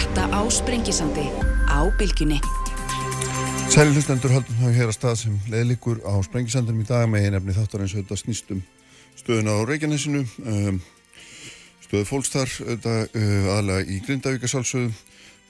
frétta 0.00 0.24
á 0.32 0.40
Sprengisandi 0.48 1.28
á 1.68 1.84
Bilginni. 1.98 2.40
Sæli 3.68 3.92
hlustendur 3.92 4.32
haldum 4.32 4.56
þá 4.56 4.72
hér 4.72 4.88
að 4.88 4.96
stað 4.96 5.16
sem 5.20 5.34
leðlikur 5.52 6.00
á 6.08 6.16
Sprengisandinum 6.24 6.80
í 6.80 6.86
dag. 6.88 7.04
Með 7.10 7.26
einefni 7.28 7.52
þáttar 7.52 7.84
eins 7.84 7.92
og 7.92 8.00
þetta 8.00 8.16
snýstum 8.16 8.62
stöðuna 9.20 9.58
á 9.60 9.60
Reykjanesinu, 9.68 10.22
um, 10.48 10.80
stöðu 11.84 12.06
fólkstar, 12.08 12.48
uh, 12.64 13.52
aðlega 13.58 13.84
í 13.92 14.00
Grindavíkarsálsöðu, 14.06 14.88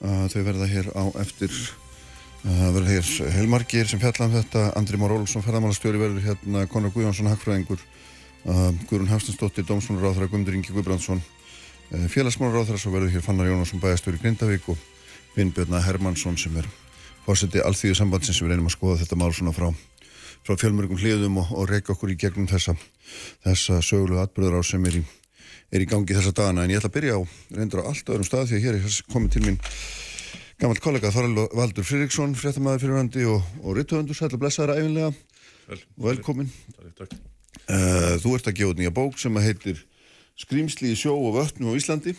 uh, 0.03 0.27
þau 0.33 0.43
verða 0.43 0.71
hér 0.73 0.91
á 0.99 1.05
eftir, 1.23 1.55
uh, 2.43 2.69
verða 2.75 2.97
hér 2.97 3.35
heilmargir 3.39 3.87
sem 3.87 4.03
fjalla 4.03 4.27
um 4.27 4.35
þetta, 4.35 4.71
Andri 4.75 4.99
Már 4.99 5.15
Olsson, 5.15 5.47
ferðamálastjóri 5.47 6.01
verður 6.03 6.27
hérna, 6.27 6.67
Conor 6.67 6.91
Guðjónsson, 6.97 7.31
Hagfræðingur, 7.31 7.87
Guðrún 8.89 9.13
Hafstinsdóttir, 9.13 9.69
Dómsmálaráþara, 9.69 10.27
Guðmundur 10.27 10.59
Ingi 10.59 10.75
Guðbrandsson, 10.75 11.23
félagsmálaráþara, 11.91 12.79
svo 12.79 12.93
verður 12.95 13.15
hér 13.17 13.25
Fannar 13.25 13.49
Jónasson, 13.51 13.81
bæjastjóri 13.83 14.21
Grindavík 14.23 14.69
og 14.71 14.79
Vinnbjörna 15.35 15.81
Hermansson 15.83 16.37
sem 16.39 16.57
er 16.61 16.67
fórseti 17.25 17.63
allþýðu 17.63 17.97
sambandsins 17.99 18.39
sem 18.39 18.47
við 18.47 18.55
reynum 18.55 18.69
að 18.71 18.77
skoða 18.77 19.01
þetta 19.03 19.19
mál 19.19 19.33
svona 19.35 19.55
frá, 19.55 19.69
frá 20.47 20.55
fjölmörgum 20.61 21.01
hliðum 21.01 21.41
og, 21.43 21.51
og 21.55 21.71
reyka 21.71 21.95
okkur 21.95 22.13
í 22.15 22.19
gegnum 22.21 22.47
þessa, 22.51 22.77
þessa 23.47 23.81
sögulegu 23.83 24.23
atbyrður 24.23 24.61
á 24.61 24.63
sem 24.67 24.87
er 24.87 25.01
í, 25.01 25.03
er 25.75 25.83
í 25.83 25.89
gangi 25.91 26.15
þessa 26.15 26.35
dagana. 26.37 26.65
En 26.65 26.75
ég 26.75 26.79
ætla 26.79 26.93
að 26.93 26.97
byrja 26.99 27.19
á 27.19 27.21
reyndur 27.59 27.83
á 27.83 27.89
allt 27.91 28.15
öðrum 28.15 28.29
stað 28.29 28.53
því 28.53 28.61
að 28.61 28.65
hér 28.69 28.79
er 28.79 29.01
komið 29.11 29.35
til 29.37 29.45
mín 29.49 29.61
gammal 30.61 30.81
kollega 30.83 31.11
Þorral 31.15 31.49
Valdur 31.57 31.87
Friðriksson 31.89 32.35
fréttamaður 32.39 32.85
fyrirhandi 32.85 33.27
og, 33.33 33.45
og 33.65 33.79
rittuðandur 33.79 34.19
sætla 34.19 34.41
blessaðara 34.43 34.79
æfinlega 34.79 35.13
Vel, 35.71 35.79
velkomin 36.11 36.51
takk, 36.75 36.91
takk. 36.99 37.15
Uh, 37.71 38.19
Þú 38.21 38.35
ert 38.37 38.51
að 38.51 38.59
gefa 38.59 38.77
nýja 38.77 38.93
bók 38.95 39.17
sem 39.23 39.39
heitir 39.41 39.81
Skrýmsli 40.41 40.95
í 40.95 40.99
sjó 40.99 41.17
og 41.19 41.37
vötnu 41.37 41.73
á 41.73 41.79
Íslandi. 41.79 42.17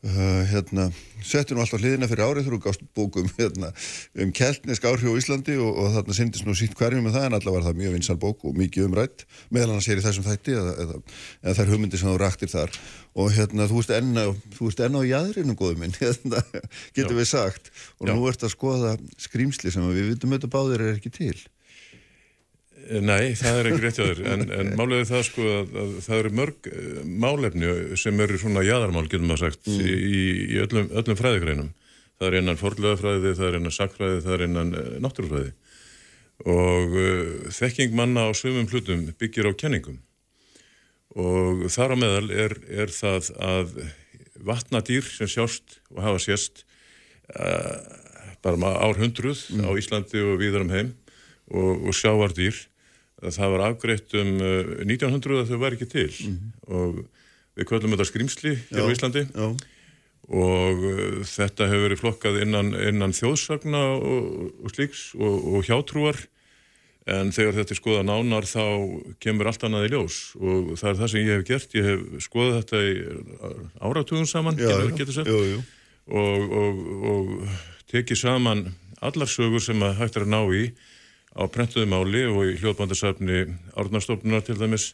Uh, 0.00 0.46
hérna, 0.48 0.86
settur 1.20 1.58
nú 1.58 1.60
alltaf 1.60 1.82
hliðina 1.82 2.06
fyrir 2.08 2.24
árið 2.24 2.46
þú 2.46 2.58
gást 2.64 2.84
bókum 2.96 3.26
hérna, 3.36 3.68
um 4.16 4.30
keltnesk 4.32 4.86
áhrif 4.88 5.04
á 5.12 5.20
Íslandi 5.20 5.58
og, 5.60 5.76
og 5.76 5.90
þarna 5.92 6.16
syndist 6.16 6.46
nú 6.48 6.54
sítt 6.56 6.72
hverjum 6.78 7.04
með 7.04 7.18
það 7.18 7.26
en 7.26 7.36
alltaf 7.36 7.56
var 7.58 7.66
það 7.66 7.76
mjög 7.82 7.92
vinsal 7.98 8.16
bók 8.22 8.46
og 8.48 8.56
mikið 8.56 8.86
umrætt 8.86 9.26
meðal 9.52 9.74
hann 9.74 9.84
sér 9.84 10.00
í 10.00 10.06
þessum 10.06 10.24
þætti 10.24 10.56
eða, 10.56 11.02
þær 11.44 11.74
hugmyndir 11.74 12.00
sem 12.00 12.08
þú 12.08 12.16
raktir 12.24 12.48
þar. 12.54 12.80
Og 13.20 13.28
hérna 13.36 13.68
þú 13.68 13.84
ert 13.84 13.94
enna 13.98 14.26
enna 14.88 15.04
á 15.04 15.10
jæðrinu 15.10 15.58
góðum 15.60 15.84
minn 15.84 15.96
hérna, 16.00 16.40
getur 16.96 17.12
Já. 17.12 17.20
við 17.20 17.32
sagt. 17.34 17.72
Og 18.00 18.08
Já. 18.08 18.14
nú 18.16 18.24
ert 18.32 18.48
að 18.48 18.56
skoða 18.56 18.96
skrýmsli 19.20 19.76
sem 19.76 19.84
við 19.92 20.14
vitum 20.14 20.32
auðvitað 20.32 20.56
báðir 20.56 20.86
er 20.88 20.96
ekki 20.96 21.12
til 21.12 21.36
Nei, 22.90 23.36
það 23.38 23.58
er 23.60 23.68
ekki 23.70 23.82
rétt 23.84 23.98
á 24.02 24.04
þér, 24.08 24.20
en, 24.32 24.40
en 24.50 24.70
málega 24.78 25.06
það 25.06 25.20
sko 25.28 25.44
að, 25.46 25.74
að 25.78 25.90
það 26.06 26.20
eru 26.20 26.30
mörg 26.40 26.68
eh, 26.70 27.00
málefni 27.22 27.72
sem 28.00 28.22
eru 28.24 28.38
svona 28.40 28.64
jæðarmál, 28.66 29.04
getur 29.06 29.26
maður 29.28 29.44
sagt, 29.44 29.68
mm. 29.70 29.84
í, 29.86 30.22
í 30.56 30.58
öllum, 30.64 30.88
öllum 30.98 31.18
fræðigreinum. 31.20 31.68
Það 32.18 32.28
er 32.28 32.36
einan 32.40 32.60
forlöðafræði, 32.60 33.34
það 33.38 33.46
er 33.46 33.58
einan 33.60 33.76
sakfræði, 33.76 34.22
það 34.26 34.34
er 34.34 34.44
einan 34.46 34.72
uh, 34.76 34.88
náttúrufræði 35.06 35.52
og 36.48 36.96
uh, 36.96 37.50
þekking 37.52 37.94
manna 37.96 38.26
á 38.28 38.30
svömmum 38.36 38.68
hlutum 38.70 39.06
byggir 39.20 39.48
á 39.48 39.52
kenningum 39.60 40.00
og 41.18 41.66
þar 41.72 41.94
á 41.94 41.96
meðal 42.00 42.30
er, 42.30 42.54
er 42.70 42.92
það 42.94 43.30
að 43.44 43.72
vatnadýr 44.46 45.04
sem 45.04 45.28
sjást 45.28 45.80
og 45.92 46.02
hafa 46.04 46.22
sést 46.22 46.64
uh, 47.34 47.76
bara 48.40 48.72
ár 48.80 49.00
hundruð 49.00 49.42
mm. 49.52 49.66
á 49.68 49.70
Íslandi 49.76 50.22
og 50.24 50.40
viðar 50.40 50.64
um 50.64 50.72
heim 50.72 50.92
og, 51.50 51.88
og 51.90 51.96
sjáardýr 51.96 52.56
það 53.20 53.52
var 53.54 53.64
afgreitt 53.68 54.14
um 54.18 54.32
1900 54.40 55.34
uh, 55.34 55.42
að 55.42 55.52
þau 55.52 55.60
var 55.60 55.76
ekki 55.76 55.88
til. 55.90 56.08
Mm 56.08 56.36
-hmm. 56.36 56.50
og 56.76 57.04
við 57.58 57.68
kvöldum 57.68 57.94
þetta 57.94 58.08
skrimsli 58.08 58.56
hér 58.70 58.88
á 58.88 58.92
Íslandi. 58.92 59.26
já. 59.34 59.48
og 60.30 60.76
uh, 60.86 61.22
þetta 61.26 61.66
hefur 61.66 61.86
verið 61.88 62.02
flokkað 62.02 62.42
innan, 62.42 62.74
innan 62.74 63.16
þjóðsagna 63.16 63.80
og, 63.98 64.52
og 64.64 64.70
slíks 64.70 65.14
og, 65.14 65.36
og 65.54 65.64
hjátrúar. 65.64 66.16
En 67.10 67.32
þegar 67.32 67.56
þetta 67.56 67.72
er 67.74 67.78
skoða 67.80 68.02
nánar 68.04 68.44
þá 68.46 68.64
kemur 69.18 69.48
allt 69.48 69.64
annað 69.64 69.86
í 69.88 69.90
ljós. 69.90 70.36
Og 70.36 70.76
það 70.78 70.90
er 70.90 70.98
það 71.00 71.08
sem 71.10 71.20
ég 71.24 71.32
hef 71.32 71.46
gert, 71.48 71.74
ég 71.74 71.84
hef 71.88 72.22
skoðað 72.22 72.58
þetta 72.60 72.82
í 72.86 72.92
áratugum 73.80 74.26
saman 74.28 74.60
já, 74.60 74.68
já, 74.68 75.38
jú, 75.48 75.62
og, 76.06 76.52
og 77.10 77.48
tekið 77.90 78.20
saman 78.20 78.62
allar 79.00 79.30
sögur 79.30 79.62
sem 79.64 79.82
að 79.82 79.98
hægt 80.00 80.18
er 80.18 80.26
að 80.26 80.32
ná 80.34 80.40
í 80.54 80.64
á 81.36 81.42
prentuðu 81.50 81.86
máli 81.90 82.24
og 82.26 82.42
í 82.48 82.58
hljóðbandasafni 82.58 83.44
Árnarstofnunar 83.78 84.44
til 84.46 84.58
dæmis. 84.58 84.92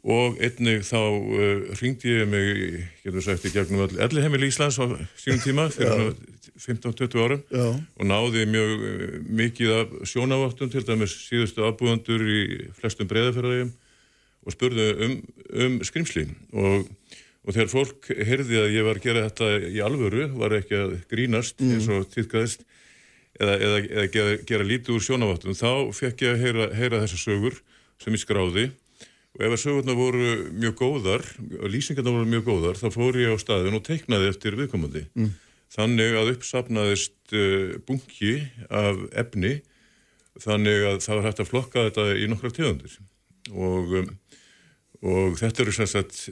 Og 0.00 0.38
einnig 0.40 0.86
þá 0.88 0.96
uh, 0.96 1.64
ringdi 1.76 2.14
ég 2.14 2.28
mig, 2.30 2.86
getur 3.04 3.24
sagt, 3.24 3.44
í 3.44 3.52
gegnum 3.52 3.84
allir 3.84 4.24
heimil 4.24 4.46
Íslands 4.46 4.78
á 4.80 4.88
sínum 5.20 5.42
tíma 5.44 5.66
fyrir 5.74 6.14
15-20 6.56 7.20
árum. 7.20 7.42
Já. 7.52 7.66
og 7.76 8.08
náði 8.08 8.46
mjög 8.48 8.72
uh, 8.78 9.18
mikið 9.28 9.74
af 9.76 9.92
sjónaváttum 10.08 10.72
til 10.72 10.86
dæmis 10.88 11.18
síðustu 11.26 11.66
afbúðandur 11.68 12.24
í 12.24 12.40
flestum 12.80 13.10
breyðafærðarlegum 13.12 13.74
og 14.40 14.56
spurði 14.56 14.88
um, 15.04 15.16
um 15.52 15.78
skrimsli 15.84 16.24
og, 16.56 16.88
og 17.44 17.52
þegar 17.52 17.72
fólk 17.74 18.08
heyrði 18.16 18.62
að 18.62 18.76
ég 18.78 18.86
var 18.86 19.00
að 19.00 19.04
gera 19.04 19.26
þetta 19.28 19.50
í 19.68 19.84
alvöru, 19.84 20.30
var 20.40 20.56
ekki 20.56 20.78
að 20.80 20.96
grínast 21.12 21.60
mm. 21.60 21.76
eins 21.76 21.90
og 21.92 22.08
týrkaðist 22.14 22.64
eða, 23.40 23.56
eða, 23.56 23.80
eða 23.88 24.06
gera, 24.14 24.36
gera 24.48 24.66
lítið 24.66 24.96
úr 24.96 25.04
sjónaváttum 25.04 25.56
þá 25.56 25.72
fekk 25.96 26.24
ég 26.26 26.34
að 26.34 26.44
heyra, 26.44 26.68
heyra 26.76 27.02
þessar 27.04 27.22
sögur 27.24 27.60
sem 28.00 28.16
ég 28.16 28.22
skráði. 28.22 28.70
Og 29.36 29.44
ef 29.46 29.54
að 29.54 29.62
sögurna 29.62 29.94
voru 29.94 30.30
mjög 30.58 30.74
góðar 30.80 31.26
og 31.60 31.68
lýsingarna 31.70 32.14
voru 32.16 32.28
mjög 32.28 32.48
góðar 32.48 32.80
þá 32.80 32.88
fór 32.96 33.18
ég 33.20 33.30
á 33.32 33.38
staðin 33.38 33.78
og 33.78 33.84
teiknaði 33.86 34.32
eftir 34.32 34.58
viðkomandi. 34.58 35.06
Mm. 35.14 35.30
þannig 35.70 36.16
að 36.18 36.32
uppsapnaðist 36.32 37.34
uh, 37.38 37.76
bunki 37.86 38.32
af 38.74 39.04
efni 39.22 39.60
þannig 40.42 40.86
að 40.88 40.98
það 41.04 41.20
var 41.20 41.28
hægt 41.28 41.42
að 41.44 41.50
flokka 41.52 41.84
þetta 41.86 42.06
í 42.18 42.26
nokkra 42.30 42.50
tegundir. 42.56 42.96
Og, 43.54 43.94
um, 44.00 44.10
og 45.06 45.38
þetta 45.38 45.62
eru 45.62 45.76
sem 45.76 45.88
sagt 45.90 46.24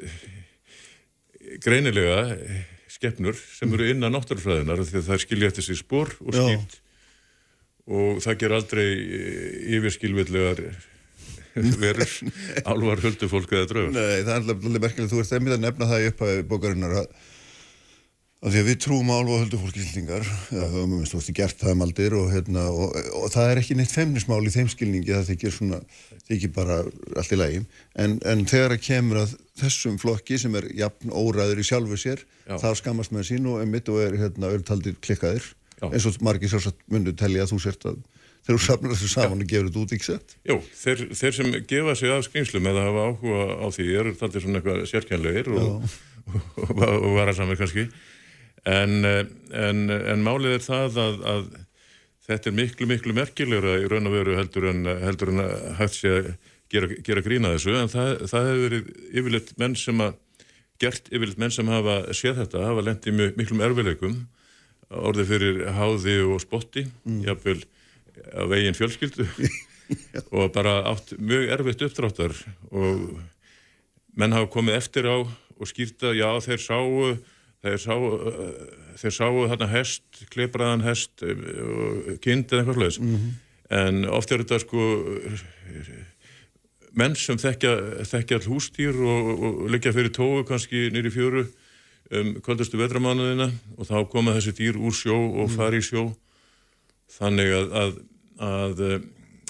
greinilega 1.62 2.34
skeppnur 2.90 3.38
sem 3.38 3.70
eru 3.76 3.86
innan 3.92 4.16
náttúrufræðinar 4.16 4.82
því 4.82 5.00
að 5.00 5.08
það 5.12 5.22
skilja 5.22 5.52
eftir 5.52 5.68
sig 5.68 5.78
spór 5.78 6.10
og 6.18 6.34
skýrt 6.34 6.80
og 7.88 8.20
það 8.24 8.38
ger 8.42 8.54
aldrei 8.58 8.86
eh, 8.86 9.74
yfirskilvilligar 9.78 10.62
verur 11.82 12.12
álvar 12.68 13.02
höldu 13.02 13.30
fólk 13.30 13.56
eða 13.56 13.70
dröfur. 13.72 13.96
Nei, 13.96 14.20
það 14.26 14.36
er 14.36 14.52
alveg 14.52 14.84
merkilegt, 14.84 15.10
þú 15.12 15.24
ert 15.24 15.34
einmitt 15.34 15.56
að 15.56 15.66
nefna 15.66 15.90
það 15.90 16.04
í 16.04 16.12
upphæði 16.12 16.44
bókarinnar 16.50 16.94
að, 17.00 17.08
að 18.44 18.54
því 18.54 18.60
að 18.60 18.68
við 18.68 18.78
trúum 18.84 19.10
álvar 19.10 19.42
höldu 19.42 19.60
fólk 19.62 19.80
í 19.80 19.86
slningar, 19.86 20.28
það 20.50 20.76
höfum 20.76 20.94
við 20.98 21.10
stóðst 21.10 21.32
í 21.32 21.36
gert 21.40 21.64
það 21.64 21.74
um 21.74 21.84
aldir 21.88 22.16
og, 22.20 22.30
hérna, 22.34 22.64
og, 22.70 22.98
og 23.18 23.28
það 23.34 23.52
er 23.52 23.62
ekki 23.62 23.78
neitt 23.80 23.94
feimnismál 23.94 24.40
í 24.44 24.54
þeim 24.54 24.72
skilningi, 24.74 25.14
það 25.16 25.30
þykir 25.32 25.56
svona, 25.56 25.82
þykir 26.28 26.54
bara 26.54 26.80
allt 27.18 27.34
í 27.34 27.40
lagi, 27.40 27.62
en, 27.98 28.18
en 28.22 28.46
þegar 28.46 28.76
það 28.76 28.84
kemur 28.86 29.22
að 29.24 29.36
þessum 29.58 29.98
flokki 29.98 30.38
sem 30.38 30.60
er 30.60 30.68
jafn 30.84 31.10
óræður 31.10 31.64
í 31.64 31.66
sjálfu 31.66 31.98
sér, 31.98 32.22
Já. 32.44 32.60
þá 32.60 32.68
skamast 32.78 33.16
með 33.16 33.32
sín 33.32 33.48
og 33.50 33.64
einmitt 33.64 33.90
og 33.90 34.04
er 34.04 34.20
hérna, 34.20 34.52
ölltaldir 34.54 35.00
klikkaðir 35.02 35.48
Já. 35.78 35.88
eins 35.92 36.06
og 36.08 36.16
margir 36.26 36.50
sjálfsagt 36.50 36.80
myndu 36.90 37.14
telja 37.18 37.44
að 37.44 37.52
þú 37.52 37.60
sért 37.62 37.86
að 37.86 38.00
þeir 38.46 38.54
eru 38.54 38.64
safnað 38.64 38.94
þessu 38.94 39.10
saman 39.12 39.44
og 39.44 39.50
gefur 39.50 39.68
þetta 39.68 39.82
út 39.82 39.94
ekki 39.96 40.06
sett 40.08 40.36
Jú, 40.48 40.58
þeir, 40.80 41.04
þeir 41.20 41.36
sem 41.38 41.56
gefa 41.70 41.94
sig 41.98 42.12
af 42.14 42.26
skynslum 42.26 42.68
eða 42.70 42.84
hafa 42.88 43.06
áhuga 43.08 43.46
á 43.62 43.66
því 43.76 43.88
eru 44.02 44.14
þaldir 44.18 44.44
svona 44.44 44.60
eitthvað 44.60 44.84
sérkjænlegir 44.92 45.50
og, 45.54 45.64
og, 45.68 45.96
og, 46.66 46.82
og 46.82 47.16
varasamir 47.16 47.58
kannski. 47.60 47.88
En, 48.68 49.04
en, 49.06 49.82
en 49.94 50.24
málið 50.24 50.58
er 50.58 50.64
það 50.64 51.00
að, 51.04 51.18
að 51.32 51.44
þetta 52.28 52.50
er 52.50 52.56
miklu 52.58 52.88
miklu 52.90 53.16
merkilegra 53.16 53.76
í 53.80 53.90
raun 53.90 54.08
og 54.10 54.16
veru 54.16 54.38
heldur 54.38 54.70
en, 54.72 54.88
heldur 55.04 55.32
en 55.32 55.44
að 55.44 55.52
hægt 55.78 55.98
sé 55.98 56.14
að 56.14 56.32
gera, 56.72 56.88
gera 57.06 57.24
grína 57.24 57.52
þessu. 57.54 57.76
En 57.78 57.92
það, 57.92 58.10
það 58.32 58.48
hefur 58.50 58.64
verið 58.66 58.90
yfirleitt 59.12 59.54
menn 59.60 59.76
sem 59.78 60.02
að 60.04 60.18
gert 60.82 61.08
yfirleitt 61.12 61.40
menn 61.40 61.54
sem 61.54 61.70
hafa 61.72 62.00
séð 62.16 62.42
þetta 62.42 62.66
hafa 62.66 62.84
lendið 62.90 63.22
miklum 63.38 63.64
erfileikum 63.66 64.18
orðið 64.88 65.32
fyrir 65.32 65.64
háði 65.76 66.20
og 66.24 66.40
spotti 66.40 66.86
mm. 67.04 67.24
jáfnveil 67.26 67.62
á 68.34 68.42
veginn 68.50 68.76
fjölskyldu 68.76 69.26
og 70.36 70.52
bara 70.52 70.82
átt 70.90 71.14
mjög 71.18 71.50
erfitt 71.54 71.82
uppdráttar 71.86 72.34
og 72.70 73.18
menn 74.18 74.34
hafa 74.36 74.50
komið 74.52 74.78
eftir 74.80 75.08
á 75.08 75.16
og 75.58 75.66
skýrta, 75.66 76.12
já 76.14 76.28
þeir 76.44 76.62
sáu 76.62 77.16
þeir 77.64 77.80
sáu, 77.82 78.02
þeir 79.00 79.14
sáu 79.16 79.38
þarna 79.50 79.68
hest, 79.72 80.04
kleipraðan 80.30 80.84
hest 80.86 81.24
og 81.24 82.12
kind 82.22 82.46
eða 82.46 82.62
eitthvað 82.62 82.78
sluðis 82.78 83.00
mm 83.00 83.14
-hmm. 83.14 83.32
en 83.80 84.04
oft 84.14 84.32
er 84.32 84.44
þetta 84.44 84.60
sko 84.62 84.84
menn 86.98 87.16
sem 87.16 87.38
þekkja, 87.38 87.72
þekkja 88.04 88.38
hústýr 88.46 88.94
og, 88.94 89.42
og 89.42 89.70
leggja 89.70 89.92
fyrir 89.92 90.14
tóu 90.14 90.44
kannski 90.46 90.88
nýri 90.94 91.10
fjöru 91.10 91.48
um 92.14 92.32
kvöldastu 92.44 92.80
vetramánuðina 92.80 93.50
og 93.76 93.88
þá 93.88 93.98
koma 94.12 94.36
þessi 94.38 94.54
dýr 94.56 94.80
úr 94.80 94.94
sjó 94.96 95.16
og 95.16 95.48
mm. 95.48 95.54
fari 95.58 95.82
í 95.82 95.84
sjó. 95.84 96.08
Þannig 97.18 97.54
að, 97.56 97.76
að, 97.82 97.94
að, 98.48 98.82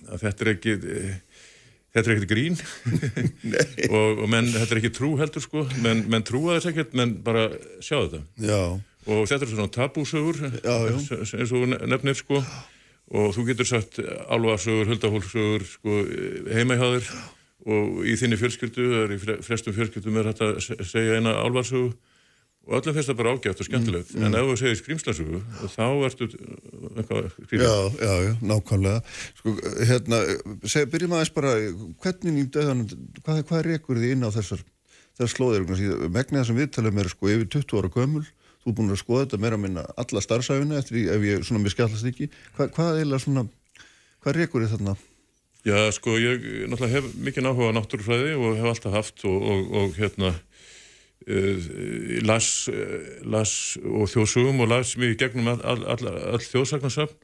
að 0.08 0.22
þetta 0.24 0.44
er 0.44 0.52
ekki 0.54 0.74
þetta 1.94 2.04
er 2.04 2.14
ekkert 2.14 2.30
grín. 2.30 2.58
Og, 3.96 4.22
og 4.22 4.26
menn, 4.30 4.50
þetta 4.52 4.74
er 4.74 4.80
ekki 4.82 4.94
trú 4.94 5.14
heldur 5.20 5.44
sko. 5.44 5.64
Menn, 5.84 6.04
menn 6.10 6.26
trúa 6.26 6.58
þess 6.58 6.70
ekkert, 6.72 6.96
menn 6.98 7.16
bara 7.24 7.48
sjá 7.80 7.96
þetta. 7.96 8.22
Já. 8.44 8.60
og 9.08 9.22
þetta 9.30 9.46
er 9.46 9.52
svona 9.54 9.72
tabúsögur 9.72 10.40
eins 10.44 11.54
og 11.56 11.72
nefnir 11.72 12.18
sko. 12.18 12.42
Og 13.08 13.32
þú 13.32 13.46
getur 13.48 13.68
sagt 13.68 14.02
alvarsögur, 14.28 14.90
höldahólsögur 14.90 15.64
sko, 15.64 16.02
heimæhaður 16.52 17.08
og 17.68 18.02
í 18.06 18.14
þinni 18.20 18.36
fjölskyldu, 18.40 18.84
í 19.16 19.16
flestum 19.44 19.74
fjölskyldum 19.76 20.20
er 20.20 20.28
þetta 20.30 20.50
að 20.52 20.84
segja 20.88 21.16
eina 21.16 21.32
alvarsögu 21.40 21.94
og 22.68 22.76
öllum 22.76 22.96
finnst 22.96 23.08
það 23.08 23.18
bara 23.18 23.30
ágæft 23.32 23.62
og 23.62 23.66
skemmtilegt. 23.66 24.10
Mm, 24.12 24.20
mm. 24.20 24.26
en 24.28 24.36
ef 24.36 24.48
þú 24.48 24.56
segir 24.60 24.78
skrimslasögu 24.78 25.38
þá 25.72 25.84
ertu 26.08 26.26
eitthvað 26.28 27.28
skrýmsla 27.32 27.68
Já, 27.68 27.76
já, 27.96 28.14
já, 28.26 28.32
nákvæmlega. 28.50 29.02
Sko, 29.38 29.54
hérna, 29.88 30.18
seg, 30.68 30.90
byrjum 30.92 31.14
aðeins 31.16 31.32
bara 31.36 31.54
hvernig 32.04 32.42
í 32.42 32.48
döðanum, 32.52 32.90
hvað, 33.22 33.40
hvað 33.48 33.62
er 33.62 33.70
rekur 33.72 34.00
þið 34.02 34.14
inn 34.16 34.28
á 34.28 34.30
þessar, 34.36 34.64
þessar 35.16 35.32
slóðir? 35.32 35.64
Megni 36.12 36.42
það 36.42 36.48
sem 36.50 36.60
við 36.60 36.70
talum 36.76 37.00
er 37.00 37.12
sko 37.14 37.32
yfir 37.32 37.48
20 37.56 37.80
ára 37.80 37.92
gömul. 37.96 38.24
Þú 38.58 38.72
er 38.72 38.76
búin 38.76 38.92
að 38.92 39.00
skoða 39.00 39.24
þetta 39.24 39.40
meira 39.40 39.56
að 39.56 39.64
minna 39.64 39.84
alla 39.96 40.24
starfsæfina 40.24 40.80
eftir 40.82 41.08
ef 41.14 41.24
ég 41.24 41.46
svona 41.46 41.62
mér 41.64 41.72
skallast 41.72 42.10
ekki. 42.10 42.28
Hva, 42.58 42.68
hvað 42.74 43.00
er 43.00 43.22
svona, 43.22 43.46
hvað 44.20 44.42
rekur 44.42 44.66
þið 44.66 44.74
þarna? 44.76 44.98
Já, 45.64 45.78
sko, 45.94 46.18
ég 46.20 46.44
náttúrulega 46.68 46.98
hef 47.00 47.14
mikið 47.16 47.46
náhuga 47.46 47.72
á 47.72 47.76
náttúrufræði 47.78 48.34
og 48.36 48.58
hef 48.58 48.68
alltaf 48.72 48.94
haft 48.94 49.24
og, 49.28 49.38
og, 49.52 49.64
og 49.78 49.96
hérna 49.96 50.34
Uh, 50.34 50.77
las, 52.24 52.68
uh, 52.72 53.00
las 53.28 53.52
og 53.84 54.08
þjóðsugum 54.12 54.62
og 54.64 54.70
las 54.72 54.94
mig 54.96 55.18
gegnum 55.20 55.50
all, 55.52 55.60
all, 55.64 55.82
all, 55.84 56.06
all 56.32 56.44
þjóðsagnarsafn 56.44 57.16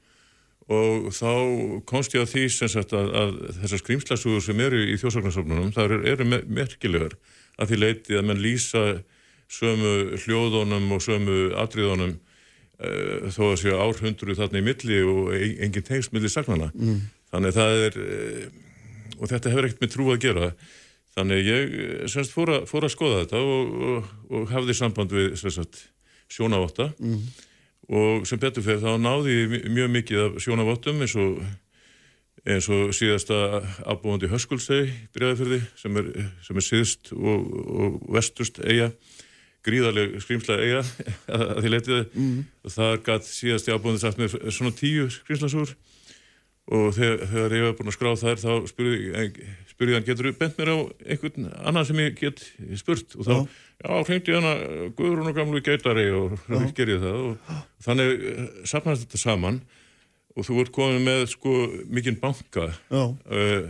og 0.74 1.10
þá 1.12 1.30
komst 1.88 2.14
ég 2.16 2.24
að 2.24 2.30
því 2.32 2.44
sagt, 2.52 2.92
að, 2.96 3.10
að 3.20 3.32
þessar 3.60 3.82
skrýmslasugur 3.82 4.44
sem 4.44 4.60
eru 4.64 4.80
í 4.80 4.94
þjóðsagnarsafnunum 5.00 5.72
það 5.76 5.90
eru, 5.90 5.98
eru 6.14 6.28
merkilegar. 6.48 7.16
Að 7.60 7.70
því 7.70 7.80
leiti 7.82 8.16
að 8.16 8.28
mann 8.30 8.40
lýsa 8.40 8.84
sömu 9.52 10.20
hljóðunum 10.22 10.94
og 10.96 11.02
sömu 11.04 11.40
atriðunum 11.60 12.14
uh, 12.16 13.28
þó 13.28 13.42
að 13.50 13.58
séu 13.60 13.76
árhundru 13.76 14.36
þarna 14.38 14.62
í 14.62 14.66
milli 14.70 15.02
og 15.04 15.34
engin 15.36 15.84
tengst 15.84 16.16
milli 16.16 16.32
sagnana 16.32 16.70
mm. 16.72 17.02
þannig 17.32 17.56
það 17.58 17.84
er 17.88 18.00
og 19.18 19.30
þetta 19.30 19.52
hefur 19.52 19.68
ekkert 19.68 19.84
með 19.84 19.92
trú 19.94 20.08
að 20.12 20.24
gera 20.24 20.48
Þannig 21.14 21.46
ég 21.46 21.75
eh, 21.78 22.06
semst 22.11 22.34
fór 22.34 22.56
að, 22.56 22.69
fór 22.70 22.87
að 22.87 22.94
skoða 22.94 23.25
þetta 23.25 23.43
og, 23.43 23.75
og, 23.88 24.14
og 24.34 24.46
hafði 24.50 24.78
samband 24.78 25.14
við 25.14 25.37
sagt, 25.43 25.84
sjónavotta 26.32 26.90
mm. 26.99 27.20
og 27.94 28.25
sem 28.28 28.40
betur 28.43 28.64
fyrir 28.64 28.82
þá 28.82 28.96
náði 28.99 29.37
ég 29.37 29.69
mjög 29.70 29.93
mikið 29.99 30.22
af 30.25 30.40
sjónavottum 30.43 31.05
eins 31.05 31.14
og, 31.20 31.43
eins 32.49 32.70
og 32.72 32.94
síðasta 32.96 33.38
afbúandi 33.87 34.31
höskulseg 34.32 34.90
bregðarfyrði 35.14 35.61
sem 35.78 36.00
er, 36.02 36.11
sem 36.46 36.58
er 36.58 36.66
síðst 36.66 37.12
og 37.14 38.00
vestust 38.16 38.58
eiga, 38.64 38.90
gríðarlega 39.64 40.22
skrimslega 40.25 40.66
eiga 40.66 40.82
að 41.38 41.61
því 41.61 41.75
letiði 41.76 42.05
mm. 42.11 42.38
og 42.64 42.75
það 42.75 42.96
gætt 43.06 43.31
síðast 43.31 43.70
í 43.70 43.76
afbúandi 43.76 44.02
sagt 44.02 44.22
með 44.22 44.38
svona 44.50 44.75
tíu 44.75 45.06
skrimslasúr 45.20 45.76
og 46.75 46.90
þegar, 46.96 47.26
þegar 47.28 47.55
ég 47.58 47.66
var 47.69 47.78
búin 47.78 47.93
að 47.93 47.96
skrá 47.99 48.14
þær 48.16 48.40
þá 48.40 48.52
spurði 48.70 49.00
ég 49.12 49.38
spurði 49.75 49.97
hann, 49.97 50.06
getur 50.06 50.29
þú 50.31 50.35
bent 50.38 50.59
mér 50.61 50.71
á 50.71 50.76
einhvern 51.11 51.49
annan 51.67 51.87
sem 51.87 51.99
ég 51.99 52.19
get 52.19 52.43
spurt? 52.79 53.17
Og 53.19 53.26
þá, 53.26 53.35
já, 53.82 53.88
hrengti 54.06 54.37
hann 54.37 54.47
að 54.47 54.62
Guðrún 54.99 55.31
og 55.31 55.38
gamlu 55.38 55.62
geitari 55.67 56.06
og 56.15 56.37
gerði 56.76 57.00
það. 57.03 57.25
Og 57.25 57.82
þannig 57.87 58.12
eh, 58.15 58.44
sapnast 58.71 59.06
þetta 59.06 59.23
saman. 59.25 59.59
Og 60.35 60.47
þú 60.47 60.61
ert 60.62 60.75
komið 60.75 61.03
með 61.06 61.26
sko 61.31 61.50
mikinn 61.94 62.19
banka 62.19 62.71
uh, 62.91 63.69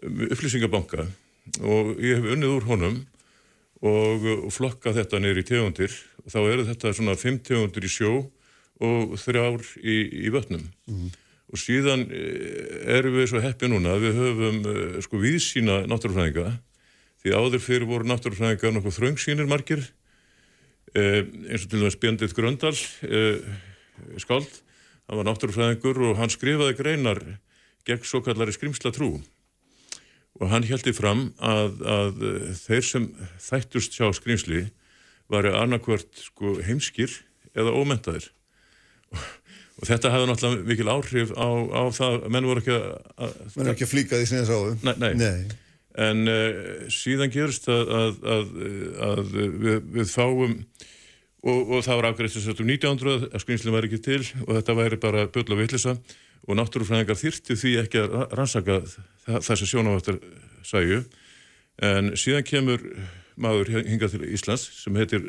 upplýsingabanka. 0.00 1.08
Og 1.60 1.90
ég 2.00 2.20
hef 2.20 2.30
unnið 2.36 2.54
úr 2.54 2.68
honum 2.70 3.02
og, 3.84 4.24
og 4.46 4.48
flokkað 4.52 5.02
þetta 5.02 5.20
neyri 5.20 5.44
í 5.44 5.48
tegundir. 5.48 5.92
Og 6.24 6.32
þá 6.32 6.40
eru 6.44 6.64
þetta 6.70 6.94
svona 6.96 7.18
fimm 7.20 7.36
tegundir 7.44 7.84
í 7.84 7.92
sjó 7.92 8.14
og 8.84 9.12
þrjár 9.20 9.60
í, 9.80 9.98
í 10.24 10.32
vötnum. 10.32 10.64
Mm 10.88 11.12
og 11.54 11.60
síðan 11.62 12.08
eh, 12.10 12.82
erum 12.96 13.14
við 13.14 13.28
svo 13.30 13.42
heppi 13.42 13.70
núna 13.70 13.94
að 13.94 14.08
við 14.08 14.16
höfum 14.18 14.56
eh, 14.70 14.96
sko 15.06 15.20
viðsýna 15.22 15.84
náttúrufræðinga. 15.90 16.56
Því 17.22 17.34
áður 17.38 17.62
fyrir 17.62 17.86
voru 17.88 18.08
náttúrufræðinga 18.10 18.72
nokkuð 18.74 18.96
þröngsýnir 18.98 19.48
margir 19.50 19.84
eh, 20.98 21.22
eins 21.22 21.62
og 21.62 21.70
til 21.70 21.84
dæmis 21.84 21.98
Björndið 22.02 22.34
Gröndal 22.34 22.74
skald, 24.18 24.50
hann 25.06 25.20
var 25.20 25.28
náttúrufræðingur 25.28 26.02
og 26.08 26.18
hann 26.18 26.32
skrifaði 26.34 26.74
greinar 26.80 27.22
gegn 27.86 28.02
svo 28.02 28.24
kallari 28.26 28.54
skrimsla 28.56 28.90
trú 28.96 29.12
og 30.42 30.50
hann 30.50 30.66
heldi 30.66 30.90
fram 30.96 31.28
að, 31.38 31.76
að 31.86 32.24
þeir 32.58 32.86
sem 32.88 33.04
þættust 33.38 33.94
sjá 33.94 34.08
skrimsli 34.18 34.64
varu 35.30 35.54
annarkvört 35.54 36.24
sko 36.26 36.56
heimskir 36.66 37.20
eða 37.54 37.76
ómentaðir 37.78 38.32
og 39.14 39.22
og 39.80 39.88
þetta 39.88 40.12
hefði 40.14 40.30
náttúrulega 40.30 40.68
mikil 40.70 40.90
áhrif 40.92 41.34
á, 41.34 41.48
á 41.50 41.82
það, 41.94 42.16
menn 42.30 42.48
voru 42.48 42.62
ekki 42.62 42.74
að 42.78 42.90
menn 43.18 43.60
voru 43.60 43.74
ekki 43.74 43.86
að 43.86 43.92
flíka 43.92 44.20
því 44.20 44.28
sem 44.30 44.40
þið 44.40 44.50
sáðu 44.50 44.74
nei, 44.86 44.94
nei. 45.02 45.14
nei. 45.20 45.56
en 46.06 46.30
uh, 46.30 46.58
síðan 46.94 47.32
gerist 47.34 47.70
að, 47.72 47.94
að, 47.94 48.52
að 49.08 49.24
við, 49.34 49.80
við 49.98 50.12
fáum 50.12 50.60
og, 51.44 51.58
og 51.58 51.82
það 51.86 51.98
var 52.00 52.08
afgræðist 52.10 52.38
þess 52.38 52.52
að 52.54 52.62
1900 52.68 53.26
að 53.30 53.44
skrýmslinn 53.44 53.76
væri 53.76 53.90
ekki 53.90 54.04
til 54.06 54.22
og 54.46 54.54
þetta 54.54 54.78
væri 54.78 55.00
bara 55.02 55.26
böll 55.34 55.48
og 55.48 55.60
vittlisa 55.60 55.98
og 56.44 56.58
náttúrufræðingar 56.58 57.18
þyrti 57.18 57.56
því 57.58 57.74
ekki 57.82 58.02
að 58.04 58.16
rannsaka 58.36 58.80
þessi 59.26 59.68
sjónaváttar 59.68 60.20
sæju 60.64 61.02
en 61.84 62.12
síðan 62.20 62.46
kemur 62.46 62.84
maður 63.40 63.72
hingað 63.88 64.14
til 64.14 64.28
Íslands 64.28 64.66
sem 64.82 64.96
heitir 64.98 65.24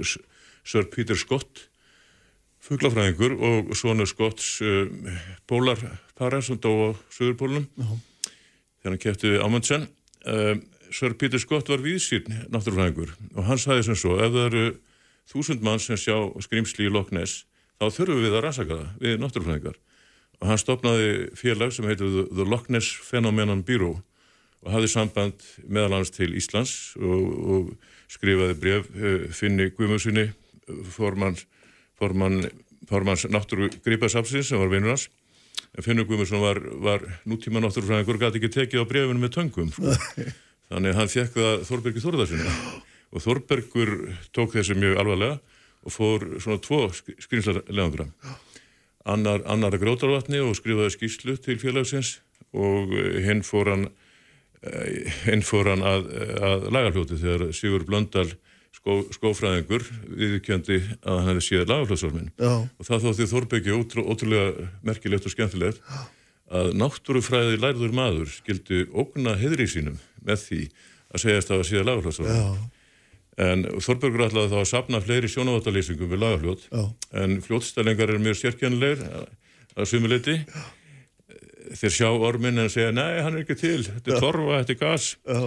Sir 0.66 0.86
Peter 0.92 1.18
Scott 1.18 1.66
fugglafræðingur 2.66 3.36
og 3.46 3.74
svonu 3.78 4.06
Skotts 4.10 4.60
uh, 4.66 4.90
pólarpara 5.50 6.42
sem 6.42 6.58
dó 6.62 6.72
á 6.72 6.90
Suðurpólunum 7.14 7.68
þegar 7.76 8.90
hann 8.90 9.02
kæfti 9.02 9.34
við 9.36 9.44
Amundsen. 9.46 9.88
Uh, 10.26 10.58
Sir 10.94 11.16
Peter 11.20 11.42
Scott 11.42 11.70
var 11.70 11.84
viðsýrn 11.84 12.46
náttúrufræðingur 12.54 13.14
og 13.36 13.48
hann 13.50 13.62
sagði 13.62 13.90
sem 13.90 14.00
svo 14.00 14.18
ef 14.18 14.34
það 14.34 14.48
eru 14.50 14.66
þúsund 15.30 15.66
mann 15.66 15.82
sem 15.82 16.00
sjá 16.00 16.16
skrimsli 16.46 16.88
í 16.88 16.94
Loch 16.94 17.12
Ness 17.14 17.44
þá 17.82 17.90
þurfum 17.90 18.24
við 18.24 18.38
að 18.38 18.46
rannsaka 18.46 18.80
það 18.80 19.06
við 19.06 19.18
náttúrufræðingar. 19.22 19.80
Og 20.42 20.50
hann 20.50 20.62
stopnaði 20.62 21.10
félag 21.38 21.74
sem 21.74 21.88
heitir 21.90 22.26
The, 22.32 22.62
Ness 22.74 22.98
Phenomenon 23.06 23.64
Bureau 23.66 24.00
og 24.66 24.72
hafði 24.74 24.89
samband 24.89 25.46
meðalans 25.70 26.13
til 26.16 26.32
Íslands 26.38 26.96
og, 26.98 27.25
og 27.30 28.10
skrifaði 28.12 28.58
bref 28.62 28.89
uh, 28.96 29.28
Finni 29.34 29.70
Guðmjössinni 29.75 30.32
formann 30.89 31.38
formann, 32.00 32.44
formanns 32.89 33.25
náttúru 33.32 33.70
grípasafsins 33.86 34.50
sem 34.50 34.62
var 34.62 34.72
vinnur 34.72 34.96
hans. 34.96 35.10
Finnur 35.84 36.08
Guðmursson 36.08 36.44
var, 36.44 36.60
var 36.84 37.04
nútíma 37.27 37.60
náttúrufræðingur 37.63 38.18
og 38.18 38.24
gæti 38.24 38.39
ekki 38.39 38.51
tekið 38.54 38.84
á 38.84 38.89
brefinu 38.89 39.20
með 39.20 39.34
töngum 39.36 39.72
sko. 39.75 39.96
þannig 40.72 40.94
að 40.94 41.00
hann 41.00 41.12
fekk 41.12 41.36
það 41.36 41.65
Þorbergi 41.70 42.04
Þorðarsinni 42.04 42.54
og 43.12 43.24
Þorbergur 43.25 43.94
tók 44.36 44.56
þessu 44.56 44.77
mjög 44.80 45.01
alvarlega 45.04 45.38
og 45.86 45.94
fór 45.94 46.25
svona 46.42 46.62
tvo 46.63 46.80
skrýnslarlegangra 46.96 48.08
annar, 49.06 49.44
annar 49.46 49.75
að 49.75 49.84
grótarvatni 49.84 50.42
og 50.42 50.56
skrifaði 50.58 50.96
skýslu 50.96 51.36
til 51.44 51.60
félagsins 51.62 52.15
og 52.56 52.96
hinn 53.25 53.44
fór 53.46 53.74
hann 53.74 53.88
hinn 55.25 55.44
fór 55.46 55.70
hann 55.70 55.86
að, 55.86 56.08
að 56.42 56.68
lagarhljóti 56.74 57.20
þegar 57.22 57.51
Sigur 57.54 57.86
Blöndal 57.86 58.32
skó, 58.86 58.98
skófræðingur 59.18 59.86
viðkjöndi 60.06 60.77
að 61.01 61.18
hann 61.18 61.30
hefði 61.32 61.46
séð 61.48 61.72
lagaflöðsvarmin 61.72 62.30
og 62.38 62.86
það 62.86 63.08
þótti 63.08 63.27
Þorbeki 63.32 63.74
ótrú, 63.74 64.06
ótrúlega 64.06 64.70
merkilegt 64.86 65.25
og 65.25 65.34
skemmtilegt 65.34 65.82
að 66.54 66.72
náttúrufræði 66.77 67.58
lærður 67.58 67.96
maður 67.98 68.30
skildi 68.30 68.86
ógna 68.94 69.34
heðri 69.39 69.65
sínum 69.70 69.98
með 70.22 70.44
því 70.46 70.62
að 71.15 71.24
segjast 71.25 71.51
að 71.51 71.62
það 71.63 71.70
séð 71.72 71.88
lagaflöðsvarmin 71.89 72.72
en 73.36 73.65
Þorbergur 73.84 74.27
ætlaði 74.30 74.54
þá 74.54 74.60
að 74.62 74.70
sapna 74.70 75.01
fleiri 75.04 75.27
sjónavattalýsingum 75.32 76.12
við 76.13 76.22
lagafljót. 76.22 76.70
En 77.20 77.42
fljótstælingar 77.44 78.13
er 78.13 78.22
mjög 78.24 78.38
sérkjænleir 78.39 79.01
að 79.75 79.89
sumuleiti 79.92 80.38
þeir 81.75 81.96
sjá 81.98 82.08
ormin 82.13 82.62
en 82.62 82.72
segja 82.72 82.94
nei, 82.96 83.20
hann 83.25 83.36
er 83.36 83.44
ekki 83.44 83.58
til, 83.60 83.82
þetta 83.88 84.13
er 84.13 84.24
torfa, 84.24 84.62
þetta 84.62 84.75
er 84.75 84.80
gas. 84.80 85.08
Já. 85.25 85.42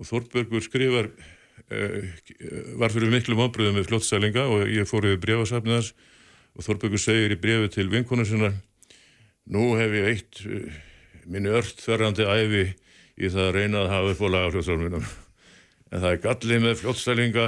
og 0.00 0.06
Þorbergur 0.08 0.64
skrifar 0.64 1.10
var 1.70 2.90
fyrir 2.90 3.12
miklu 3.12 3.36
mómbröðu 3.38 3.76
með 3.76 3.86
fljótsælinga 3.90 4.46
og 4.50 4.66
ég 4.70 4.88
fór 4.88 5.06
yfir 5.06 5.22
brefasafnið 5.22 5.76
hans 5.76 5.90
og 6.56 6.66
Þorbjörgur 6.66 7.02
segir 7.02 7.34
í 7.34 7.38
brefi 7.40 7.70
til 7.76 7.88
vinkonu 7.92 8.26
sinna 8.26 8.50
nú 9.50 9.72
hef 9.78 9.94
ég 9.94 10.08
eitt 10.10 10.40
uh, 10.46 10.78
minni 11.30 11.52
ört 11.54 11.82
þverjandi 11.82 12.26
æfi 12.26 12.64
í 13.20 13.30
það 13.30 13.44
að 13.46 13.56
reyna 13.58 13.82
að 13.84 13.92
hafa 13.94 14.14
upp 14.14 14.22
á 14.26 14.28
lagafljótsálminum 14.34 15.04
en 15.90 16.02
það 16.02 16.10
er 16.10 16.22
gallið 16.24 16.64
með 16.64 16.80
fljótsælinga 16.80 17.44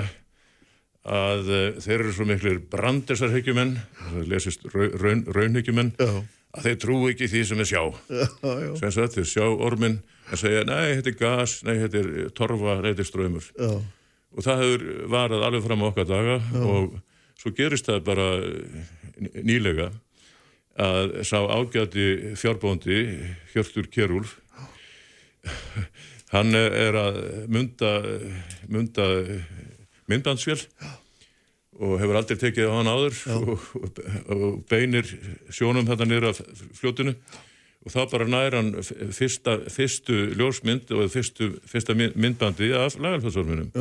að 1.03 1.51
uh, 1.51 1.65
þeir 1.83 1.97
eru 1.99 2.15
svo 2.15 2.29
miklir 2.29 2.61
brandesarhyggjumenn 2.71 3.75
það 4.05 4.31
lesist 4.31 4.69
raun, 4.71 5.25
raunhyggjumenn 5.27 5.97
að 6.03 6.69
þeir 6.69 6.79
trú 6.79 7.01
ekki 7.09 7.27
því 7.33 7.43
sem 7.49 7.61
þeir 7.63 7.69
sjá. 7.71 7.83
Sem 8.77 8.91
sagt 8.93 9.15
þeir 9.17 9.29
sjá 9.31 9.45
ormin 9.49 9.99
að 10.29 10.43
segja 10.45 10.63
nei 10.69 10.99
þetta 10.99 11.11
er 11.11 11.19
gas, 11.19 11.55
nei 11.67 11.75
þetta 11.81 12.03
er 12.03 12.31
torfa, 12.37 12.77
nei 12.85 12.93
þetta 12.93 13.03
er 13.03 13.09
ströymur 13.09 13.51
já 13.57 13.73
og 14.33 14.47
það 14.47 14.63
hefur 14.65 14.87
varað 15.13 15.47
alveg 15.47 15.67
fram 15.67 15.85
á 15.85 15.87
okkar 15.91 16.09
daga 16.09 16.39
Já. 16.41 16.63
og 16.63 16.97
svo 17.41 17.55
gerist 17.57 17.91
það 17.91 18.05
bara 18.07 18.29
eh, 18.41 18.87
nýlega 19.43 19.91
að 20.83 21.19
sá 21.29 21.37
ágæti 21.53 22.37
fjárbóndi 22.41 23.03
Hjörtur 23.53 23.91
Kjærúlf 23.93 24.39
hann 26.33 26.57
er 26.57 26.97
að 26.97 27.19
mynda, 27.53 27.93
mynda 28.73 29.07
myndbandsvél 30.09 30.65
og 31.83 31.97
hefur 32.01 32.19
aldrei 32.19 32.39
tekið 32.41 32.69
á 32.69 32.75
hann 32.77 32.91
áður 32.91 33.19
og, 33.37 33.65
og, 33.81 34.59
beinir 34.71 35.09
sjónum 35.53 35.89
þetta 35.89 36.29
af 36.29 36.43
fljótinu. 36.79 37.15
Og 37.83 37.91
þá 37.91 38.03
bara 38.13 38.29
nær 38.31 38.55
hann 38.55 38.75
fyrsta, 39.17 39.57
fyrstu 39.73 40.19
ljósmynd 40.39 40.93
og 40.95 41.09
fyrstu, 41.11 41.49
fyrsta 41.67 41.97
myndbandi 41.99 42.71
af 42.79 42.95
lagalfjöldsórminum 43.01 43.73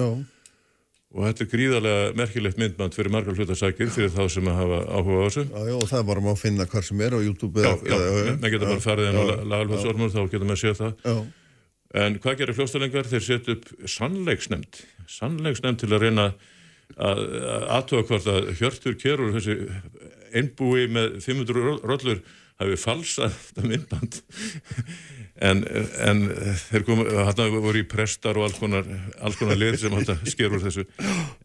og 1.12 1.26
þetta 1.28 1.44
er 1.44 1.50
gríðarlega 1.52 2.14
merkilegt 2.16 2.60
myndband 2.62 2.96
fyrir 2.96 3.12
margar 3.12 3.36
hlutasækir 3.36 3.92
fyrir 3.92 4.14
þá 4.14 4.22
sem 4.32 4.48
að 4.48 4.60
hafa 4.62 4.80
áhuga 4.88 5.18
á 5.20 5.24
þessu. 5.28 5.44
Já, 5.50 5.60
já, 5.68 5.76
og 5.76 5.90
það 5.90 6.00
er 6.00 6.08
bara 6.08 6.24
að 6.32 6.40
finna 6.40 6.68
hvar 6.72 6.88
sem 6.88 7.04
er 7.04 7.16
á 7.16 7.20
YouTube 7.20 7.66
Já, 7.66 7.72
já, 7.84 8.00
maður 8.32 8.54
getur 8.56 8.72
bara 8.72 8.86
farið 8.86 9.10
inn 9.10 9.20
á 9.20 9.26
lagalfjöldsórmur 9.52 10.14
þá 10.14 10.22
getur 10.24 10.48
maður 10.48 10.62
séð 10.64 10.80
það. 10.80 10.94
Já. 11.04 11.16
En 12.02 12.16
hvað 12.24 12.38
gerir 12.40 12.56
fljóstalengar? 12.56 13.10
Þeir 13.12 13.26
setja 13.26 13.58
upp 13.58 13.68
sannleiksnemnd, 13.92 14.82
sannleiksnemnd 15.12 15.82
til 15.82 15.92
að 15.92 16.06
reyna 16.06 16.30
að 16.96 17.24
aðtóa 17.76 18.06
hvort 18.08 18.30
að 18.32 18.52
Hjörtur 18.60 18.96
þessi 19.36 19.58
einbúi 20.32 20.88
með 20.92 21.18
500 21.26 21.84
rollur, 21.88 22.22
hafi 22.62 22.80
falsað 22.80 23.36
þetta 23.48 23.68
myndband. 23.68 24.18
en, 25.50 25.64
en 26.08 26.24
þeir 26.68 26.88
komu, 26.88 27.06
hann 27.28 27.56
voru 27.58 27.84
í 27.84 27.88
prestar 27.90 28.40
og 28.40 28.50
alls 28.50 28.60
konar, 28.62 28.90
alls 29.22 29.40
konar 29.40 29.60
lið 29.60 29.80
sem 29.84 29.96
hann 29.96 30.26
skerur 30.30 30.64
þessu. 30.64 30.88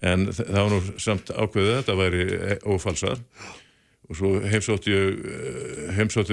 En 0.05 0.29
það 0.33 0.59
var 0.59 0.75
nú 0.75 0.83
samt 1.03 1.33
ákveðið 1.33 1.71
að 1.73 1.79
þetta 1.81 2.01
væri 2.03 2.27
ófalsað. 2.67 3.23
Og 4.07 4.15
svo 4.15 4.29
heimsóttu 4.47 4.93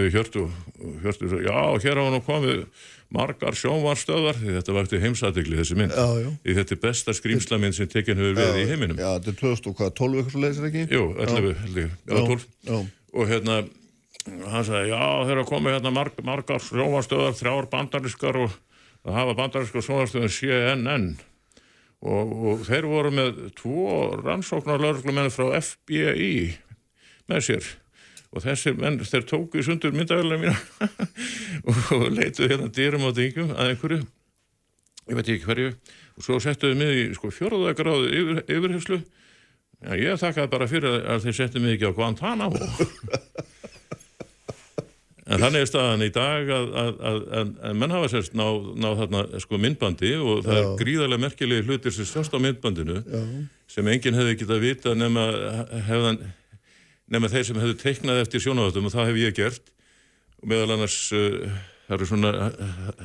ég 0.03 0.11
Hjörtur 0.13 0.43
og 0.45 0.99
Hjörtur 1.01 1.31
svo, 1.31 1.39
já, 1.41 1.55
hér 1.81 1.97
hafa 1.97 2.11
nú 2.13 2.19
komið 2.21 2.67
margar 3.13 3.57
sjónvarstöðar 3.57 4.39
því 4.39 4.55
þetta 4.57 4.75
var 4.75 4.87
eftir 4.87 5.01
heimsatikli 5.03 5.59
þessi 5.59 5.77
mynd 5.77 5.93
já, 5.93 6.05
já. 6.23 6.29
því 6.43 6.55
þetta 6.59 6.75
er 6.75 6.81
besta 6.83 7.15
skrýmslamynd 7.17 7.77
sem 7.77 7.89
tekinn 7.89 8.19
hefur 8.21 8.37
verið 8.39 8.59
í 8.63 8.67
heiminum 8.71 8.99
Já, 9.01 9.09
þetta 9.17 9.33
er 9.33 9.39
2012 9.41 10.19
eitthvað 10.19 10.33
svo 10.33 10.43
leiðis 10.43 10.61
ekki? 10.69 10.85
Jú, 10.93 11.03
11, 11.25 11.97
já, 12.09 12.17
12 12.17 12.47
og 13.13 13.29
hérna 13.29 13.57
hann 14.27 14.65
sagði, 14.65 14.93
já 14.93 15.03
þeir 15.27 15.35
eru 15.35 15.45
komið 15.49 15.77
hérna 15.77 15.91
marg, 15.93 16.17
margar 16.25 16.63
sjónvarstöðar, 16.63 17.35
þrjár 17.37 17.69
bandarískar 17.71 18.39
og 18.45 18.57
það 19.03 19.17
hafa 19.19 19.37
bandarískar 19.39 19.85
sjónvarstöðar 19.87 20.33
CNN 20.33 21.07
og, 22.03 22.33
og 22.33 22.65
þeir 22.67 22.89
voru 22.91 23.13
með 23.15 23.39
tvo 23.59 23.87
rannsóknar 24.21 24.83
lauruglumenni 24.83 25.33
frá 25.33 25.49
FBI 25.59 26.35
með 27.31 27.47
sér. 27.49 27.71
Og 28.33 28.41
þessir 28.41 28.77
menn, 28.79 28.97
þeir 29.05 29.27
tóku 29.29 29.59
í 29.61 29.65
sundur 29.65 29.93
myndavelina 29.93 30.39
mína 30.41 30.87
og 31.93 32.07
leituðu 32.15 32.49
hérna 32.49 32.71
dýrum 32.73 33.05
á 33.05 33.11
dingum 33.13 33.51
að 33.53 33.73
einhverju. 33.73 33.99
Ég 35.03 35.19
veit 35.19 35.27
ekki 35.27 35.45
hverju. 35.45 35.75
Og 36.17 36.25
svo 36.25 36.39
settuðu 36.41 36.79
mig 36.79 36.95
í 36.97 37.03
sko 37.17 37.29
fjörðagráðu 37.33 38.09
yfir, 38.09 38.41
yfirhefslu 38.47 39.03
Já, 39.83 39.97
ég 39.99 40.19
þakkaði 40.19 40.51
bara 40.51 40.67
fyrir 40.71 41.01
að 41.11 41.25
þeir 41.25 41.35
settu 41.35 41.59
mig 41.59 41.75
ekki 41.75 41.89
á 41.91 41.97
Guantanamo 41.97 42.59
en 45.23 45.39
þannig 45.39 45.63
er 45.63 45.69
staðan 45.69 46.03
í 46.03 46.11
dag 46.13 46.49
að, 46.51 46.69
að, 46.83 46.93
að, 47.09 47.51
að 47.63 47.75
menn 47.79 47.95
hafa 47.95 48.11
sérst 48.11 48.33
ná, 48.35 48.45
ná 48.75 48.89
þarna 48.99 49.25
sko 49.43 49.59
myndbandi 49.61 50.13
og 50.19 50.45
það 50.45 50.57
Já. 50.57 50.63
er 50.63 50.79
gríðarlega 50.81 51.23
merkilegi 51.23 51.67
hlutir 51.67 51.95
sem 51.95 52.09
sérst 52.09 52.35
á 52.35 52.39
myndbandinu 52.43 53.01
Já. 53.01 53.21
sem 53.71 53.91
enginn 53.93 54.19
hefði 54.19 54.39
getað 54.41 54.65
vita 54.65 54.95
nema 54.97 55.27
hefðan 55.87 56.19
nema 57.13 57.29
þeir 57.31 57.45
sem 57.49 57.61
hefðu 57.61 57.77
teiknað 57.81 58.23
eftir 58.23 58.43
sjónavöldum 58.43 58.89
og 58.89 58.95
það 58.95 59.11
hef 59.11 59.21
ég 59.21 59.37
gert. 59.37 59.71
Og 60.43 60.49
meðal 60.51 60.75
annars 60.75 60.97
uh, 61.15 61.55
svona, 62.07 62.31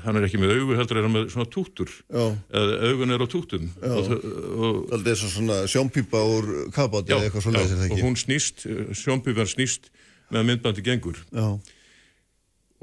hann 0.04 0.18
er 0.18 0.26
ekki 0.26 0.40
með 0.40 0.56
augu 0.56 0.76
heldur 0.78 1.00
er 1.00 1.06
hann 1.06 1.14
með 1.14 1.32
svona 1.34 1.50
tútur 1.50 1.90
eða 2.08 2.76
augun 2.88 3.14
er 3.14 3.22
á 3.22 3.26
tútum 3.28 3.66
Það 3.82 5.10
er 5.12 5.18
svona 5.18 5.58
sjónpípa 5.70 6.22
úr 6.22 6.48
kabáti 6.74 7.14
eða 7.14 7.28
eitthvað 7.28 7.46
svona 7.48 7.64
og 7.90 8.02
hún 8.02 8.16
snýst, 8.18 8.66
sjónpípan 8.96 9.50
snýst 9.50 9.90
með 10.34 10.48
myndbandi 10.50 10.84
gengur. 10.84 11.20
Já. 11.32 11.46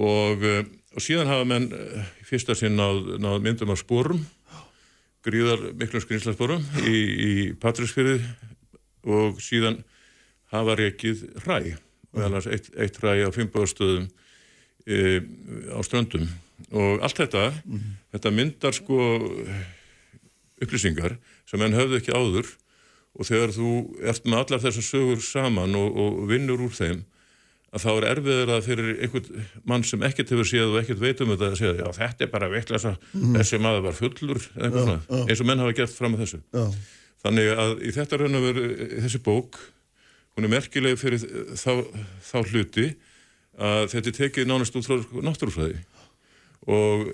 Og 0.02 0.44
uh, 0.44 0.64
og 0.96 1.04
síðan 1.04 1.28
hafa 1.28 1.48
menn 1.48 1.68
uh, 1.76 2.04
fyrsta 2.24 2.56
sinn 2.56 2.78
náð, 2.80 3.18
náð 3.20 3.42
myndum 3.44 3.74
af 3.74 3.82
spórum 3.82 4.22
gríðar 5.26 5.72
miklum 5.76 6.04
skrýnslasporum 6.04 6.64
í, 6.86 6.96
í 6.96 7.32
Patrísfyrði 7.60 8.20
og 9.06 9.42
síðan 9.44 9.82
hafa 10.54 10.78
reikið 10.80 11.26
hræ 11.44 11.60
og 12.16 12.38
eitt, 12.46 12.70
eitt 12.78 13.00
hræ 13.02 13.26
á 13.26 13.30
fimmbagastöðum 13.34 14.06
e, 14.86 15.00
á 15.74 15.80
ströndum. 15.84 16.30
Og 16.72 17.02
allt 17.04 17.20
þetta 17.20 17.50
mm 17.66 17.96
þetta 18.16 18.32
myndar 18.32 18.72
sko 18.72 19.00
upplýsingar 20.64 21.18
sem 21.50 21.60
enn 21.66 21.76
höfðu 21.76 21.98
ekki 22.00 22.14
áður. 22.16 22.48
Og 23.16 23.28
þegar 23.28 23.52
þú 23.56 23.72
ert 24.08 24.26
með 24.28 24.42
allar 24.42 24.62
þessar 24.64 24.86
sögur 24.88 25.22
saman 25.24 25.76
og, 25.80 26.00
og 26.00 26.22
vinnur 26.30 26.64
úr 26.64 26.72
þeim 26.76 27.04
að 27.76 27.84
þá 27.84 27.90
er 27.92 28.08
erfiður 28.14 28.52
að 28.56 28.68
fyrir 28.70 28.92
einhvern 29.04 29.48
mann 29.68 29.84
sem 29.88 30.04
ekkert 30.08 30.32
hefur 30.32 30.48
séð 30.48 30.74
og 30.74 30.78
ekkert 30.82 31.02
veit 31.02 31.24
um 31.24 31.32
þetta 31.34 31.50
að 31.52 31.58
segja 31.60 31.74
já 31.82 31.88
þetta 31.98 32.26
er 32.26 32.32
bara 32.32 32.52
veitlega 32.52 32.94
mm 32.96 33.40
þessi 33.40 33.60
maður 33.64 33.88
var 33.90 33.98
fullur 33.98 34.40
já, 34.46 34.70
já. 34.72 34.96
eins 35.26 35.42
og 35.42 35.50
menn 35.50 35.64
hafa 35.64 35.76
gert 35.80 35.96
fram 35.96 36.16
á 36.16 36.18
þessu 36.22 36.40
já. 36.40 36.64
þannig 37.26 37.52
að 37.66 37.74
í 37.84 37.96
þetta 37.98 38.22
raun 38.22 38.40
og 38.40 38.46
veru 38.48 38.70
þessi 38.94 39.22
bók 39.26 39.60
hún 40.36 40.48
er 40.48 40.54
merkileg 40.56 40.98
fyrir 41.00 41.28
þá, 41.56 41.84
þá 42.24 42.38
hluti 42.52 42.88
að 43.56 43.92
þetta 43.94 44.12
er 44.12 44.18
tekið 44.22 44.50
nánast 44.50 44.76
út 44.76 44.88
frá 44.88 45.04
náttúrufræði 45.24 45.84
og 46.66 47.06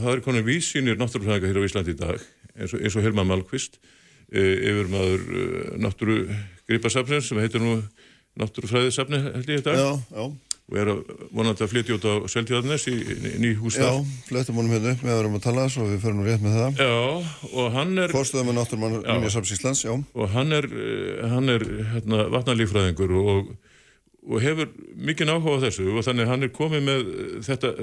það 0.00 0.10
er 0.14 0.24
konar 0.24 0.46
vísínir 0.46 0.98
náttúrufræðingar 0.98 1.52
hér 1.52 1.60
á 1.62 1.66
Íslandi 1.68 1.94
í 1.94 1.98
dag 2.00 2.22
eins 2.54 2.72
og, 2.72 2.80
eins 2.80 2.96
og 2.96 3.04
Helma 3.04 3.26
Malmqvist 3.26 3.78
e, 4.30 4.42
yfir 4.42 4.90
maður 4.90 5.22
e, 5.26 5.44
náttúrugripasafnin 5.84 7.22
sem 7.24 7.40
heitir 7.42 7.62
nú 7.62 7.76
náttúrufræðisafni 8.40 9.22
held 9.28 9.48
ég 9.48 9.62
þetta 9.62 9.78
já, 9.78 9.88
já 10.14 10.24
og 10.64 10.76
er 10.80 10.90
vonandi 11.34 11.64
að 11.64 11.72
flytja 11.74 11.96
út 11.98 12.06
á 12.08 12.12
Seltjarnes 12.32 12.86
í 12.88 12.94
ný 13.40 13.50
hús 13.58 13.76
þar. 13.76 13.98
Já, 13.98 14.20
flyttum 14.30 14.60
honum 14.60 14.72
hérna 14.72 14.94
upp 14.94 15.02
með 15.04 15.12
að 15.12 15.18
vera 15.18 15.28
um 15.28 15.36
að 15.36 15.44
tala 15.44 15.64
svo 15.72 15.88
við 15.90 15.98
förum 16.00 16.22
nú 16.22 16.24
rétt 16.24 16.44
með 16.44 16.54
það. 16.56 16.80
Já, 16.80 17.50
og 17.50 17.74
hann 17.74 17.92
er... 18.00 18.14
Fórstuða 18.14 18.46
með 18.48 18.56
náttúrumann 18.58 18.96
Minja 19.04 19.32
Samsíslands, 19.34 19.82
já. 19.84 19.92
Og 19.92 20.32
hann 20.32 20.56
er, 20.56 20.68
eh, 20.72 21.20
hann 21.28 21.52
er 21.52 21.66
hérna, 21.90 22.22
vatnalífræðingur 22.32 23.12
og, 23.20 23.50
og 24.24 24.46
hefur 24.46 24.72
mikið 25.10 25.34
áhuga 25.34 25.58
á 25.60 25.64
þessu 25.66 25.90
og 25.92 26.08
þannig 26.08 26.32
hann 26.32 26.48
er 26.48 26.54
komið 26.56 26.88
með 26.88 27.12
þetta, 27.50 27.74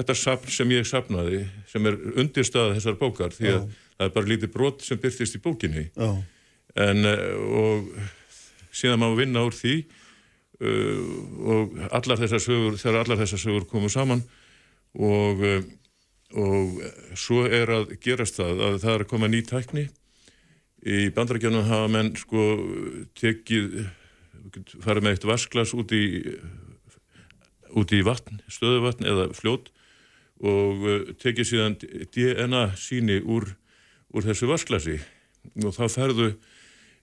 þetta 0.00 0.18
sapn 0.18 0.54
sem 0.56 0.74
ég 0.74 0.90
sapnaði 0.90 1.44
sem 1.70 1.86
er 1.86 2.00
undirstað 2.10 2.74
þessar 2.74 2.98
bókar 2.98 3.38
því 3.38 3.52
að 3.52 3.60
já. 3.60 3.86
það 3.94 4.08
er 4.08 4.14
bara 4.18 4.32
lítið 4.34 4.54
brot 4.58 4.82
sem 4.82 4.98
byrtist 4.98 5.38
í 5.38 5.44
bókinni. 5.46 5.86
Já. 5.94 6.10
En, 6.74 7.06
eh, 7.06 7.24
og 7.38 7.86
síðan 8.74 9.02
má 9.02 9.08
vinna 9.14 9.46
úr 9.46 9.54
því 9.54 9.78
Uh, 10.62 10.98
og 11.50 11.72
allar 11.90 12.20
þessar 12.20 12.42
sögur 12.44 12.76
þegar 12.78 13.00
allar 13.00 13.18
þessar 13.24 13.40
sögur 13.42 13.64
komu 13.66 13.88
saman 13.90 14.20
og, 14.94 15.40
uh, 15.42 15.64
og 16.38 16.78
svo 17.18 17.42
er 17.50 17.72
að 17.74 17.96
gerast 18.04 18.38
það 18.38 18.62
að 18.62 18.76
það 18.84 18.92
er 18.92 19.02
að 19.02 19.10
koma 19.10 19.30
ný 19.32 19.40
tækni. 19.48 19.88
Í 20.86 21.10
bandarækjanum 21.16 21.66
hafa 21.66 21.90
menn 21.90 22.12
sko 22.20 22.46
tekið 23.18 23.80
farið 24.84 25.08
með 25.08 25.16
eitt 25.16 25.26
vasklas 25.32 25.74
út 25.74 25.90
í 25.96 26.04
út 27.74 27.90
í 27.90 28.04
vatn, 28.06 28.38
stöðuvatn 28.46 29.10
eða 29.10 29.28
fljót 29.34 29.72
og 30.38 30.86
uh, 30.86 31.14
tekið 31.18 31.50
síðan 31.50 31.78
DNA 32.14 32.68
síni 32.78 33.18
úr, 33.26 33.50
úr 34.14 34.30
þessu 34.30 34.52
vasklasi 34.54 35.00
og 35.64 35.74
þá 35.74 35.88
ferðu 35.90 36.36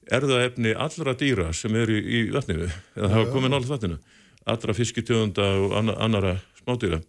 erðaefni 0.10 0.74
allra 0.74 1.14
dýra 1.18 1.52
sem 1.56 1.76
eru 1.78 1.98
í 2.00 2.24
vatninu, 2.34 2.70
eða 2.98 3.12
hafa 3.16 3.34
komið 3.34 3.54
náttúrulega 3.54 3.76
vatninu, 3.76 4.00
allra 4.50 4.78
fiskitjóðunda 4.78 5.50
og 5.62 5.76
annara 5.78 6.38
smádýra. 6.62 7.02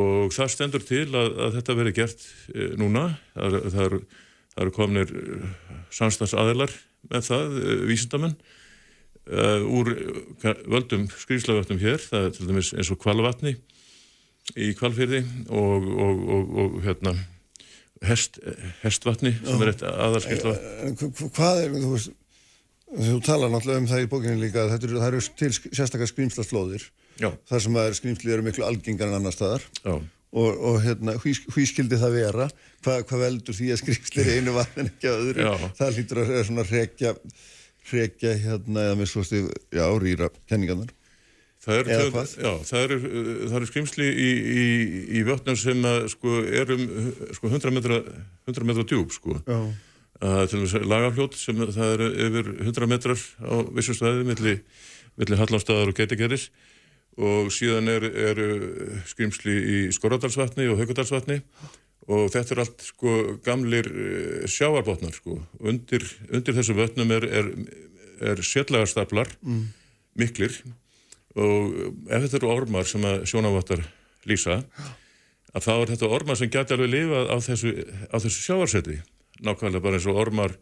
Og 0.00 0.32
það 0.34 0.50
stendur 0.50 0.82
til 0.82 1.06
að, 1.14 1.36
að 1.44 1.58
þetta 1.58 1.76
veri 1.78 1.94
gert 1.94 2.24
e, 2.50 2.70
núna, 2.80 3.04
það, 3.36 3.58
það 3.74 3.84
eru 3.84 4.00
er 4.54 4.70
kominir 4.74 5.10
e, 5.10 5.50
samstags 5.94 6.34
aðilar 6.38 6.72
með 7.10 7.28
það, 7.28 7.58
e, 7.58 7.76
vísindamenn 7.90 8.34
e, 8.34 9.46
úr 9.66 9.92
völdum 10.70 11.06
skrýslagvatnum 11.10 11.82
hér, 11.82 12.02
það 12.02 12.28
er 12.28 12.34
til 12.36 12.48
dæmis 12.50 12.72
eins 12.74 12.90
og 12.94 13.00
kvalvatni 13.02 13.56
í 14.60 14.72
kvalfyrði 14.78 15.22
og, 15.48 15.88
og, 15.88 16.26
og, 16.36 16.58
og 16.64 16.76
hérna 16.84 17.14
hest, 18.08 18.40
hestvatni 18.82 19.34
sem 19.40 19.64
er 19.64 19.72
eitt 19.72 19.86
aðarskilta 19.88 20.54
Hvað 21.34 21.62
er, 21.62 21.78
þú 21.78 21.94
veist 21.94 22.12
þú 22.94 23.20
tala 23.26 23.48
náttúrulega 23.50 23.82
um 23.82 23.88
það 23.90 24.04
í 24.04 24.10
bókinu 24.10 24.36
líka 24.42 24.68
þetta 24.70 24.90
eru, 24.90 25.00
eru 25.08 25.22
til 25.40 25.50
sérstakar 25.54 26.10
skrýmslaslóðir 26.10 26.84
þar 27.18 27.64
sem 27.64 27.80
að 27.80 27.96
skrýmsli 27.98 28.34
eru 28.34 28.44
miklu 28.46 28.66
algengar 28.66 29.10
en 29.10 29.18
annar 29.18 29.34
staðar 29.34 29.64
Já. 29.80 29.96
og, 29.96 30.52
og 30.70 30.78
hérna, 30.84 31.16
hví, 31.22 31.34
hví 31.50 31.66
skildi 31.70 31.98
það 31.98 32.16
vera 32.20 32.46
hvað 32.84 33.02
hva 33.08 33.20
veldur 33.24 33.58
því 33.58 33.72
að 33.74 33.82
skrýmsli 33.82 34.22
er 34.22 34.32
einu 34.38 34.54
vatn 34.54 34.84
en 34.84 34.92
ekki 34.92 35.10
öðru 35.10 35.48
Já. 35.48 35.68
það 35.80 35.98
lítur 35.98 36.22
að 36.22 36.32
svona 36.46 36.66
rekja 36.70 37.16
hrekja 37.90 38.34
hérna 38.40 38.88
eða 38.88 38.98
með 38.98 39.10
svosti, 39.10 39.40
já, 39.74 39.84
rýra 40.00 40.30
kenningarnar. 40.48 40.92
Það 42.68 42.82
eru, 42.84 42.98
uh, 43.00 43.30
það 43.48 43.56
eru 43.60 43.68
skrimsli 43.70 44.08
í, 44.10 44.28
í, 44.34 44.66
í 45.18 45.24
vötnum 45.24 45.56
sem 45.58 45.80
að, 45.88 46.08
sko, 46.12 46.36
er 46.44 46.72
um 46.74 46.84
sko, 47.36 47.50
100 47.50 47.72
metra, 47.74 48.00
100 48.50 48.68
metra 48.68 48.84
djúb 48.90 49.14
sko. 49.14 49.38
Uh, 49.48 50.44
til 50.48 50.60
dæmis 50.60 50.76
lagarfljót 50.84 51.38
sem 51.38 51.58
það 51.58 51.94
eru 51.96 52.10
yfir 52.26 52.50
100 52.68 52.90
metrar 52.90 53.24
á 53.42 53.54
vissu 53.74 53.96
stæði 53.96 54.28
milli, 54.28 54.54
milli 55.20 55.40
Hallandstaðar 55.40 55.90
og 55.90 55.98
Geitigeris 55.98 56.50
og 57.14 57.50
síðan 57.54 57.88
eru 57.92 58.10
er 58.10 58.38
skrimsli 59.06 59.54
í 59.54 59.80
Skorradalsvatni 59.94 60.66
og 60.70 60.80
Haukadalsvatni. 60.80 61.40
Og 62.10 62.26
þetta 62.34 62.52
er 62.52 62.60
allt 62.64 62.82
sko 62.84 63.12
gamlir 63.46 63.86
sjávarbotnar 64.50 65.14
sko. 65.14 65.38
Undir, 65.62 66.02
undir 66.28 66.56
þessu 66.58 66.74
vötnum 66.76 67.14
er, 67.14 67.24
er, 67.24 67.52
er 68.34 68.42
sérlagarstaplar 68.44 69.30
miklir 70.18 70.58
og 71.34 71.74
ef 72.08 72.26
þetta 72.26 72.38
eru 72.40 72.52
ormar 72.54 72.86
sem 72.88 73.04
að 73.06 73.24
sjónavottar 73.30 73.82
lýsa 74.28 74.60
að 75.54 75.66
þá 75.66 75.72
er 75.74 75.92
þetta 75.94 76.12
ormar 76.16 76.38
sem 76.38 76.50
gæti 76.50 76.76
alveg 76.76 76.92
lifað 76.92 77.30
á 77.30 77.36
þessu, 77.42 77.72
á 78.10 78.16
þessu 78.16 78.40
sjávarseti 78.44 79.00
nákvæmlega 79.44 79.82
bara 79.82 79.98
eins 79.98 80.08
og 80.10 80.20
ormar 80.20 80.56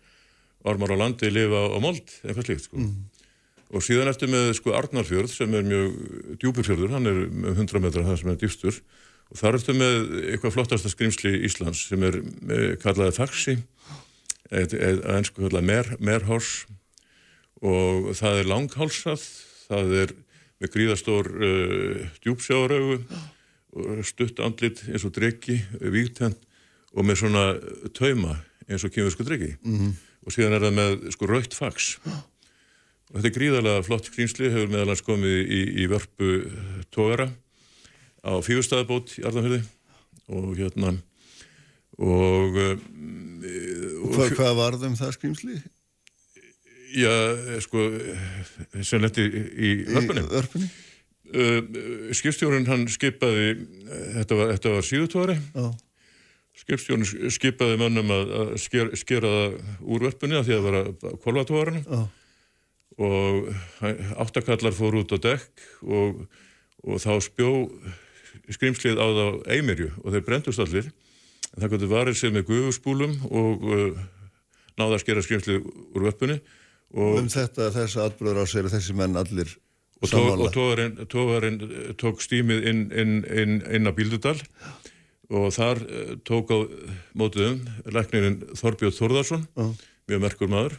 ormar 0.64 0.94
á 0.94 0.96
landi 0.96 1.30
lifa 1.32 1.66
á 1.72 1.78
mold 1.82 2.04
eitthvað 2.22 2.48
slíkt 2.48 2.66
sko. 2.68 2.88
og 3.72 3.84
síðan 3.84 4.12
eftir 4.12 4.30
með 4.32 4.52
sko 4.58 4.74
Arnarfjörð 4.76 5.32
sem 5.32 5.54
er 5.56 5.64
mjög 5.66 6.36
djúpur 6.40 6.66
fjörður, 6.66 6.92
hann 6.96 7.08
er 7.08 7.24
um 7.26 7.48
100 7.54 7.82
metrar 7.82 8.08
það 8.08 8.20
sem 8.20 8.32
er 8.32 8.40
dýpstur 8.40 8.80
og 9.32 9.40
þar 9.40 9.58
eftir 9.58 9.78
með 9.78 9.98
eitthvað 10.32 10.56
flottasta 10.56 10.92
skrimsli 10.92 11.34
Íslands 11.48 11.86
sem 11.88 12.04
er 12.04 12.20
eh, 12.20 12.74
kallaði 12.82 13.16
faxi 13.16 13.56
eða 14.52 15.16
ennsku 15.16 15.40
kallaði 15.46 15.64
mer, 15.64 15.94
merhors. 15.96 16.66
Og 17.62 18.10
það 18.18 18.42
er 18.42 18.50
langhálsað 18.50 19.22
það 19.70 19.94
er 20.02 20.14
með 20.62 20.72
gríðastór 20.76 21.28
uh, 21.34 22.08
djúpsjáaraugu 22.22 23.00
og 23.72 24.02
stutt 24.06 24.40
andlit 24.44 24.82
eins 24.90 25.04
og 25.08 25.14
dregi, 25.16 25.58
vígtent 25.80 26.38
og 26.92 27.06
með 27.08 27.22
svona 27.22 27.44
tauma 27.96 28.36
eins 28.68 28.84
og 28.84 28.92
kemur 28.94 29.14
sko 29.14 29.24
dregi 29.26 29.56
-hmm. 29.56 29.94
og 30.26 30.32
síðan 30.32 30.56
er 30.56 30.66
það 30.66 30.78
með 30.78 31.10
sko 31.16 31.26
raukt 31.26 31.54
fax 31.54 31.96
og 32.06 33.20
þetta 33.20 33.28
er 33.28 33.38
gríðarlega 33.38 33.84
flott 33.84 34.08
skrýnsli 34.08 34.50
hefur 34.52 34.72
meðalans 34.72 35.04
komið 35.04 35.38
í, 35.44 35.60
í 35.82 35.88
vörpu 35.88 36.28
tógara 36.90 37.32
á 38.22 38.32
fífustæðabót 38.44 39.18
í 39.18 39.24
Arðanfjörði 39.26 39.62
og 40.28 40.56
hérna 40.56 40.96
og, 41.98 42.56
uh, 42.56 42.76
Og 44.02 44.14
hvað, 44.14 44.34
hvað 44.36 44.56
varðum 44.56 44.94
það 44.96 45.16
skrýmsli? 45.16 45.56
Já, 46.94 47.12
sko 47.64 47.84
sem 48.84 49.02
letti 49.02 49.24
í 49.26 49.70
vörpunni 49.88 50.24
vörpunni? 50.28 50.68
uh, 51.32 52.12
skipstjórun 52.16 52.68
hann 52.68 52.86
skipaði 52.92 53.54
þetta 54.18 54.38
var, 54.38 54.52
þetta 54.56 54.74
var 54.76 54.86
síðutóri 54.86 55.36
Já. 55.54 55.66
skipstjórun 56.62 57.32
skipaði 57.32 57.78
mönnum 57.80 58.12
að, 58.14 58.32
að 58.40 58.54
sker, 58.62 58.92
skera 58.98 59.32
það 59.36 59.58
úr 59.82 60.06
vörpunni 60.08 60.38
af 60.38 60.48
því 60.48 60.56
að 60.56 60.62
það 60.62 60.68
var 60.68 60.78
að 60.80 61.20
kolvatóðarinn 61.24 61.84
Já. 61.86 62.02
og 63.08 63.52
áttakallar 64.26 64.76
fór 64.76 65.00
út 65.02 65.16
á 65.16 65.18
dekk 65.30 65.68
og, 65.82 66.24
og 66.84 67.02
þá 67.02 67.12
spjó 67.24 67.52
skrimslið 68.52 69.00
á 69.00 69.06
þá 69.06 69.26
eimirju 69.54 69.92
og 70.02 70.12
þeir 70.14 70.26
brendust 70.26 70.62
allir 70.62 70.90
en 71.52 71.60
það 71.60 71.72
gott 71.74 71.86
varið 71.90 72.18
sig 72.18 72.32
með 72.34 72.48
guðurspúlum 72.48 73.16
og 73.28 73.64
uh, 73.68 74.02
náða 74.80 74.96
að 74.96 75.02
skera 75.04 75.24
skrimslið 75.24 75.64
úr 75.92 76.06
vörpunni 76.08 76.40
og 76.92 77.20
Um 77.22 77.28
þetta, 77.32 77.70
þessa 77.74 78.08
atbröður 78.08 78.42
á 78.42 78.46
sér 78.48 78.68
þessi 78.72 78.96
menn 78.96 79.16
allir 79.16 79.50
sammála. 80.02 80.46
og 80.46 80.52
tógarinn, 80.54 80.96
tógarinn 81.08 81.58
tók 82.00 82.20
stímið 82.20 82.66
inn, 82.68 82.82
inn, 82.90 83.14
inn, 83.24 83.58
inn 83.70 83.88
á 83.88 83.92
Bíldudal 83.96 84.36
og 85.32 85.48
þar 85.54 85.80
eh, 85.86 86.12
tók 86.26 86.52
á 86.52 86.58
mótuðum 87.16 87.62
læknirinn 87.88 88.42
Þorbjörn 88.58 88.96
Þórðarsson 88.96 89.46
Já. 89.56 89.66
mjög 90.10 90.22
merkur 90.26 90.50
maður 90.52 90.78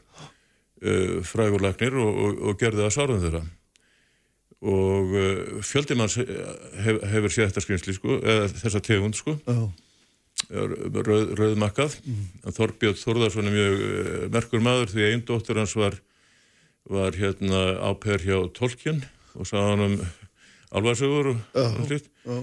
uh, 0.83 1.21
frægur 1.25 1.63
læknir 1.63 1.95
og, 1.97 2.11
og, 2.13 2.41
og 2.49 2.59
gerði 2.59 2.83
það 2.83 2.95
sárum 2.97 3.21
þeirra 3.23 3.43
og 4.63 5.15
uh, 5.17 5.63
fjöldimanns 5.65 6.19
hef, 6.19 6.99
hefur 7.15 7.33
séð 7.33 7.49
þetta 7.49 7.63
skrýnsli 7.65 7.97
sko, 7.97 8.19
eða 8.21 8.51
þessa 8.59 8.83
tegund 8.83 9.17
sko 9.17 9.37
Já. 9.39 9.57
Rauð, 10.49 11.33
rauðmakkað 11.39 11.99
mm. 12.03 12.25
Þorbjörn 12.57 12.99
Þórðarsson 12.99 13.49
er 13.49 13.55
mjög 13.55 13.83
uh, 13.83 14.25
merkur 14.33 14.63
maður 14.65 14.93
því 14.93 15.07
einn 15.09 15.23
dóttur 15.27 15.61
hans 15.61 15.75
var 15.79 15.99
var 16.89 17.15
hérna 17.15 17.61
áper 17.79 18.23
hjá 18.25 18.37
Tolkien 18.55 19.03
og 19.39 19.47
sá 19.47 19.57
hann 19.61 19.85
um 19.85 19.95
alvarsögur 20.73 21.31
og, 21.31 21.41
og 21.55 21.81
slíkt 21.87 22.09
Já. 22.25 22.37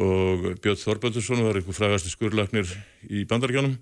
og 0.00 0.48
Björn 0.62 0.80
Þorbjörnsson 0.80 1.44
var 1.44 1.58
einhver 1.58 1.76
frægasti 1.76 2.12
skurlagnir 2.12 2.70
í 3.10 3.26
bandaríkjónum 3.28 3.76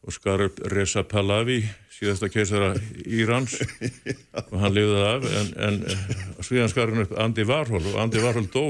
og 0.00 0.16
skar 0.16 0.46
upp 0.46 0.60
Reza 0.72 1.02
Pahlavi 1.04 1.62
síðasta 2.00 2.30
keisara 2.32 2.70
Írans. 3.04 3.58
Og 4.48 4.56
hann 4.62 4.74
lifði 4.76 4.96
það 4.96 5.10
af 5.10 5.28
en, 5.40 5.50
en 5.68 6.44
svíðan 6.46 6.72
skar 6.72 6.94
hann 6.94 7.04
upp 7.04 7.12
Andy 7.20 7.44
Warhol 7.48 7.82
og 7.92 8.00
Andy 8.00 8.24
Warhol 8.24 8.48
dó. 8.52 8.66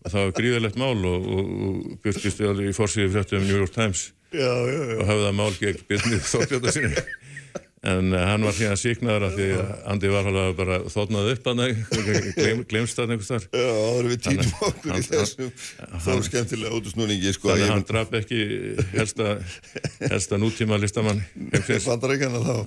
Og 0.00 0.08
það 0.08 0.22
var 0.22 0.36
gríðilegt 0.38 0.78
mál 0.80 0.94
og, 0.96 1.26
og, 1.26 1.50
og 1.66 1.98
byrkist 2.04 2.40
í 2.40 2.70
fórsíði 2.76 3.10
fréttum 3.12 3.44
New 3.44 3.58
York 3.58 3.74
Times. 3.74 4.10
Já, 4.30 4.46
já, 4.46 4.78
já. 4.78 4.94
og 5.00 5.08
hafði 5.08 5.26
það 5.26 5.36
mál 5.40 5.56
gegn 5.58 5.82
Byrni 5.90 6.20
Þorbjörn 6.30 6.72
sinni 6.76 7.02
en 7.80 8.10
uh, 8.12 8.20
hann 8.28 8.42
var 8.44 8.52
síðan 8.52 8.76
síknaður 8.76 9.22
af 9.24 9.36
því 9.38 9.44
að 9.56 9.68
Andi 9.88 10.08
hafa 10.12 10.42
bara 10.58 10.74
þótnað 10.92 11.28
upp 11.32 11.46
hann 11.48 11.60
gleym, 12.36 12.58
glemst 12.68 12.98
það 12.98 13.12
einhvers 13.14 13.30
þar 13.30 13.44
Já, 13.56 13.70
áður 13.72 14.08
við 14.10 14.18
týnum 14.26 14.50
Hann- 14.50 14.66
okkur 14.66 14.90
í 14.90 14.92
hann- 14.92 15.06
þessum. 15.08 15.52
þó 16.04 16.10
skemmtilega 16.26 16.74
ótusnúningi 16.76 17.32
sko 17.32 17.48
þannig 17.48 17.62
að 17.62 17.64
ég 17.64 17.72
hann 17.72 17.86
draf 17.88 18.12
ekki 18.20 18.40
helsta, 18.92 19.28
helsta 20.10 20.40
nútíma 20.42 20.76
listamann 20.82 21.22
heimsins. 21.54 21.86
bandarækjana 21.88 22.42
þá. 22.44 22.58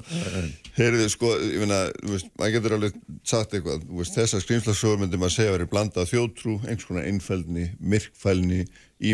Heyrðu 0.79 1.05
sko, 1.13 1.29
ég 1.45 1.67
veist, 2.09 2.31
maður 2.41 2.55
getur 2.57 2.75
alveg 2.79 2.97
sagt 3.29 3.53
eitthvað, 3.53 3.83
veist, 3.99 4.17
þessa 4.17 4.41
skrýmslasögur 4.41 5.03
myndi 5.03 5.19
maður 5.21 5.35
segja 5.37 5.51
að 5.53 5.57
vera 5.59 5.69
blanda 5.75 6.07
þjótrú 6.09 6.55
einhvers 6.65 6.87
konar 6.89 7.05
einfældni, 7.11 7.67
myrkfælni 7.79 8.63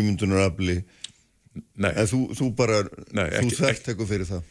ímyndunarafli, 0.00 0.80
Nei, 1.82 1.90
en 1.98 2.06
þú, 2.06 2.18
þú 2.38 2.46
bara 2.56 2.80
Nei, 3.12 3.26
þú 3.26 3.48
ekki- 3.50 3.56
þekkt 3.58 3.88
eitthvað 3.92 4.10
fyrir 4.14 4.28
það 4.28 4.42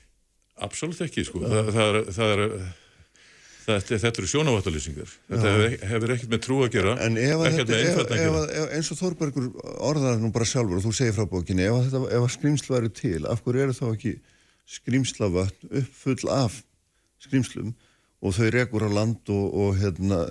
absolutt 0.65 1.01
ekki 1.05 1.25
sko. 1.27 1.41
það, 1.45 1.73
það 1.75 1.89
er, 1.89 2.13
það 2.19 2.35
er 2.35 2.45
Þetta, 3.69 3.97
þetta 4.01 4.21
eru 4.21 4.29
sjónavattalýsingar. 4.31 5.11
Þetta 5.29 5.49
hefur, 5.53 5.73
hefur 5.91 6.11
ekkert 6.15 6.31
með 6.31 6.39
trú 6.45 6.55
að 6.65 6.71
gera, 6.73 6.93
En 7.05 7.17
ef 7.21 7.41
þetta, 7.43 7.75
ef, 7.77 7.97
að 8.01 8.13
ef, 8.15 8.37
ef, 8.49 8.71
eins 8.77 8.87
og 8.93 8.97
Þorbergur 8.97 9.49
orðaði 9.89 10.21
nú 10.23 10.31
bara 10.33 10.47
sjálfur 10.49 10.79
og 10.79 10.85
þú 10.87 10.93
segir 10.97 11.13
frá 11.13 11.27
bókinni, 11.29 11.67
ef 11.67 11.93
að, 11.99 12.25
skrýmslu 12.33 12.73
væri 12.73 12.89
til, 12.97 13.19
af 13.29 13.43
hverju 13.45 13.65
eru 13.67 13.75
þá 13.77 13.83
ekki 13.91 14.15
skrýmslavatn 14.69 15.75
uppfull 15.81 16.31
af 16.33 16.55
skrýmslum 17.25 17.75
og 18.23 18.35
þau 18.35 18.49
rekur 18.55 18.85
á 18.85 18.89
land 18.89 19.31
og, 19.33 19.45
og, 19.53 19.77
hérna, 19.79 20.23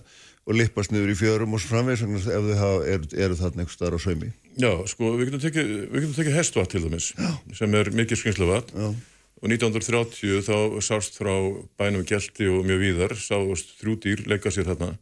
og 0.48 0.58
lippast 0.58 0.94
niður 0.94 1.12
í 1.14 1.18
fjörum 1.18 1.54
og 1.54 1.62
framvegis 1.62 2.02
ef 2.06 2.26
þau 2.26 2.58
hafa, 2.58 2.80
eru, 2.94 3.10
eru 3.14 3.38
þarna 3.38 3.64
einhver 3.64 3.76
staðar 3.76 3.98
á 3.98 4.00
saumi. 4.02 4.32
Já, 4.58 4.72
sko, 4.90 5.12
við 5.14 5.30
getum 5.30 5.44
tekið, 5.44 5.70
við 5.92 6.02
getum 6.02 6.18
tekið 6.18 6.40
hestvatt 6.40 6.74
til 6.74 6.82
dæmis, 6.88 7.12
sem 7.54 7.78
er 7.78 7.92
mikið 7.94 8.22
skynslavat 8.24 8.74
Já. 8.74 8.90
Og 9.38 9.46
1930 9.53 10.42
þá 10.48 10.57
sást 10.83 11.18
frá 11.20 11.33
bænum 11.79 12.05
Gelti 12.09 12.48
og 12.51 12.64
mjög 12.66 12.81
víðar, 12.83 13.14
sást 13.18 13.77
þrjú 13.79 13.96
dýr 14.03 14.24
leika 14.31 14.51
sér 14.55 14.66
þarna. 14.72 14.92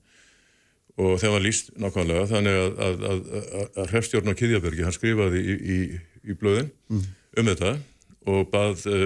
Og 0.97 1.19
þeim 1.21 1.35
var 1.35 1.45
líst 1.45 1.71
nákvæmlega 1.77 2.25
þannig 2.31 2.55
að, 2.57 2.79
að, 2.87 3.03
að, 3.11 3.19
að, 3.37 3.67
að 3.83 3.91
hrefstjórn 3.93 4.33
á 4.33 4.39
Kiðjabergi, 4.39 4.85
hann 4.87 4.95
skrifaði 4.97 5.43
í, 5.45 5.57
í, 5.57 5.79
í 6.33 6.37
blöðin 6.41 6.71
um 7.37 7.51
þetta 7.51 7.75
og 8.33 8.47
bað 8.53 8.87
uh, 8.89 9.05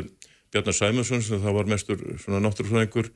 Bjarnar 0.55 0.75
Sæmundsson 0.77 1.23
sem 1.27 1.43
það 1.43 1.57
var 1.59 1.69
mestur 1.71 2.01
svona 2.23 2.39
náttúrufræðingur 2.47 3.11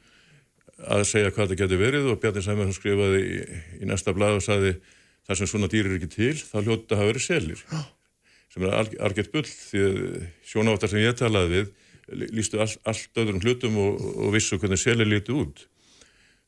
að 0.90 1.04
segja 1.06 1.30
hvað 1.30 1.52
þetta 1.52 1.60
geti 1.62 1.78
verið 1.78 2.08
og 2.10 2.18
Bjarni 2.22 2.42
Sæmundsson 2.42 2.78
skrifaði 2.80 3.22
í, 3.22 3.38
í 3.82 3.88
næsta 3.90 4.14
blað 4.14 4.40
og 4.40 4.44
sagði 4.46 4.74
þar 5.24 5.38
sem 5.40 5.50
svona 5.54 5.70
dýr 5.70 5.86
er 5.88 5.96
ekki 6.00 6.10
til, 6.12 6.34
þá 6.42 6.56
hljóta 6.60 6.94
að 6.94 6.98
hafa 7.00 7.10
verið 7.12 7.24
selir. 7.28 7.62
Sem 8.54 8.66
er 8.66 8.74
alg- 8.82 8.98
algjört 9.06 9.32
bull 9.32 9.46
því 9.46 9.84
að 9.86 10.02
sjónaváttar 10.50 10.90
sem 10.92 11.00
ég 11.02 11.14
talaði 11.18 11.54
við 11.54 11.70
lístu 12.12 12.60
all, 12.60 12.68
allt 12.84 13.16
öðrum 13.20 13.40
hlutum 13.42 13.78
og, 13.80 13.92
og 14.26 14.34
vissu 14.36 14.58
hvernig 14.60 14.80
selir 14.80 15.08
líti 15.08 15.32
út 15.34 15.66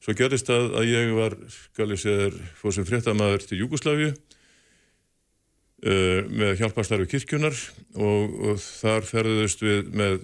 svo 0.02 0.12
gerist 0.16 0.48
það 0.50 0.64
að 0.80 0.84
ég 0.90 1.12
var 1.16 1.32
skal 1.50 1.92
ég 1.94 2.00
segja 2.00 2.18
þér, 2.26 2.34
fór 2.60 2.72
sem 2.76 2.88
fréttamaður 2.88 3.42
til 3.48 3.60
Júgoslavíu 3.62 4.10
uh, 4.12 4.18
með 6.28 6.50
hjálparstarfi 6.60 7.06
kirkjunar 7.14 7.56
og, 7.96 8.22
og 8.52 8.56
þar 8.62 9.02
ferðuðust 9.08 9.60
við 9.64 9.80
með 9.96 10.14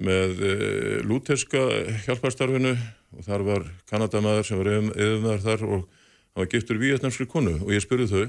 með 0.00 0.30
uh, 0.40 0.96
lúterska 1.04 1.60
hjálparstarfinu 2.06 2.72
og 2.72 3.20
þar 3.26 3.42
var 3.46 3.62
Kanadamaður 3.90 4.44
sem 4.48 4.58
var 4.60 4.68
yfirmaður 4.74 5.42
þar 5.44 5.60
og 5.68 5.80
hann 5.80 6.40
var 6.44 6.52
giftur 6.52 6.80
vietnamskri 6.80 7.26
konu 7.28 7.54
og 7.60 7.70
ég 7.74 7.82
spurði 7.84 8.06
þau, 8.08 8.26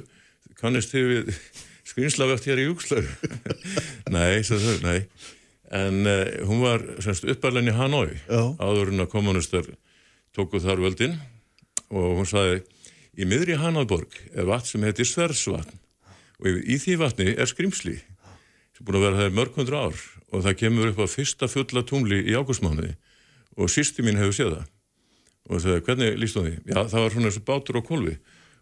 kannist 0.60 0.92
þið 0.92 1.06
við 1.14 1.26
skrýnslavægt 1.92 2.48
hér 2.50 2.60
í 2.60 2.68
Júgslaug? 2.68 3.08
nei, 4.12 4.44
sagði 4.44 4.66
þau, 4.68 4.80
nei. 4.90 5.00
En 5.72 6.08
uh, 6.08 6.24
hún 6.48 6.64
var 6.64 6.84
semst 7.04 7.28
uppalinn 7.32 7.72
í 7.72 7.76
Hanoi 7.76 8.10
Já. 8.28 8.42
áður 8.60 8.92
en 8.92 9.06
að 9.06 9.12
kommunistar 9.14 9.70
tóku 10.36 10.62
þar 10.64 10.84
völdin. 10.84 11.20
Og 11.92 12.22
hún 12.22 12.28
sagði 12.28 12.62
í 13.20 13.28
miðri 13.28 13.58
Hanoiborg 13.60 14.16
er 14.32 14.48
vatn 14.48 14.70
sem 14.70 14.84
heitir 14.88 15.08
Sversvatn 15.08 15.80
og 16.42 16.48
í, 16.48 16.54
í 16.74 16.78
því 16.82 16.98
vatni 17.02 17.34
er 17.36 17.50
skrimsli 17.50 17.98
sem 18.00 18.86
búin 18.88 19.02
að 19.02 19.08
vera 19.08 19.20
það 19.20 19.32
í 19.32 19.38
mörg 19.38 19.58
hundru 19.60 19.80
ár 19.80 20.04
og 20.32 20.46
það 20.46 20.60
kemur 20.62 20.92
upp 20.92 21.02
á 21.04 21.08
fyrsta 21.12 21.50
fulla 21.52 21.84
tungli 21.88 22.22
í 22.24 22.38
águstmánuði 22.38 22.94
og 23.60 23.72
sýsti 23.72 24.06
mín 24.06 24.20
hefur 24.20 24.38
séð 24.38 24.54
það. 24.56 24.70
Og 25.52 25.60
það 25.60 25.76
er 25.76 25.84
hvernig 25.88 26.18
líst 26.22 26.38
þú 26.38 26.46
því? 26.46 26.54
Já, 26.72 26.80
það 26.80 27.04
var 27.04 27.14
svona 27.16 27.30
eins 27.30 27.40
og 27.42 27.46
bátur 27.50 27.80
á 27.80 27.82
kolvi 27.84 28.16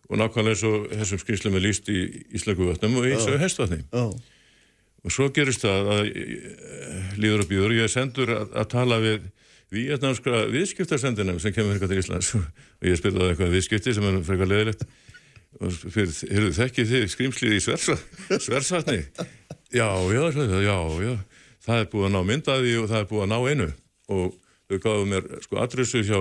og 0.10 0.18
nákvæmlega 0.18 0.56
eins 0.56 0.66
og 0.66 0.90
þessum 0.90 1.22
skrimslum 1.22 1.58
er 1.60 1.66
líst 1.68 1.90
í 1.94 2.00
Íslangu 2.34 2.70
vatnum 2.72 2.98
og 2.98 3.06
í 3.06 3.14
þessu 3.14 3.38
hestvatni. 3.38 3.84
Já, 3.94 4.06
og 5.04 5.14
svo 5.14 5.30
gerist 5.36 5.64
það 5.64 5.92
að 5.96 6.10
eh, 6.10 7.12
líður 7.20 7.46
og 7.46 7.52
býður, 7.52 7.76
ég 7.78 7.88
er 7.88 7.94
sendur 7.94 8.34
að, 8.36 8.50
að 8.60 8.72
tala 8.74 9.00
við 9.04 9.28
vietnamskra 9.74 10.46
viðskiptarsendinum 10.50 11.40
sem 11.42 11.54
kemur 11.54 11.76
eitthvað 11.76 11.94
til 11.94 12.02
Íslands. 12.02 12.32
Og 12.80 12.88
ég 12.88 12.98
spilði 12.98 13.22
á 13.22 13.30
eitthvað 13.30 13.54
viðskipti 13.54 13.94
sem 13.96 14.06
er 14.08 14.20
frekar 14.26 14.50
leðilegt 14.50 14.86
og 15.60 15.74
fyrir, 15.74 16.14
heyrðu 16.30 16.52
þekkið 16.56 16.92
þið 16.92 17.06
skrimslið 17.10 17.56
í 17.56 17.62
Sversa, 17.66 17.96
Sversvatni 18.46 19.00
já, 19.74 19.88
já, 20.14 20.22
já, 20.64 20.78
já. 21.04 21.14
Það 21.66 21.82
er 21.82 21.90
búið 21.92 22.06
að 22.08 22.14
ná 22.14 22.20
myndaði 22.30 22.76
og 22.80 22.86
það 22.90 23.02
er 23.02 23.10
búið 23.10 23.26
að 23.26 23.32
ná 23.34 23.38
einu. 23.50 23.68
Og 24.10 24.38
þau 24.70 24.80
gáðu 24.86 25.08
mér 25.10 25.28
sko 25.44 25.60
adressu 25.62 26.04
hjá 26.06 26.20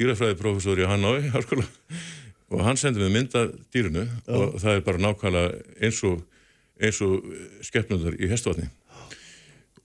dýrafræðiprofessor 0.00 0.82
í 0.82 0.88
háskóla 0.90 1.66
og 2.50 2.62
hann 2.66 2.78
sendi 2.80 3.02
mér 3.02 3.12
mynda 3.14 3.44
dýrinu 3.70 4.06
og 4.26 4.56
það 4.58 4.76
er 4.76 4.84
bara 4.86 5.02
nákvæmlega 5.04 5.60
eins 5.86 6.00
og 6.08 6.22
eins 6.80 7.00
og 7.04 7.24
skeppnundar 7.66 8.16
í 8.20 8.28
hestvatni. 8.30 8.68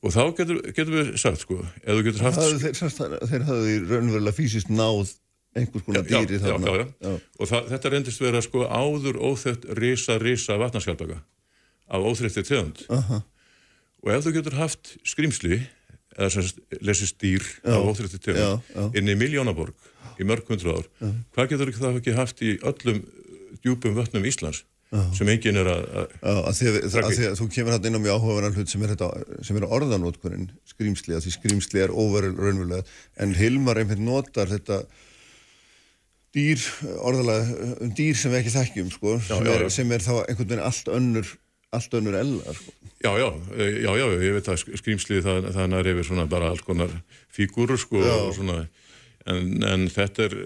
Og 0.06 0.14
þá 0.14 0.22
getur, 0.38 0.60
getur 0.70 0.94
við 1.00 1.14
sagt 1.18 1.42
sko, 1.42 1.60
ef 1.82 1.96
þú 1.98 2.02
getur 2.06 2.26
haft 2.28 2.38
það, 2.40 2.58
þeir, 2.62 2.76
semst, 2.78 3.00
í 3.02 3.78
raunverulega 3.90 4.36
fysiskt 4.38 4.70
náð 4.70 5.16
einhvers 5.56 5.86
konar 5.88 6.04
Já, 6.06 6.20
dýri 6.22 6.38
já, 6.38 6.44
þarna. 6.44 6.74
já, 7.00 7.14
og 7.40 7.50
það, 7.50 7.70
þetta 7.72 7.92
reyndist 7.94 8.22
vera 8.22 8.42
sko 8.44 8.66
áður 8.68 9.18
óþett 9.24 9.66
risa, 9.80 10.18
risa 10.22 10.58
vatnarskjaldbaka 10.62 11.22
af 11.96 12.06
óþreytti 12.12 12.44
tegund. 12.46 12.84
Aha. 12.92 13.22
og 14.06 14.12
ef 14.14 14.26
þú 14.28 14.36
getur 14.36 14.58
haft 14.60 14.94
skrimsli 15.08 15.62
eða 16.16 16.30
sem 16.36 16.46
sagt, 16.48 16.60
lesist 16.86 17.18
dýr 17.24 17.46
af 17.64 17.88
óþreytti 17.90 18.20
tegund 18.28 18.96
inn 19.00 19.10
í 19.10 19.16
miljónaborg 19.18 19.74
í 20.22 20.28
mörg 20.28 20.46
hundru 20.52 20.76
ár 20.76 20.86
hvað 21.34 21.50
getur 21.56 21.74
það 21.80 22.00
ekki 22.02 22.14
haft 22.20 22.44
í 22.46 22.54
öllum 22.62 23.02
djúpum 23.64 23.96
vötnum 23.98 24.28
Íslands 24.28 24.62
sem 25.18 25.30
enginn 25.32 25.60
er 25.60 25.70
að, 25.72 25.86
Já, 26.22 26.36
því 26.60 27.30
að 27.30 27.40
þú 27.40 27.48
kemur 27.52 27.76
hann 27.76 27.88
inn 27.90 27.98
á 27.98 28.06
mjög 28.06 28.20
áhugaverðan 28.20 28.60
hlut 28.60 28.72
sem 28.72 28.86
er, 28.86 28.94
þetta, 28.94 29.40
sem 29.48 29.58
er 29.60 29.66
orðanótkurinn 29.78 30.46
skrýmsli, 30.70 31.16
að 31.18 31.26
því 31.26 31.34
skrýmsli 31.36 31.82
er 31.84 31.96
óverulraunverulega 31.96 32.86
en 33.24 33.36
Hilmar 33.36 33.82
einmitt 33.82 34.04
notar 34.04 34.52
þetta 34.52 34.84
dýr, 36.36 36.62
orðalega 37.00 37.74
um 37.82 37.92
dýr 37.96 38.20
sem 38.20 38.34
við 38.34 38.42
ekki 38.44 38.56
þekkjum 38.56 38.94
sko, 38.94 39.18
sem, 39.26 39.48
já, 39.48 39.56
er, 39.56 39.66
já. 39.66 39.74
sem 39.78 39.92
er 39.96 40.06
þá 40.06 40.14
einhvern 40.22 40.50
veginn 40.52 40.66
allt 40.68 40.94
önnur 40.94 41.34
allt 41.76 41.96
önnur 41.98 42.16
ella 42.16 42.56
sko. 42.56 42.74
Já, 43.04 43.12
já, 43.20 43.28
eh, 43.58 43.82
já, 43.84 43.92
já, 44.00 44.06
ég 44.24 44.38
veit 44.38 44.50
að 44.50 44.64
skrýmslið 44.80 45.26
það, 45.26 45.50
það 45.58 45.72
nær 45.74 45.90
yfir 45.92 46.08
svona 46.08 46.28
bara 46.32 46.50
alls 46.54 46.64
konar 46.66 46.94
fígúrur 47.34 47.80
sko 47.80 48.02
Já. 48.02 48.14
og 48.16 48.32
svona, 48.38 48.62
en, 49.30 49.50
en 49.68 49.88
þetta 49.92 50.30
er, 50.30 50.38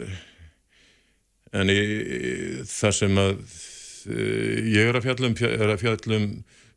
en 1.62 1.72
í, 1.72 1.82
það 2.68 2.96
sem 2.98 3.22
að 3.22 3.44
ég 4.08 4.90
er 4.90 4.98
að 5.00 5.08
fjallum, 5.10 5.36
er 5.50 5.74
að 5.74 5.82
fjallum 5.84 6.28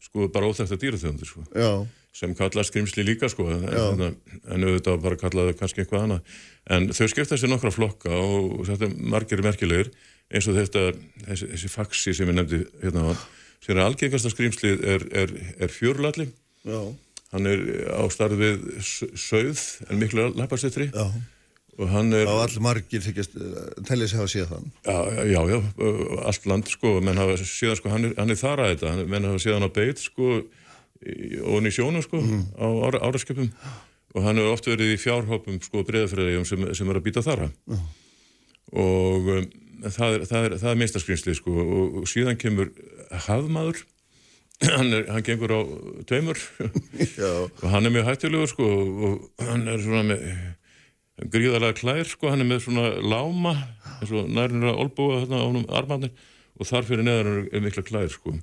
sko 0.03 0.29
bara 0.35 0.49
óþægt 0.51 0.73
að 0.75 0.81
dýraþjóðundir 0.83 1.29
sko, 1.31 1.45
Já, 1.55 1.71
sem 2.13 2.35
kalla 2.37 2.65
skrýmsli 2.67 3.05
líka 3.07 3.29
sko, 3.33 3.47
en, 3.55 3.63
en, 3.71 4.65
auðvitað 4.67 4.99
bara 5.05 5.17
kallaðu 5.21 5.55
kannski 5.61 5.85
eitthvað 5.85 6.03
annað, 6.09 6.35
en 6.75 6.89
þau 6.93 7.07
skipta 7.13 7.39
sér 7.41 7.53
nokkra 7.53 7.71
flokka 7.73 8.11
og 8.13 8.65
þetta 8.69 8.89
er 8.91 8.97
margir 9.15 9.43
merkilegir, 9.47 9.93
eins 10.33 10.49
og 10.51 10.59
þetta, 10.59 10.83
þessi, 11.29 11.49
þessi 11.55 11.71
faxi 11.73 12.15
sem 12.19 12.29
ég 12.33 12.37
nefndi 12.41 12.63
hérna 12.83 13.15
sem 13.63 13.77
er 13.77 13.83
algengasta 13.87 14.31
skrýmslið 14.33 14.83
er, 14.97 15.07
er, 15.23 15.33
er 15.63 15.71
fjörlalli 15.73 16.27
já, 16.67 16.81
hann 17.33 17.47
er 17.49 17.63
á 17.95 18.03
starf 18.13 18.35
við 18.41 18.67
s- 18.83 19.07
sauð 19.29 19.63
en 19.89 20.01
miklu 20.03 20.29
lappasettri 20.37 20.91
já 20.91 21.07
er, 21.81 22.27
og 22.29 22.43
all 22.43 22.59
margir 22.65 23.05
þykjast 23.05 23.39
tellið 23.89 24.11
sig 24.11 24.21
hafa 24.21 24.33
séð 24.33 24.51
þann 24.51 24.67
já, 24.85 24.99
já, 25.33 25.41
já, 25.53 25.61
allt 26.29 26.51
land 26.51 26.69
sko, 26.69 26.99
menn 27.05 27.21
hafa 27.21 27.39
síðan 27.41 27.81
sko, 27.81 27.93
hann 27.95 28.11
er, 28.11 28.19
hann 28.19 28.35
er 28.35 28.41
þar 28.43 28.65
að 28.65 28.75
þetta, 28.75 28.93
menn 29.15 29.31
hafa 29.31 29.41
síðan 29.47 29.67
á 29.67 29.71
beit 29.73 30.03
sko, 30.03 30.35
og 30.43 31.57
hann 31.57 31.71
í 31.71 31.75
sjónum 31.75 32.05
sko, 32.05 32.21
á 32.61 32.67
ára, 32.89 33.03
áraskjöpum 33.09 33.51
og 34.13 34.27
hann 34.27 34.37
hefur 34.37 34.53
oft 34.53 34.69
verið 34.69 34.93
í 34.93 35.01
fjárhópum 35.01 35.59
sko 35.65 35.85
breyðafræðijum 35.89 36.45
sem, 36.49 36.69
sem 36.77 36.93
er 36.93 37.01
að 37.01 37.07
býta 37.09 37.25
þara 37.25 37.49
og 38.73 39.29
um, 39.33 39.49
það 39.91 40.19
er, 40.19 40.27
er, 40.39 40.57
er 40.61 40.79
minnstaskrinsli 40.79 41.35
sko 41.37 41.55
og, 41.63 42.03
og 42.03 42.11
síðan 42.11 42.39
kemur 42.41 42.71
hafmaður. 43.27 43.83
Hann, 44.63 44.93
er, 44.95 45.09
hann 45.11 45.25
gengur 45.27 45.51
á 45.51 45.61
tveimur. 46.07 46.39
Og 47.65 47.65
hann 47.67 47.89
er 47.89 47.91
mjög 47.91 48.05
hættulegur 48.07 48.51
sko 48.53 48.67
og 48.69 49.43
hann 49.43 49.65
er 49.67 49.81
svona 49.83 50.05
með 50.07 50.21
gríðarlega 51.31 51.79
klær 51.79 52.09
sko, 52.09 52.31
hann 52.33 52.43
er 52.43 52.49
með 52.49 52.65
svona 52.67 52.89
láma 52.99 53.55
eins 54.01 54.13
og 54.15 54.31
nærnir 54.31 54.73
að 54.73 54.81
olbúa 54.85 55.21
þarna 55.23 55.43
á 55.43 55.47
honum 55.47 55.69
armarnir 55.71 56.13
og 56.59 56.69
þar 56.69 56.89
fyrir 56.89 57.07
neðan 57.07 57.47
er 57.53 57.65
mikla 57.65 57.85
klær 57.87 58.11
sko. 58.13 58.35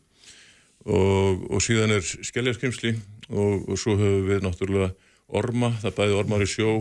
Og, 0.88 1.44
og 1.52 1.64
síðan 1.64 1.94
er 1.98 2.06
skelljarskrimsli 2.06 2.94
og, 3.30 3.68
og 3.70 3.80
svo 3.80 3.98
höfum 4.00 4.30
við 4.30 4.46
náttúrulega 4.46 4.94
orma, 5.28 5.74
það 5.82 5.98
bæði 6.00 6.18
ormar 6.22 6.46
í 6.46 6.50
sjó 6.50 6.72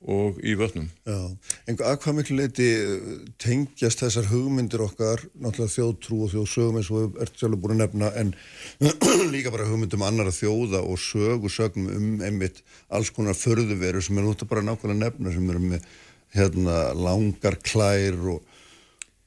og 0.00 0.38
í 0.40 0.54
vötnum. 0.56 0.88
já. 1.04 1.36
En 1.68 1.76
að 1.76 1.96
hvað 2.00 2.14
miklu 2.16 2.36
leiti 2.38 2.66
eh, 2.72 3.16
tengjast 3.42 4.00
þessar 4.00 4.30
hugmyndir 4.30 4.80
okkar, 4.80 5.20
náttúrulega 5.36 5.74
þjóðtrú 5.74 6.20
og 6.24 6.30
þjóðsögum 6.32 6.78
eins 6.80 6.90
og 6.90 7.00
við 7.02 7.18
ert 7.24 7.34
sjálfur 7.36 7.60
búin 7.60 7.74
að 7.76 7.82
nefna, 7.82 8.12
en 8.16 8.32
líka 9.34 9.52
bara 9.52 9.68
hugmyndum 9.68 10.04
annara 10.06 10.32
þjóða 10.32 10.80
og 10.80 10.96
sögusögnum 11.04 11.90
um 11.96 12.22
einmitt 12.24 12.62
alls 12.88 13.12
konar 13.12 13.36
förðuveru 13.36 14.00
sem 14.00 14.16
er 14.16 14.30
út 14.30 14.40
að 14.40 14.52
bara 14.54 14.64
nákvæmlega 14.64 15.02
nefna, 15.02 15.34
sem 15.34 15.50
eru 15.52 15.64
með 15.66 15.90
hérna 16.32 16.78
langar 16.96 17.58
klær 17.60 18.16
og, 18.16 18.40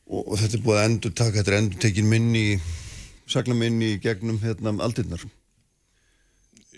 og, 0.10 0.24
og 0.24 0.40
þetta 0.42 0.58
er 0.58 0.66
búið 0.66 0.80
að 0.80 0.88
endur 0.88 1.14
taka, 1.14 1.38
þetta 1.38 1.54
er 1.54 1.60
endur 1.60 1.84
tekin 1.86 2.10
minni, 2.10 2.48
sagna 3.30 3.54
minni 3.60 4.00
gegnum 4.02 4.42
hérna 4.42 4.74
aldirnar. 4.82 5.22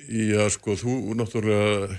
Já, 0.06 0.44
sko, 0.54 0.76
þú 0.78 1.16
náttúrulega 1.18 1.96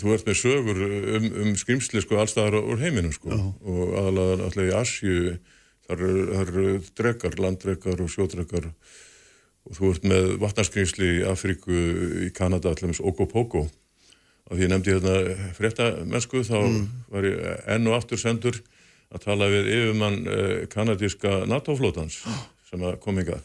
þú 0.00 0.12
ert 0.14 0.28
með 0.28 0.38
sögur 0.40 0.82
um, 0.86 1.26
um 1.44 1.56
skrimsli 1.60 2.02
sko 2.04 2.20
allstaðar 2.22 2.60
úr 2.62 2.80
heiminum 2.80 3.14
sko. 3.14 3.32
Og 3.64 3.96
aðalega 4.00 4.38
náttúrulega 4.42 4.70
í 4.70 4.76
Asju 4.80 5.16
þar 5.86 6.04
eru, 6.06 6.28
þar 6.30 6.52
eru 6.52 6.68
drekar, 6.98 7.40
landdrekar 7.42 8.04
og 8.04 8.12
sjódrekar 8.12 8.70
og 9.66 9.74
þú 9.74 9.90
ert 9.92 10.06
með 10.06 10.30
vatnarskrimsli 10.42 11.10
í 11.18 11.26
Afríku, 11.26 11.74
í 12.26 12.30
Kanada 12.34 12.70
allaveg 12.72 13.02
Ogopogo 13.02 13.66
og 14.46 14.54
því 14.54 14.62
ég 14.62 14.70
nefndi 14.70 14.94
hérna 14.94 15.50
frétta 15.56 15.90
mennsku 16.06 16.44
þá 16.46 16.58
var 17.10 17.26
ég 17.26 17.68
enn 17.74 17.88
og 17.90 17.96
aftur 17.98 18.20
sendur 18.20 18.60
að 19.10 19.26
tala 19.26 19.50
við 19.50 19.70
yfirmann 19.74 20.18
eh, 20.30 20.64
kanadíska 20.70 21.44
NATO-flótans 21.50 22.22
sem 22.68 22.82
að 22.82 22.98
kom 23.02 23.18
hingað. 23.20 23.42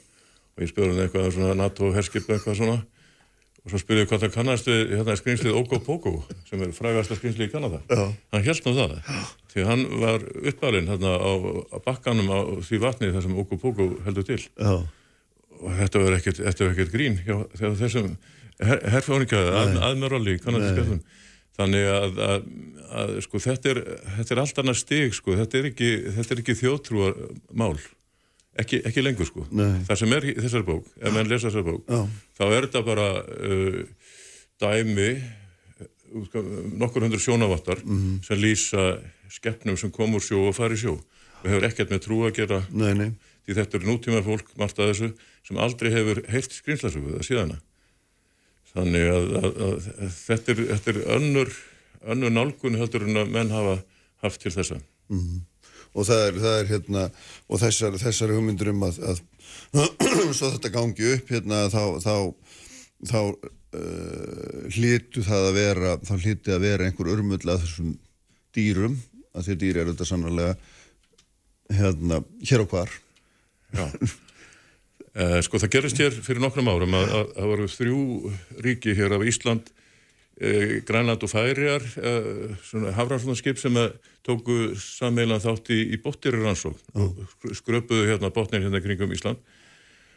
Og 0.55 0.65
ég 0.65 0.71
spurði 0.71 0.95
hann 0.95 1.03
eitthvað 1.05 1.29
um 1.29 1.35
svona 1.37 1.57
NATO-herskip 1.57 2.29
eitthvað 2.29 2.59
svona 2.59 2.79
og 3.61 3.73
svo 3.73 3.81
spurði 3.81 4.03
ég 4.03 4.09
hvað 4.09 4.23
það 4.23 4.33
kannast 4.35 4.69
við 4.69 4.95
hérna 4.97 5.15
skrýmslið 5.19 5.57
Ogopogo 5.59 6.15
sem 6.49 6.63
er 6.65 6.73
frægasta 6.73 7.17
skrýmslið 7.19 7.49
í 7.49 7.51
Kanada? 7.51 7.81
Já. 7.91 8.03
hann 8.33 8.45
held 8.47 8.65
nú 8.65 8.73
það. 8.79 8.95
Því 9.53 9.65
hann 9.67 9.85
var 10.01 10.25
uppalinn 10.53 10.89
hérna 10.89 11.13
á, 11.21 11.31
á 11.69 11.77
bakkanum 11.85 12.31
á 12.33 12.39
því 12.65 12.81
vatni 12.81 13.11
þar 13.13 13.27
sem 13.27 13.37
Ogopogo 13.37 13.89
heldur 14.07 14.25
til. 14.25 14.41
Já. 14.57 14.73
og 15.61 15.73
þetta 15.77 16.01
var 16.01 16.17
ekkert, 16.17 16.41
þetta 16.41 16.65
var 16.65 16.71
ekkert 16.73 16.93
grín 16.95 17.19
hjá, 17.21 17.35
hjá 17.59 17.67
þessum 17.77 18.15
her, 18.65 18.81
herfóninga 18.95 19.41
að, 19.61 19.75
aðmjörali 19.89 20.37
í 20.37 20.41
kanadískjöfnum 20.41 21.01
þannig 21.59 21.87
að, 21.91 22.19
að, 22.25 22.45
að 23.01 23.15
sko, 23.25 23.41
þetta, 23.43 23.73
er, 23.73 23.81
þetta 24.17 24.35
er 24.35 24.43
allt 24.43 24.61
annað 24.63 24.79
stig 24.81 25.17
sko. 25.17 25.35
þetta 25.37 25.59
er 25.59 25.69
ekki, 25.71 25.89
þetta 26.17 26.35
er 26.35 26.43
ekki 26.43 26.57
þjóðtrúar 26.61 27.19
mál 27.53 27.75
ekki, 28.59 28.81
ekki 28.87 29.03
lengur 29.03 29.29
sko. 29.29 29.45
Nei. 29.51 29.81
það 29.87 30.01
sem 30.01 30.15
er 30.17 30.27
í 30.27 30.35
þessari 30.39 30.67
bók 30.67 30.89
ef 30.99 31.15
menn 31.15 31.29
lesa 31.29 31.49
þessari 31.49 31.67
bók 31.69 31.87
Já. 31.87 32.01
þá 32.39 32.43
er 32.49 32.67
þetta 32.67 32.83
bara 32.87 33.07
uh, 33.21 33.79
dæmi 34.61 35.09
uh, 35.15 35.89
sko, 36.27 36.45
nokkur 36.83 37.07
hundur 37.07 37.23
sjónavattar 37.23 37.83
sem 38.27 38.41
lýsa 38.41 38.93
skeppnum 39.31 39.77
sem 39.79 39.91
kom 39.91 40.15
úr 40.17 40.23
sjó 40.23 40.47
og 40.49 40.55
fari 40.57 40.75
sjó. 40.77 40.97
Og 41.41 41.49
hefur 41.49 41.65
ekkert 41.65 41.89
með 41.89 42.01
trú 42.03 42.17
að 42.27 42.35
gera. 42.37 42.57
Nei, 42.69 42.91
nei. 42.93 43.11
því 43.47 43.55
þetta 43.57 43.77
er 43.79 43.85
nútíma 43.87 44.19
fólk 44.25 44.51
margt 44.59 44.77
að 44.77 44.91
þessu 44.91 45.07
sem 45.47 45.57
aldrei 45.57 45.89
hefur 45.93 46.21
heilt 46.29 46.53
skrýmslasögu 46.53 47.15
það 47.15 47.25
síðana 47.25 47.61
þannig 48.71 49.07
að, 49.11 49.31
að, 49.39 49.61
að 49.65 50.11
þetta, 50.15 50.53
er, 50.53 50.61
þetta 50.71 50.91
er 50.93 50.99
önnur, 51.17 51.53
önnur 52.13 52.35
nálgun 52.35 52.77
heldur 52.79 53.07
en 53.07 53.23
að 53.23 53.33
menn 53.33 53.53
hafa 53.53 53.79
haft 54.23 54.43
til 54.43 54.53
þessa 54.53 54.79
og 55.91 56.07
það 56.07 56.25
er, 56.27 56.37
það 56.43 56.57
er 56.57 56.69
hérna 56.71 57.05
og 57.47 57.61
þessar, 57.61 57.97
þessar 58.01 58.35
hugmyndur 58.35 58.71
um 58.71 58.85
að, 58.87 58.99
að 59.11 59.21
svo 60.37 60.51
þetta 60.53 60.71
gangi 60.73 61.09
upp 61.15 61.33
hérna 61.33 61.63
þá, 61.71 61.83
þá, 62.03 62.15
þá 63.11 63.19
uh, 63.21 64.69
hlýtu 64.75 65.23
það 65.27 65.47
að 65.49 65.57
vera 65.59 65.95
þá 66.07 66.13
hlýti 66.17 66.55
að 66.55 66.65
vera 66.67 66.87
einhver 66.87 67.11
urmull 67.15 67.43
að 67.45 67.65
þessum 67.65 67.95
dýrum 68.55 68.97
að 69.35 69.47
því 69.47 69.57
dýr 69.61 69.81
eru 69.81 69.93
þetta 69.93 70.07
sannlega 70.09 70.55
hérna, 71.71 72.17
hér 72.43 72.65
og 72.65 72.73
hvar. 72.73 72.91
Já. 73.71 73.85
Uh, 75.11 75.37
Sko 75.43 75.59
það 75.59 75.71
gerist 75.75 75.99
hér 75.99 76.15
fyrir 76.23 76.43
nokkrum 76.43 76.69
árum 76.71 76.95
að 76.95 77.13
það 77.35 77.47
voru 77.51 77.69
þrjú 77.71 78.01
ríki 78.63 78.95
hér 78.95 79.15
af 79.15 79.23
Ísland 79.27 79.71
Grænland 80.87 81.21
og 81.21 81.29
Færiar 81.29 81.83
svona 82.65 82.93
hafranslunarskip 82.97 83.59
sem 83.61 83.75
að 83.77 83.91
tóku 84.25 84.71
sammeilan 84.81 85.41
þátt 85.43 85.69
í, 85.69 85.77
í 85.93 85.99
bóttirir 86.01 86.41
rannsók 86.41 86.79
og 86.97 87.19
skröpuðu 87.57 88.07
hérna 88.09 88.31
bótnir 88.33 88.63
hérna 88.65 88.81
kringum 88.81 89.13
Ísland. 89.13 89.37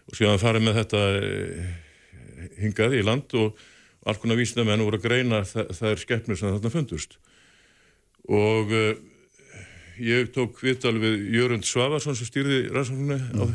Og 0.08 0.16
síðan 0.16 0.40
farið 0.40 0.64
með 0.64 0.78
þetta 0.80 1.02
hingað 2.60 2.96
í 2.98 3.04
land 3.04 3.36
og 3.36 3.60
alls 4.04 4.20
konar 4.22 4.40
vísnamenn 4.40 4.84
voru 4.84 5.00
að 5.00 5.06
greina 5.08 5.42
er 5.44 6.00
skeppnur 6.00 6.40
sem 6.40 6.52
þarna 6.52 6.72
fundust. 6.72 7.18
Og 8.24 8.72
uh, 8.72 8.94
ég 10.00 10.32
tók 10.34 10.60
viðtal 10.62 10.96
við 11.00 11.28
Jörgund 11.34 11.66
Svavarsson 11.68 12.16
sem 12.18 12.28
stýrði 12.28 12.64
rannsóknunni 12.72 13.18
mm. 13.20 13.54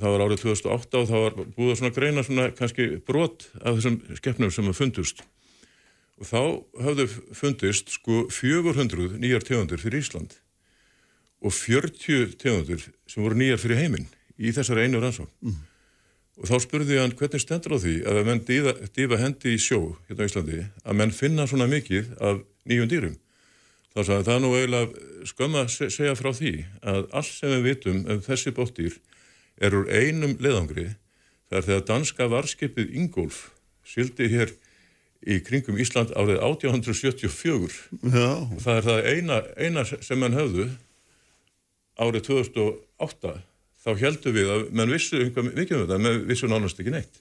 það 0.00 0.14
var 0.14 0.24
árið 0.26 0.42
2008 0.44 1.00
og 1.00 1.08
það 1.10 1.24
var 1.26 1.52
búið 1.56 1.84
að 1.86 1.94
greina 1.96 2.26
svona 2.26 2.48
kannski 2.56 2.88
brot 3.06 3.46
af 3.62 3.78
þessum 3.78 4.00
skeppnum 4.18 4.52
sem 4.54 4.72
fundust 4.76 5.24
og 6.20 6.28
þá 6.28 6.40
hafðu 6.86 7.08
fundist 7.36 7.92
sko 7.96 8.26
400 8.30 9.18
nýjar 9.22 9.46
tegundur 9.46 9.80
fyrir 9.82 10.02
Ísland 10.02 10.38
og 11.42 11.54
40 11.56 12.36
tegundur 12.38 12.88
sem 13.06 13.22
voru 13.22 13.38
nýjar 13.38 13.62
fyrir 13.62 13.80
heiminn 13.80 14.10
í 14.38 14.52
þessari 14.54 14.86
einu 14.86 15.02
rannsókn. 15.02 15.32
Mm 15.42 15.60
og 16.40 16.48
þá 16.48 16.56
spurði 16.64 17.00
hann 17.00 17.12
hvernig 17.16 17.42
stendur 17.42 17.76
á 17.76 17.78
því 17.82 17.94
að 18.08 18.20
ef 18.20 18.28
menn 18.28 18.44
dýfa, 18.48 18.72
dýfa 18.96 19.18
hendi 19.20 19.52
í 19.52 19.60
sjó 19.60 19.80
hérna 20.08 20.24
á 20.24 20.28
Íslandi 20.28 20.62
að 20.64 20.98
menn 21.00 21.14
finna 21.14 21.46
svona 21.48 21.68
mikið 21.70 22.14
af 22.24 22.40
nýjum 22.68 22.90
dýrum? 22.90 23.18
Þá 23.92 24.00
sagði 24.08 24.26
það 24.28 24.40
nú 24.40 24.52
eiginlega 24.56 25.28
skömma 25.28 25.64
að 25.66 25.92
segja 25.92 26.16
frá 26.16 26.30
því 26.32 26.52
að 26.80 27.02
allt 27.12 27.34
sem 27.36 27.52
við 27.52 27.66
vitum 27.68 27.98
um 28.08 28.22
þessi 28.24 28.54
bóttýr 28.56 28.96
er 29.60 29.76
úr 29.76 29.90
einum 29.92 30.38
leðangri 30.40 30.88
þar 31.52 31.66
þegar 31.68 31.86
danska 31.90 32.28
varskipið 32.32 32.94
Ingolf 32.96 33.42
sildi 33.84 34.30
hér 34.32 34.54
í 35.22 35.38
kringum 35.46 35.78
Ísland 35.80 36.12
árið 36.18 36.40
1874 36.42 37.76
Já. 38.10 38.28
og 38.42 38.58
það 38.62 38.78
er 38.78 38.86
það 38.88 39.10
eina, 39.12 39.40
eina 39.56 39.84
sem 39.92 40.18
menn 40.18 40.36
höfðu 40.36 40.68
árið 42.02 42.24
2008 42.30 43.34
þá 43.82 43.90
heldum 43.98 44.36
við 44.36 44.54
að 44.54 44.64
menn 44.78 44.94
vissu 44.94 45.20
einhver 45.20 45.46
mikið 45.50 45.76
um 45.76 45.84
þetta, 45.84 46.00
menn 46.02 46.24
vissu 46.28 46.50
nánast 46.50 46.80
ekki 46.82 46.94
neitt. 46.94 47.20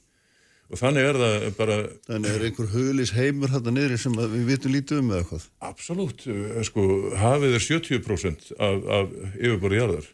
Og 0.72 0.80
þannig 0.80 1.04
er 1.04 1.18
það 1.20 1.46
bara 1.58 1.78
Þannig 2.08 2.32
er 2.32 2.46
einhver 2.48 2.70
hulis 2.72 3.12
heimur 3.12 3.52
þetta 3.52 3.74
niður 3.76 4.00
sem 4.00 4.16
við 4.22 4.46
vitum 4.48 4.76
lítið 4.76 5.02
um 5.02 5.10
eða 5.12 5.24
eitthvað? 5.24 5.48
Absolut, 5.68 6.26
eh, 6.32 6.62
sko, 6.64 6.86
hafið 7.20 7.58
er 7.58 7.66
70% 7.66 8.52
af, 8.56 8.78
af 9.00 9.16
yfirborði 9.36 9.82
jarðar. 9.82 10.08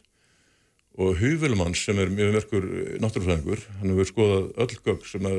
Og 0.98 1.20
Húvilmanns 1.20 1.84
sem 1.86 2.00
er 2.02 2.10
mjög 2.10 2.34
merkur 2.34 2.64
náttúrufræðingur 2.98 3.62
hann 3.78 3.92
hefur 3.92 4.08
skoðað 4.10 4.48
öll 4.64 4.80
gögg 4.88 5.06
sem 5.06 5.28
að 5.30 5.38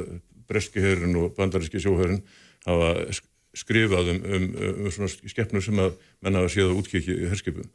breski 0.50 0.84
herrin 0.84 1.18
og 1.20 1.34
bandaríski 1.38 1.82
sjóherrin 1.82 2.24
hafa 2.66 3.10
skrifað 3.58 4.14
um, 4.14 4.24
um, 4.26 4.48
um 4.86 4.94
svona 4.94 5.10
skeppnur 5.10 5.64
sem 5.66 5.80
að 5.82 5.96
menn 6.22 6.38
hafa 6.38 6.52
séð 6.54 6.74
á 6.74 6.78
útkiki 6.78 7.16
í 7.16 7.30
herskipum. 7.32 7.70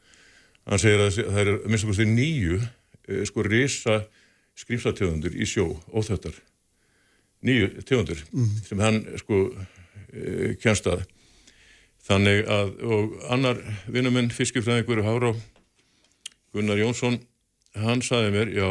Hann 0.65 0.81
segir 0.81 1.03
að 1.03 1.19
það 1.19 1.41
er 1.41 1.55
minnst 1.69 1.87
okkur 1.87 2.09
nýju 2.09 2.59
Eh, 3.07 3.21
sko 3.27 3.43
risa 3.45 3.99
skrifsategundur 4.57 5.35
í 5.35 5.45
sjó, 5.45 5.67
óþöttar 5.93 6.33
nýju 7.45 7.83
tegundur 7.85 8.21
mm. 8.31 8.53
sem 8.65 8.79
hann 8.81 9.01
sko 9.19 9.41
e, 10.09 10.55
kjænst 10.57 10.87
að. 10.89 11.03
Þannig 12.07 12.47
að 12.49 12.71
og 12.85 13.13
annar 13.33 13.59
vinnuminn 13.91 14.31
fiskifræðingur 14.33 15.03
Hárá 15.05 15.33
Gunnar 16.55 16.79
Jónsson 16.79 17.19
hann 17.77 18.01
saði 18.05 18.31
mér, 18.33 18.53
já 18.55 18.69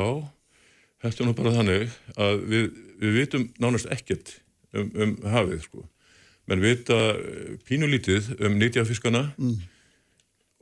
þetta 1.04 1.22
er 1.22 1.28
nú 1.28 1.36
bara 1.38 1.54
þannig 1.58 1.98
að 2.16 2.46
við, 2.50 2.70
við 3.02 3.20
vitum 3.20 3.46
nánast 3.62 3.90
ekkert 3.94 4.38
um, 4.74 4.90
um 4.90 5.14
hafið 5.34 5.62
sko 5.68 5.84
menn 6.50 6.64
vita 6.64 6.98
pínulítið 7.68 8.34
um 8.44 8.58
nýtjafiskana 8.60 9.28
mm 9.36 9.62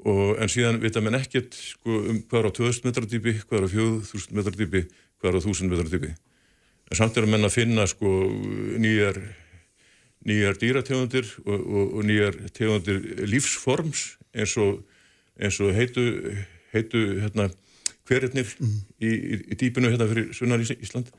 og, 0.08 0.36
en 0.42 0.50
síðan 0.50 0.80
vita 0.82 1.02
menn 1.04 1.18
ekkert 1.18 1.56
sko, 1.56 2.00
um 2.10 2.20
hvað 2.26 2.40
er 2.40 2.48
á 2.50 2.52
2000 2.58 2.88
metrar 2.88 3.08
dýpi, 3.10 3.36
hvað 3.46 3.58
er 3.58 3.66
á 3.66 3.70
4000 3.74 4.36
metrar 4.38 4.58
dýpi, 4.58 4.82
hvað 5.20 5.30
er 5.30 5.38
á 5.38 5.42
1000 5.42 5.72
metrar 5.72 5.92
dýpi. 5.92 6.12
En 6.90 6.98
samt 6.98 7.16
er 7.16 7.26
að 7.26 7.32
menn 7.34 7.48
að 7.48 7.54
finna 7.54 7.86
sko, 7.90 8.12
nýjar, 8.82 9.20
nýjar 10.28 10.58
dýrategundir 10.60 11.28
og, 11.46 11.58
og, 11.58 11.84
og 11.98 12.08
nýjar 12.08 12.38
tegundir 12.56 13.02
lífsforms 13.30 14.06
eins 14.34 14.56
og, 14.60 14.82
eins 15.38 15.60
og 15.62 15.72
heitu, 15.76 16.06
heitu 16.74 17.04
hérna, 17.22 17.50
hverjarnir 18.12 18.54
mm. 18.58 18.78
í, 19.00 19.10
í, 19.10 19.40
í 19.52 19.58
dýpinu 19.58 19.90
hérna 19.92 20.08
fyrir 20.10 20.30
sunnar 20.36 20.62
Ísland. 20.62 21.10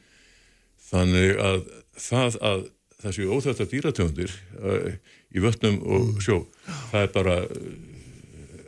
Þannig 0.89 1.35
að 1.41 1.59
það 1.97 2.39
að 2.51 2.65
þessi 3.03 3.27
óþægt 3.27 3.63
að 3.65 3.71
dýrategundir 3.73 4.35
uh, 4.61 4.89
í 5.33 5.43
vötnum 5.43 5.79
og 5.83 6.09
mm. 6.13 6.23
sjó, 6.23 6.39
mm. 6.45 6.81
það 6.93 7.07
er 7.07 7.13
bara 7.17 7.37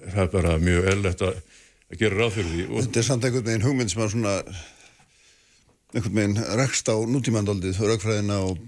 það 0.05 0.23
er 0.25 0.31
bara 0.33 0.55
mjög 0.61 0.87
ellett 0.91 1.25
að, 1.25 1.41
að 1.91 2.01
gera 2.01 2.19
ráð 2.19 2.39
fyrir 2.39 2.53
því. 2.53 2.69
Þetta 2.75 3.01
er 3.01 3.07
samt 3.09 3.27
einhvern 3.27 3.47
veginn 3.49 3.65
hugmynd 3.65 3.93
sem 3.93 4.03
er 4.05 4.13
svona 4.13 4.37
einhvern 5.95 6.17
veginn 6.19 6.39
rekst 6.59 6.89
á 6.91 6.95
nútímandaldið 7.09 7.81
og 7.81 7.91
raukfræðina 7.93 8.39
og 8.49 8.63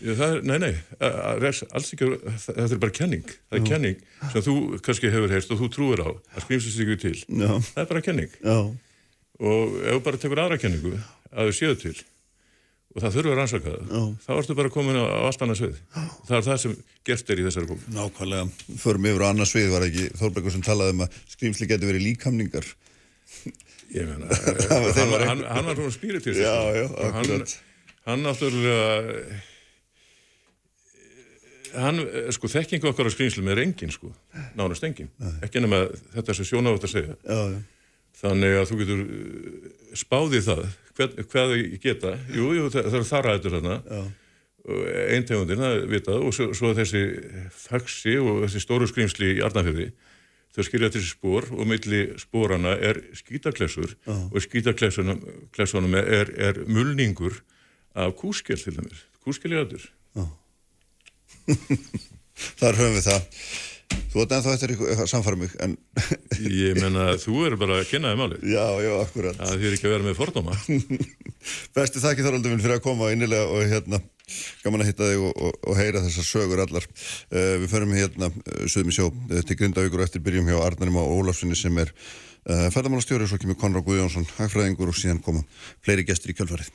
er, 0.00 0.38
nei, 0.46 0.56
nei, 0.62 0.72
alls 1.00 1.92
ekki, 1.92 2.08
þetta 2.46 2.66
er 2.66 2.80
bara 2.80 2.94
kenning, 2.96 3.26
það 3.50 3.58
er 3.58 3.64
Já. 3.64 3.66
kenning 3.68 3.98
sem 4.32 4.44
þú 4.46 4.54
kannski 4.84 5.10
hefur 5.12 5.34
heyrst 5.34 5.52
og 5.52 5.60
þú 5.60 5.68
trúir 5.74 6.04
á 6.04 6.08
að 6.08 6.46
skrýmsist 6.46 6.80
ykkur 6.84 7.02
til, 7.02 7.16
Já. 7.28 7.50
það 7.72 7.82
er 7.84 7.90
bara 7.92 8.04
kenning 8.06 8.38
Já. 8.40 8.56
Og 9.40 9.76
ef 9.80 9.96
þú 9.96 10.00
bara 10.06 10.20
tekur 10.22 10.42
aðra 10.44 10.58
kenningu 10.60 10.94
að 11.30 11.50
þau 11.50 11.56
séu 11.56 11.76
til 11.80 11.96
og 12.90 13.04
það 13.04 13.16
þurfa 13.16 13.30
að 13.30 13.38
rannsaka 13.38 13.72
það, 13.72 14.06
þá 14.24 14.30
ertu 14.34 14.54
bara 14.58 14.70
komin 14.74 14.96
á 14.98 15.04
allt 15.28 15.42
annað 15.44 15.60
svið. 15.60 15.76
Það 16.26 16.36
er 16.36 16.46
það 16.48 16.56
sem 16.64 16.72
gerst 17.06 17.28
er 17.30 17.38
í 17.40 17.44
þessari 17.46 17.68
bók. 17.70 17.84
Nákvæmlega, 17.94 18.72
förum 18.82 19.06
yfir 19.06 19.22
á 19.22 19.30
annað 19.30 19.50
svið 19.52 19.68
var 19.76 19.86
ekki 19.86 20.06
Þorbergur 20.18 20.54
sem 20.56 20.64
talaði 20.66 20.96
um 20.96 21.04
að 21.06 21.20
skrýmsli 21.36 21.68
getur 21.70 21.92
verið 21.92 22.06
líkamningar. 22.08 22.66
Ég 23.94 24.10
meina, 24.10 24.40
hann, 24.98 25.14
hann, 25.22 25.46
hann 25.46 25.70
var 25.70 25.78
svona 25.78 25.94
spiritísk. 25.94 26.42
Já, 26.42 26.56
já, 26.80 26.84
akkurat. 27.10 27.54
Hann 28.10 28.26
náttúrulega, 28.26 29.40
hann, 31.78 32.04
sko, 32.34 32.50
þekkingu 32.50 32.90
okkar 32.90 33.06
á 33.06 33.14
skrýmslum 33.14 33.50
er 33.54 33.62
engin, 33.68 33.94
sko, 33.94 34.10
nánast 34.58 34.82
engin. 34.88 35.12
Ekki 35.46 35.62
nema 35.62 35.84
þetta 36.16 36.34
sem 36.40 36.48
sjónátt 36.50 36.90
að 36.90 36.96
segja. 36.98 37.20
Já, 37.22 37.40
já. 37.54 37.60
Þannig 38.20 38.56
að 38.58 38.66
þú 38.68 38.78
getur 38.82 39.04
spáðið 40.00 40.48
það. 40.48 40.64
Hvað, 40.98 41.14
hvað 41.32 41.54
geta? 41.80 42.14
Jú, 42.34 42.50
jú, 42.58 42.66
það, 42.72 42.88
það 42.90 42.98
eru 42.98 43.08
þarraður 43.10 43.56
þarna. 43.56 44.02
Eintegundin, 45.16 45.62
það 45.62 45.78
vitað 45.88 46.24
og 46.26 46.34
svo, 46.36 46.50
svo 46.56 46.74
þessi 46.76 47.04
faxi 47.56 48.18
og 48.20 48.42
þessi 48.44 48.60
stóru 48.60 48.88
skrýmsli 48.90 49.36
í 49.38 49.44
Arnafjörði 49.46 49.88
þau 50.54 50.66
skilja 50.66 50.90
þessi 50.92 51.12
spór 51.14 51.46
og 51.54 51.68
milli 51.70 52.00
spórana 52.20 52.74
er 52.76 53.00
skítaklessur 53.16 53.94
og 54.10 54.38
skítaklessunum 54.42 55.96
er, 56.00 56.32
er 56.34 56.60
mulningur 56.66 57.40
af 57.94 58.14
kúskell 58.18 58.58
til 58.60 58.76
dæmis, 58.76 59.04
kúskell 59.24 59.54
í 59.54 59.60
aður 59.60 59.88
Þar 62.60 62.78
höfum 62.78 62.96
við 62.96 63.04
það 63.04 63.22
Þú 64.10 64.18
veit 64.18 64.32
ennþá 64.34 64.52
eftir 64.56 64.72
eitthvað 64.74 65.08
samfara 65.10 65.38
mig 65.38 65.52
en... 65.62 65.76
Ég 66.42 66.78
menna 66.80 67.12
þú 67.20 67.44
eru 67.46 67.58
bara 67.60 67.76
að 67.78 67.90
kenna 67.92 68.10
þig 68.10 68.18
málið. 68.18 68.46
Já, 68.50 68.64
já, 68.82 68.90
akkurat. 68.98 69.36
Það 69.38 69.60
þýr 69.62 69.76
ekki 69.76 69.86
að 69.86 69.94
vera 69.94 70.06
með 70.08 70.16
fordóma. 70.18 70.56
Bestu 71.76 72.02
þakki 72.02 72.24
þáraldum 72.26 72.56
minn 72.56 72.64
fyrir 72.64 72.80
að 72.80 72.82
koma 72.88 73.12
innilega 73.14 73.46
og 73.46 73.62
hérna 73.70 74.00
gaman 74.64 74.82
að 74.82 74.90
hitta 74.90 75.10
þig 75.12 75.22
og, 75.28 75.44
og, 75.46 75.60
og 75.70 75.78
heyra 75.78 76.02
þessar 76.06 76.26
sögur 76.26 76.64
allar. 76.64 76.88
Uh, 77.30 77.54
Við 77.62 77.68
förum 77.70 77.94
hérna 77.94 78.32
uh, 78.32 78.66
Suðum 78.66 78.90
í 78.90 78.96
sjó 78.98 79.06
uh, 79.12 79.38
til 79.46 79.58
Grindavíkur 79.62 80.02
og 80.02 80.08
eftir 80.08 80.24
byrjum 80.26 80.50
hjá 80.50 80.58
Arnarim 80.58 80.98
á 80.98 81.04
Ólafssoni 81.06 81.58
sem 81.58 81.80
er 81.82 81.94
ferðamálastjóri 82.40 83.26
og 83.26 83.28
svo 83.28 83.36
kemur 83.36 83.58
Konrad 83.60 83.84
Guðjónsson 83.84 84.24
hagfræðingur 84.38 84.88
og 84.88 84.96
síðan 84.96 85.20
koma 85.22 85.42
fleiri 85.84 86.06
gestur 86.08 86.32
í 86.32 86.36
kjölfarið 86.38 86.72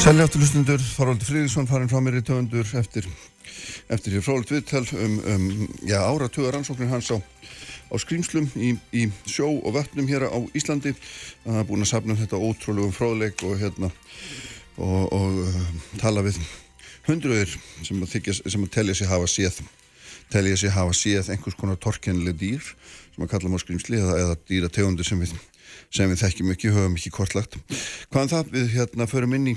Sælja 0.00 0.24
áttu 0.24 0.40
lustundur, 0.40 0.80
Þorvaldur 0.80 1.28
Fríðsson 1.28 1.66
farin 1.68 1.90
frá 1.90 1.98
mér 2.00 2.14
í 2.16 2.22
töfundur 2.24 2.64
eftir, 2.80 3.04
eftir 3.92 4.14
hér 4.16 4.22
frólikt 4.24 4.52
viðtal 4.54 4.80
um, 4.96 5.16
um 5.28 5.42
já, 5.84 5.98
áratuga 6.00 6.54
rannsóknir 6.54 6.88
hans 6.88 7.10
á, 7.12 7.20
á 7.20 7.94
skrýmslum 8.00 8.46
í, 8.56 8.70
í 8.96 9.02
sjó 9.28 9.50
og 9.58 9.74
vötnum 9.76 10.08
hér 10.08 10.24
á 10.32 10.40
Íslandi. 10.56 10.94
Það 11.44 11.58
er 11.60 11.66
búin 11.68 11.84
að 11.84 11.90
sapna 11.92 12.16
um 12.16 12.20
þetta 12.22 12.40
ótrúlegum 12.40 12.94
fróðleik 12.96 13.44
og, 13.44 13.58
hérna, 13.60 13.90
og, 14.80 15.12
og 15.12 15.42
uh, 15.44 15.58
tala 16.00 16.24
við 16.24 16.40
hundruðir 17.04 17.52
sem 17.84 18.00
að, 18.00 18.16
að 18.40 18.66
telja 18.72 18.96
sig 18.96 19.10
hafa 19.10 19.28
séð 19.28 19.60
telja 20.30 20.56
sér 20.62 20.72
hafa 20.78 20.94
séð 20.96 21.28
einhvers 21.34 21.58
konar 21.58 21.76
torkennileg 21.82 22.38
dýr 22.40 22.62
sem 22.62 23.26
að 23.26 23.32
kalla 23.34 23.50
maður 23.50 23.66
skrýmsli 23.66 24.00
eða, 24.00 24.16
eða 24.22 24.38
dýrategundir 24.48 25.08
sem 25.08 25.20
við, 25.20 25.34
sem 25.92 26.08
við 26.08 26.22
þekkjum 26.22 26.54
ekki, 26.54 26.72
höfum 26.72 26.96
ekki 26.96 27.12
kortlagt. 27.14 27.58
Hvaðan 28.08 28.32
það 28.32 28.52
við 28.54 28.72
hérna 28.76 29.08
förum 29.10 29.34
inn 29.36 29.52
í, 29.52 29.56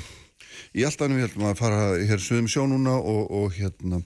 í 0.73 0.87
allt 0.87 1.03
annum, 1.03 1.19
við 1.19 1.27
heldum 1.27 1.47
að 1.49 1.61
fara 1.61 1.83
hér 1.99 2.23
suðum 2.23 2.49
sjónuna 2.51 2.97
og, 2.97 3.23
og 3.29 3.53
hérna 3.57 4.01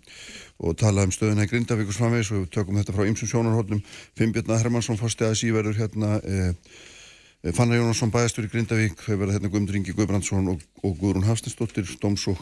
og 0.58 0.78
tala 0.80 1.06
um 1.06 1.14
stöðuna 1.14 1.46
í 1.48 1.52
Grindavík 1.52 1.92
og 1.92 1.98
svamvegs 1.98 2.34
og 2.34 2.46
við 2.46 2.54
tökum 2.58 2.80
þetta 2.80 2.96
frá 2.96 3.08
ymsum 3.08 3.32
sjónarhóllum 3.32 3.84
Fimbjörna 4.18 4.62
Hermansson 4.62 5.00
fórsti 5.00 5.28
að 5.28 5.40
síverður 5.42 5.78
hérna 5.82 6.18
eh, 6.24 6.54
Fanna 7.54 7.78
Jónasson 7.78 8.10
bæastur 8.12 8.48
í 8.48 8.50
Grindavík 8.50 8.98
þau 8.98 9.20
verða 9.22 9.36
hérna 9.36 9.50
Guðmundur 9.54 9.78
Ingi 9.78 9.94
Guðbrandsson 9.96 10.48
og, 10.52 10.64
og 10.82 10.96
Guðrún 10.98 11.28
Hafstinsdóttir, 11.28 11.86
Stóms 11.86 12.26
og, 12.32 12.40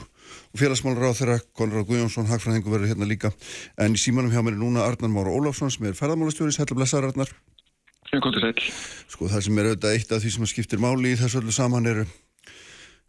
félagsmálur 0.55 1.11
á 1.11 1.17
þeirra, 1.17 1.35
Konrad 1.57 1.83
Guðjónsson 1.89 2.29
Hagfræðingu 2.29 2.71
verður 2.71 2.93
hérna 2.93 3.09
líka, 3.09 3.33
en 3.75 3.97
í 3.97 3.99
símanum 3.99 4.31
hjá 4.31 4.39
mér 4.39 4.55
er 4.55 4.61
núna 4.63 4.85
Arnar 4.87 5.11
Mára 5.11 5.35
Ólafsson 5.35 5.73
sem 5.73 5.89
er 5.89 5.99
ferðamálastjóri. 5.99 6.55
Sætla 6.55 6.79
blessaður 6.79 7.11
Arnar. 7.11 7.33
Sko 9.11 9.27
það 9.27 9.45
sem 9.45 9.59
er 9.59 9.69
auðvitað 9.73 9.97
eitt 9.99 10.15
af 10.15 10.23
því 10.23 10.33
sem 10.37 10.49
skiptir 10.53 10.81
máli 10.81 11.11
í 11.11 11.19
þessu 11.19 11.41
öllu 11.41 11.53
saman 11.53 11.91
eru 11.91 12.07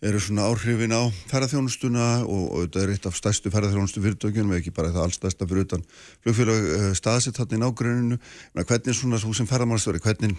eru 0.05 0.21
svona 0.21 0.45
áhrifin 0.51 0.93
á 0.93 1.09
ferðarþjónustuna 1.31 2.09
og, 2.27 2.43
og 2.53 2.67
þetta 2.67 2.83
er 2.83 2.93
eitt 2.93 3.07
af 3.09 3.17
stærstu 3.17 3.53
ferðarþjónustu 3.55 4.03
fyrirtökjunum, 4.05 4.59
ekki 4.59 4.75
bara 4.77 4.93
það 4.93 5.07
allstærsta 5.07 5.49
fyrir 5.49 5.65
utan 5.65 5.87
flugfélag 6.25 6.69
uh, 6.69 6.91
staðsett 6.99 7.41
hann 7.41 7.57
í 7.57 7.63
nágruninu, 7.63 8.21
hvernig 8.59 8.99
svona 8.99 9.23
þú 9.23 9.33
sem 9.39 9.49
ferðarmálstöri, 9.49 10.03
hvernig 10.05 10.37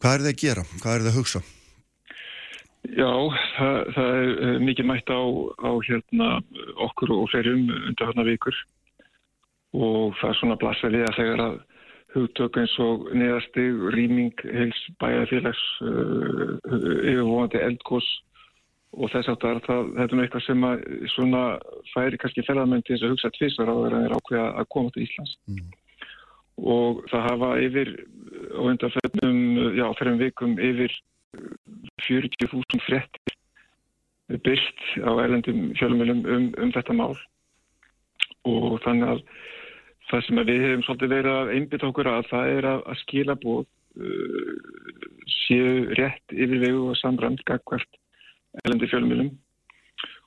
hvað 0.00 0.14
er 0.14 0.24
það 0.24 0.32
að 0.32 0.40
gera, 0.40 0.66
hvað 0.80 0.94
er 0.94 1.04
það 1.04 1.12
að 1.12 1.20
hugsa? 1.20 1.44
Já, 2.96 3.12
það, 3.58 3.78
það 3.96 4.16
er 4.22 4.60
mikið 4.62 4.88
mætt 4.88 5.10
á, 5.10 5.22
á 5.58 5.70
hérna 5.88 6.28
okkur 6.86 7.12
og 7.16 7.30
flerum 7.32 7.64
undir 7.74 8.12
hana 8.12 8.26
vikur. 8.28 8.58
Og 9.76 10.14
það 10.20 10.30
er 10.30 10.38
svona 10.38 10.58
blasað 10.60 10.94
við 10.94 11.08
að 11.08 11.18
þegar 11.18 11.42
að 11.44 11.56
hugtök 12.16 12.60
eins 12.62 12.76
og 12.80 13.08
neðastig, 13.12 13.80
rýming, 13.92 14.44
heils, 14.54 14.78
bæjarfélags, 15.02 15.64
uh, 15.82 16.54
yfirvóðandi 16.70 17.64
eldgós 17.66 18.06
og 18.96 19.10
þess 19.12 19.28
að 19.28 19.40
það, 19.42 19.58
þetta 19.68 20.04
er 20.06 20.14
nú 20.16 20.24
eitthvað 20.24 20.44
sem 20.46 20.62
að 20.64 20.84
svona 21.12 21.42
færi 21.92 22.20
kannski 22.20 22.44
ferðarmenn 22.46 22.84
til 22.86 22.94
þess 22.94 23.06
að 23.06 23.12
hugsa 23.12 23.32
tvísar 23.34 23.68
á 23.68 23.74
þeirra 23.76 24.02
þeirra 24.04 24.20
ákveða 24.20 24.46
að 24.62 24.70
koma 24.72 24.94
til 24.94 25.04
Íslands 25.04 25.34
mm. 25.50 25.66
og 26.74 27.02
það 27.12 27.26
hafa 27.26 27.50
yfir 27.66 27.92
á 28.56 28.60
undanfennum, 28.64 29.40
já, 29.76 29.86
ferðum 29.98 30.22
vikum 30.22 30.56
yfir 30.56 30.96
40.000 32.06 32.84
frettir 32.86 33.36
byrst 34.46 34.80
á 35.04 35.10
erlendum 35.22 35.68
fjölumilum 35.78 36.24
um, 36.24 36.48
um 36.56 36.72
þetta 36.74 36.96
mál 36.96 37.14
og 38.46 38.80
þannig 38.86 39.12
að 39.12 39.22
það 40.10 40.24
sem 40.26 40.40
við 40.48 40.64
hefum 40.64 40.86
svolítið 40.86 41.14
verið 41.14 41.36
að 41.36 41.52
einbita 41.54 41.88
okkur 41.90 42.10
að 42.10 42.28
það 42.30 42.50
er 42.56 42.68
að, 42.72 42.82
að 42.86 43.00
skila 43.02 43.36
bóð 43.44 43.62
uh, 44.00 44.50
séu 45.44 45.86
rétt 45.98 46.34
yfirvegu 46.34 46.88
og 46.90 46.98
samræmt 47.02 47.44
gagvert 47.46 48.00
elendi 48.64 48.88
fjölumilum 48.90 49.30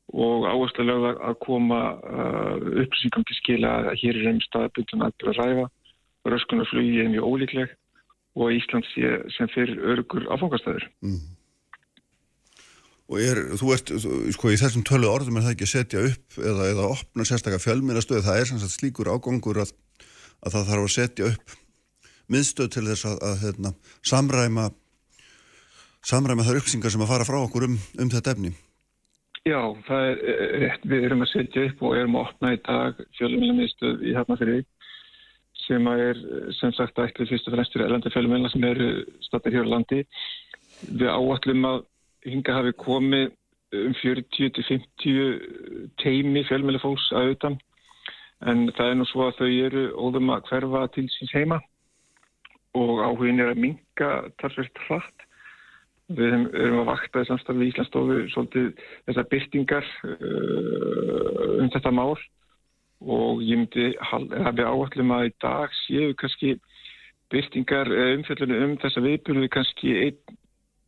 og 0.09 0.47
áherslu 0.49 0.85
lögða 0.85 1.11
að 1.29 1.35
koma 1.45 1.81
uh, 2.01 2.55
upplýsingum 2.81 3.25
til 3.29 3.37
skila 3.37 3.73
að 3.91 3.99
hér 4.01 4.17
er 4.17 4.31
einn 4.31 4.41
staðbundun 4.45 5.05
að 5.05 5.17
byrja 5.21 5.35
að 5.35 5.51
ræfa 5.51 5.67
röskunarflugi 6.33 7.03
er 7.03 7.11
mjög 7.13 7.27
ólíkleg 7.29 7.75
og 8.39 8.55
Ísland 8.55 8.87
sé 8.93 9.19
sem 9.35 9.49
fyrir 9.53 9.79
örugur 9.81 10.25
áfangastæður. 10.33 10.87
Mm. 11.05 11.19
Og 13.09 13.21
er, 13.25 13.39
þú 13.57 13.71
ert, 13.73 13.91
sko, 14.35 14.51
í 14.53 14.59
þessum 14.61 14.83
tölu 14.85 15.09
orðum 15.09 15.39
er 15.39 15.47
það 15.47 15.55
ekki 15.55 15.65
að 15.65 15.71
setja 15.71 16.03
upp 16.11 16.37
eða, 16.37 16.67
eða 16.69 16.89
opna 16.93 17.25
sérstaklega 17.25 17.63
fjölmýrastöð, 17.63 18.21
það 18.27 18.41
er 18.41 18.49
sannsagt 18.51 18.75
slíkur 18.75 19.09
ágangur 19.09 19.63
að, 19.63 19.71
að 20.45 20.57
það 20.57 20.69
þarf 20.69 20.85
að 20.85 20.93
setja 20.93 21.31
upp 21.31 21.55
miðstöð 22.29 22.69
til 22.75 22.85
þess 22.91 23.07
að, 23.09 23.17
að 23.25 23.41
hérna, 23.45 23.73
samræma 24.05 24.67
samræma 26.05 26.45
þar 26.47 26.61
uppsingar 26.61 26.93
sem 26.93 27.03
að 27.03 27.11
fara 27.11 27.27
frá 27.27 27.37
okkur 27.41 27.67
um, 27.67 27.77
um 27.99 28.11
þetta 28.11 28.35
efni? 28.35 28.51
Já, 29.47 29.61
það 29.87 30.09
er 30.09 30.19
rétt. 30.63 30.83
Við 30.91 31.05
erum 31.07 31.23
að 31.23 31.31
setja 31.31 31.65
upp 31.69 31.85
og 31.87 31.95
erum 31.97 32.17
að 32.19 32.27
opna 32.27 32.53
í 32.53 32.59
dag 32.65 32.99
fjölumilamiðstöð 33.17 34.03
í 34.03 34.15
Hafnarfjörði 34.17 34.63
sem 35.65 35.87
er 35.91 36.19
sem 36.57 36.73
sagt 36.73 36.99
ætlið 36.99 37.31
fyrst 37.33 37.47
og 37.47 37.55
fremst 37.55 37.75
fyrir 37.75 37.87
elandi 37.89 38.11
fjölumilna 38.13 38.51
sem 38.51 38.65
eru 38.67 38.89
stattir 39.25 39.55
hér 39.55 39.69
á 39.69 39.73
landi. 39.75 40.03
Við 40.89 41.09
áallum 41.11 41.67
að 41.69 41.81
hinga 42.27 42.57
hafi 42.57 42.75
komið 42.79 43.31
um 43.79 43.93
40-50 44.01 45.93
teimi 46.01 46.43
fjölumilafólks 46.49 47.11
að 47.13 47.27
auðvitað 47.27 47.59
en 48.49 48.69
það 48.75 48.91
er 48.91 48.97
nú 48.97 49.07
svo 49.07 49.27
að 49.27 49.41
þau 49.41 49.49
eru 49.67 49.83
óðum 49.99 50.31
að 50.33 50.45
hverfa 50.49 50.85
til 50.95 51.07
síns 51.13 51.33
heima 51.35 51.59
og 52.77 53.01
áhugin 53.03 53.41
er 53.43 53.51
að 53.51 53.61
minga 53.65 54.11
tarfvert 54.41 54.83
hratt 54.87 55.25
Við 56.09 56.33
erum 56.33 56.81
að 56.81 56.89
vakta 56.89 57.21
í 57.21 57.29
samstarfi 57.29 57.67
í 57.67 57.71
Íslandsstofu 57.71 58.19
svolítið 58.33 58.69
þessar 59.07 59.29
byrtingar 59.29 59.89
uh, 60.09 61.59
um 61.59 61.69
þetta 61.73 61.93
mál 61.93 62.17
og 62.99 63.43
ég 63.45 63.61
myndi 63.61 63.91
hafi 64.01 64.65
áallum 64.65 65.13
að 65.15 65.29
í 65.29 65.35
dag 65.39 65.75
séu 65.85 66.15
kannski 66.19 66.57
byrtingar 67.31 67.91
umfjöldunum 67.93 68.65
um 68.65 68.75
þessa 68.81 69.03
viðbyrju 69.05 69.51
kannski 69.53 69.95
einn 70.01 70.37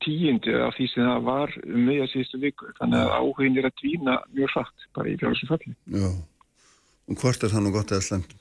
tíundi 0.01 0.53
af 0.57 0.75
því 0.75 0.87
sem 0.89 1.05
það 1.05 1.25
var 1.29 1.55
um 1.61 1.87
meða 1.87 2.09
síðustu 2.11 2.41
viku. 2.41 2.69
Þannig 2.79 3.01
að 3.03 3.15
áhugin 3.19 3.57
er 3.61 3.69
að 3.69 3.77
dvína 3.81 4.17
mjög 4.33 4.53
hratt 4.55 4.87
bara 4.97 5.11
í 5.11 5.17
fjárhásum 5.21 5.51
falli. 5.51 5.73
Já, 5.93 6.09
og 7.11 7.21
hvort 7.21 7.45
er 7.45 7.53
það 7.53 7.65
nú 7.65 7.73
gott 7.75 7.93
eða 7.93 8.07
slemt? 8.07 8.35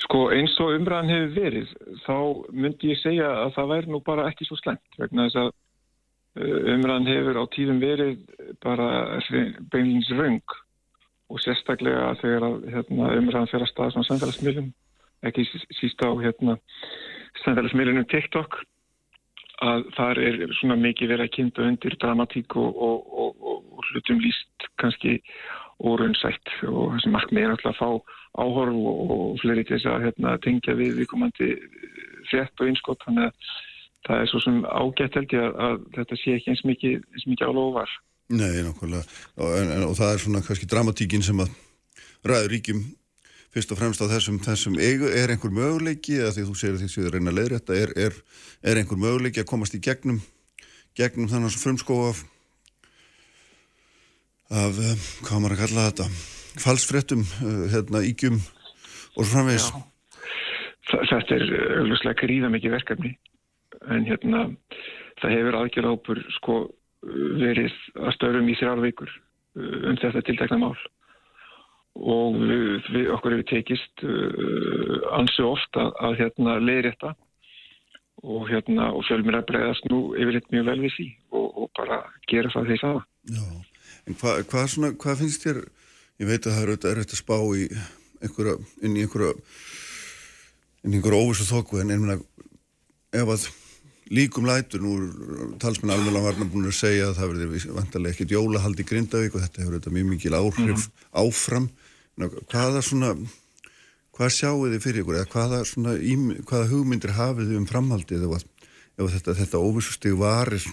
Sko 0.00 0.26
eins 0.34 0.54
og 0.64 0.74
umræðan 0.74 1.12
hefur 1.12 1.34
verið 1.36 1.72
þá 2.06 2.16
myndi 2.56 2.90
ég 2.90 3.00
segja 3.02 3.28
að 3.44 3.52
það 3.58 3.72
væri 3.74 3.92
nú 3.92 4.00
bara 4.04 4.28
ekki 4.30 4.48
svo 4.48 4.56
slemt 4.58 4.98
vegna 4.98 5.28
þess 5.28 5.42
að 5.44 5.50
umræðan 6.38 7.08
hefur 7.10 7.40
á 7.42 7.44
tíðum 7.50 7.80
verið 7.82 8.18
bara 8.62 9.18
beinlins 9.72 10.10
röng 10.14 10.42
og 11.30 11.40
sérstaklega 11.42 12.14
þegar 12.20 12.46
að, 12.46 12.58
hérna, 12.74 13.14
umræðan 13.18 13.50
fer 13.50 13.64
að 13.64 13.72
staða 13.72 13.94
svona 13.94 14.10
samfélagsmiðlum 14.10 14.68
ekki 15.26 15.46
síst 15.76 16.02
á 16.06 16.10
hérna, 16.22 16.56
samfélagsmiðlunum 17.44 18.06
TikTok 18.10 18.60
að 19.60 19.88
þar 19.96 20.20
er 20.24 20.38
svona 20.56 20.78
mikið 20.80 21.10
verið 21.12 21.26
að 21.26 21.34
kynnta 21.34 21.66
undir 21.68 21.96
dramatík 22.00 22.56
og, 22.56 22.78
og, 22.80 23.10
og, 23.24 23.50
og 23.50 23.90
hlutum 23.90 24.22
líst 24.22 24.70
kannski 24.80 25.18
óraunsætt 25.80 26.54
og 26.68 26.94
þessi 26.94 27.12
markmið 27.12 27.44
er 27.44 27.54
alltaf 27.56 27.74
að 27.74 27.80
fá 27.80 28.16
áhorf 28.40 28.78
og 28.78 29.40
fleiri 29.42 29.66
til 29.66 29.76
þess 29.76 29.90
að 29.90 30.06
hérna, 30.06 30.36
tengja 30.44 30.76
við 30.78 31.00
viðkomandi 31.00 31.50
frétt 32.30 32.62
og 32.62 32.70
einskott 32.70 33.04
þannig 33.04 33.28
að 33.28 33.52
það 34.08 34.22
er 34.22 34.30
svo 34.30 34.40
sem 34.44 34.62
ágætt 34.64 35.18
held 35.18 35.34
ég 35.36 35.44
að, 35.44 35.58
að 35.66 35.76
þetta 35.96 36.20
sé 36.20 36.36
ekki 36.36 36.54
eins 36.54 36.64
mikið, 36.68 36.96
mikið 37.26 37.50
álóvar. 37.50 37.92
Nei, 38.30 38.62
nákvæmlega 38.62 39.02
og, 39.42 39.52
en, 39.58 39.74
en, 39.74 39.84
og 39.88 39.94
það 39.98 40.14
er 40.14 40.24
svona 40.24 40.42
kannski 40.46 40.70
dramatíkin 40.70 41.26
sem 41.26 41.42
að 41.42 41.54
ræður 42.30 42.52
ríkjum 42.54 42.82
fyrst 43.50 43.72
og 43.74 43.80
fremst 43.80 44.02
á 44.04 44.06
þessum, 44.06 44.36
þessum 44.44 44.76
eigu, 44.78 45.08
er 45.10 45.32
einhver 45.32 45.50
möguleiki 45.50 46.20
að 46.22 46.36
því 46.36 46.44
þú 46.46 46.58
segir 46.60 46.76
því 46.78 46.86
að 46.86 46.92
þið 46.94 47.08
reyna 47.16 47.32
að 47.32 47.40
leiðrætta, 47.40 47.78
er, 47.80 47.94
er, 47.98 48.20
er 48.62 48.78
einhver 48.78 49.00
möguleiki 49.02 49.42
að 49.42 49.48
komast 49.50 49.74
í 49.74 49.82
gegnum 49.82 50.20
gegnum 50.98 51.30
þannig 51.30 51.50
að 51.50 51.64
frumskó 51.64 51.96
af 52.08 52.22
af, 54.50 54.78
eh, 54.82 55.08
hvað 55.26 55.42
maður 55.42 55.56
að 55.56 55.62
kalla 55.64 55.86
þetta 55.90 56.06
falsfrettum, 56.60 57.20
uh, 57.22 57.66
hérna, 57.70 58.02
ígjum 58.02 58.40
og 58.40 59.22
svo 59.22 59.28
framvegis. 59.30 59.68
Þetta 60.90 61.36
er 61.36 61.44
auðvitað 61.78 62.16
gríða 62.18 62.50
mikið 62.50 62.74
verkefni 62.74 63.12
en 63.88 64.06
hérna 64.08 64.44
það 65.20 65.34
hefur 65.36 65.58
aðgjörðápur 65.60 66.22
sko 66.36 66.56
verið 67.40 67.76
að 67.96 68.14
störum 68.16 68.48
í 68.50 68.56
þrjár 68.58 68.82
vikur 68.84 69.10
uh, 69.10 69.76
um 69.90 69.98
þetta 70.00 70.24
tiltekna 70.26 70.60
mál. 70.60 70.76
Og 72.00 72.36
við, 72.38 72.86
við 72.94 73.10
okkur 73.16 73.36
hefur 73.36 73.48
tekist 73.50 74.04
uh, 74.06 75.00
ansi 75.16 75.44
ofta 75.46 75.90
að, 75.98 76.20
hérna 76.20 76.58
leiðri 76.60 76.92
þetta 76.92 77.14
og 78.20 78.50
hérna 78.50 78.90
og 78.92 79.06
fjölmir 79.08 79.38
að 79.38 79.46
bregðast 79.48 79.86
nú 79.88 80.10
yfirleitt 80.12 80.50
mjög 80.52 80.66
vel 80.68 80.80
við 80.82 80.96
því 80.98 81.08
og, 81.32 81.46
og 81.62 81.70
bara 81.78 82.02
gera 82.28 82.52
það 82.52 82.68
því 82.68 82.80
það. 82.82 82.98
En 84.08 84.18
hvað 84.20 84.42
hva, 84.52 84.64
hva 85.00 85.16
finnst 85.16 85.46
þér? 85.46 85.62
Ég 86.20 86.28
veit 86.28 86.44
að 86.44 86.52
það 86.52 86.62
er 86.66 86.98
auðvitað 87.00 87.16
spá 87.16 87.36
í 87.56 87.64
einhverja, 88.20 88.58
inn 88.84 88.98
í 88.98 89.06
einhverja 89.06 89.32
inn 90.84 90.92
í 90.92 90.98
einhverja 90.98 91.24
óvissu 91.24 91.46
þokku 91.48 91.80
en 91.80 91.94
einhverja 91.94 92.20
ef 93.20 93.32
að 93.34 93.46
líkum 94.10 94.46
lætur, 94.48 94.82
nú 94.82 95.54
talsmenn 95.62 95.94
alveg 95.94 96.24
varna 96.24 96.48
búin 96.50 96.66
að 96.66 96.80
segja 96.80 97.10
að 97.10 97.20
það 97.20 97.30
verður 97.34 97.76
vantarlega 97.76 98.16
ekkert 98.16 98.34
jólahald 98.34 98.82
í 98.82 98.86
Grindavík 98.88 99.36
og 99.36 99.44
þetta 99.44 99.62
hefur 99.62 99.76
auðvitað 99.76 99.96
mjög 99.96 100.08
mikil 100.10 100.34
áhrif 100.34 100.64
mm 100.64 100.74
-hmm. 100.74 100.90
áfram 101.22 101.68
hvaða 102.50 102.82
svona 102.82 103.14
hvað 104.16 104.32
sjáu 104.36 104.66
þið 104.68 104.82
fyrir 104.84 105.02
ykkur 105.02 105.16
eða 105.16 105.32
hvaða, 105.32 105.58
svona, 105.64 105.92
hvaða 106.48 106.70
hugmyndir 106.72 107.16
hafið 107.16 107.52
þið 107.52 107.60
um 107.60 107.70
framhaldið 107.70 108.26
ef, 108.26 108.44
ef 108.98 109.14
þetta, 109.14 109.36
þetta 109.38 109.62
óvissu 109.62 109.92
stig 109.94 110.18
varir 110.18 110.66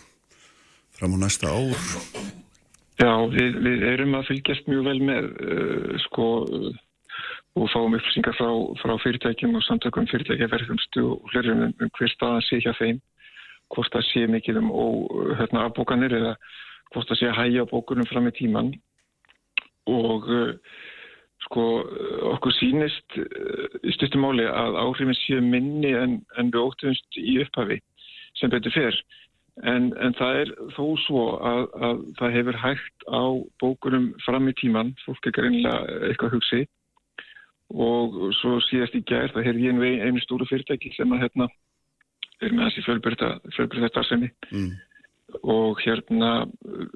fram 0.98 1.16
á 1.16 1.18
næsta 1.22 1.48
ár? 1.48 1.78
Já, 2.98 3.14
við, 3.30 3.62
við 3.62 3.86
erum 3.94 4.18
að 4.18 4.28
fylgjast 4.32 4.68
mjög 4.68 4.84
vel 4.90 5.00
með 5.06 5.30
uh, 5.46 5.94
sko 6.08 6.28
og 7.58 7.70
fáum 7.74 7.96
upplýsingar 7.98 8.36
frá, 8.38 8.50
frá 8.82 8.94
fyrirtækjum 9.02 9.56
og 9.58 9.64
samtökum 9.66 10.10
fyrirtækja 10.10 10.50
verðumstu 10.52 11.06
og 11.06 11.32
hlurðum 11.32 11.64
um, 11.68 11.76
um 11.86 11.94
hver 11.98 12.12
staðan 12.14 12.46
sé 12.46 12.60
hjá 12.62 12.74
þeim 12.78 13.00
hvort 13.74 13.94
það 13.94 14.06
sé 14.10 14.26
mikið 14.32 14.62
um 14.62 14.70
hérna, 15.40 15.68
afbókanir 15.68 16.16
eða 16.18 16.36
hvort 16.94 17.10
það 17.10 17.20
sé 17.20 17.32
að 17.32 17.40
hægja 17.42 17.68
bókunum 17.72 18.08
fram 18.10 18.30
í 18.30 18.36
tíman 18.38 18.72
og 19.92 20.28
uh, 20.32 20.54
sko 21.48 21.66
okkur 22.34 22.56
sínist 22.58 23.20
uh, 23.22 23.68
í 23.84 23.94
styrstumáli 23.96 24.48
að 24.48 24.80
áhrifin 24.84 25.20
séu 25.24 25.44
minni 25.44 25.94
en, 25.96 26.20
en 26.40 26.52
við 26.54 26.64
óttumst 26.64 27.20
í 27.20 27.40
upphafi 27.44 27.80
sem 28.40 28.52
betur 28.54 28.76
fyrr 28.76 29.00
en, 29.66 29.92
en 29.98 30.16
það 30.18 30.42
er 30.44 30.56
þó 30.76 30.84
svo 31.06 31.28
að, 31.42 31.64
að 31.90 32.02
það 32.20 32.36
hefur 32.38 32.60
hægt 32.64 33.08
á 33.10 33.24
bókunum 33.62 34.10
fram 34.26 34.50
í 34.52 34.56
tíman 34.60 34.94
fólk 35.06 35.30
er 35.30 35.38
greinlega 35.40 36.02
eitthvað 36.10 36.38
hugsið 36.38 36.68
og 37.74 38.20
svo 38.40 38.60
síðast 38.64 38.96
í 38.96 39.04
gær 39.08 39.34
það 39.34 39.50
hefði 39.50 39.66
ég 39.66 39.74
einu, 39.76 39.88
einu 40.08 40.24
stóru 40.24 40.48
fyrirtæki 40.48 40.94
sem 40.96 41.12
að 41.12 41.26
hérna 41.26 41.50
er 42.42 42.54
með 42.54 42.70
þessi 42.70 42.86
fjölbyrða 42.86 43.92
starfsemi 43.92 44.30
mm. 44.52 44.72
og 45.44 45.84
hérna 45.84 46.32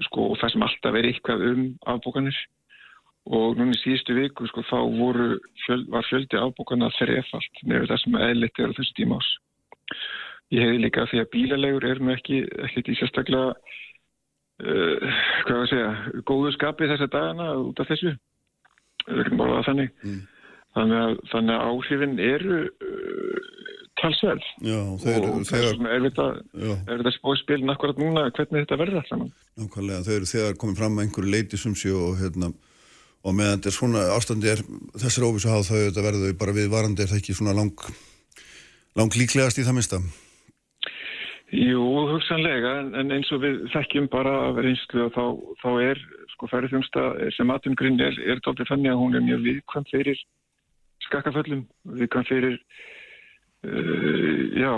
sko 0.08 0.32
og 0.32 0.42
það 0.42 0.54
sem 0.54 0.66
alltaf 0.68 0.98
er 0.98 1.08
eitthvað 1.10 1.46
um 1.52 1.64
afbókanir 1.94 2.38
og 3.30 3.58
núna 3.58 3.76
í 3.76 3.82
síðustu 3.82 4.16
viku 4.18 4.48
sko 4.50 4.64
þá 4.66 4.78
voru, 4.98 5.28
fjöld, 5.66 5.88
var 5.94 6.08
fjöldi 6.10 6.40
afbókana 6.40 6.90
þrefalt 6.98 7.62
nefnir 7.64 7.90
það 7.92 8.02
sem 8.04 8.18
eðlitt 8.28 8.60
er 8.60 8.74
á 8.74 8.78
þessu 8.80 8.98
tíma 8.98 9.20
ás. 9.22 9.30
Ég 10.52 10.66
hefði 10.66 10.82
líka 10.82 11.06
því 11.08 11.22
að 11.22 11.32
bílalegur 11.36 11.88
er 11.88 12.02
nú 12.02 12.12
ekki 12.16 12.42
ekkert 12.66 12.90
í 12.90 12.98
sérstaklega 13.00 13.54
uh, 13.54 15.14
hvað 15.46 15.54
var 15.54 15.62
að 15.62 15.72
segja, 15.72 15.94
góðu 16.28 16.54
skapi 16.58 16.90
þessa 16.90 17.10
dagana 17.14 17.54
út 17.62 17.80
af 17.80 17.92
þessu. 17.92 18.16
Er 19.08 19.24
ekki 19.24 19.40
bara 19.40 19.62
þannig. 19.70 19.94
Mm. 20.02 20.20
Þannig 20.76 21.02
að, 21.04 21.16
þannig 21.32 21.56
að 21.56 21.70
áhrifin 21.70 22.20
eru 22.26 22.60
uh, 22.66 23.81
talsverð 24.02 24.48
og 24.72 24.98
þegar, 25.04 25.78
er 25.92 26.06
þetta, 26.08 26.26
þetta 26.90 27.14
spóiðspil 27.18 27.62
nakkurat 27.68 28.02
núna 28.02 28.26
hvernig 28.30 28.66
þetta 28.66 28.80
verður 28.82 29.02
alltaf 29.02 29.24
Nákvæmlega, 29.62 30.04
þau 30.08 30.16
eru 30.16 30.32
þegar 30.32 30.58
komið 30.62 30.82
fram 30.82 30.98
með 30.98 31.08
einhverju 31.08 31.36
leiti 31.36 31.60
sem 31.62 31.76
sé 31.78 31.94
og, 31.96 32.18
hérna, 32.22 32.52
og 33.22 33.38
meðan 33.38 33.60
þetta 33.60 33.72
er 33.72 33.78
svona 33.78 34.08
ástandi 34.16 34.52
er 34.52 34.66
þessar 35.04 35.28
óvísu 35.30 35.52
háð 35.52 35.70
þau 35.70 35.78
þetta 35.78 36.08
verður 36.08 36.36
bara 36.42 36.58
við 36.58 36.74
varandi 36.74 37.06
er 37.06 37.12
það 37.12 37.22
ekki 37.22 37.38
svona 37.38 37.56
lang, 37.58 37.88
lang 39.00 39.22
líklegast 39.22 39.62
í 39.62 39.68
það 39.68 39.80
minsta 39.80 40.02
Jú, 41.52 41.84
hugsanlega 42.08 42.78
en 42.96 43.12
eins 43.12 43.28
og 43.36 43.42
við 43.44 43.66
þekkjum 43.74 44.06
bara 44.12 44.32
af 44.48 44.60
reynslu 44.64 45.10
og 45.10 45.16
þá, 45.18 45.24
þá 45.60 45.72
er 45.90 46.04
sko 46.32 46.48
færðumsta 46.48 47.02
sem 47.36 47.52
atumgrinn 47.52 48.00
er, 48.00 48.16
er 48.24 48.40
tóltið 48.46 48.70
fannig 48.70 48.94
að 48.94 49.02
hún 49.02 49.18
er 49.20 49.26
mjög 49.26 49.44
viðkvæm 49.50 49.88
fyrir 49.92 50.22
skakkaföllum 51.10 51.66
við 52.00 52.10
kann 52.14 52.28
fyrir 52.30 52.56
já, 53.62 54.72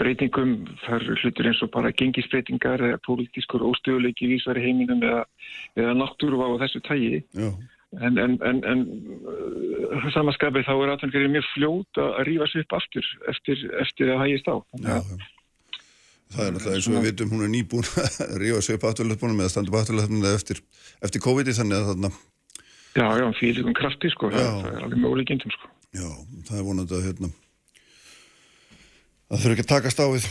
breytingum 0.00 0.54
þar 0.86 1.04
hlutur 1.18 1.48
eins 1.50 1.60
og 1.64 1.72
bara 1.74 1.92
gengisbreytingar 1.92 2.80
eða 2.86 3.00
pólitískur 3.04 3.64
óstöðuleiki 3.68 4.30
vísar 4.30 4.56
í 4.56 4.64
heiminum 4.64 5.02
eða, 5.04 5.26
eða 5.76 5.96
náttúru 5.98 6.40
á 6.40 6.48
þessu 6.62 6.80
tægi 6.86 7.20
já. 7.36 7.50
en, 8.00 8.16
en, 8.16 8.38
en, 8.40 8.62
en 8.64 8.86
uh, 9.28 10.08
samanskapið 10.14 10.64
þá 10.70 10.72
er 10.78 10.94
aðtöngarið 10.94 11.34
mjög 11.36 11.50
fljót 11.50 12.00
að 12.00 12.16
rýfa 12.30 12.48
sér 12.48 12.64
upp 12.64 12.78
aftur 12.80 13.12
eftir, 13.34 13.66
eftir 13.84 14.14
að 14.14 14.24
hægist 14.24 14.48
á 14.48 14.56
já, 14.56 14.96
já. 14.96 15.28
Það 16.30 16.46
er 16.46 16.52
náttúrulega 16.54 16.78
eins 16.78 16.86
og 16.88 16.94
við 16.94 17.06
vitum 17.10 17.32
hún 17.34 17.44
er 17.44 17.52
nýbúin 17.52 17.88
að 18.24 18.34
rífa 18.40 18.64
sig 18.64 18.80
upp 18.80 18.88
afturleifbúnum 18.88 19.44
eða 19.44 19.52
standa 19.52 19.74
upp 19.74 19.80
afturleifbúnum 19.82 20.32
eftir, 20.32 20.64
eftir 21.04 21.26
COVID-i 21.28 21.58
þannig 21.60 21.76
að 21.76 21.92
þarna 21.92 22.14
Já, 22.90 23.06
já, 23.20 23.26
fyrir 23.38 23.68
um 23.68 23.74
krafti 23.76 24.10
sko, 24.10 24.32
það, 24.34 24.48
það 24.64 24.72
er 24.72 24.84
alveg 24.84 24.98
mjög 24.98 25.12
ólíkjendum 25.14 25.52
sko. 25.54 25.68
Já, 25.94 26.08
það 26.48 26.56
er 26.56 26.64
vonandi 26.66 26.96
að 26.96 27.04
hérna, 27.06 27.28
það 29.30 29.44
þurfi 29.44 29.56
ekki 29.56 29.66
að 29.66 29.72
takast 29.74 30.02
á 30.02 30.06
við 30.10 30.26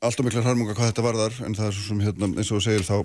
allt 0.00 0.20
og 0.20 0.26
mikla 0.26 0.44
harmunga 0.46 0.76
hvað 0.76 0.92
þetta 0.92 1.04
varðar 1.04 1.40
en 1.44 1.56
það 1.58 1.66
er 1.66 1.76
svo 1.76 1.86
sem 1.88 2.04
hérna, 2.04 2.30
eins 2.30 2.50
og 2.50 2.60
þú 2.60 2.62
segir 2.68 2.86
þá 2.86 2.96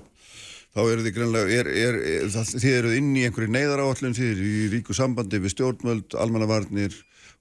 þá 0.76 0.80
eru 0.84 1.04
þið 1.06 1.14
greinlega, 1.16 1.56
er, 1.56 1.68
er, 1.72 1.98
það, 2.32 2.54
þið 2.62 2.74
eruð 2.78 2.96
inn 2.98 3.12
í 3.16 3.24
einhverju 3.26 3.52
neyðaráallin 3.52 4.16
þið 4.16 4.30
eru 4.30 4.48
í 4.48 4.64
ríku 4.74 4.96
sambandi 4.96 5.40
við 5.40 5.54
stjórnmöld, 5.54 6.16
almannavarnir 6.20 6.96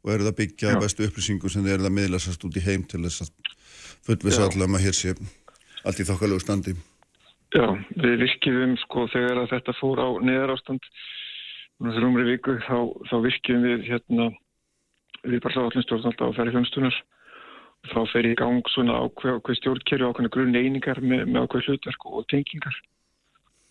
og 0.05 0.13
eruð 0.13 0.32
að 0.32 0.38
byggja 0.39 0.76
Já. 0.76 0.80
bestu 0.84 1.07
upplýsingu 1.07 1.51
sem 1.51 1.66
þið 1.66 1.76
eruð 1.76 1.89
að 1.89 1.95
miðlasast 1.97 2.45
út 2.47 2.59
í 2.59 2.63
heim 2.63 2.86
til 2.88 3.01
þess 3.03 3.26
að 3.26 3.34
fullvisa 4.07 4.47
allam 4.47 4.78
að 4.78 4.86
hér 4.88 4.97
sé 4.97 5.16
allt 5.86 5.99
í 5.99 6.07
þokkalegu 6.07 6.43
standi. 6.43 6.76
Já, 7.55 7.68
við 7.95 8.24
virkjum 8.24 8.76
sko 8.84 9.05
þegar 9.13 9.43
að 9.43 9.51
þetta 9.53 9.76
fór 9.80 10.01
á 10.01 10.09
neðarástand 10.26 10.88
þessar 11.84 12.07
umri 12.07 12.26
viku 12.30 12.55
þá, 12.63 12.78
þá 13.09 13.16
virkjum 13.26 13.63
við 13.66 13.86
hérna 13.89 14.30
við 15.26 15.42
bara 15.44 15.68
allir 15.68 15.86
stjórnald 15.86 16.22
á 16.22 16.28
ferri 16.38 16.54
hljónstunar 16.54 16.98
þá 17.92 18.00
fer 18.12 18.28
í 18.28 18.34
gang 18.40 18.66
svona 18.74 18.98
ákveð 19.06 19.60
stjórnkerfi 19.60 20.08
ákveðna 20.08 20.34
grunn 20.34 20.58
einingar 20.58 21.02
með, 21.02 21.26
með 21.30 21.46
ákveð 21.46 21.70
hlutverk 21.70 22.08
og 22.10 22.28
tengingar. 22.32 22.78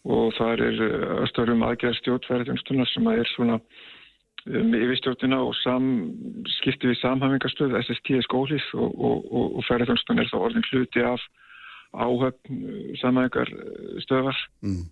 Og 0.04 0.34
það 0.36 0.52
er 0.52 0.82
aðstöðurum 1.24 1.64
eh, 1.64 1.68
aðgerð 1.70 2.00
stjórnferri 2.00 2.48
hljónstunar 2.48 2.90
sem 2.92 3.08
að 3.10 3.22
er 3.22 3.30
svona 3.32 3.56
um, 3.58 4.74
yfirstjórnina 4.78 5.40
og 5.46 5.54
sam, 5.62 5.88
skipti 6.58 6.90
við 6.92 7.00
samhafingarstöð 7.00 7.78
SST 7.80 8.20
skólis 8.28 8.68
og, 8.76 8.92
og, 8.92 9.24
og, 9.32 9.56
og 9.58 9.66
ferri 9.68 9.88
hljónstunar 9.88 10.26
er 10.26 10.30
þá 10.32 10.38
orðin 10.42 10.68
hluti 10.70 11.06
af 11.08 11.24
áhöfn 11.94 12.62
samæðingar 13.00 13.50
stöðar 14.06 14.38
mm. 14.66 14.84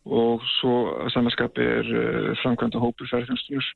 Og 0.00 0.40
svo 0.56 0.74
samanskapi 1.12 1.60
er 1.60 1.88
uh, 1.92 2.30
framkvæmda 2.40 2.80
hópur 2.80 3.08
ferðarþjónustunur 3.10 3.66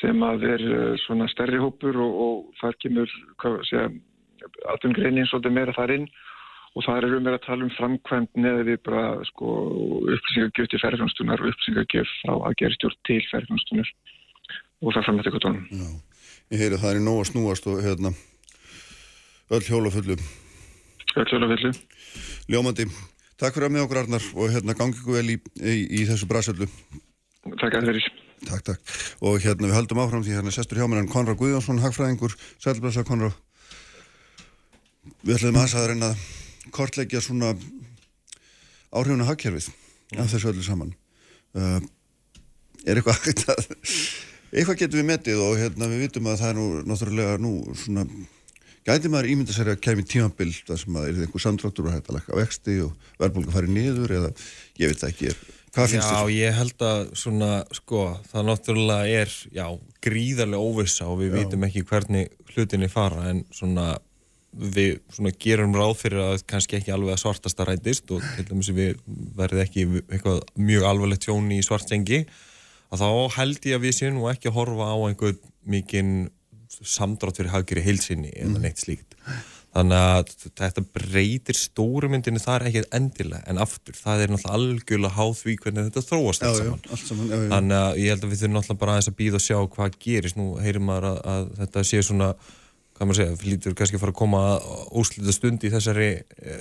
sem 0.00 0.22
að 0.26 0.46
er 0.54 0.64
uh, 0.68 0.92
svona 1.06 1.28
stærri 1.32 1.60
hópur 1.62 1.98
og, 2.04 2.20
og 2.26 2.60
þar 2.60 2.78
kemur 2.84 3.12
aðtumgreinin 4.72 5.28
svolítið 5.30 5.56
meira 5.56 5.74
þar 5.76 5.94
inn 5.96 6.08
og 6.76 6.84
þar 6.84 7.06
erum 7.08 7.24
við 7.24 7.36
að 7.38 7.44
tala 7.46 7.64
um 7.64 7.72
framkvæmd 7.72 8.40
neða 8.44 8.64
við 8.68 8.78
bara 8.84 9.04
sko, 9.30 9.52
upplýsingagjöf 10.12 10.68
til 10.72 10.80
ferðarþjónustunar 10.82 11.42
og 11.42 11.50
upplýsingagjöf 11.52 12.12
frá 12.20 12.34
aðgeristjórn 12.50 12.98
til 13.08 13.20
ferðarþjónustunar 13.30 13.92
og 14.84 14.92
það 14.92 15.06
framlega 15.06 15.26
til 15.26 15.34
kvartónum. 15.36 15.86
Ég 16.52 16.60
heyri 16.60 16.76
að 16.76 16.84
það 16.84 16.92
er 16.92 17.04
nóg 17.06 17.22
að 17.22 17.30
snúast 17.30 17.70
og 17.72 17.80
hérna 17.86 18.12
öll 19.56 19.64
hjólafullu. 19.64 20.18
Öll 21.16 21.28
hjólafullu. 21.32 21.72
Ljómandi. 22.52 22.90
Takk 23.40 23.56
fyrir 23.56 23.70
að 23.70 23.74
með 23.74 23.86
okkur 23.86 24.02
Arnar 24.02 24.28
og 24.36 24.52
hérna 24.52 24.76
gangi 24.76 25.00
ykkur 25.00 25.16
vel 25.16 25.32
í, 25.32 25.40
í, 25.60 25.74
í 26.02 26.04
þessu 26.08 26.28
brasöldu. 26.28 26.68
Takk 27.56 27.80
að 27.80 27.90
þeirri. 27.90 28.25
Takk, 28.44 28.62
takk. 28.66 28.94
Og 29.24 29.40
hérna 29.40 29.70
við 29.70 29.76
haldum 29.78 30.02
áfram 30.02 30.24
því 30.24 30.36
hérna 30.36 30.52
sestur 30.54 30.80
hjá 30.80 30.86
mér 30.90 31.02
en 31.02 31.10
Konrad 31.10 31.38
Guðjónsson, 31.40 31.80
hagfræðingur, 31.80 32.36
sælblasa 32.62 33.04
Konrad. 33.08 33.34
Við 35.22 35.38
ætlum 35.38 35.58
að 35.60 35.72
það 35.72 35.82
að 35.82 35.90
reyna 35.92 36.12
að 36.12 36.70
kortleggja 36.76 37.22
svona 37.24 37.54
áhrifuna 38.92 39.28
hagkerfið 39.30 39.70
af 40.20 40.30
þessu 40.30 40.52
öllu 40.52 40.64
saman. 40.66 40.94
Uh, 41.56 41.80
er 42.84 43.00
eitthvað 43.00 43.22
hægt 43.24 43.44
að, 43.50 43.68
eitthvað 44.52 44.80
getum 44.82 45.00
við 45.00 45.10
metið 45.10 45.42
og 45.42 45.58
hérna 45.60 45.90
við 45.90 46.06
vitum 46.06 46.30
að 46.30 46.40
það 46.42 46.52
er 46.52 46.58
nú 46.58 46.66
náttúrulega 46.86 47.38
nú 47.42 47.52
svona 47.78 48.06
Gæti 48.86 49.10
maður 49.10 49.32
ímynda 49.32 49.50
sér 49.50 49.72
að 49.72 49.80
kemi 49.82 50.04
tímabill 50.06 50.52
þar 50.62 50.78
sem 50.78 50.96
að 50.98 51.08
er 51.08 51.16
einhver 51.24 51.42
samtráttur 51.42 51.88
og 51.88 51.94
hægt 51.96 52.10
að 52.12 52.20
lakka 52.20 52.36
vexti 52.38 52.76
og 52.84 53.08
verðbólka 53.18 53.54
farið 53.56 53.72
niður 53.74 54.12
eða 54.14 54.28
ég 54.78 54.92
veit 54.92 55.02
ekki, 55.08 55.32
hvað 55.76 55.92
finnst 55.92 56.08
þér? 56.08 56.16
Já, 56.16 56.34
ég 56.34 56.56
held 56.56 56.84
að 56.88 57.04
svona, 57.20 57.52
sko, 57.76 58.02
það 58.32 58.48
náttúrulega 58.50 59.22
er, 59.22 59.36
já, 59.54 59.66
gríðarlega 60.06 60.72
óvissa 60.72 61.08
og 61.12 61.20
við 61.20 61.30
já. 61.30 61.36
vitum 61.38 61.66
ekki 61.68 61.86
hvernig 61.90 62.52
hlutinni 62.54 62.90
fara 62.92 63.30
en 63.30 63.44
svona 63.54 63.94
við 64.56 65.00
svona 65.12 65.32
gerum 65.42 65.74
ráð 65.76 65.94
fyrir 66.00 66.22
að 66.24 66.44
kannski 66.48 66.78
ekki 66.78 66.92
alveg 66.94 67.16
að 67.16 67.22
svartasta 67.22 67.66
rætist 67.68 68.12
og 68.14 68.24
til 68.36 68.46
dæmis 68.48 68.70
við 68.72 69.02
verðum 69.36 69.62
ekki 69.66 69.84
eitthvað 70.06 70.40
mjög 70.56 70.86
alvarlegt 70.90 71.26
tjóni 71.26 71.58
í 71.60 71.66
svartsengi 71.66 72.22
að 72.94 73.02
þá 73.02 73.36
held 73.36 73.68
ég 73.68 73.76
að 73.76 73.84
við 73.84 73.96
séum 73.98 74.16
nú 74.16 74.30
ekki 74.30 74.50
að 74.50 74.56
horfa 74.60 74.88
á 74.88 74.96
einhver 75.10 75.36
mikinn 75.68 76.14
samdrátt 76.76 77.40
fyrir 77.40 77.52
hafgjur 77.52 77.82
í 77.82 77.86
heilsinni 77.86 78.32
eða 78.32 78.54
mm. 78.54 78.64
neitt 78.64 78.80
slíkt 78.80 79.18
þannig 79.76 80.02
að 80.02 80.34
þetta 80.56 80.84
breytir 80.96 81.58
stórumyndinu 81.58 82.40
þar 82.40 82.66
ekki 82.70 82.82
endilega 82.96 83.42
en 83.50 83.60
aftur, 83.62 83.96
það 83.98 84.22
er 84.24 84.32
náttúrulega 84.32 84.58
algjörlega 84.58 85.16
háð 85.16 85.32
því 85.40 85.56
hvernig 85.62 85.88
þetta 85.88 86.04
þróast 86.06 86.46
allt 86.46 86.60
saman, 86.60 86.84
allt 86.90 87.10
saman 87.10 87.32
já, 87.32 87.36
já. 87.36 87.48
þannig 87.52 87.80
að 87.80 87.98
ég 88.02 88.14
held 88.14 88.26
að 88.26 88.32
við 88.32 88.42
þurfum 88.42 88.56
náttúrulega 88.56 88.82
bara 88.82 88.94
aðeins 88.94 89.10
að 89.10 89.18
býða 89.20 89.40
og 89.40 89.44
sjá 89.46 89.58
hvað 89.76 89.98
gerist, 90.06 90.38
nú 90.38 90.46
heyrir 90.62 90.86
maður 90.86 91.08
að, 91.10 91.18
að 91.34 91.50
þetta 91.60 91.84
sé 91.90 92.04
svona, 92.06 92.30
hvað 92.96 93.10
maður 93.10 93.20
segja 93.20 93.50
lítur 93.50 93.76
kannski 93.80 93.98
að 93.98 94.04
fara 94.04 94.14
að 94.14 94.20
koma 94.22 94.44
úrslita 95.02 95.36
stund 95.36 95.66
í 95.66 95.72
þessari 95.74 96.08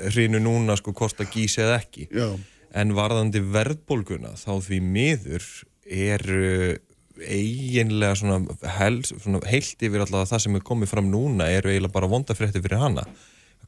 hrinu 0.09 0.41
núna 0.43 0.75
sko 0.79 0.95
hvort 0.97 1.23
að 1.23 1.31
gísi 1.37 1.63
eða 1.63 1.79
ekki 1.79 2.09
já. 2.11 2.27
en 2.75 2.97
varðandi 2.97 3.43
verðbólguna 3.55 4.35
þá 4.41 4.51
því 4.67 4.81
miður 4.89 5.47
eru 5.85 6.75
eiginlega 7.21 8.17
svona, 8.19 8.39
hel, 8.77 8.99
svona 9.07 9.41
heilt 9.47 9.81
yfir 9.85 10.03
alltaf 10.03 10.29
það 10.31 10.43
sem 10.45 10.57
er 10.57 10.65
komið 10.67 10.91
fram 10.91 11.07
núna 11.11 11.47
eru 11.53 11.71
eiginlega 11.71 11.95
bara 11.95 12.09
vondafrætti 12.11 12.61
fyrir 12.63 12.81
hana. 12.81 13.05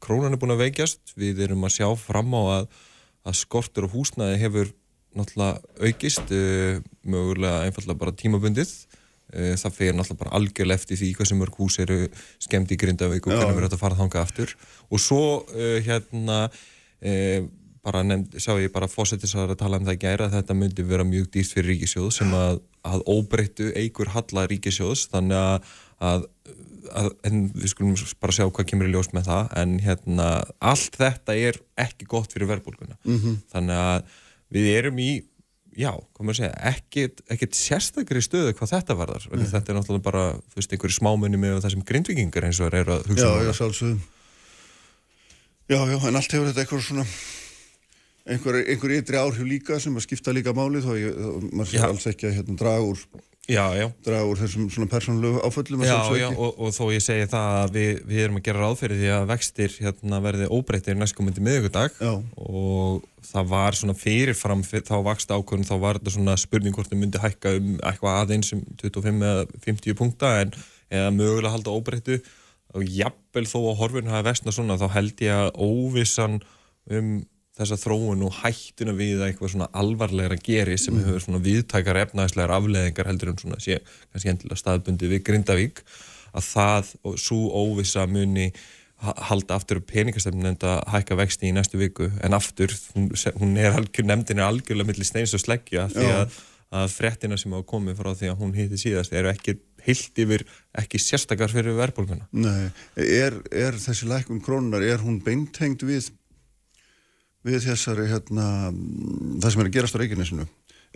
Krónan 0.04 0.36
er 0.36 0.42
búin 0.42 0.54
að 0.54 0.66
veikjast, 0.66 1.16
við 1.18 1.42
erum 1.48 1.66
að 1.66 1.78
sjá 1.80 1.88
fram 2.00 2.36
á 2.38 2.42
að, 2.60 2.68
að 3.28 3.40
skortur 3.40 3.88
og 3.88 3.96
húsnaði 3.96 4.38
hefur 4.44 4.72
náttúrulega 5.18 5.88
aukist 5.88 6.34
uh, 6.36 6.82
mögulega 7.08 7.66
einfallega 7.66 8.02
bara 8.04 8.16
tímabundið. 8.20 8.74
Uh, 9.34 9.54
það 9.60 9.78
fyrir 9.80 9.98
náttúrulega 9.98 10.24
bara 10.24 10.36
algjörlega 10.38 10.82
eftir 10.82 11.02
því 11.02 11.14
hvað 11.18 11.32
sem 11.32 11.42
mörg 11.42 11.62
hús 11.62 11.80
eru 11.84 12.02
skemmt 12.44 12.74
í 12.74 12.80
Grindavík 12.80 13.26
og 13.26 13.34
Já. 13.34 13.40
hvernig 13.40 13.58
verður 13.58 13.70
þetta 13.70 13.80
að 13.80 13.86
fara 13.86 14.02
þangað 14.02 14.28
aftur. 14.28 14.58
Og 14.92 15.02
svo 15.02 15.24
uh, 15.48 15.80
hérna 15.88 16.44
bara 17.88 18.04
nefnd, 18.04 18.36
sá 18.44 18.52
ég 18.60 18.72
bara 18.74 18.90
fósettisar 18.92 19.52
að 19.52 19.60
tala 19.62 19.80
um 19.80 19.88
það 19.88 20.02
gæra 20.02 20.30
þetta 20.32 20.56
myndi 20.58 20.86
vera 20.88 21.06
mjög 21.08 21.30
dýrt 21.32 21.54
fyrir 21.56 21.70
ríkisjóð 21.72 22.10
sem 22.18 22.34
að, 22.36 22.60
að 22.88 23.06
óbreyttu 23.14 23.72
eigur 23.76 24.14
halla 24.16 24.48
ríkisjóðs 24.52 25.08
þannig 25.14 25.38
að, 25.38 25.72
að, 26.10 26.28
að 27.04 27.10
en 27.30 27.48
við 27.56 27.74
skulum 27.74 27.96
bara 28.22 28.38
sjá 28.40 28.46
hvað 28.48 28.70
kemur 28.72 28.90
í 28.90 28.94
ljós 28.96 29.12
með 29.16 29.32
það 29.32 29.56
en 29.64 29.80
hérna 29.84 30.28
allt 30.74 31.00
þetta 31.00 31.38
er 31.38 31.62
ekki 31.88 32.10
gott 32.10 32.34
fyrir 32.34 32.52
verðbólguna 32.52 33.00
-hmm. 33.04 33.42
þannig 33.54 33.84
að 33.88 34.22
við 34.56 34.72
erum 34.78 35.04
í 35.04 35.12
já, 35.78 35.92
komum 36.18 36.34
að 36.34 36.40
segja, 36.42 36.54
ekkit, 36.72 37.22
ekkit 37.34 37.58
sérstakri 37.58 38.22
stöðu 38.26 38.54
hvað 38.58 38.74
þetta 38.74 38.98
varðar 38.98 39.26
mm. 39.30 39.48
þetta 39.52 39.74
er 39.74 39.78
náttúrulega 39.78 40.06
bara, 40.08 40.24
þú 40.50 40.60
veist, 40.60 40.74
einhverju 40.74 40.98
smámunni 40.98 41.42
með 41.42 41.60
það 41.62 41.74
sem 41.76 41.84
grindvikingar 41.92 42.48
eins 42.48 42.62
og 42.64 42.78
er 42.78 42.94
að 42.96 43.10
hugsa 43.12 43.28
Já, 43.28 43.34
um 43.34 43.46
já, 43.46 43.54
sjálfsögum. 43.60 44.00
Já, 45.68 45.78
já, 45.92 45.98
en 46.10 46.20
allt 46.20 46.34
hefur 46.34 46.50
þetta 46.50 46.64
eitthvað 46.64 46.84
svona, 46.88 47.06
einhver, 48.28 48.60
einhver 48.64 48.98
ytri 48.98 49.20
áhrif 49.20 49.48
líka 49.48 49.80
sem 49.82 49.96
að 49.98 50.06
skipta 50.08 50.36
líka 50.36 50.54
máli 50.56 50.84
þó 50.84 50.94
ég, 51.00 51.18
maður 51.52 51.72
sé 51.72 51.82
alls 51.88 52.08
ekki 52.12 52.30
að 52.30 52.38
hérna, 52.40 52.56
draga 52.60 52.86
úr, 52.88 53.04
já, 53.48 53.64
já, 53.78 53.86
draga 54.06 54.30
úr 54.30 54.40
þessum 54.42 54.70
svona 54.74 54.92
persónulegu 54.92 55.42
áföllum. 55.48 55.84
Já, 55.88 55.98
já, 56.20 56.28
og, 56.34 56.58
og 56.60 56.74
þó 56.76 56.84
ég 56.94 57.04
segi 57.06 57.28
það 57.32 57.60
að 57.62 57.76
við, 57.78 57.92
við 58.10 58.24
erum 58.26 58.40
að 58.40 58.48
gera 58.48 58.64
ráð 58.64 58.80
fyrir 58.82 59.02
því 59.02 59.12
að 59.18 59.28
vextir 59.34 59.78
hérna 59.82 60.24
verði 60.26 60.50
óbreyttir 60.58 61.00
næstkomandi 61.00 61.46
miðugudag 61.46 62.02
og 62.08 63.06
það 63.28 63.54
var 63.54 63.78
svona 63.78 63.98
fyrirfram 63.98 64.66
fyr, 64.68 64.84
þá 64.88 64.98
vakst 65.08 65.32
ákvörðun, 65.32 65.68
þá 65.68 65.78
var 65.84 66.00
þetta 66.00 66.16
svona 66.18 66.36
spurning 66.40 66.76
hvort 66.76 66.92
þau 66.92 67.00
myndi 67.00 67.22
hækka 67.24 67.56
um 67.60 67.72
eitthvað 67.80 68.20
aðeins 68.24 68.52
um 68.56 68.66
25 68.84 69.24
eða 69.32 69.48
50 69.66 69.98
punkta 70.00 70.36
en 70.44 70.54
eða 70.88 71.16
mögulega 71.16 71.56
halda 71.56 71.74
óbreyttu. 71.76 72.22
Og 72.76 72.84
jafnvel 72.92 73.48
þó 73.48 73.58
að 73.62 73.78
horfinu 73.80 74.12
hafa 74.12 74.28
vestna 74.28 74.54
svona 74.54 74.76
þá 74.80 74.88
held 74.94 75.24
ég 75.24 75.42
að 75.48 75.60
óvissan 75.64 76.40
um 76.92 77.12
þessa 77.58 77.78
þróun 77.82 78.26
og 78.28 78.36
hættuna 78.44 78.94
við 78.98 79.22
að 79.22 79.28
eitthvað 79.32 79.54
svona 79.56 79.70
alvarlegra 79.82 80.38
geri 80.46 80.78
sem 80.82 80.98
hefur 81.02 81.24
svona 81.24 81.42
viðtækar 81.46 82.00
efnaðislegar 82.06 82.54
afleðingar 82.58 83.10
heldur 83.10 83.32
en 83.34 83.40
svona 83.42 83.60
sé 83.64 83.80
kannski 84.12 84.32
endilega 84.34 84.62
staðbundi 84.62 85.10
við 85.14 85.24
Grindavík 85.30 85.84
að 86.38 86.50
það 86.52 86.92
og 87.08 87.16
svo 87.22 87.40
óvissa 87.64 88.04
muni 88.10 88.52
ha- 89.02 89.16
halda 89.30 89.56
aftur 89.58 89.80
peningastefnin 89.86 90.52
en 90.52 90.60
að 90.68 90.84
hækka 90.94 91.18
vexti 91.18 91.50
í 91.50 91.54
næstu 91.56 91.80
viku. 91.82 92.12
En 92.26 92.34
aftur, 92.38 92.74
hún, 92.96 93.10
hún 93.40 93.56
er 93.62 93.74
algjör, 93.78 94.06
nefndin 94.10 94.42
er 94.42 94.50
algjörlega 94.52 94.92
milli 94.92 95.06
steins 95.08 95.34
og 95.38 95.42
sleggja 95.44 95.88
því 95.94 96.08
að, 96.14 96.38
að 96.82 96.94
fréttina 96.94 97.38
sem 97.40 97.54
hafa 97.56 97.66
komið 97.74 97.98
frá 98.02 98.12
því 98.20 98.32
að 98.34 98.40
hún 98.44 98.54
hitti 98.58 98.80
síðast 98.82 99.14
eru 99.18 99.32
ekki 99.32 99.58
heilt 99.88 100.20
yfir 100.20 100.44
ekki 100.78 101.00
sérstakar 101.00 101.54
fyrir 101.54 101.78
verðbólguna. 101.78 102.26
Nei, 102.36 102.70
er, 103.00 103.38
er 103.56 103.78
þessi 103.80 104.10
lækun 104.10 104.42
krónunar, 104.44 104.84
er 104.84 105.00
hún 105.06 105.22
beintengt 105.24 105.86
við, 105.88 106.10
við 107.48 107.68
þessari, 107.72 108.08
hérna, 108.12 108.48
mm, 108.72 109.38
það 109.44 109.54
sem 109.54 109.64
er 109.64 109.70
að 109.70 109.78
gerast 109.78 109.98
á 109.98 110.02
Reykjanesinu? 110.04 110.48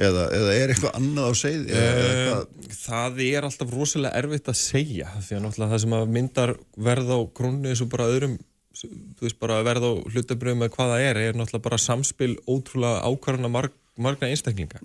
Eða, 0.02 0.28
eða 0.34 0.54
er 0.56 0.72
eitthvað 0.72 0.96
annað 0.98 1.28
á 1.28 1.34
segði? 1.36 1.74
Eða, 1.76 2.06
eða 2.12 2.38
Eh? 2.42 2.78
Það 2.82 3.20
er 3.26 3.48
alltaf 3.48 3.74
rosalega 3.76 4.22
erfitt 4.22 4.48
að 4.50 4.58
segja 4.58 5.10
því 5.20 5.36
að 5.36 5.44
náttúrulega 5.46 5.74
það 5.74 5.84
sem 5.84 5.98
að 5.98 6.14
myndar 6.16 6.54
verð 6.90 7.12
á 7.12 7.20
krónu 7.38 7.72
eins 7.72 7.84
og 7.84 7.92
bara 7.92 8.08
öðrum 8.10 8.40
þú 8.82 9.26
veist 9.26 9.40
bara 9.42 9.60
verð 9.66 9.86
á 9.86 9.92
hlutabröðum 10.14 10.64
með 10.64 10.72
hvað 10.76 10.94
það 10.94 11.06
er 11.10 11.20
er 11.22 11.38
náttúrulega 11.38 11.68
bara 11.68 11.82
samspil 11.82 12.32
ótrúlega 12.48 13.04
ákvarðana 13.06 13.52
marg, 13.52 13.76
margna 14.00 14.30
einstaklinga 14.32 14.82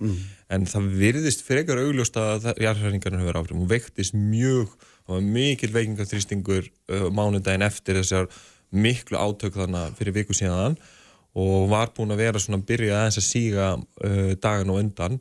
en 0.53 0.67
það 0.69 0.89
virðist 1.01 1.45
frekar 1.47 1.81
augljóst 1.81 2.19
að 2.19 2.51
jarðhæringarinn 2.61 3.23
hefur 3.23 3.39
áhrif 3.39 3.55
hún 3.55 3.71
veiktist 3.71 4.17
mjög 4.17 4.75
og 5.07 5.15
var 5.15 5.23
mikil 5.23 5.71
veikingaþrýstingur 5.73 6.67
uh, 6.67 7.07
mánudaginn 7.15 7.65
eftir 7.65 8.01
þessar 8.01 8.29
miklu 8.75 9.17
átök 9.17 9.55
þannig 9.55 9.95
fyrir 9.97 10.19
viku 10.19 10.35
síðan 10.35 10.75
og 11.37 11.67
var 11.71 11.91
búin 11.95 12.13
að 12.15 12.23
vera 12.23 12.41
svona 12.41 12.59
að 12.61 12.69
byrja 12.71 13.01
aðeins 13.01 13.19
að 13.21 13.27
síga 13.27 13.67
uh, 13.77 14.31
dagan 14.41 14.73
og 14.73 14.81
undan. 14.81 15.19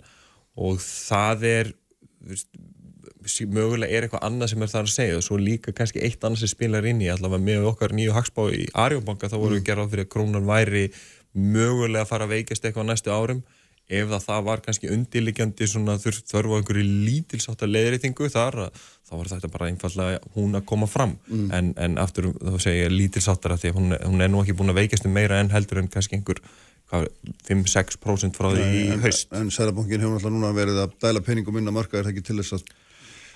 Og 0.56 0.80
það 0.80 1.44
er 1.50 1.72
mögulega 3.52 3.92
er 3.92 4.06
eitthvað 4.06 4.24
annað 4.24 4.52
sem 4.52 4.64
er 4.64 4.72
það 4.72 4.86
að 4.86 4.94
segja. 4.94 5.18
Og 5.18 5.26
svo 5.26 5.38
líka 5.40 5.74
kannski 5.76 6.02
eitt 6.06 6.24
annað 6.24 6.44
sem 6.44 6.52
spilar 6.54 6.88
inn 6.88 7.02
í 7.04 7.10
allavega 7.12 7.48
með 7.50 7.68
okkar 7.72 7.94
nýju 7.96 8.16
hagspá 8.16 8.46
í 8.54 8.64
Arjónbanka 8.86 9.30
þá 9.32 9.36
vorum 9.36 9.58
við 9.58 9.68
gerað 9.68 9.92
fyrir 9.92 10.06
að 10.06 10.12
krónan 10.14 10.48
væri 10.48 10.86
mögulega 11.36 12.06
að 12.06 12.10
fara 12.14 12.28
að 12.28 12.36
veikast 12.38 12.64
eitthvað 12.64 12.88
næstu 12.90 13.12
árum 13.12 13.44
ef 13.86 14.08
það, 14.10 14.22
það 14.26 14.44
var 14.48 14.62
kannski 14.64 14.90
undirliggjandi 14.90 15.66
þörfu 15.70 16.54
á 16.54 16.58
einhverju 16.58 16.86
lítilsátt 17.06 17.62
að 17.62 17.74
leiðréttingu 17.76 18.30
þar 18.32 18.60
þá 19.06 19.12
var 19.14 19.30
þetta 19.30 19.50
bara 19.52 19.68
einfallega 19.70 20.22
hún 20.34 20.58
að 20.58 20.64
koma 20.66 20.88
fram. 20.90 21.14
En, 21.54 21.72
en 21.78 21.98
aftur 22.02 22.32
þá 22.34 22.56
segja 22.58 22.88
ég 22.88 22.96
lítilsáttar 22.96 23.54
að 23.54 23.62
því 23.62 23.72
að 23.72 23.76
hún, 23.78 23.98
hún 24.02 24.24
er 24.24 24.32
nú 24.32 24.42
ekki 24.42 24.56
búin 24.58 24.74
að 24.74 24.80
veikast 24.82 25.06
um 25.06 25.14
meira 25.14 25.38
en 25.40 25.52
heldur 25.54 25.82
en 25.82 25.90
kannski 25.92 26.18
einhver 26.18 26.42
hvað, 26.90 27.06
5-6% 27.48 28.38
frá 28.38 28.50
því 28.54 28.66
í 28.66 28.82
en, 28.94 29.04
haust. 29.04 29.30
en 29.34 29.52
Sælabankin 29.54 30.02
hefur 30.02 30.16
náttúrulega 30.16 30.36
núna 30.38 30.52
verið 30.56 30.82
að 30.84 30.98
dæla 31.02 31.22
peningum 31.26 31.58
inn 31.60 31.70
að 31.70 31.78
marka 31.78 31.98
er 31.98 32.06
það 32.06 32.14
ekki 32.14 32.26
til 32.28 32.38
þess 32.40 32.58
að, 32.58 32.74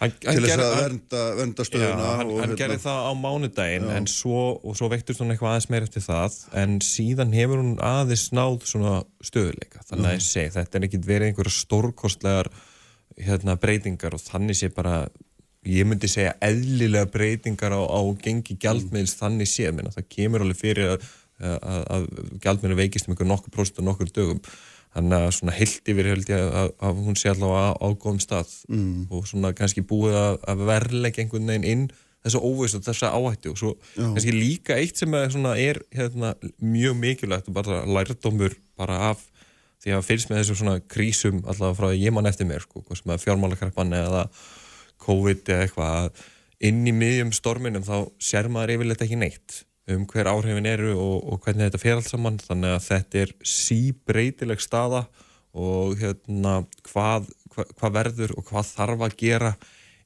hann, 0.01 0.14
til 0.20 0.34
þess 0.44 0.57
að 0.57 0.74
vernda, 0.78 1.22
vernda 1.38 1.64
Já, 1.64 1.68
stöðuna 1.68 2.11
hann, 2.18 2.30
og 2.32 2.40
hann 2.40 2.48
hérna- 2.48 2.59
gerði 2.62 2.78
það 2.84 3.01
á 3.07 3.12
mánudaginn 3.20 3.88
en 3.94 4.09
svo, 4.11 4.42
og 4.64 4.76
svo 4.78 4.90
veiktist 4.92 5.22
hún 5.22 5.34
eitthvað 5.34 5.55
aðeins 5.55 5.70
meir 5.72 5.86
eftir 5.86 6.05
það 6.07 6.38
en 6.62 6.76
síðan 6.84 7.34
hefur 7.36 7.62
hún 7.62 7.74
aðeins 7.84 8.26
náð 8.36 8.59
svona 8.70 8.94
stöðuleika 9.24 9.84
þannig 9.88 10.11
að 10.11 10.16
ég 10.16 10.26
segi, 10.26 10.55
þetta 10.57 10.78
er 10.78 10.88
ekki 10.88 11.03
verið 11.05 11.30
einhverja 11.30 11.57
stórkostlegar 11.59 12.53
hérna, 13.20 13.59
breytingar 13.61 14.16
og 14.16 14.24
þannig 14.24 14.61
sé 14.61 14.70
bara 14.72 15.03
ég 15.68 15.84
myndi 15.84 16.09
segja 16.09 16.36
eðlilega 16.40 17.11
breytingar 17.12 17.74
á, 17.76 17.82
á 17.84 18.01
gengi 18.22 18.57
gjaldmiðils 18.57 19.18
þannig 19.18 19.51
sé, 19.51 19.68
menna, 19.74 19.92
það 19.92 20.09
kemur 20.16 20.44
alveg 20.46 20.61
fyrir 20.61 20.94
að, 20.94 21.09
að, 21.40 21.82
að 21.96 22.07
gjaldmiðil 22.40 22.78
veikist 22.80 23.09
um 23.09 23.12
einhver 23.12 23.28
nokkur 23.28 23.53
próst 23.53 23.80
og 23.80 23.88
nokkur 23.90 24.12
dögum 24.16 24.40
þannig 24.97 25.16
að 25.16 25.32
svona 25.36 25.57
heilt 25.57 25.91
yfir 25.93 26.11
held 26.11 26.30
ég 26.32 26.55
að, 26.61 26.70
að 26.82 27.03
hún 27.07 27.18
sé 27.18 27.30
allavega 27.30 27.72
á, 27.78 27.86
góðum 28.03 28.22
stað. 28.22 28.55
Mm. 28.68 29.09
og 29.11 29.26
svona 29.30 29.53
kannski 29.57 29.84
búið 29.86 30.18
að, 30.18 30.38
að 30.51 30.64
verleika 30.70 31.22
einhvern 31.22 31.53
veginn 31.53 31.68
inn 31.72 31.84
þessa 32.20 32.43
óvist 32.45 32.76
og 32.76 32.84
þessa 32.84 33.12
áhættu. 33.16 33.55
Og 33.55 33.61
svo 33.61 33.74
kannski 33.97 34.34
líka 34.34 34.76
eitt 34.76 35.01
sem 35.01 35.14
er, 35.16 35.80
hérna, 35.95 36.34
mjög 36.59 36.99
mikilvægt 37.01 37.49
og 37.49 37.57
bara 37.61 37.84
lærdómur 37.86 38.57
bara 38.80 38.99
af 39.12 39.22
því 39.80 39.95
að 39.97 40.05
fyrst 40.05 40.30
með 40.30 40.43
þessu 40.43 40.59
svona 40.61 40.80
krísum 40.93 41.41
allavega 41.49 41.78
frá 41.78 41.95
ég 41.97 42.12
mann 42.12 42.28
eftir 42.28 42.49
mér 42.49 42.64
sko, 42.64 42.82
sem 42.93 43.14
er 43.14 43.22
fjármálakreppan 43.22 43.97
eða 43.97 44.26
COVID 45.01 45.49
eða 45.49 45.64
eitthvað 45.64 45.95
að 46.03 46.22
inn 46.68 46.82
í 46.84 46.93
miðjum 46.93 47.32
storminum 47.32 47.86
þá 47.86 48.11
sér 48.20 48.51
maður 48.53 48.74
yfirleitt 48.74 49.05
ekki 49.07 49.20
neitt 49.20 49.62
um 49.95 50.07
hver 50.11 50.30
áhrifin 50.30 50.68
eru 50.70 50.95
og, 50.95 51.16
og 51.32 51.43
hvernig 51.45 51.68
þetta 51.68 51.82
fer 51.82 51.99
allt 51.99 52.11
saman. 52.11 52.38
Þannig 52.43 52.76
að 52.76 52.86
þetta 52.86 53.20
er 53.24 53.34
síbreytileg 53.57 54.62
staða 54.62 55.05
og 55.51 55.99
hérna 56.01 56.61
hvað, 56.86 57.30
hvað, 57.51 57.76
hvað 57.78 57.95
verður 57.99 58.34
og 58.38 58.49
hvað 58.51 58.72
þarf 58.76 59.07
að 59.07 59.16
gera 59.20 59.55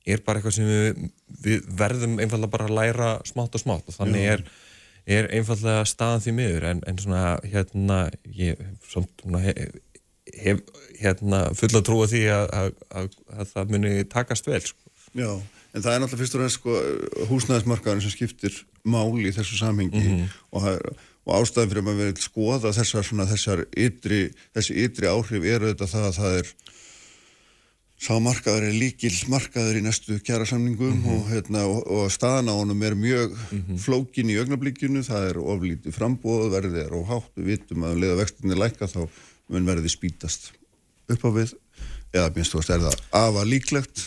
er 0.04 0.20
bara 0.24 0.40
eitthvað 0.40 0.58
sem 0.58 0.68
við, 0.68 1.08
við 1.44 1.66
verðum 1.78 2.18
einfallega 2.20 2.52
bara 2.52 2.68
að 2.68 2.76
læra 2.78 3.10
smátt 3.28 3.56
og 3.56 3.62
smátt. 3.62 3.88
Og 3.88 3.96
þannig 3.96 4.28
er, 4.34 4.44
er 5.18 5.30
einfallega 5.32 5.86
staðan 5.88 6.24
því 6.24 6.36
miður. 6.38 6.68
En, 6.70 6.84
en 6.88 7.00
svona 7.00 7.24
hérna 7.44 7.98
ég 8.36 8.60
samt, 8.90 9.24
hef, 9.46 9.78
hef 10.44 10.64
hérna 11.00 11.46
fulla 11.56 11.82
trú 11.84 12.02
að 12.04 12.14
því 12.14 12.24
að, 12.36 12.46
að, 12.60 12.72
að, 13.00 13.10
að 13.38 13.52
það 13.54 13.76
muni 13.76 13.94
takast 14.12 14.48
vel 14.48 14.62
sko. 14.64 14.80
Já, 15.14 15.30
en 15.74 15.82
það 15.82 15.96
er 15.96 16.02
náttúrulega 16.04 16.22
fyrst 16.22 16.36
og 16.38 16.42
reynst 16.44 16.60
sko, 16.60 16.76
húsnæðismarkaðurinn 17.30 18.04
sem 18.04 18.14
skiptir 18.14 18.60
máli 18.86 19.28
í 19.30 19.34
þessu 19.34 19.58
samhengi 19.58 20.04
og, 20.52 20.62
það 20.62 20.72
er- 20.76 20.94
og 21.24 21.38
ástæðan 21.40 21.70
fyrir 21.72 21.82
að 21.82 21.88
maður 21.88 22.10
vil 22.12 22.22
skoða 22.22 22.72
þessar, 22.76 23.06
svona, 23.08 23.26
þessar 23.30 23.64
ytri, 23.80 24.20
þessi 24.54 24.76
ytri 24.84 25.08
áhrif 25.08 25.46
eru 25.54 25.70
þetta 25.72 25.88
það 25.88 26.08
að 26.10 26.18
það 26.20 26.38
er 26.42 26.50
sá 28.04 28.12
markaður 28.20 28.66
er 28.68 28.74
líkil 28.76 29.12
markaður 29.32 29.78
í 29.78 29.82
næstu 29.86 30.18
kjærasamningum 30.26 31.06
og, 31.08 31.22
hérna, 31.30 31.62
og, 31.70 31.86
og 31.88 32.10
staðan 32.12 32.50
á 32.52 32.54
honum 32.58 32.82
er 32.84 32.96
mjög 32.98 33.36
flókin 33.80 34.32
í 34.34 34.36
augnablíkinu, 34.42 35.04
það 35.06 35.28
er 35.30 35.38
oflítið 35.40 35.96
frambóð, 35.96 36.50
verðið 36.52 36.82
er 36.84 36.96
óhátt, 36.98 37.30
við 37.38 37.52
vitum 37.54 37.86
að 37.86 37.94
um 37.96 38.02
leiða 38.02 38.18
vextinni 38.20 38.58
lækka 38.60 38.90
þá 38.90 39.00
mun 39.48 39.68
verðið 39.70 39.94
spýtast 39.94 40.50
upp 41.08 41.24
á 41.24 41.30
við 41.38 41.54
eða 42.14 42.30
minnst 42.34 42.52
þú 42.52 42.60
veist 42.60 42.74
er 42.74 42.84
það 42.84 43.00
afa 43.24 43.46
líklegt 43.48 44.04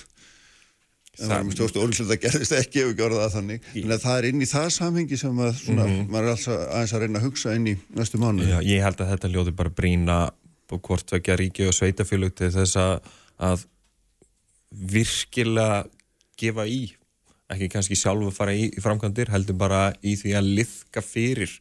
það 1.17 1.33
er 1.37 1.45
minnst 1.45 1.61
þú 1.61 1.67
veist 1.67 1.79
ólíklegt 1.81 2.13
að 2.13 2.21
gerðist 2.25 2.55
ekki 2.57 2.81
ef 2.81 2.89
við 2.91 3.01
gjörða 3.01 3.23
það 3.23 3.35
þannig. 3.37 3.69
En 3.81 3.93
það 4.03 4.17
er 4.17 4.27
inn 4.29 4.43
í 4.43 4.49
það 4.49 4.67
samhengi 4.75 5.19
sem 5.21 5.41
að 5.45 5.53
svona, 5.61 5.87
maður 6.11 6.27
er 6.27 6.33
alls 6.33 6.45
að, 6.51 6.61
aðeins 6.67 6.93
að 6.93 7.03
reyna 7.03 7.21
að 7.21 7.25
hugsa 7.27 7.55
inn 7.57 7.71
í 7.71 7.75
næstu 7.97 8.21
mánu 8.21 8.45
Já, 8.47 8.57
ég 8.67 8.85
held 8.85 9.01
að 9.01 9.11
þetta 9.13 9.31
ljóði 9.33 9.55
bara 9.57 9.73
brína 9.79 10.19
og 10.67 10.83
hvort 10.83 11.15
vekja 11.15 11.37
ríki 11.39 11.67
og 11.67 11.75
sveitafélug 11.75 12.35
til 12.37 12.51
þess 12.53 12.77
að, 12.81 13.09
að 13.49 13.65
virkilega 14.93 15.81
gefa 16.37 16.67
í. 16.69 16.83
Ekki 17.53 17.71
kannski 17.71 17.97
sjálfu 17.97 18.29
að 18.29 18.37
fara 18.37 18.55
í, 18.55 18.67
í 18.69 18.83
framkvæmdir 18.83 19.31
heldur 19.31 19.57
bara 19.57 19.81
í 20.03 20.17
því 20.19 20.35
að 20.37 20.53
liðka 20.59 21.03
fyrir 21.05 21.53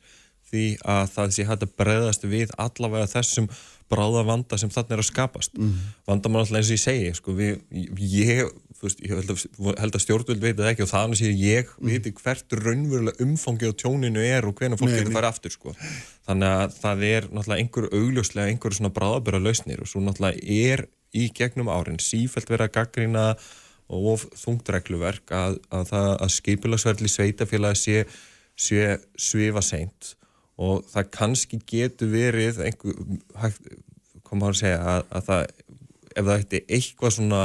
því 0.47 0.67
að 0.87 1.09
það 1.15 1.33
sé 1.35 1.47
hægt 1.47 1.65
að 1.67 1.75
breðast 1.79 2.27
við 2.27 2.53
allavega 2.61 3.09
þessum 3.11 3.49
bráða 3.91 4.23
vanda 4.27 4.59
sem 4.59 4.71
þarna 4.73 4.97
er 4.97 5.03
að 5.03 5.09
skapast. 5.09 5.59
Mm. 5.59 5.75
vandamál 6.09 6.43
alltaf 6.43 6.59
eins 6.59 6.71
og 6.71 6.77
ég 6.77 6.83
segi 6.83 7.13
sko, 7.19 7.35
við, 7.39 7.61
ég, 8.03 8.43
veist, 8.83 9.03
ég 9.05 9.13
held, 9.15 9.33
að, 9.33 9.45
held 9.81 9.97
að 9.99 10.03
stjórnvöld 10.05 10.43
veit 10.43 10.57
það 10.59 10.71
ekki 10.73 10.85
og 10.85 10.91
þannig 10.91 11.21
sé 11.21 11.31
ég 11.33 11.71
mm. 11.77 11.91
veit 11.91 12.23
hvert 12.23 12.57
raunverulega 12.61 13.27
umfangi 13.27 13.71
á 13.71 13.79
tjóninu 13.83 14.25
er 14.25 14.49
og 14.49 14.57
hvena 14.59 14.79
fólk 14.81 14.95
getur 14.95 15.15
farið 15.15 15.31
aftur 15.31 15.55
sko. 15.55 15.77
þannig 16.29 16.57
að 16.63 16.77
það 16.81 17.07
er 17.11 17.29
náttúrulega 17.31 17.63
einhver 17.63 17.89
augljóslega 17.93 18.53
einhver 18.53 18.77
svona 18.79 18.93
bráðaböra 18.97 19.43
lausnir 19.43 19.83
og 19.85 19.91
svo 19.91 20.03
náttúrulega 20.05 20.43
er 20.73 20.87
í 21.17 21.31
gegnum 21.37 21.71
árin 21.73 22.03
sífælt 22.03 22.51
verið 22.53 22.69
að 22.69 22.77
gaggrína 22.77 23.27
og 23.87 24.27
þungtregluverk 24.35 25.31
að, 25.31 25.61
að, 25.71 25.93
að 25.95 26.33
skipilagsverðli 26.35 27.11
sveitafélagi 27.11 27.79
sé, 27.81 28.05
sé 28.59 28.97
svifa 29.15 29.63
seint 29.63 30.17
og 30.57 30.87
það 30.91 31.11
kannski 31.15 31.61
getur 31.69 32.11
verið 32.11 32.61
einhver, 32.65 32.99
koma 34.27 34.51
að 34.51 34.61
segja 34.63 34.81
að, 34.81 35.03
að 35.11 35.27
það, 35.29 35.43
ef 36.17 36.29
það 36.29 36.37
ætti 36.37 36.63
eitthvað 36.79 37.17
svona 37.19 37.43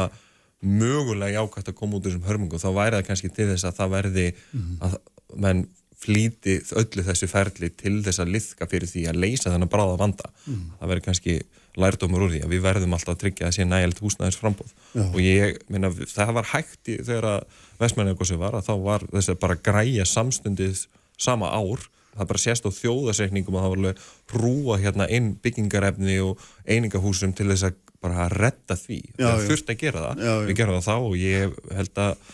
mögulega 0.61 1.41
jákvæmt 1.41 1.71
að 1.71 1.77
koma 1.77 1.97
út 1.97 2.05
úr 2.05 2.13
þessum 2.13 2.27
hörmungum 2.29 2.61
þá 2.61 2.69
væri 2.75 2.97
það 2.97 3.07
kannski 3.07 3.29
til 3.33 3.47
þess 3.49 3.67
að 3.67 3.77
það 3.79 3.93
verði 3.95 4.27
mm 4.31 4.59
-hmm. 4.61 4.77
að 4.85 4.97
menn 5.45 5.63
flíti 6.01 6.57
öllu 6.81 7.05
þessu 7.05 7.27
ferli 7.29 7.69
til 7.77 8.01
þess 8.05 8.21
að 8.21 8.33
liðka 8.35 8.67
fyrir 8.69 8.89
því 8.89 9.07
að 9.09 9.19
leysa 9.21 9.51
þennan 9.53 9.69
bráða 9.69 9.97
vanda 9.97 10.29
mm 10.29 10.53
-hmm. 10.53 10.69
það 10.79 10.91
verður 10.91 11.05
kannski 11.07 11.35
lærdómur 11.77 12.25
úr 12.25 12.33
því 12.33 12.41
að 12.43 12.53
við 12.53 12.63
verðum 12.65 12.95
alltaf 12.95 13.15
að 13.15 13.21
tryggja 13.23 13.47
að 13.47 13.55
sé 13.55 13.65
nægilt 13.65 14.01
húsnæðis 14.03 14.39
frambóð 14.39 14.71
Já. 14.93 15.03
og 15.07 15.19
ég 15.21 15.59
minna 15.71 15.91
það 15.91 16.33
var 16.33 16.49
hægt 16.51 16.89
í, 16.91 16.97
þegar 16.99 17.27
að 17.29 17.41
vestmennið 17.79 18.37
var 18.41 18.57
að 18.57 18.67
þá 18.67 18.73
var 18.83 19.05
þess 19.11 19.29
að 19.29 19.39
bara 19.39 19.55
græja 19.55 20.05
samstundið 20.05 20.87
sama 21.17 21.47
ár 21.47 21.87
það 22.17 22.27
bara 22.31 22.43
sést 22.43 22.67
á 22.67 22.69
þjóðasekningum 22.75 23.57
að 23.57 23.63
það 23.63 23.71
var 23.73 23.81
alveg 23.81 24.03
rúa 24.41 24.77
hérna 24.81 25.07
inn 25.13 25.31
byggingarefni 25.43 26.19
og 26.25 26.43
einingahúsum 26.67 27.33
til 27.37 27.49
þess 27.51 27.69
að 27.69 27.79
bara 28.01 28.25
að 28.25 28.37
retta 28.41 28.77
því. 28.79 28.99
Já, 29.15 29.25
það 29.25 29.47
þurft 29.49 29.71
að 29.71 29.81
gera 29.81 30.05
það, 30.05 30.21
já, 30.25 30.35
við 30.47 30.55
gerum 30.59 30.77
það 30.77 30.87
þá 30.87 30.95
og 30.97 31.17
ég 31.21 31.57
held 31.77 32.01
að, 32.01 32.31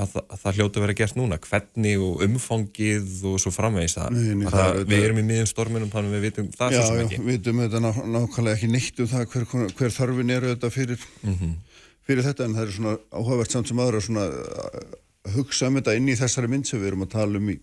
að, 0.00 0.14
að 0.22 0.38
það 0.42 0.58
hljótu 0.58 0.80
að 0.80 0.86
vera 0.86 0.96
gert 1.00 1.18
núna, 1.18 1.38
hvernig 1.44 2.04
og 2.06 2.24
umfangið 2.26 3.10
og 3.28 3.36
svo 3.42 3.52
framvegis 3.54 3.98
það, 3.98 4.16
nei, 4.16 4.30
nei, 4.40 4.46
það 4.54 4.80
við 4.88 5.04
erum 5.08 5.20
í 5.20 5.26
miðjum 5.28 5.50
storminum 5.52 5.92
þannig 5.92 6.16
við 6.16 6.24
vitum 6.28 6.50
það 6.56 6.76
já, 6.76 6.80
svo 6.80 6.88
sem 6.88 7.02
ekki 7.04 7.18
Já, 7.18 7.24
við 7.26 7.36
vitum 7.36 7.62
þetta 7.64 7.82
ná, 7.84 7.90
nákvæmlega 8.16 8.58
ekki 8.58 8.70
nýtt 8.72 9.04
um 9.04 9.10
það 9.12 9.26
hver, 9.34 9.48
hver 9.82 9.96
þarfin 9.98 10.34
eru 10.38 10.54
þetta 10.54 10.72
fyrir, 10.72 11.06
mm 11.20 11.36
-hmm. 11.36 11.84
fyrir 12.08 12.28
þetta 12.30 12.48
en 12.48 12.56
það 12.56 12.64
er 12.64 12.74
svona 12.78 12.96
áhugavert 13.12 13.56
samt 13.56 13.72
sem 13.72 13.84
aðra 13.84 14.04
svona 14.08 14.28
að 14.28 15.36
hugsa 15.36 15.68
um 15.68 15.76
þetta 15.76 15.98
inn 15.98 16.08
í 16.08 16.16
þessari 16.16 16.48
mynd 16.48 16.68
sem 16.68 16.80
við 16.80 16.94
erum 16.94 17.04
að 17.04 17.14
tala 17.18 17.42
um 17.42 17.52
í 17.52 17.58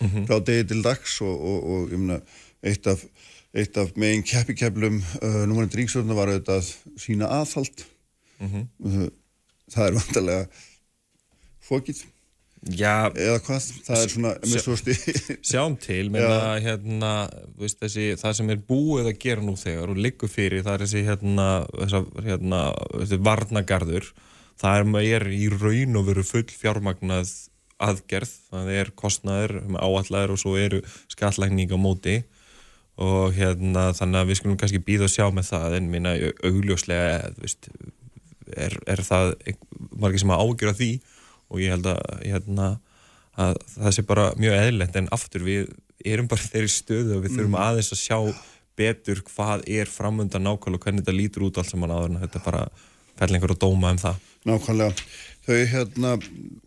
mm 0.00 0.08
-hmm. 0.08 0.26
frá 0.26 0.38
degi 0.44 0.64
til 0.68 0.82
dags 0.84 1.20
og, 1.20 1.40
og, 1.40 1.64
og 1.70 1.92
myrna, 1.92 2.20
eitt 2.62 2.86
af, 2.86 3.04
af 3.54 3.92
megin 3.96 4.22
keppikeflum 4.22 5.02
uh, 5.22 5.44
númanandi 5.46 5.76
ríksvölduna 5.80 6.14
var 6.14 6.28
auðvitað 6.28 6.56
að 6.62 6.74
sína 6.96 7.26
aðhald. 7.28 7.84
Mm 8.40 8.48
-hmm. 8.48 9.10
það 9.70 9.86
er 9.86 9.92
vantarlega 9.92 10.46
fókið 11.60 12.04
Já, 12.60 13.08
eða 13.16 13.38
hvað, 13.40 13.66
það 13.86 14.02
er 14.02 14.10
svona 14.12 14.30
sjá, 14.44 14.74
sjáum 15.48 15.76
til, 15.80 16.10
menna 16.12 16.58
hérna, 16.60 17.12
veist, 17.56 17.78
þessi, 17.80 18.18
það 18.20 18.34
sem 18.36 18.50
er 18.52 18.58
búið 18.68 19.08
að 19.08 19.20
gera 19.22 19.44
nú 19.46 19.54
þegar 19.56 19.92
og 19.94 20.00
liggur 20.04 20.28
fyrir 20.28 20.66
það 20.66 20.74
er 20.74 20.84
þessi 20.84 21.04
hérna, 21.06 21.46
þessa, 21.78 22.02
hérna 22.26 22.58
þessi 22.98 23.18
varnagarður 23.30 24.10
það 24.60 24.82
er, 24.82 24.90
er 25.06 25.26
í 25.32 25.48
raun 25.54 25.96
og 26.02 26.04
veru 26.10 26.26
full 26.28 26.44
fjármagnað 26.52 27.32
aðgerð, 27.80 28.34
það 28.50 28.74
er 28.80 28.92
kostnæður 28.98 29.56
áallæður 29.78 30.34
og 30.34 30.42
svo 30.42 30.56
eru 30.60 30.82
skallækning 31.12 31.72
á 31.72 31.78
móti. 31.80 32.20
Og 33.00 33.32
hérna 33.32 33.90
þannig 33.96 34.20
að 34.20 34.28
við 34.28 34.38
skulum 34.40 34.60
kannski 34.60 34.82
býða 34.84 35.06
og 35.06 35.14
sjá 35.14 35.26
með 35.32 35.52
það 35.54 35.76
en 35.78 35.88
minna 35.92 36.12
augljóslega 36.44 37.30
veist, 37.40 37.70
er, 38.52 38.76
er 38.84 39.00
það 39.06 39.32
margir 39.96 40.20
sem 40.20 40.34
að 40.34 40.44
ágjöra 40.44 40.76
því? 40.76 40.90
Og 41.50 41.62
ég 41.64 41.72
held 41.74 41.88
að, 41.90 42.02
hérna, 42.26 42.66
að 43.40 43.56
það 43.76 43.96
sé 43.96 44.04
bara 44.06 44.26
mjög 44.38 44.58
eðlert 44.58 44.98
en 45.00 45.08
aftur 45.16 45.46
við 45.46 45.70
erum 46.04 46.28
bara 46.30 46.44
þeirri 46.44 46.72
stöðu 46.72 47.16
og 47.16 47.24
við 47.24 47.36
þurfum 47.36 47.54
mm. 47.56 47.62
aðeins 47.64 47.92
að 47.94 48.02
sjá 48.04 48.18
betur 48.80 49.20
hvað 49.28 49.64
er 49.68 49.90
framöndan 49.90 50.46
nákvæmlega 50.46 50.78
og 50.78 50.84
hvernig 50.84 51.04
þetta 51.04 51.16
lítur 51.16 51.46
út 51.48 51.60
allt 51.60 51.72
sem 51.72 51.80
mann 51.82 51.92
aður 51.94 52.14
en 52.14 52.22
þetta 52.22 52.44
bara 52.44 52.62
fell 53.20 53.34
einhver 53.34 53.54
að 53.54 53.62
dóma 53.64 53.92
um 53.92 54.00
það. 54.00 54.20
Nákvæmlega 54.48 55.08
þau 55.46 55.58
hérna 55.72 56.16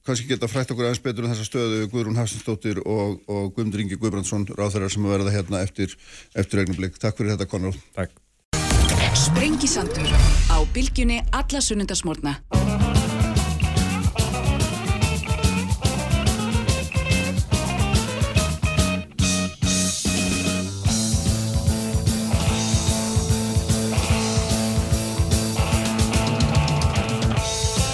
kannski 0.05 0.29
geta 0.29 0.49
frætt 0.51 0.73
okkur 0.73 0.89
aðeins 0.89 1.03
betur 1.03 1.27
um 1.27 1.33
þessa 1.33 1.47
stöðu 1.47 1.87
Guðrún 1.91 2.19
Hafsinsdóttir 2.19 2.81
og, 2.83 3.19
og 3.27 3.53
Guðmundur 3.55 3.83
Ingi 3.85 3.99
Guðbrandsson 3.99 4.47
ráþærar 4.51 4.93
sem 4.93 5.05
að 5.05 5.17
verða 5.17 5.35
hérna 5.37 5.63
eftir 5.65 5.95
eftir 6.33 6.63
regnublik. 6.63 6.99
Takk 7.01 7.19
fyrir 7.19 7.35
þetta 7.35 7.49
Conrad. 7.51 7.79
Takk. 7.97 8.17
Sprengisandur 9.13 10.09
á 10.49 10.57
bylgjunni 10.73 11.21
alla 11.31 11.61
sunnundasmórna. 11.61 12.39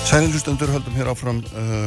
Sælilustendur 0.09 0.71
höldum 0.73 0.95
hér 0.97 1.11
áfram 1.11 1.37
uh, 1.53 1.85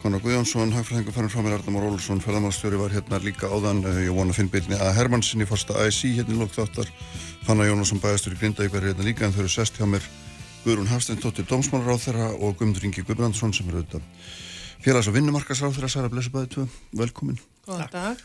Conor 0.00 0.22
Guðjónsson, 0.24 0.70
hagfræðingur 0.72 1.12
farin 1.12 1.28
frá 1.28 1.42
mér 1.44 1.58
Arnamór 1.58 1.84
Ólusson, 1.84 2.22
ferðarmálstjóri 2.24 2.78
var 2.80 2.94
hérna 2.94 3.18
líka 3.20 3.50
áðan 3.52 3.82
uh, 3.84 3.98
ég 4.00 4.14
vona 4.16 4.32
að 4.32 4.38
finna 4.38 4.52
byrni 4.54 4.78
að 4.80 4.94
Hermannssoni 4.96 5.44
fórsta 5.44 5.74
ASI 5.82 6.14
hérna 6.16 6.32
í 6.32 6.38
lókþáttar 6.38 6.88
Fanna 7.44 7.66
Jónasson 7.68 8.00
bæðastur 8.00 8.32
í 8.32 8.38
Grindavík 8.40 8.72
verið 8.72 8.94
hérna 8.94 9.04
líka 9.04 9.26
en 9.26 9.34
þau 9.34 9.42
eru 9.42 9.52
sest 9.52 9.76
hjá 9.76 9.84
mér 9.84 10.06
Guðrún 10.62 10.88
Hafsteintóttir 10.88 11.44
Dómsmálaráð 11.50 12.06
þeirra 12.06 12.28
og 12.38 12.54
Guðmundur 12.56 12.86
Ingi 12.88 13.04
Guðbrandsson 13.04 13.52
sem 13.52 13.68
eru 13.68 13.82
auðvitað 13.82 14.06
félags- 14.86 15.10
og 15.12 15.16
vinnumarkasráð 15.18 15.76
þeirra 15.76 15.90
Sara 15.92 16.12
Blessubæði 16.14 16.48
2, 16.54 16.64
velkomin. 17.02 17.36
Góðan 17.66 17.92
dag. 17.92 18.22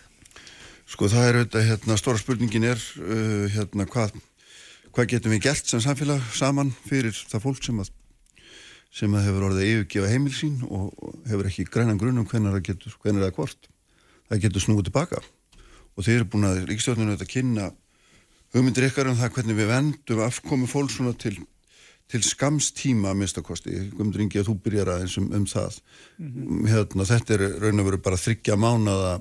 Sko 0.88 1.12
það 1.12 1.28
er 1.28 1.42
auðvitað 1.42 1.68
hérna 1.68 2.00
stóra 2.00 2.24
spurningin 2.24 2.70
er 2.72 2.80
uh, 2.80 3.44
hérna 3.58 3.90
hvað, 3.92 4.16
hvað 4.96 5.12
getum 5.18 5.36
við 5.36 5.50
gert 5.50 5.68
sem 5.68 5.84
samfélag 5.84 6.24
saman 6.32 6.72
fyrir 6.88 7.12
það 7.12 7.46
fólk 7.50 7.68
sem 7.68 7.84
að 7.84 7.92
sem 8.94 9.14
að 9.18 9.28
hefur 9.28 9.48
orðið 9.50 9.64
að 9.64 9.70
yfirgefa 9.72 10.10
heimil 10.12 10.34
sín 10.38 10.60
og 10.70 10.92
hefur 11.30 11.50
ekki 11.50 11.66
grænan 11.74 12.02
grunum 12.02 12.28
hvernig 12.30 12.54
það 12.54 12.66
getur, 12.68 12.98
hvernig 13.02 13.26
það 13.26 13.38
hvort 13.40 13.70
það 14.30 14.44
getur 14.44 14.66
snúið 14.66 14.90
tilbaka. 14.90 15.24
Og 15.94 16.06
þeir 16.06 16.20
eru 16.20 16.30
búin 16.34 16.50
að 16.50 16.62
ríkstjórninu 16.70 17.16
þetta 17.16 17.32
kynna 17.32 17.72
hugmyndir 18.54 18.88
ykkar 18.90 19.10
um 19.10 19.18
það 19.18 19.34
hvernig 19.38 19.58
við 19.58 19.72
vendum 19.72 20.24
afkomi 20.26 20.70
fólk 20.70 20.94
svona 20.94 21.16
til, 21.18 21.34
til 22.10 22.22
skamstíma 22.26 23.12
að 23.12 23.20
mistakosti, 23.24 23.76
hugmyndir 23.96 24.28
yngi 24.28 24.42
að 24.42 24.52
þú 24.52 24.58
byrjar 24.68 24.94
aðeins 24.94 25.18
um, 25.22 25.30
um 25.34 25.46
það. 25.50 25.80
Mm 26.18 26.32
-hmm. 26.32 26.68
hérna, 26.70 27.10
þetta 27.10 27.34
er 27.34 27.46
raun 27.66 27.80
og 27.80 27.86
veru 27.90 27.98
bara 27.98 28.24
þryggja 28.26 28.56
mánada 28.56 29.14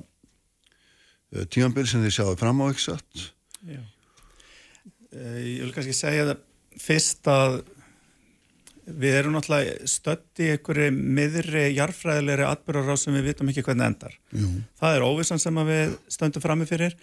uh, 1.33 1.45
tímanbyrg 1.49 1.89
sem 1.89 2.03
þið 2.05 2.13
sjáðu 2.13 2.37
fram 2.37 2.61
á 2.61 2.65
exakt 2.69 3.33
Já. 3.63 3.81
Uh, 5.13 5.39
Ég 5.41 5.61
vil 5.65 5.73
kannski 5.73 5.93
segja 5.93 6.25
það 6.29 6.37
fyrst 6.77 7.27
að 7.27 7.61
Við 8.83 9.17
erum 9.17 9.35
náttúrulega 9.37 9.87
stött 9.87 10.41
í 10.43 10.49
einhverju 10.53 10.91
miðri, 10.93 11.65
jarfræðilegri 11.77 12.47
atbyrgarráð 12.49 12.99
sem 12.99 13.15
við 13.15 13.29
vitum 13.29 13.51
ekki 13.51 13.63
hvernig 13.65 13.89
endar. 13.91 14.15
Jú. 14.35 14.49
Það 14.79 14.97
er 14.97 15.05
óvissan 15.07 15.41
sem 15.41 15.61
við 15.69 15.93
stöndum 16.11 16.43
frammi 16.43 16.67
fyrir 16.69 16.97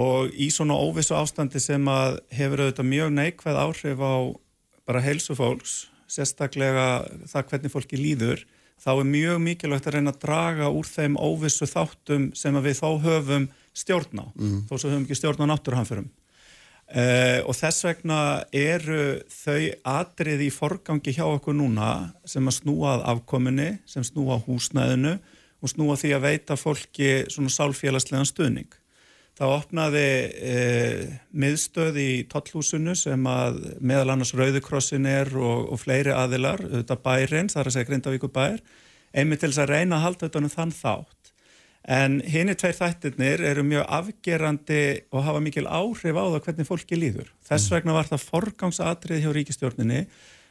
og 0.00 0.30
í 0.32 0.48
svona 0.54 0.78
óvissu 0.78 1.16
ástandi 1.18 1.60
sem 1.62 1.88
að 1.90 2.20
hefur 2.34 2.64
auðvitað 2.64 2.90
mjög 2.92 3.12
neikvæð 3.16 3.60
áhrif 3.64 4.00
á 4.00 4.14
bara 4.86 5.02
heilsu 5.04 5.36
fólks, 5.38 5.74
sérstaklega 6.10 6.86
það 7.30 7.50
hvernig 7.50 7.74
fólki 7.74 7.98
líður, 7.98 8.44
þá 8.80 8.90
er 8.94 9.10
mjög 9.10 9.42
mikilvægt 9.44 9.88
að 9.90 9.96
reyna 9.98 10.14
að 10.14 10.22
draga 10.24 10.70
úr 10.72 10.88
þeim 10.88 11.18
óvissu 11.20 11.68
þáttum 11.68 12.30
sem 12.38 12.56
við 12.64 12.78
þá 12.80 12.88
höfum 13.04 13.50
stjórn 13.76 14.24
á, 14.24 14.26
mm. 14.34 14.56
þó 14.70 14.74
sem 14.76 14.90
höfum 14.90 15.04
ekki 15.04 15.18
stjórn 15.18 15.44
á 15.46 15.50
náttúruhanförum. 15.52 16.08
Uh, 16.90 17.38
og 17.46 17.54
þess 17.54 17.84
vegna 17.86 18.20
eru 18.50 19.20
þau 19.30 19.68
atrið 19.86 20.40
í 20.42 20.50
forgangi 20.50 21.12
hjá 21.14 21.22
okkur 21.28 21.54
núna 21.54 21.90
sem 22.26 22.42
að 22.50 22.56
snúa 22.56 22.96
að 22.96 23.04
afkominni, 23.12 23.68
sem 23.86 24.02
snúa 24.02 24.40
húsnæðinu 24.42 25.12
og 25.62 25.70
snúa 25.70 25.94
því 26.00 26.10
að 26.16 26.24
veita 26.24 26.56
fólki 26.58 27.12
svona 27.30 27.52
sálfélagslegan 27.54 28.26
stuðning. 28.26 28.74
Það 29.38 29.54
opnaði 29.60 30.04
uh, 30.50 31.04
miðstöð 31.30 32.02
í 32.02 32.10
tollhúsinu 32.32 32.96
sem 32.98 33.30
að 33.30 33.62
meðal 33.78 34.16
annars 34.16 34.34
Rauðukrossin 34.34 35.06
er 35.06 35.30
og, 35.38 35.70
og 35.70 35.84
fleiri 35.84 36.10
aðilar, 36.10 36.64
þetta 36.74 36.98
bærin, 37.06 37.54
það 37.54 37.62
er 37.62 37.70
að 37.70 37.76
segja 37.76 37.90
Grindavíku 37.92 38.34
bær, 38.34 38.58
einmitt 39.14 39.44
til 39.44 39.52
þess 39.52 39.62
að 39.62 39.76
reyna 39.76 40.00
að 40.00 40.08
halda 40.08 40.26
þetta 40.26 40.42
um 40.42 40.54
þann 40.58 40.78
þátt 40.82 41.19
En 41.88 42.18
hinn 42.28 42.52
í 42.52 42.56
tveir 42.60 42.76
þættirnir 42.76 43.40
eru 43.50 43.62
mjög 43.64 43.86
afgerandi 43.88 44.82
og 45.16 45.24
hafa 45.24 45.40
mikil 45.40 45.64
áhrif 45.64 46.12
á 46.12 46.24
það 46.28 46.42
hvernig 46.44 46.68
fólki 46.68 46.98
líður. 46.98 47.30
Þess 47.46 47.70
mm. 47.70 47.76
vegna 47.76 47.94
var 47.96 48.10
það 48.10 48.26
forgangsatrið 48.26 49.22
hjá 49.24 49.30
ríkistjórninni 49.36 50.02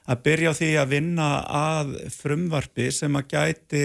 að 0.10 0.24
byrja 0.26 0.54
á 0.54 0.58
því 0.58 0.70
að 0.82 0.96
vinna 0.96 1.28
að 1.60 1.92
frumvarfi 2.16 2.88
sem 2.96 3.20
að 3.20 3.36
gæti 3.36 3.84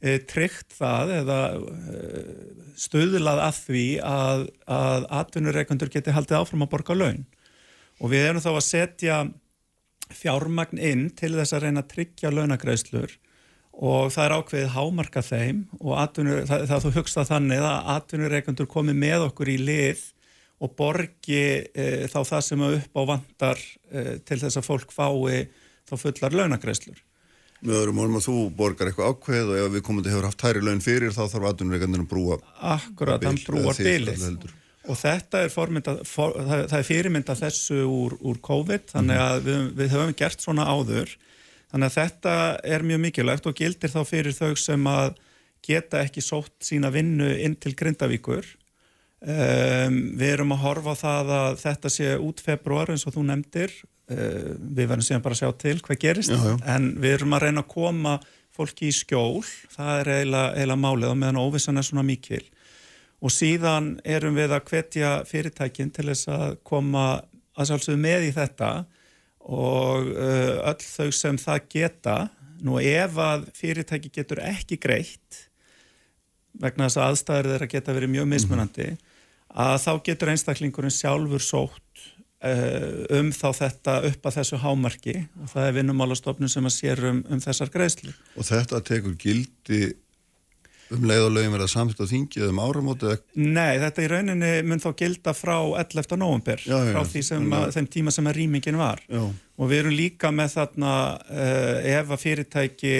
e, 0.00 0.14
tryggt 0.30 0.72
það 0.78 1.12
eða 1.18 1.40
e, 1.52 1.98
stöðlað 2.78 3.42
að 3.44 3.60
því 3.66 3.86
að, 4.08 4.46
að 4.78 5.08
atvinnureikundur 5.20 5.92
geti 5.92 6.14
haldið 6.16 6.40
áfram 6.40 6.64
að 6.64 6.72
borga 6.72 6.96
laun 6.96 7.24
og 7.98 8.12
við 8.14 8.28
erum 8.30 8.44
þá 8.44 8.52
að 8.54 8.64
setja 8.64 9.22
fjármagn 10.14 10.80
inn 10.80 11.08
til 11.12 11.34
þess 11.36 11.52
að 11.52 11.66
reyna 11.66 11.84
að 11.84 11.90
tryggja 11.92 12.32
launagreislur 12.32 13.18
og 13.78 14.10
það 14.10 14.24
er 14.24 14.34
ákveðið 14.38 14.70
hámarka 14.74 15.22
þeim 15.22 15.58
og 15.78 15.92
atvinnur, 16.02 16.44
það, 16.48 16.64
það 16.70 16.84
þú 16.84 16.94
hugsa 16.96 17.24
þannig 17.28 17.62
að 17.62 17.90
atvinnureikundur 17.94 18.70
komi 18.70 18.94
með 18.96 19.28
okkur 19.28 19.50
í 19.52 19.58
lið 19.62 20.06
og 20.58 20.72
borgi 20.78 21.42
e, 21.70 21.84
þá 22.10 22.18
það 22.26 22.40
sem 22.48 22.64
upp 22.68 22.98
á 22.98 23.02
vandar 23.12 23.60
e, 23.62 24.18
til 24.26 24.40
þess 24.40 24.58
að 24.58 24.66
fólk 24.66 24.94
fái 24.94 25.44
þá 25.88 25.94
fullar 26.02 26.34
launagreislur. 26.34 26.98
Með 27.62 27.80
öðrum 27.80 28.00
orðum 28.02 28.18
að 28.18 28.26
þú 28.26 28.36
borgar 28.58 28.90
eitthvað 28.90 29.14
ákveð 29.14 29.52
og 29.52 29.60
ef 29.62 29.72
við 29.74 29.84
komum 29.86 30.02
til 30.02 30.10
að 30.10 30.16
hefur 30.16 30.28
haft 30.28 30.42
tæri 30.42 30.62
laun 30.62 30.82
fyrir 30.82 31.14
þá 31.14 31.24
þarf 31.26 31.48
atvinnureikandir 31.52 32.02
að 32.04 32.10
brúa 32.10 32.38
Akkurat, 32.74 33.24
hann 33.26 33.40
brúar 33.46 33.78
bilið. 33.78 34.26
og 34.88 34.98
þetta 34.98 35.44
er, 35.44 35.54
for, 35.54 36.34
það, 36.34 36.66
það 36.70 36.76
er 36.78 36.86
fyrirmynda 36.90 37.38
þessu 37.38 37.80
úr, 37.86 38.18
úr 38.26 38.38
COVID 38.42 38.92
þannig 38.94 39.22
að 39.22 39.40
við, 39.46 39.64
við 39.80 39.96
höfum 39.96 40.14
gert 40.18 40.42
svona 40.42 40.66
áður 40.70 41.16
þannig 41.72 41.90
að 41.90 41.96
þetta 41.98 42.36
er 42.76 42.86
mjög 42.86 43.02
mikilvægt 43.04 43.48
og 43.50 43.58
gildir 43.58 43.92
þá 43.92 44.00
fyrir 44.08 44.36
þau 44.36 44.52
sem 44.58 44.88
að 44.90 45.18
geta 45.64 46.02
ekki 46.04 46.22
sótt 46.24 46.56
sína 46.64 46.90
vinnu 46.94 47.28
inn 47.44 47.56
til 47.60 47.74
Grindavíkur. 47.78 48.46
Um, 49.18 49.96
við 50.14 50.36
erum 50.36 50.54
að 50.54 50.62
horfa 50.62 50.94
á 50.94 51.02
það 51.02 51.30
að 51.34 51.56
þetta 51.64 51.90
sé 51.90 52.10
út 52.22 52.42
februar 52.42 52.92
eins 52.92 53.06
og 53.08 53.16
þú 53.16 53.24
nefndir. 53.28 53.72
Uh, 54.08 54.54
við 54.56 54.84
verðum 54.86 55.06
síðan 55.08 55.24
bara 55.24 55.36
að 55.36 55.42
sjá 55.42 55.56
til 55.64 55.78
hvað 55.84 56.02
gerist. 56.04 56.34
Já, 56.34 56.44
já. 56.52 56.58
en 56.76 56.92
við 57.02 57.16
erum 57.16 57.34
að 57.34 57.44
reyna 57.46 57.64
að 57.64 57.72
koma 57.74 58.18
fólki 58.58 58.88
í 58.90 58.94
skjól, 58.94 59.42
það 59.70 59.90
er 60.00 60.12
eiginlega, 60.14 60.54
eiginlega 60.54 60.82
málið 60.82 61.10
og 61.12 61.18
meðan 61.18 61.42
óvissan 61.42 61.78
er 61.78 61.86
svona 61.86 62.06
mikil. 62.06 62.44
Og 63.18 63.34
síðan 63.34 63.92
erum 64.06 64.38
við 64.38 64.54
að 64.54 64.70
hvetja 64.70 65.10
fyrirtækin 65.26 65.90
til 65.94 66.06
þess 66.10 66.30
að 66.30 66.56
koma 66.66 67.04
að 67.58 67.70
sjálfsögðu 67.70 68.00
með 68.02 68.28
í 68.28 68.32
þetta 68.34 68.70
og 69.48 70.10
uh, 70.12 70.58
öll 70.68 70.84
þau 70.84 71.10
sem 71.14 71.38
það 71.40 71.68
geta 71.72 72.16
nú 72.64 72.78
ef 72.82 73.18
að 73.22 73.46
fyrirtæki 73.56 74.10
getur 74.12 74.42
ekki 74.44 74.78
greitt 74.80 75.44
vegna 76.58 76.88
þess 76.88 76.98
að 76.98 77.10
aðstæður 77.12 77.50
þeirra 77.52 77.70
geta 77.70 77.94
verið 77.96 78.14
mjög 78.16 78.30
mismunandi 78.32 78.88
að 79.48 79.76
þá 79.84 79.92
getur 80.08 80.32
einstaklingurinn 80.32 80.92
sjálfur 80.94 81.44
sótt 81.44 82.02
uh, 82.44 83.06
um 83.18 83.30
þá 83.34 83.48
þetta 83.62 83.94
upp 84.10 84.28
að 84.28 84.40
þessu 84.40 84.60
hámarki 84.64 85.16
og 85.42 85.52
það 85.54 85.68
er 85.68 85.78
vinnumálastofnun 85.78 86.52
sem 86.52 86.68
að 86.68 86.76
sér 86.76 87.04
um, 87.12 87.22
um 87.30 87.42
þessar 87.42 87.72
greiðslu. 87.72 88.12
og 88.36 88.48
þetta 88.50 88.82
tekur 88.90 89.16
gildi 89.20 89.82
um 90.96 91.04
leið 91.10 91.24
og 91.26 91.32
lögum 91.36 91.54
er 91.58 91.64
að 91.66 91.70
samþýtt 91.74 92.00
á 92.00 92.06
þingi 92.12 92.40
eða 92.42 92.52
um 92.54 92.60
áramóti 92.64 93.14
Nei, 93.36 93.78
þetta 93.82 94.04
í 94.04 94.08
rauninni 94.12 94.52
mun 94.68 94.80
þá 94.82 94.88
gilda 95.02 95.34
frá 95.36 95.56
11. 95.84 96.16
november, 96.20 96.62
Já, 96.64 96.76
já, 96.78 96.92
frá 96.94 97.02
því 97.12 97.22
sem 97.28 97.48
að, 97.52 97.64
að- 97.66 97.74
þeim 97.76 97.88
tíma 97.96 98.14
sem 98.14 98.28
að 98.30 98.38
rýmingin 98.40 98.78
var. 98.80 99.02
Já. 99.08 99.22
Og 99.58 99.70
við 99.72 99.82
erum 99.82 99.96
líka 99.98 100.30
með 100.32 100.54
þarna, 100.56 100.92
uh, 101.28 101.88
ef 101.98 102.12
að 102.14 102.22
fyrirtæki 102.24 102.94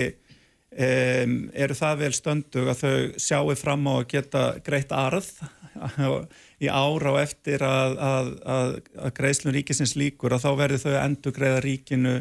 um, 0.72 1.36
eru 1.54 1.76
það 1.78 2.00
vel 2.02 2.12
stöndug 2.16 2.68
að 2.72 2.82
þau 2.82 2.96
sjáu 3.28 3.54
fram 3.58 3.86
á 3.88 3.92
að 4.00 4.08
geta 4.12 4.42
greitt 4.66 4.92
arð 4.92 5.30
í 6.64 6.66
ára 6.68 7.12
og 7.14 7.20
eftir 7.22 7.62
að, 7.62 7.96
að, 8.02 8.28
að, 8.50 8.72
að 8.98 9.12
greiðslun 9.20 9.54
ríkisins 9.54 9.94
líkur 9.98 10.34
og 10.34 10.42
þá 10.42 10.50
verður 10.58 10.82
þau 10.84 10.92
að 10.96 11.02
endur 11.06 11.36
greiða 11.36 11.60
ríkinu 11.64 12.14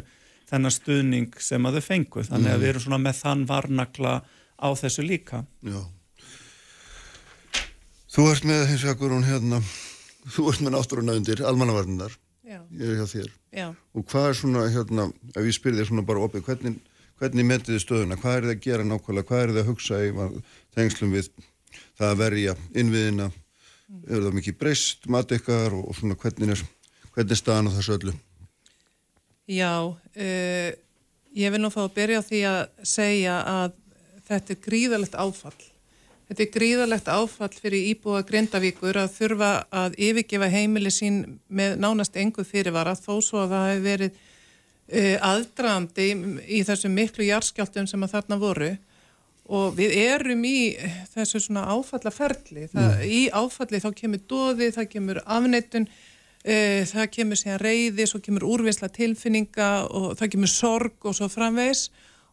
þennan 0.48 0.72
stuðning 0.72 1.34
sem 1.44 1.66
að 1.68 1.76
þau 1.80 1.84
fengu. 1.90 2.22
Þannig 2.24 2.54
að 2.54 2.62
við 2.62 2.70
erum 2.72 2.84
svona 2.86 3.00
með 3.04 3.18
þann 3.18 3.42
varnakla 3.50 4.12
á 4.58 4.68
þessu 4.74 5.04
líka. 5.06 5.44
Já. 5.62 5.80
Þú 8.08 8.24
ert 8.32 8.46
með 8.48 8.62
hins 8.70 8.84
vegar 8.86 8.98
Guðrún 9.02 9.26
hérna, 9.28 9.58
þú 10.34 10.46
ert 10.50 10.62
með 10.64 10.74
náttúrunauðindir, 10.74 11.42
almannavarnindar, 11.46 12.14
Já, 12.48 12.62
ég 12.72 12.88
er 12.88 12.96
hjá 13.02 13.06
þér. 13.12 13.26
já. 13.52 13.66
Og 13.94 14.06
hvað 14.08 14.28
er 14.30 14.38
svona 14.38 14.62
hérna, 14.72 15.04
ef 15.36 15.44
ég 15.44 15.54
spyr 15.58 15.76
þér 15.76 15.90
svona 15.90 16.04
bara 16.08 16.22
opið, 16.24 16.46
hvernig, 16.46 16.78
hvernig 17.20 17.44
metið 17.50 17.74
þið 17.76 17.82
stöðuna, 17.84 18.16
hvað 18.22 18.36
er 18.38 18.46
þið 18.48 18.54
að 18.54 18.62
gera 18.64 18.86
nákvæmlega, 18.88 19.28
hvað 19.28 19.42
er 19.44 19.52
þið 19.52 19.60
að 19.62 19.68
hugsa 19.68 20.00
í 20.06 20.10
var- 20.16 20.38
tengslum 20.78 21.12
við 21.12 21.28
það 21.98 22.08
að 22.08 22.18
verja 22.22 22.54
innviðina, 22.74 23.28
eru 24.08 24.22
það 24.24 24.36
mikið 24.40 24.58
breyst, 24.58 25.06
mat 25.12 25.36
ykkar 25.36 25.76
og, 25.76 25.84
og 25.92 25.96
svona 26.00 26.16
hvernig 26.16 26.54
er, 26.56 26.64
hvernig 27.12 27.36
er 27.36 27.42
staðan 27.42 27.68
á 27.68 27.76
þessu 27.76 27.98
öllu? 27.98 28.14
Já, 29.48 29.74
uh, 29.84 30.70
ég 31.36 31.52
vil 31.52 31.60
nú 31.60 31.70
fá 31.72 31.84
að 31.84 31.94
byrja 32.00 32.20
á 32.20 32.28
því 32.28 32.40
að 32.48 32.60
segja 32.88 33.36
að 33.44 33.76
þetta 34.28 34.54
er 34.54 34.62
gríðalegt 34.64 35.18
áfall. 35.18 35.58
Þetta 36.28 36.44
er 36.44 36.50
gríðalegt 36.52 37.06
áfall 37.08 37.54
fyrir 37.56 37.86
íbúa 37.94 38.20
Grindavíkur 38.28 38.98
að 39.00 39.14
þurfa 39.14 39.52
að 39.72 39.94
yfirgefa 40.08 40.50
heimili 40.52 40.90
sín 40.92 41.22
með 41.48 41.78
nánast 41.80 42.18
engu 42.20 42.44
fyrirvara 42.44 42.92
þó 42.98 43.14
svo 43.24 43.46
að 43.46 43.54
það 43.54 43.70
hefur 43.70 43.86
verið 43.86 44.18
uh, 44.18 45.16
aðdraðandi 45.30 46.08
í 46.44 46.60
þessum 46.68 46.92
miklu 46.98 47.30
jarðskjáltum 47.30 47.88
sem 47.88 48.04
að 48.04 48.12
þarna 48.18 48.38
voru 48.42 48.74
og 49.48 49.72
við 49.78 49.94
erum 50.02 50.44
í 50.44 50.58
þessu 51.14 51.40
svona 51.40 51.64
áfallaferli. 51.72 52.66
Það, 52.74 53.06
Í 53.08 53.22
áfalli 53.32 53.80
þá 53.80 53.88
kemur 53.96 54.20
dóði, 54.28 54.68
það 54.76 54.90
kemur 54.92 55.22
afneitun, 55.24 55.88
uh, 55.88 56.82
það 56.92 57.08
kemur 57.16 57.40
síðan 57.40 57.62
reyði, 57.64 58.04
svo 58.10 58.20
kemur 58.20 58.44
úrvinnsla 58.44 58.92
tilfinninga 58.92 59.70
og 59.88 60.12
það 60.20 60.34
kemur 60.36 60.52
sorg 60.52 61.08
og 61.08 61.16
svo 61.16 61.32
framvegs 61.32 61.88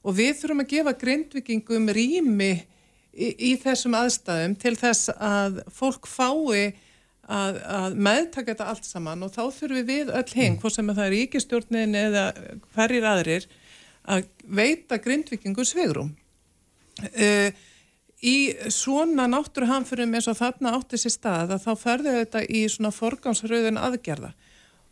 og 0.06 0.18
við 0.20 0.40
þurfum 0.40 0.64
að 0.64 0.72
gefa 0.72 0.96
grindvikingum 1.02 1.92
rými 1.98 2.54
í, 3.16 3.30
í 3.50 3.52
þessum 3.62 3.98
aðstæðum 3.98 4.56
til 4.62 4.76
þess 4.78 5.10
að 5.18 5.62
fólk 5.74 6.10
fái 6.10 6.76
að, 7.26 7.60
að 7.66 7.96
meðtaka 7.98 8.54
þetta 8.54 8.68
allt 8.72 8.88
saman. 8.88 9.24
Og 9.26 9.34
þá 9.34 9.44
þurfum 9.60 9.88
við 9.88 10.12
öll 10.14 10.34
hinn, 10.38 10.58
hvort 10.62 10.76
sem 10.76 10.92
það 10.92 11.06
er 11.06 11.16
ríkistjórnin 11.16 12.00
eða 12.00 12.26
hverjir 12.76 13.08
aðrir, 13.10 13.48
að 14.06 14.28
veita 14.46 15.00
grindvikingur 15.02 15.66
svegrum. 15.66 16.12
Uh, 17.18 17.50
í 18.26 18.54
svona 18.72 19.26
náttúruhamförum 19.28 20.14
eins 20.16 20.30
og 20.32 20.38
þarna 20.38 20.76
átti 20.78 21.00
sér 21.02 21.14
stað 21.14 21.56
að 21.58 21.66
þá 21.66 21.72
ferðu 21.82 22.14
þetta 22.22 22.44
í 22.46 22.62
svona 22.72 22.94
forgámsröðun 22.96 23.82
aðgerða. 23.82 24.32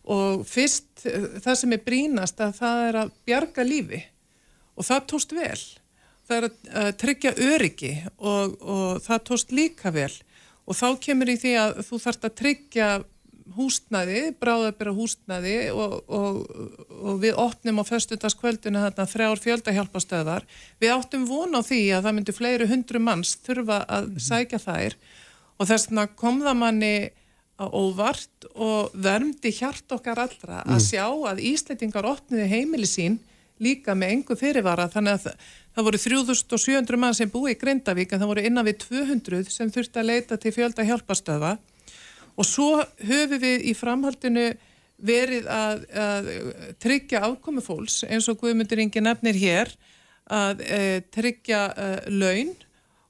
Og 0.10 0.42
fyrst 0.50 1.06
uh, 1.06 1.38
það 1.46 1.60
sem 1.62 1.78
er 1.78 1.86
brínast 1.86 2.42
að 2.44 2.58
það 2.58 2.88
er 2.88 3.00
að 3.04 3.14
bjarga 3.30 3.68
lífi 3.68 4.02
og 4.78 4.88
það 4.88 5.08
tóst 5.12 5.34
vel. 5.36 5.62
Það 6.24 6.38
er 6.38 6.46
að, 6.48 6.92
tryggja 7.02 7.34
öryggi 7.52 7.96
og, 8.18 8.54
og 8.62 9.02
það 9.04 9.26
tóst 9.30 9.56
líka 9.56 9.92
vel. 9.94 10.12
Og 10.64 10.78
þá 10.80 10.88
kemur 11.04 11.34
í 11.34 11.40
því 11.40 11.58
að 11.60 11.82
þú 11.88 12.00
þarft 12.06 12.30
að 12.30 12.38
tryggja 12.40 12.92
húsnæði, 13.58 14.20
bráðabera 14.40 14.94
húsnæði 14.96 15.56
og, 15.76 15.98
og, 16.08 16.38
og 17.04 17.18
við 17.20 17.40
opnum 17.44 17.82
á 17.82 17.90
föstudagskvöldinu 17.90 18.80
þarna 18.86 19.08
þrjár 19.12 19.42
fjöldahjálpastöðar. 19.44 20.48
Við 20.80 20.94
áttum 20.96 21.26
von 21.28 21.60
á 21.60 21.62
því 21.66 21.82
að 21.98 22.08
það 22.08 22.16
myndi 22.20 22.38
fleiri 22.38 22.70
hundru 22.72 23.04
manns 23.04 23.36
þurfa 23.44 23.82
að 23.92 24.14
sækja 24.24 24.62
þær. 24.64 24.96
Og 25.60 25.70
þess 25.70 25.90
vegna 25.90 26.08
kom 26.16 26.40
það 26.46 26.60
manni 26.62 26.96
óvart 27.60 28.48
og 28.56 28.96
vermdi 28.98 29.52
hjart 29.54 29.92
okkar 29.94 30.24
allra 30.26 30.64
að 30.66 30.82
sjá 30.88 31.06
að 31.06 31.44
Ísleitingar 31.52 32.08
opniði 32.10 32.48
heimili 32.50 32.90
sín 32.90 33.20
líka 33.62 33.96
með 33.98 34.16
engu 34.16 34.38
fyrirvara 34.40 34.90
þannig 34.92 35.18
að 35.18 35.26
það, 35.28 35.48
það 35.76 35.88
voru 35.88 36.02
3700 36.06 37.00
mann 37.00 37.18
sem 37.18 37.32
búi 37.32 37.54
í 37.54 37.60
Grindavík 37.60 38.14
en 38.14 38.24
það 38.24 38.32
voru 38.32 38.46
innan 38.48 38.68
við 38.68 38.80
200 38.88 39.54
sem 39.54 39.72
þurfti 39.74 40.02
að 40.02 40.10
leita 40.10 40.38
til 40.42 40.54
fjölda 40.56 40.86
hjálpastöða 40.88 41.56
og 42.34 42.48
svo 42.50 42.70
höfum 43.04 43.42
við 43.42 43.68
í 43.70 43.74
framhaldinu 43.78 44.48
verið 45.04 45.48
að, 45.52 45.86
að 45.94 46.30
tryggja 46.82 47.24
afkomi 47.28 47.64
fólks 47.66 48.04
eins 48.08 48.30
og 48.32 48.40
Guðmundur 48.42 48.82
Ingi 48.82 49.04
nefnir 49.04 49.38
hér 49.38 49.72
að 50.32 50.62
e, 50.64 50.82
tryggja 51.12 51.64
e, 51.74 51.88
laun 52.14 52.54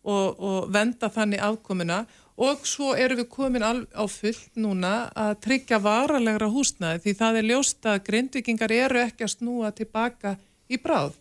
og, 0.03 0.39
og 0.39 0.71
venda 0.73 1.09
þannig 1.13 1.43
afkomuna 1.43 2.03
og 2.35 2.63
svo 2.65 2.93
erum 2.97 3.19
við 3.21 3.29
komin 3.29 3.65
á 3.65 4.03
fullt 4.09 4.55
núna 4.57 5.11
að 5.13 5.35
tryggja 5.45 5.79
varalegra 5.83 6.49
húsnaði 6.49 7.03
því 7.03 7.13
það 7.19 7.37
er 7.37 7.49
ljóst 7.51 7.85
að 7.85 8.01
grindvikingar 8.07 8.73
eru 8.73 9.03
ekki 9.03 9.27
að 9.27 9.33
snúa 9.35 9.71
tilbaka 9.75 10.37
í 10.69 10.79
bráð. 10.81 11.13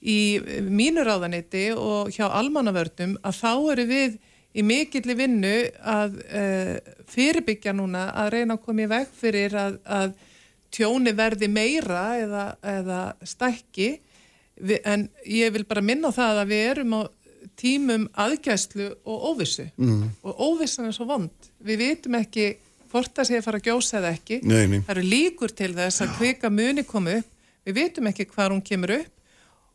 Í 0.00 0.40
mínu 0.64 1.04
ráðaniti 1.04 1.66
og 1.76 2.08
hjá 2.14 2.30
almannavörnum 2.30 3.18
að 3.20 3.36
þá 3.36 3.52
eru 3.74 3.86
við 3.90 4.18
í 4.56 4.64
mikilli 4.66 5.14
vinnu 5.14 5.54
að 5.86 6.16
uh, 6.24 6.76
fyrirbyggja 7.12 7.74
núna 7.76 8.08
að 8.16 8.32
reyna 8.34 8.56
að 8.56 8.64
koma 8.64 8.86
í 8.86 8.90
veg 8.90 9.12
fyrir 9.20 9.54
að, 9.60 9.76
að 9.84 10.14
tjóni 10.72 11.12
verði 11.16 11.50
meira 11.52 12.04
eða, 12.18 12.44
eða 12.64 13.00
stækki 13.26 13.90
en 14.84 15.06
ég 15.24 15.52
vil 15.54 15.64
bara 15.68 15.84
minna 15.84 16.10
það 16.12 16.42
að 16.42 16.50
við 16.52 16.66
erum 16.70 16.96
á 16.96 17.00
tímum 17.60 18.08
aðgæslu 18.18 18.88
og 19.04 19.28
óvissu. 19.30 19.68
Mm. 19.76 20.10
og 20.22 20.42
óvissan 20.48 20.88
er 20.88 20.96
svo 20.96 21.06
vond. 21.10 21.50
Við 21.60 21.84
vitum 21.84 22.18
ekki 22.18 22.50
hvort 22.90 23.14
það 23.14 23.28
sé 23.28 23.38
að 23.38 23.46
fara 23.46 23.60
að 23.60 23.68
gjósa 23.68 23.98
eða 24.00 24.12
ekki. 24.16 24.40
Nei, 24.42 24.66
nei. 24.66 24.80
það 24.82 24.92
eru 24.96 25.06
líkur 25.06 25.54
til 25.54 25.72
þess 25.76 26.04
að 26.04 26.14
kvika 26.18 26.50
muni 26.50 26.84
koma 26.88 27.20
upp. 27.20 27.32
Við 27.68 27.76
vitum 27.76 28.10
ekki 28.10 28.26
hvað 28.32 28.54
hún 28.54 28.62
kemur 28.66 28.96
upp. 28.96 29.16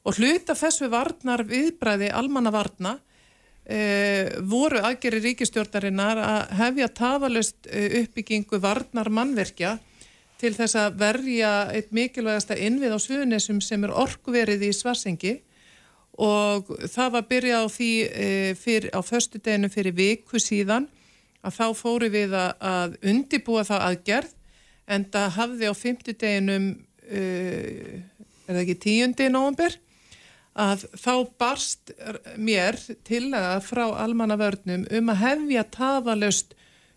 Og 0.06 0.20
hluta 0.20 0.56
þessu 0.58 0.90
varnar 0.92 1.46
viðbræði 1.48 2.12
almanna 2.14 2.52
varna 2.54 2.98
e, 3.66 3.80
voru 4.46 4.82
aðgeri 4.86 5.22
ríkistjórnarinnar 5.24 6.22
að 6.22 6.56
hefja 6.60 6.90
tafalust 7.00 7.70
uppbyggingu 7.72 8.60
varnar 8.62 9.10
mannverkja 9.10 9.78
til 10.42 10.52
þess 10.54 10.78
að 10.78 11.00
verja 11.00 11.52
eitt 11.74 11.94
mikilvægasta 11.96 12.58
innvið 12.60 12.98
á 12.98 13.00
Suðunisum 13.02 13.62
sem 13.64 13.84
er 13.88 13.96
orkuverið 13.96 14.68
í 14.68 14.72
Svarsengi 14.76 15.36
og 16.16 16.70
það 16.88 17.11
var 17.18 17.28
byrjað 17.30 17.66
á 17.68 17.68
því 17.76 17.91
e, 18.07 18.28
fyrir, 18.59 18.91
á 18.95 18.99
förstu 19.03 19.41
deginu 19.43 19.70
fyrir 19.72 19.95
viku 19.95 20.39
síðan 20.39 20.88
að 21.45 21.57
þá 21.59 21.66
fóru 21.78 22.09
við 22.11 22.36
að, 22.38 22.51
að 22.59 22.97
undibúa 23.11 23.66
það 23.68 23.88
aðgerð 23.89 24.36
en 24.95 25.07
það 25.11 25.34
hafði 25.39 25.72
á 25.72 25.74
fymtudeginum 25.76 26.68
e, 27.03 27.24
er 28.45 28.53
það 28.53 28.61
ekki 28.61 28.78
tíundi 28.86 29.28
nógumber 29.34 29.76
að 30.55 30.86
þá 30.95 31.13
barst 31.36 31.91
mér 32.39 32.78
til 33.03 33.28
að 33.36 33.66
frá 33.66 33.84
almannavörnum 34.05 34.86
um 34.88 35.11
að 35.11 35.22
hefja 35.26 35.66
tafalust 35.74 36.55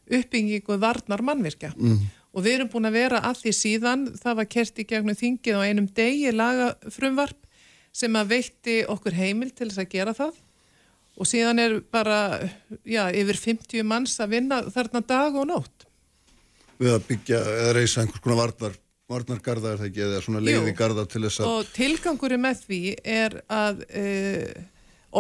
uppbyggingu 0.09 0.79
varnar 0.81 1.25
mannvirkja 1.27 1.73
mm. 1.75 1.99
og 2.33 2.47
við 2.47 2.55
erum 2.55 2.71
búin 2.71 2.89
að 2.89 3.01
vera 3.01 3.23
að 3.27 3.43
því 3.43 3.55
síðan, 3.59 4.07
það 4.15 4.39
var 4.41 4.51
kert 4.55 4.79
í 4.79 4.87
gegnum 4.89 5.19
þingið 5.19 5.59
á 5.59 5.67
einum 5.67 5.91
degi 5.91 6.33
laga 6.33 6.71
frumvarp 6.95 7.48
sem 7.99 8.19
að 8.19 8.35
veitti 8.37 8.77
okkur 8.89 9.17
heimil 9.19 9.51
til 9.51 9.69
þess 9.71 9.83
að 9.83 9.91
gera 9.97 10.15
það 10.17 10.37
og 11.19 11.27
síðan 11.27 11.59
er 11.63 11.79
bara, 11.91 12.19
já, 12.87 13.09
yfir 13.11 13.41
50 13.43 13.87
manns 13.87 14.15
að 14.23 14.37
vinna 14.37 14.61
þarna 14.71 15.03
dag 15.03 15.39
og 15.39 15.49
nótt. 15.51 15.87
Við 16.79 16.95
að 16.95 17.07
byggja 17.09 17.41
eða 17.55 17.73
reysa 17.75 18.05
einhvers 18.05 18.23
konar 18.23 18.39
varnar, 18.39 18.77
varnargarða 19.11 19.73
er 19.73 19.81
það 19.81 19.89
ekki, 19.89 20.05
eða 20.07 20.21
svona 20.23 20.43
leiði 20.47 20.75
garda 20.79 21.07
til 21.11 21.25
þess 21.27 21.43
að... 21.43 21.51
Og 21.51 21.73
tilgangurinn 21.75 22.45
með 22.45 22.63
því 22.69 22.83
er 23.03 23.39
að 23.51 23.83
uh, 23.89 24.67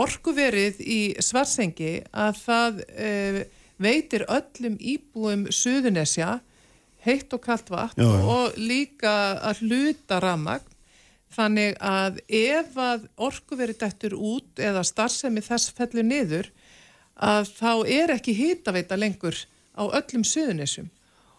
orkuverið 0.04 0.82
í 0.86 1.00
svarsengi 1.24 1.94
að 2.14 2.42
það 2.44 2.82
uh, 2.86 3.40
veitir 3.82 4.26
öllum 4.30 4.78
íbúum 4.78 5.48
Suðunesja 5.50 6.36
heitt 7.02 7.34
og 7.34 7.42
kallt 7.42 7.70
vatn 7.74 8.02
já, 8.02 8.06
já. 8.06 8.22
og 8.22 8.58
líka 8.58 9.14
að 9.50 9.66
hluta 9.66 10.22
ramagn 10.22 10.77
Þannig 11.34 11.76
að 11.84 12.20
ef 12.32 12.76
að 12.80 13.06
orku 13.20 13.56
verið 13.58 13.82
dættur 13.82 14.14
út 14.16 14.60
eða 14.62 14.84
starfsemi 14.86 15.42
þess 15.44 15.74
fellur 15.76 16.06
niður 16.06 16.48
að 17.14 17.50
þá 17.58 17.72
er 17.84 18.14
ekki 18.14 18.36
hýtaveita 18.38 18.96
lengur 18.96 19.36
á 19.76 19.84
öllum 19.86 20.24
suðunessum 20.24 20.88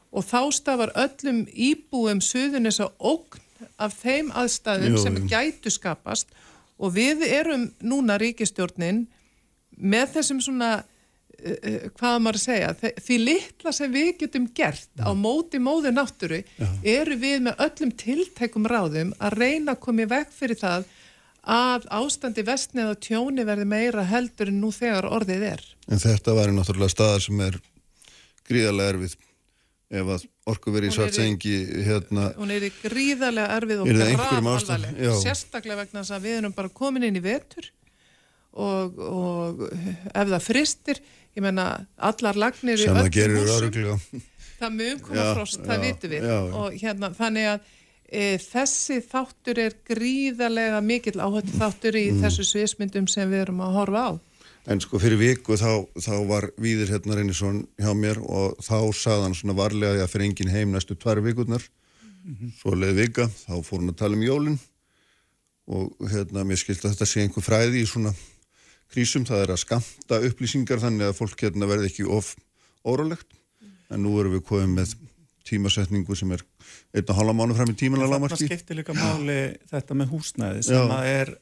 og 0.10 0.26
þá 0.26 0.42
stafar 0.54 0.92
öllum 0.98 1.44
íbúum 1.54 2.22
suðunessa 2.22 2.90
ógn 3.00 3.42
af 3.82 3.96
þeim 4.00 4.32
aðstæðum 4.38 4.96
Jó, 4.96 5.02
sem 5.04 5.18
gætu 5.30 5.72
skapast. 5.74 6.30
Og 6.80 6.96
við 6.96 7.26
erum 7.28 7.68
núna 7.84 8.18
ríkistjórnin 8.22 9.04
með 9.76 10.16
þessum 10.16 10.40
svona 10.44 10.70
hvað 11.98 12.16
maður 12.24 12.40
að 12.40 12.44
segja, 12.44 12.72
því 13.00 13.18
litla 13.24 13.74
sem 13.76 13.92
við 13.94 14.10
getum 14.24 14.48
gert 14.56 15.04
á 15.04 15.12
móti 15.18 15.62
móðu 15.62 15.94
náttúru 15.96 16.42
Já. 16.44 16.68
eru 17.00 17.18
við 17.20 17.46
með 17.48 17.64
öllum 17.66 17.94
tiltækum 18.04 18.68
ráðum 18.70 19.14
að 19.20 19.38
reyna 19.40 19.76
að 19.76 19.84
koma 19.86 20.06
í 20.06 20.10
veg 20.12 20.34
fyrir 20.36 20.60
það 20.60 20.90
að 21.50 21.88
ástandi 21.96 22.44
vestnið 22.46 22.92
og 22.92 23.00
tjóni 23.02 23.46
verði 23.48 23.66
meira 23.70 24.04
heldur 24.06 24.52
en 24.52 24.60
nú 24.62 24.74
þegar 24.76 25.08
orðið 25.10 25.48
er. 25.54 25.66
En 25.90 26.02
þetta 26.02 26.36
væri 26.38 26.54
náttúrulega 26.56 26.94
staðar 26.94 27.26
sem 27.26 27.42
er 27.48 27.58
gríðarlega 28.50 28.96
erfið 28.96 29.18
ef 29.90 30.12
að 30.14 30.26
orku 30.50 30.74
verið 30.74 30.92
í 30.92 30.96
svartsengi 30.98 31.56
hérna. 31.88 32.30
Hún 32.38 32.54
er 32.54 32.68
gríðarlega 32.84 33.58
erfið 33.58 33.84
og 33.84 33.92
grafalvarleg, 33.96 35.00
sérstaklega 35.24 35.84
vegna 35.84 36.04
þess 36.04 36.18
að 36.18 36.28
við 36.28 36.40
erum 36.42 36.56
bara 36.58 36.74
komin 36.82 37.08
inn 37.08 37.18
í 37.18 37.24
vetur 37.24 37.72
og, 38.54 39.00
og 39.00 39.64
ef 39.70 40.30
það 40.36 40.46
fristir 40.46 41.02
ég 41.40 41.48
menna 41.48 41.66
allar 42.12 42.40
lagnir 42.40 42.80
sem 42.82 42.96
það 42.96 43.12
gerir 43.16 43.52
öruglega 43.56 43.98
það 44.60 44.80
mun 44.80 45.04
koma 45.04 45.20
já, 45.20 45.28
frost, 45.38 45.60
það 45.66 45.84
vitum 45.88 46.14
við 46.14 46.26
já, 46.28 46.38
já. 46.38 46.56
og 46.62 46.80
hérna 46.80 47.12
þannig 47.16 47.52
að 47.54 47.68
e, 48.10 48.24
þessi 48.44 48.98
þáttur 49.08 49.62
er 49.66 49.78
gríðarlega 49.88 50.82
mikill 50.86 51.20
áhættu 51.20 51.60
þáttur 51.60 52.00
í 52.00 52.10
mm. 52.12 52.24
þessu 52.26 52.48
sviðsmyndum 52.52 53.08
sem 53.12 53.30
við 53.32 53.46
erum 53.46 53.64
að 53.66 53.80
horfa 53.80 54.08
á 54.10 54.12
En 54.70 54.82
sko 54.84 55.00
fyrir 55.02 55.18
viku 55.18 55.56
þá, 55.58 55.88
þá 55.98 56.16
var 56.30 56.46
Víðir 56.62 56.92
hérna 56.92 57.16
Reynisson 57.18 57.62
hjá 57.80 57.90
mér 57.98 58.20
og 58.22 58.60
þá 58.62 58.92
saðan 58.94 59.34
svona 59.34 59.56
varlega 59.58 60.04
að 60.04 60.12
fyrir 60.12 60.28
engin 60.28 60.52
heim 60.52 60.76
næstu 60.76 60.98
tvær 61.00 61.24
vikurnar 61.26 61.64
mm 61.64 62.36
-hmm. 62.36 62.52
svo 62.60 62.76
leiði 62.76 63.08
vika, 63.08 63.26
þá 63.48 63.64
fór 63.64 63.80
hann 63.80 63.94
að 63.94 64.02
tala 64.04 64.20
um 64.20 64.26
jólinn 64.28 64.60
og 65.70 66.12
hérna 66.12 66.44
mér 66.44 66.60
skilt 66.60 66.84
að 66.84 66.94
þetta 66.94 67.08
sé 67.08 67.24
einhver 67.24 67.46
fræði 67.46 67.82
í 67.82 67.88
svona 67.88 68.14
krísum, 68.94 69.26
það 69.28 69.44
er 69.46 69.54
að 69.54 69.62
skamta 69.64 70.22
upplýsingar 70.30 70.82
þannig 70.82 71.10
að 71.10 71.20
fólk 71.20 71.46
hérna 71.46 71.70
verði 71.70 71.92
ekki 71.92 72.08
of 72.10 72.34
óralegt, 72.88 73.30
en 73.90 74.04
nú 74.06 74.16
erum 74.22 74.38
við 74.38 74.46
komið 74.50 74.74
með 74.76 74.96
tímasetningu 75.50 76.18
sem 76.18 76.32
er 76.36 76.44
einna 76.94 77.16
hálfa 77.18 77.36
mánu 77.38 77.56
fram 77.58 77.72
í 77.72 77.78
tímanlega 77.78 78.14
lámarki. 78.14 78.38
Það 78.46 78.52
skiptir 78.52 78.80
líka 78.80 78.96
máli 78.98 79.40
þetta 79.70 79.98
með 79.98 80.14
húsnæði 80.14 80.66
sem 80.68 80.94
að 80.94 81.10
er 81.14 81.34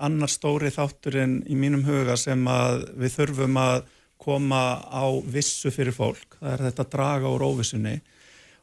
annar 0.00 0.32
stóri 0.32 0.70
þátturinn 0.72 1.40
í 1.48 1.56
mínum 1.60 1.84
huga 1.84 2.16
sem 2.20 2.40
að 2.48 2.86
við 3.00 3.16
þurfum 3.18 3.58
að 3.60 3.82
koma 4.20 4.62
á 4.84 5.04
vissu 5.32 5.72
fyrir 5.72 5.96
fólk, 5.96 6.36
það 6.40 6.54
er 6.54 6.64
þetta 6.68 6.88
draga 6.92 7.32
úr 7.32 7.44
óvissunni. 7.48 8.00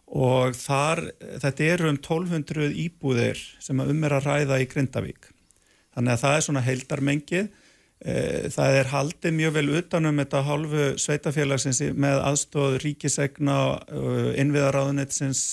Og 0.08 0.56
þar, 0.56 1.02
þetta 1.42 1.66
eru 1.66 1.90
um 1.92 1.98
1200 1.98 2.70
íbúðir 2.86 3.42
sem 3.60 3.82
að 3.82 3.90
um 3.92 4.06
er 4.08 4.16
að 4.16 4.30
ræða 4.30 4.60
í 4.64 4.68
Grindavík. 4.72 5.32
Þannig 5.98 6.14
að 6.14 6.22
það 6.22 6.36
er 6.36 6.46
svona 6.46 6.64
heildarmengið 6.64 7.50
það 8.54 8.76
er 8.78 8.90
haldið 8.92 9.34
mjög 9.34 9.54
vel 9.56 9.70
utanum 9.80 10.22
þetta 10.22 10.44
hálfu 10.46 10.84
sveitafélagsins 11.02 11.82
með 11.98 12.22
aðstóð 12.28 12.78
ríkisegna, 12.84 13.58
eh, 13.90 14.32
innviðaráðunetsins, 14.44 15.44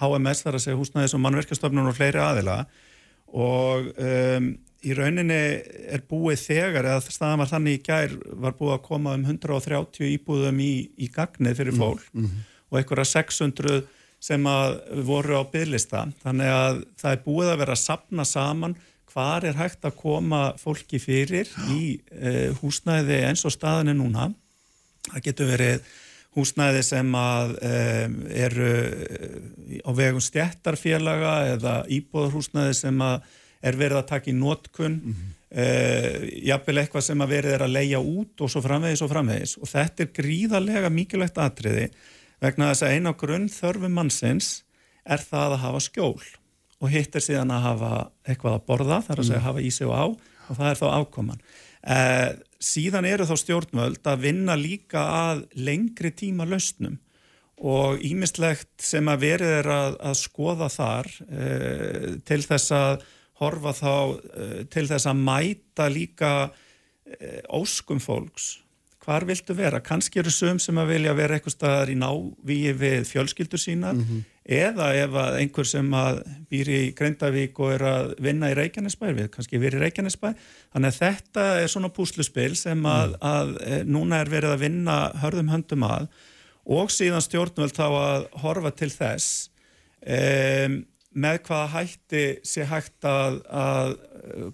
HMS 0.00 0.40
eh, 0.40 0.44
þar 0.46 0.56
að 0.56 0.64
segja 0.64 0.80
húsnæðis 0.80 1.14
og 1.18 1.22
mannverkastofnun 1.26 1.90
og 1.90 1.98
fleiri 1.98 2.22
aðila 2.22 2.62
og 3.32 3.92
um, 3.96 4.48
í 4.82 4.94
rauninni 4.96 5.40
er 5.94 6.02
búið 6.08 6.40
þegar, 6.42 6.88
eða 6.90 7.12
staðan 7.14 7.40
var 7.40 7.50
þannig 7.52 7.78
í 7.78 7.82
gær, 7.86 8.16
var 8.44 8.56
búið 8.58 8.74
að 8.74 8.82
koma 8.88 9.14
um 9.16 9.24
130 9.24 10.08
íbúðum 10.10 10.60
í, 10.60 10.72
í 11.00 11.08
gagnið 11.12 11.60
fyrir 11.60 11.76
mm, 11.76 11.80
fólk 11.80 12.02
mm 12.12 12.26
-hmm. 12.26 12.42
og 12.68 12.80
einhverja 12.80 13.08
600 13.12 13.84
sem 14.22 14.46
að 14.46 14.76
voru 15.06 15.38
á 15.38 15.42
bygglista. 15.50 16.04
Þannig 16.22 16.50
að 16.54 16.82
það 17.00 17.12
er 17.12 17.22
búið 17.24 17.52
að 17.52 17.60
vera 17.62 17.76
að 17.76 17.82
sapna 17.82 18.26
saman 18.28 18.76
hvar 19.12 19.44
er 19.44 19.58
hægt 19.58 19.84
að 19.84 19.98
koma 20.00 20.42
fólki 20.60 21.00
fyrir 21.02 21.50
í 21.72 21.82
uh, 22.16 22.54
húsnæði 22.62 23.22
eins 23.28 23.44
og 23.48 23.54
staðinu 23.54 23.94
núna. 23.98 24.30
Það 25.10 25.24
getur 25.26 25.50
verið 25.52 25.92
húsnæði 26.36 26.82
sem 26.86 27.12
að 27.18 27.54
um, 27.68 28.16
eru 28.32 28.72
á 29.84 29.90
vegum 29.96 30.24
stjættarfélaga 30.24 31.34
eða 31.56 31.76
íbúðarhúsnæði 31.92 32.78
sem 32.78 33.04
er 33.62 33.78
verið 33.78 34.00
að 34.00 34.08
taka 34.10 34.30
í 34.32 34.36
nótkunn, 34.36 34.98
mm 34.98 35.14
-hmm. 35.14 35.36
uh, 35.52 36.26
jafnvel 36.48 36.78
eitthvað 36.82 37.06
sem 37.08 37.20
að 37.20 37.34
verið 37.36 37.56
er 37.58 37.66
að 37.66 37.76
leia 37.76 38.00
út 38.00 38.40
og 38.40 38.50
svo 38.50 38.64
framvegis 38.64 39.04
og 39.04 39.12
framvegis. 39.12 39.56
Og 39.60 39.68
þetta 39.68 40.02
er 40.02 40.14
gríðarlega 40.18 40.90
mikilvægt 40.90 41.38
atriði 41.38 41.90
vegna 42.40 42.72
þess 42.72 42.86
að 42.86 42.94
eina 42.96 43.12
grunn 43.12 43.48
þörfum 43.48 43.92
mannsins 43.94 44.62
er 45.04 45.18
það 45.18 45.58
að 45.58 45.62
hafa 45.66 45.80
skjól 45.82 46.22
og 46.82 46.90
hitt 46.90 47.14
er 47.14 47.24
síðan 47.24 47.54
að 47.54 47.66
hafa 47.68 47.92
eitthvað 48.26 48.58
að 48.58 48.64
borða, 48.66 48.98
þar 49.06 49.22
að 49.22 49.28
segja 49.28 49.40
mm. 49.40 49.46
hafa 49.46 49.62
í 49.62 49.70
sig 49.70 49.86
og 49.86 49.94
á 49.94 50.06
og 50.50 50.58
það 50.58 50.68
er 50.68 50.80
þá 50.80 50.86
afkoman. 50.90 51.44
Eh, 51.82 52.28
síðan 52.62 53.08
eru 53.08 53.26
þá 53.26 53.36
stjórnvöld 53.40 54.10
að 54.10 54.26
vinna 54.26 54.58
líka 54.58 55.06
að 55.30 55.44
lengri 55.58 56.12
tíma 56.14 56.46
lausnum 56.48 56.98
og 57.62 58.02
ímislegt 58.02 58.82
sem 58.82 59.06
að 59.10 59.22
verið 59.22 59.56
er 59.60 59.70
að, 59.70 59.96
að 60.10 60.18
skoða 60.18 60.68
þar 60.72 61.10
eh, 61.28 62.06
til 62.26 62.40
þess 62.42 62.74
að 62.74 63.06
horfa 63.42 63.74
þá 63.76 63.94
eh, 63.94 64.58
til 64.72 64.86
þess 64.90 65.08
að 65.10 65.22
mæta 65.22 65.88
líka 65.92 66.32
eh, 66.48 67.42
óskum 67.54 68.02
fólks 68.02 68.56
hvar 69.02 69.26
viltu 69.26 69.54
vera? 69.58 69.80
Kanski 69.82 70.20
eru 70.22 70.30
söm 70.30 70.60
sem 70.62 70.78
að 70.78 70.92
vilja 70.94 71.14
vera 71.18 71.36
eitthvað 71.36 71.56
staðar 71.56 71.90
í 71.90 71.96
návíi 71.98 72.74
við 72.78 73.06
fjölskyldur 73.10 73.60
sína 73.60 73.92
mm 73.92 74.02
-hmm. 74.02 74.20
eða 74.58 74.88
ef 74.94 75.16
að 75.24 75.38
einhver 75.40 75.66
sem 75.66 75.94
að 75.94 76.22
býr 76.50 76.68
í 76.68 76.82
Grendavík 76.98 77.58
og 77.58 77.72
er 77.72 77.82
að 77.82 78.14
vinna 78.18 78.50
í 78.50 78.54
Reykjanesbæ, 78.58 79.06
við 79.12 79.30
kannski 79.30 79.58
verið 79.58 79.80
í 79.80 79.82
Reykjanesbæ 79.86 80.28
þannig 80.72 80.88
að 80.88 81.00
þetta 81.00 81.46
er 81.62 81.68
svona 81.68 81.88
púsluspil 81.88 82.54
sem 82.56 82.86
að, 82.86 83.08
mm. 83.08 83.18
að, 83.20 83.56
að 83.56 83.72
eh, 83.72 83.84
núna 83.84 84.20
er 84.20 84.30
verið 84.30 84.50
að 84.50 84.62
vinna 84.66 84.98
hörðum 85.22 85.50
höndum 85.50 85.82
að 85.82 86.06
og 86.64 86.90
síðan 86.90 87.24
stjórnvöld 87.24 87.74
þá 87.74 87.86
að 87.90 88.26
horfa 88.42 88.70
til 88.70 88.90
þess 88.90 89.50
um, 90.06 90.84
með 91.12 91.42
hvaða 91.46 91.66
hætti 91.74 92.22
sé 92.46 92.64
hægt 92.64 93.04
að, 93.04 93.42
að 93.50 93.96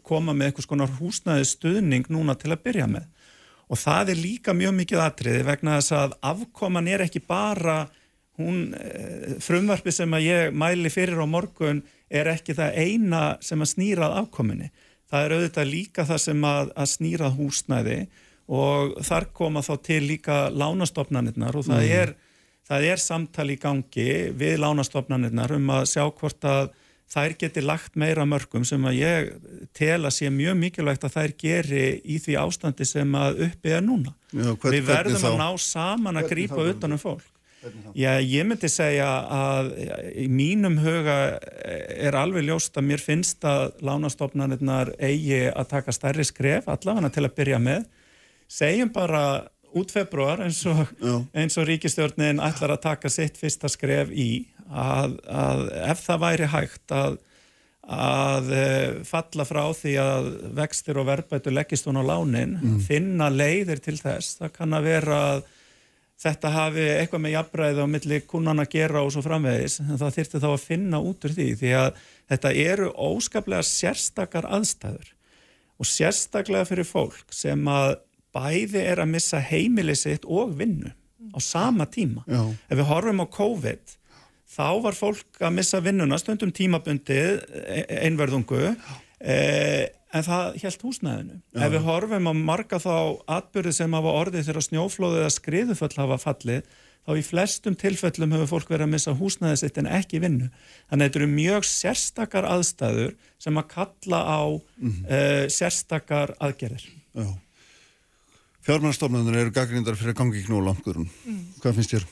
koma 0.02 0.34
með 0.34 0.50
einhvers 0.50 0.66
konar 0.66 0.90
húsnæði 0.98 1.44
stuðning 1.46 2.08
núna 2.10 2.34
til 2.38 2.50
að 2.54 2.64
byrja 2.64 2.88
með 2.90 3.06
og 3.68 3.80
það 3.80 4.12
er 4.14 4.20
líka 4.22 4.54
mjög 4.56 4.74
mikið 4.80 5.02
atriði 5.04 5.46
vegna 5.46 5.78
þess 5.78 5.94
að 5.96 6.14
afkoman 6.30 6.88
er 6.88 7.04
ekki 7.04 7.20
bara 7.24 7.82
hún, 8.38 8.74
eh, 8.74 9.36
frumvarfi 9.42 9.92
sem 9.92 10.14
að 10.14 10.26
ég 10.28 10.54
mæli 10.54 10.90
fyrir 10.92 11.20
á 11.20 11.26
morgun 11.26 11.82
er 12.08 12.30
ekki 12.32 12.54
það 12.56 12.78
eina 12.78 13.22
sem 13.40 13.60
að 13.60 13.72
snýrað 13.74 14.16
afkominni. 14.22 14.70
Það 15.08 15.24
er 15.24 15.34
auðvitað 15.34 15.70
líka 15.72 16.04
það 16.04 16.20
sem 16.20 16.44
að, 16.44 16.72
að 16.76 16.90
snýrað 16.94 17.36
húsnæði 17.38 18.00
og 18.48 18.98
þar 19.04 19.28
koma 19.36 19.60
þá 19.64 19.74
til 19.84 20.02
líka 20.08 20.36
lánastofnanirnar 20.52 21.56
og 21.56 21.66
það, 21.68 21.82
mm. 21.84 21.94
er, 22.00 22.14
það 22.68 22.86
er 22.92 23.02
samtal 23.02 23.48
í 23.52 23.58
gangi 23.60 24.10
við 24.32 24.60
lánastofnanirnar 24.64 25.56
um 25.56 25.72
að 25.76 25.88
sjá 25.92 26.04
hvort 26.08 26.48
að 26.48 26.70
þær 27.08 27.34
geti 27.40 27.64
lagt 27.64 27.96
meira 27.98 28.26
mörgum 28.28 28.66
sem 28.68 28.84
að 28.88 28.98
ég 28.98 29.32
tel 29.76 30.02
að 30.02 30.14
sé 30.18 30.30
mjög 30.32 30.58
mikilvægt 30.60 31.06
að 31.08 31.16
þær 31.16 31.34
geri 31.40 31.86
í 32.04 32.18
því 32.20 32.36
ástandi 32.42 32.86
sem 32.88 33.16
að 33.16 33.42
uppi 33.48 33.74
er 33.78 33.82
núna. 33.84 34.14
Já, 34.32 34.52
hvern, 34.52 34.74
Við 34.74 34.86
verðum 34.90 35.26
að 35.30 35.36
ná 35.40 35.48
saman 35.64 36.20
að 36.20 36.30
grýpa 36.34 36.64
utanum 36.68 37.00
fólk. 37.00 37.26
Já, 37.98 38.20
ég 38.22 38.46
myndi 38.46 38.68
segja 38.70 39.06
að 39.34 39.72
í 40.14 40.28
mínum 40.30 40.76
huga 40.78 41.16
er 41.66 42.14
alveg 42.14 42.46
ljóst 42.46 42.76
að 42.78 42.86
mér 42.92 43.02
finnst 43.02 43.42
að 43.48 43.72
lánastofnarnirnar 43.82 44.92
eigi 45.02 45.48
að 45.50 45.70
taka 45.72 45.94
stærri 45.96 46.26
skref, 46.28 46.68
allavega 46.70 47.10
til 47.16 47.24
að 47.26 47.34
byrja 47.40 47.58
með. 47.62 47.88
Segjum 48.48 48.92
bara 48.94 49.22
út 49.76 49.90
februar 49.92 50.44
eins 50.46 50.60
og, 50.70 50.86
eins 51.36 51.58
og 51.58 51.66
ríkistjórnin 51.68 52.40
ætlar 52.44 52.76
að 52.76 52.84
taka 52.86 53.10
sitt 53.12 53.36
fyrsta 53.40 53.68
skref 53.72 54.12
í 54.14 54.46
að, 54.68 55.18
að 55.30 55.64
ef 55.88 56.04
það 56.04 56.22
væri 56.24 56.48
hægt 56.52 56.94
að, 56.94 57.18
að 57.88 58.50
eh, 58.56 58.98
falla 59.08 59.46
frá 59.48 59.62
því 59.76 59.94
að 60.02 60.32
vextir 60.58 61.00
og 61.00 61.08
verðbætu 61.08 61.54
leggist 61.54 61.88
hún 61.88 62.00
á 62.00 62.04
lánin, 62.04 62.58
mm. 62.58 62.82
finna 62.88 63.30
leiðir 63.32 63.80
til 63.84 63.96
þess, 64.00 64.38
það 64.42 64.54
kann 64.58 64.76
að 64.76 64.90
vera 64.90 65.22
að 65.28 65.46
þetta 66.18 66.50
hafi 66.50 66.86
eitthvað 66.96 67.22
með 67.24 67.34
jafnbræði 67.36 67.84
á 67.86 67.92
milli 67.92 68.20
kunnan 68.26 68.62
að 68.62 68.72
gera 68.74 69.04
og 69.06 69.12
svo 69.14 69.22
framvegis 69.22 69.78
en 69.84 70.00
það 70.00 70.16
þyrfti 70.16 70.40
þá 70.42 70.48
að 70.50 70.64
finna 70.64 70.98
út 70.98 71.26
úr 71.28 71.34
því 71.36 71.46
því 71.60 71.74
að 71.78 72.00
þetta 72.32 72.52
eru 72.64 72.88
óskaplega 73.06 73.66
sérstakar 73.66 74.48
aðstæður 74.50 75.12
og 75.78 75.86
sérstaklega 75.86 76.66
fyrir 76.68 76.88
fólk 76.88 77.34
sem 77.34 77.70
að 77.70 78.00
bæði 78.34 78.82
er 78.82 79.02
að 79.02 79.12
missa 79.14 79.40
heimili 79.42 79.94
sitt 79.98 80.26
og 80.26 80.56
vinnu 80.58 80.90
á 81.34 81.38
sama 81.42 81.86
tíma. 81.86 82.24
Já. 82.26 82.42
Ef 82.70 82.80
við 82.80 82.88
horfum 82.88 83.22
á 83.22 83.26
COVID 83.30 83.94
þá 84.58 84.66
var 84.82 84.98
fólk 84.98 85.38
að 85.44 85.54
missa 85.60 85.80
vinnuna 85.84 86.18
stundum 86.18 86.50
tímabundið 86.54 87.38
e, 87.62 87.84
einverðungu 88.08 88.64
eh, 88.66 89.86
en 90.14 90.24
það 90.26 90.58
helt 90.64 90.84
húsnæðinu. 90.84 91.38
Já. 91.38 91.62
Ef 91.62 91.72
við 91.76 91.86
horfum 91.86 92.30
á 92.30 92.34
marga 92.34 92.80
þá 92.82 92.94
atbyrði 93.38 93.76
sem 93.76 93.96
hafa 93.98 94.18
orðið 94.22 94.50
þegar 94.50 94.66
snjóflóðið 94.68 95.22
eða 95.22 95.32
skriðuföll 95.36 95.94
hafa 95.98 96.20
fallið, 96.22 96.76
þá 97.08 97.12
í 97.16 97.24
flestum 97.24 97.76
tilfellum 97.78 98.34
hefur 98.36 98.50
fólk 98.54 98.72
verið 98.72 98.88
að 98.88 98.94
missa 98.96 99.16
húsnæðið 99.16 99.60
sitt 99.62 99.80
en 99.80 99.90
ekki 99.98 100.22
vinnu. 100.24 100.50
Þannig 100.88 101.04
að 101.04 101.04
þetta 101.06 101.20
eru 101.22 101.30
mjög 101.34 101.68
sérstakar 101.68 102.48
aðstæður 102.48 103.14
sem 103.40 103.60
að 103.60 103.68
kalla 103.76 104.20
á 104.26 104.42
mm 104.48 104.90
-hmm. 104.90 105.06
uh, 105.06 105.44
sérstakar 105.52 106.34
aðgerðir. 106.36 106.88
Já. 107.14 107.28
Fjármannstofnarnir 108.68 109.40
eru 109.40 109.54
gaggrindar 109.54 109.96
fyrir 109.96 110.12
að 110.12 110.20
gangi 110.20 110.42
í 110.42 110.44
knólangurum. 110.44 111.08
Mm. 111.24 111.44
Hvað 111.62 111.78
finnst 111.78 111.94
þér? 111.94 112.08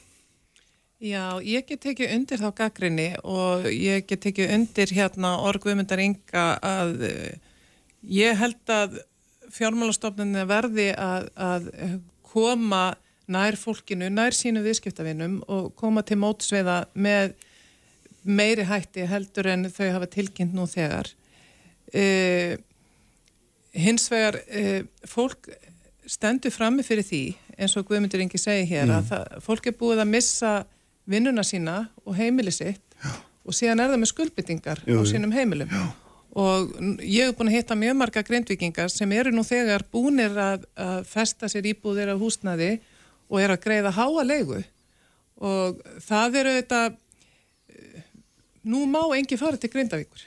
Já, 0.97 1.37
ég 1.45 1.67
get 1.69 1.83
tekið 1.85 2.15
undir 2.15 2.41
þá 2.41 2.49
gaggrinni 2.57 3.11
og 3.21 3.67
ég 3.69 4.07
get 4.09 4.23
tekið 4.25 4.55
undir 4.55 4.93
hérna 4.97 5.35
orguðmyndar 5.45 6.01
ynga 6.01 6.47
að 6.65 6.95
Ég 8.07 8.39
held 8.39 8.71
að 8.71 9.01
fjármálastofnunni 9.57 10.45
verði 10.47 10.91
að, 10.95 11.29
að 11.35 11.67
koma 12.27 12.95
nær 13.27 13.57
fólkinu, 13.59 14.09
nær 14.15 14.35
sínu 14.37 14.63
viðskiptavinnum 14.63 15.41
og 15.51 15.73
koma 15.79 16.05
til 16.07 16.21
mótsveiða 16.23 16.85
með 16.95 17.35
meiri 18.27 18.67
hætti 18.67 19.07
heldur 19.11 19.51
en 19.51 19.67
þau 19.71 19.89
hafa 19.97 20.11
tilkynnt 20.11 20.55
nú 20.55 20.67
þegar. 20.71 21.11
Uh, 21.95 22.55
hins 23.75 24.07
vegar, 24.11 24.39
uh, 24.51 24.87
fólk 25.07 25.51
stendur 26.07 26.55
frammi 26.55 26.87
fyrir 26.87 27.07
því, 27.07 27.25
eins 27.59 27.75
og 27.79 27.87
Guðmundur 27.89 28.23
Ingi 28.23 28.39
segi 28.39 28.67
hér, 28.71 28.87
mm. 28.87 28.97
að 29.01 29.11
það, 29.11 29.37
fólk 29.47 29.71
er 29.71 29.79
búið 29.81 30.03
að 30.05 30.13
missa 30.13 30.55
vinnuna 31.07 31.45
sína 31.47 31.79
og 32.05 32.17
heimili 32.19 32.53
sitt 32.55 32.83
Já. 33.03 33.13
og 33.47 33.55
síðan 33.57 33.83
er 33.83 33.93
það 33.93 34.03
með 34.03 34.13
skuldbyttingar 34.13 34.83
á 34.83 35.01
sínum 35.09 35.35
heimilum. 35.35 35.71
Já. 35.71 35.87
Og 36.37 36.73
ég 37.01 37.31
hef 37.31 37.37
búin 37.39 37.49
að 37.49 37.57
hitta 37.57 37.79
mjög 37.79 37.97
marga 37.97 38.23
grindvikingar 38.27 38.91
sem 38.93 39.13
eru 39.17 39.33
nú 39.33 39.45
þegar 39.47 39.87
búinir 39.93 40.35
að, 40.37 40.67
að 40.77 41.07
festa 41.09 41.49
sér 41.49 41.71
íbúðir 41.73 42.13
af 42.13 42.21
húsnaði 42.21 42.75
og 43.31 43.41
er 43.41 43.55
að 43.55 43.63
greiða 43.65 43.95
háa 43.97 44.25
leigu. 44.27 44.61
Og 45.41 45.81
það 46.05 46.41
eru 46.43 46.55
þetta 46.59 46.81
nú 48.67 48.85
má 48.91 49.01
engi 49.17 49.39
fara 49.41 49.57
til 49.61 49.73
grindavíkur. 49.73 50.27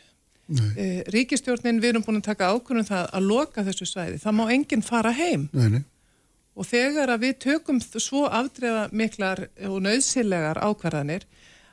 E, 0.50 1.04
ríkistjórnin 1.14 1.78
við 1.78 1.94
erum 1.94 2.06
búin 2.08 2.24
að 2.24 2.32
taka 2.32 2.50
ákvörðum 2.56 2.88
það 2.88 3.10
að 3.20 3.28
loka 3.30 3.64
þessu 3.68 3.86
svæði, 3.86 4.18
það 4.24 4.38
má 4.40 4.44
enginn 4.56 4.86
fara 4.86 5.12
heim. 5.14 5.46
Nei, 5.54 5.68
nei. 5.76 5.84
Og 6.60 6.68
þegar 6.68 7.14
að 7.14 7.24
við 7.24 7.38
tökum 7.46 7.80
svo 7.80 8.26
afdreða 8.28 8.90
miklar 8.92 9.46
og 9.70 9.78
nöðsilegar 9.86 10.60
ákvarðanir 10.60 11.24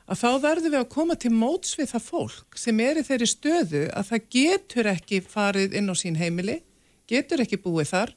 að 0.07 0.21
þá 0.21 0.29
verðum 0.45 0.73
við 0.73 0.79
að 0.79 0.93
koma 0.93 1.17
til 1.19 1.33
móts 1.35 1.73
við 1.79 1.91
það 1.91 2.05
fólk 2.05 2.59
sem 2.59 2.79
er 2.83 3.01
í 3.01 3.03
þeirri 3.07 3.27
stöðu 3.27 3.83
að 3.91 4.13
það 4.13 4.29
getur 4.37 4.91
ekki 4.93 5.19
farið 5.27 5.75
inn 5.75 5.91
á 5.91 5.95
sín 5.99 6.19
heimili, 6.19 6.61
getur 7.09 7.43
ekki 7.43 7.59
búið 7.59 7.91
þar 7.91 8.15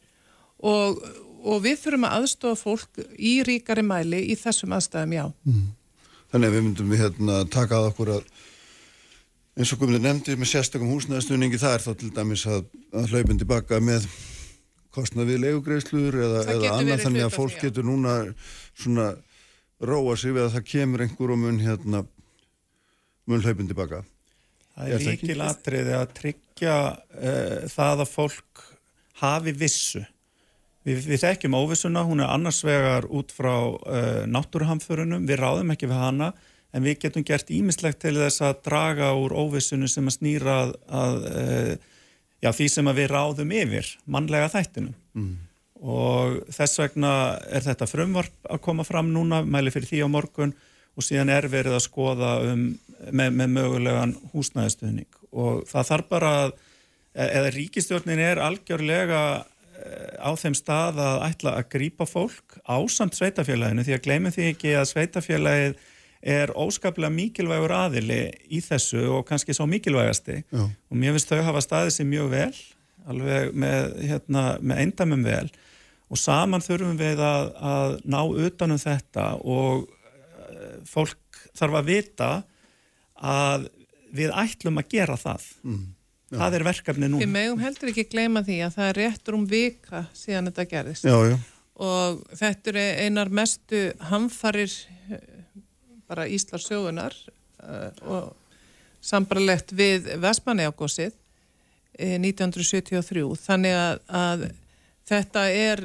og, 0.62 1.02
og 1.42 1.64
við 1.64 1.82
þurfum 1.82 2.06
að 2.06 2.16
aðstofa 2.20 2.60
fólk 2.62 3.02
í 3.18 3.40
ríkari 3.46 3.82
mæli 3.86 4.22
í 4.30 4.38
þessum 4.38 4.76
aðstæðum, 4.76 5.16
já. 5.18 5.26
Mm. 5.48 5.68
Þannig 6.30 6.46
að 6.46 6.54
við 6.54 6.66
myndum 6.68 6.94
við 6.94 7.02
hérna 7.02 7.42
taka 7.50 7.80
að 7.80 7.90
okkur 7.90 8.14
að 8.20 8.28
eins 9.58 9.72
og 9.74 9.80
komið 9.80 10.04
nefndi 10.04 10.36
með 10.38 10.52
sérstakum 10.52 10.92
húsnæðastunningi 10.94 11.58
það 11.58 11.74
er 11.74 11.84
þá 11.88 11.90
til 11.98 12.10
dæmis 12.14 12.44
að, 12.46 12.68
að 12.94 13.10
hlaupin 13.10 13.40
tilbaka 13.40 13.80
með 13.82 14.06
kostnað 14.95 15.32
við 15.32 15.43
legugreislur 15.45 16.16
eða, 16.18 16.45
eða 16.55 16.76
annað 16.78 17.05
þannig 17.07 17.26
að 17.26 17.36
fólk 17.36 17.59
getur 17.62 17.86
núna 17.86 18.14
svona 18.74 19.12
róa 19.80 20.16
sig 20.18 20.34
við 20.36 20.47
að 20.47 20.57
það 20.57 20.70
kemur 20.72 21.05
einhver 21.05 21.34
og 21.34 21.41
mun 21.41 21.61
hérna 21.62 22.05
mun 23.30 23.45
hlaupin 23.45 23.70
tilbaka. 23.70 24.03
Það 24.74 24.95
er 24.95 25.05
líkil 25.07 25.41
atriði 25.45 25.97
að 25.97 26.14
tryggja 26.16 26.76
uh, 26.91 27.59
það 27.70 28.05
að 28.05 28.12
fólk 28.14 28.64
hafi 29.20 29.55
vissu. 29.57 30.03
Við, 30.86 31.03
við 31.11 31.20
þekkjum 31.22 31.57
óvissuna, 31.59 32.07
hún 32.09 32.22
er 32.24 32.32
annars 32.32 32.62
vegar 32.64 33.07
út 33.12 33.34
frá 33.34 33.53
uh, 33.53 34.22
náttúruhamförunum. 34.30 35.26
Við 35.28 35.43
ráðum 35.43 35.74
ekki 35.74 35.91
við 35.91 36.01
hana 36.01 36.30
en 36.70 36.86
við 36.86 37.01
getum 37.05 37.26
gert 37.26 37.51
ímislegt 37.53 38.01
til 38.03 38.14
þess 38.16 38.45
að 38.47 38.62
draga 38.68 39.12
úr 39.18 39.34
óvissunum 39.36 39.91
sem 39.91 40.07
að 40.07 40.16
snýra 40.16 40.57
að, 40.64 40.74
að 41.03 41.18
uh, 41.30 41.89
já, 42.41 42.51
því 42.53 42.66
sem 42.72 42.91
við 42.97 43.12
ráðum 43.12 43.55
yfir 43.55 43.95
mannlega 44.11 44.51
þættinum. 44.53 44.97
Mm. 45.14 45.36
Og 45.80 46.41
þess 46.53 46.80
vegna 46.82 47.12
er 47.49 47.64
þetta 47.64 47.88
frumvarp 47.88 48.51
að 48.53 48.62
koma 48.66 48.84
fram 48.84 49.12
núna, 49.14 49.41
mæli 49.45 49.72
fyrir 49.72 49.88
því 49.88 50.03
á 50.05 50.09
morgun 50.12 50.53
og 50.97 51.07
síðan 51.07 51.32
er 51.32 51.49
verið 51.49 51.78
að 51.78 51.86
skoða 51.86 52.32
um, 52.51 52.66
með, 53.09 53.30
með 53.38 53.55
mögulegan 53.55 54.16
húsnæðistuðning 54.34 55.09
og 55.30 55.62
það 55.70 55.88
þarf 55.93 56.11
bara 56.11 56.32
að, 56.43 56.53
eða 57.14 57.55
ríkistjórnin 57.55 58.22
er 58.22 58.41
algjörlega 58.43 59.22
eh, 59.38 60.18
á 60.18 60.30
þeim 60.38 60.57
stað 60.59 61.01
að 61.05 61.24
ætla 61.28 61.55
að 61.59 61.70
grýpa 61.76 62.07
fólk 62.09 62.59
á 62.66 62.76
samt 62.91 63.16
sveitafélaginu 63.18 63.86
því 63.86 63.97
að 63.97 64.05
gleymið 64.07 64.36
því 64.36 64.49
ekki 64.51 64.74
að 64.76 64.91
sveitafélagið 64.91 65.78
er 66.20 66.52
óskaplega 66.52 67.12
mikilvægur 67.14 67.72
aðili 67.72 68.26
í 68.52 68.60
þessu 68.64 69.06
og 69.16 69.24
kannski 69.28 69.56
svo 69.56 69.66
mikilvægasti. 69.70 70.42
Já. 70.52 70.66
og 70.68 70.96
mér 70.96 71.16
finnst 71.16 71.32
þau 71.32 71.42
hafa 71.46 71.64
staðið 71.64 71.96
sér 71.96 72.08
mjög 72.10 72.30
vel 72.34 72.52
alveg 73.08 73.54
með, 73.56 73.94
hérna, 74.10 74.44
með 74.60 74.82
eindamum 74.84 75.24
vel. 75.24 75.46
Og 76.10 76.18
saman 76.18 76.64
þurfum 76.64 76.98
við 76.98 77.22
að, 77.22 77.52
að 77.70 77.96
ná 78.10 78.20
utanum 78.46 78.80
þetta 78.82 79.26
og 79.40 79.86
uh, 79.86 80.76
fólk 80.88 81.40
þarf 81.56 81.80
að 81.80 81.90
vita 81.90 82.30
að 83.20 83.70
við 84.16 84.34
ætlum 84.42 84.80
að 84.80 84.90
gera 84.90 85.16
það. 85.20 85.46
Mm, 85.62 85.86
það 86.34 86.58
er 86.58 86.66
verkefni 86.66 87.10
nú 87.10 87.22
Við 87.22 87.32
megum 87.32 87.62
heldur 87.62 87.92
ekki 87.92 88.06
gleyma 88.10 88.42
því 88.46 88.60
að 88.66 88.76
það 88.78 88.90
er 88.90 89.00
réttur 89.04 89.38
um 89.38 89.46
vika 89.50 90.04
síðan 90.16 90.50
þetta 90.50 90.68
gerðist. 90.74 91.06
Já, 91.06 91.16
já. 91.30 91.36
og 91.86 92.24
þetta 92.40 92.74
er 92.74 92.80
einar 93.06 93.30
mestu 93.40 93.84
hamfarir 94.10 94.74
eh, 95.10 95.22
bara 96.11 96.26
Íslar 96.26 96.62
sögunar 96.62 97.14
uh, 97.62 97.90
og 98.02 98.34
sambarlegt 99.00 99.72
við 99.72 100.11
Vestmanni 100.20 100.66
ágósið 100.68 101.14
1973 102.00 103.22
þannig 103.44 103.76
að, 103.76 104.02
að 104.08 104.44
þetta 105.08 105.44
er 105.52 105.82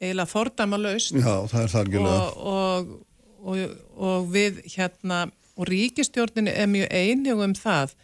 eiginlega 0.00 0.28
fordama 0.28 0.78
laust 0.80 1.14
og, 1.16 2.36
og, 2.36 2.90
og, 3.40 3.76
og 3.96 4.28
við 4.32 4.60
hérna 4.74 5.26
og 5.56 5.70
ríkistjórninu 5.70 6.52
er 6.52 6.68
mjög 6.68 6.92
einhjum 6.92 7.44
um 7.46 7.54
það 7.56 7.94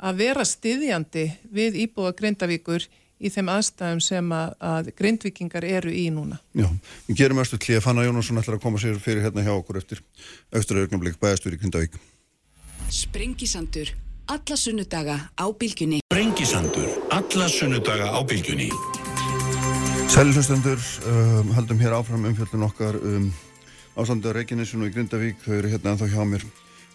að 0.00 0.20
vera 0.22 0.46
styðjandi 0.46 1.26
við 1.52 1.80
íbúa 1.84 2.14
Grindavíkur 2.16 2.86
í 3.20 3.30
þeim 3.32 3.50
aðstæðum 3.52 4.00
sem 4.04 4.32
að, 4.32 4.54
að 4.64 4.90
grindvikingar 4.98 5.66
eru 5.68 5.92
í 5.92 6.06
núna. 6.14 6.40
Já, 6.56 6.68
við 7.08 7.18
gerum 7.20 7.42
östu 7.42 7.58
klíða 7.60 7.84
Fanna 7.84 8.06
Jónasson 8.06 8.40
ætlar 8.40 8.56
að 8.58 8.64
koma 8.64 8.80
sér 8.80 8.96
fyrir 9.02 9.24
hérna 9.26 9.44
hjá 9.44 9.52
okkur 9.54 9.80
eftir 9.80 10.00
aukstur 10.54 10.80
augnablik 10.82 11.20
bæastur 11.20 11.56
í 11.56 11.60
Grindavík. 11.60 11.98
Sprengisandur. 12.90 13.92
Alla 14.30 14.56
sunnudaga 14.56 15.18
á 15.34 15.46
bylgjunni. 15.58 16.00
Sprengisandur. 16.06 16.88
Alla 17.10 17.48
sunnudaga 17.50 18.08
á 18.14 18.20
bylgjunni. 18.22 18.70
Sælilustendur, 20.10 20.80
um, 21.06 21.52
haldum 21.54 21.78
hér 21.78 21.94
áfram 21.98 22.24
umfjöldun 22.30 22.66
okkar 22.66 22.96
um 22.98 23.28
ástandið 23.94 24.32
á 24.32 24.36
Reykjanesinu 24.38 24.88
í 24.88 24.94
Grindavík. 24.94 25.38
Þau 25.44 25.54
eru 25.60 25.70
hérna 25.70 25.94
ennþá 25.94 26.10
hjá 26.10 26.24
mér 26.26 26.46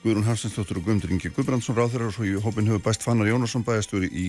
Guðrún 0.05 0.27
Hansensdóttur 0.27 0.77
og 0.77 0.85
Guðmundur 0.85 1.13
Ingi 1.15 1.31
Guðbrandsson 1.33 1.77
ráþurar 1.77 2.11
og 2.11 2.13
svo 2.13 2.27
í 2.27 2.35
hópin 2.37 2.67
hefur 2.69 2.83
bæst 2.85 3.01
Fannar 3.01 3.25
Jónasson 3.25 3.63
bæjastúri 3.65 4.05
í 4.13 4.25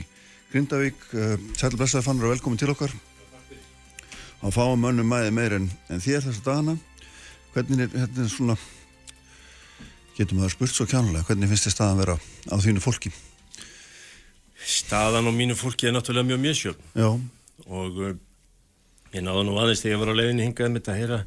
Grindavík. 0.56 1.06
Uh, 1.12 1.36
Sæli 1.60 1.76
blessaði 1.76 2.06
Fannar 2.06 2.30
og 2.30 2.32
velkomin 2.32 2.60
til 2.60 2.72
okkar. 2.72 2.92
Á 4.40 4.48
fáum 4.52 4.80
mönnum 4.80 5.08
mæði 5.10 5.32
meir 5.36 5.56
en, 5.58 5.68
en 5.92 6.00
þér 6.00 6.24
þessa 6.24 6.44
dagana. 6.46 6.76
Hvernig 7.52 7.86
er, 7.86 7.92
hérna 7.92 8.24
er 8.24 8.32
svona, 8.32 8.56
getur 10.16 10.36
maður 10.38 10.54
spurt 10.56 10.74
svo 10.74 10.84
kjánulega, 10.88 11.24
hvernig 11.28 11.48
finnst 11.52 11.68
þið 11.68 11.74
staðan 11.76 12.02
vera 12.02 12.16
á 12.52 12.56
þínu 12.60 12.84
fólki? 12.84 13.12
Staðan 14.66 15.28
á 15.28 15.32
mínu 15.32 15.56
fólki 15.56 15.88
er 15.88 15.94
náttúrulega 15.96 16.28
mjög 16.28 16.42
mjösjöfn 16.42 17.00
Já, 17.00 17.08
og 17.68 18.00
uh, 18.02 18.12
ég 19.14 19.24
náðu 19.24 19.46
nú 19.46 19.56
aðeins 19.60 19.84
þegar 19.84 19.94
ég 19.94 20.02
var 20.02 20.12
á 20.12 20.18
leiðinni 20.20 20.46
hingaði 20.48 20.72
með 20.74 20.82
þetta 20.82 20.92
að 20.92 21.00
heyra 21.00 21.20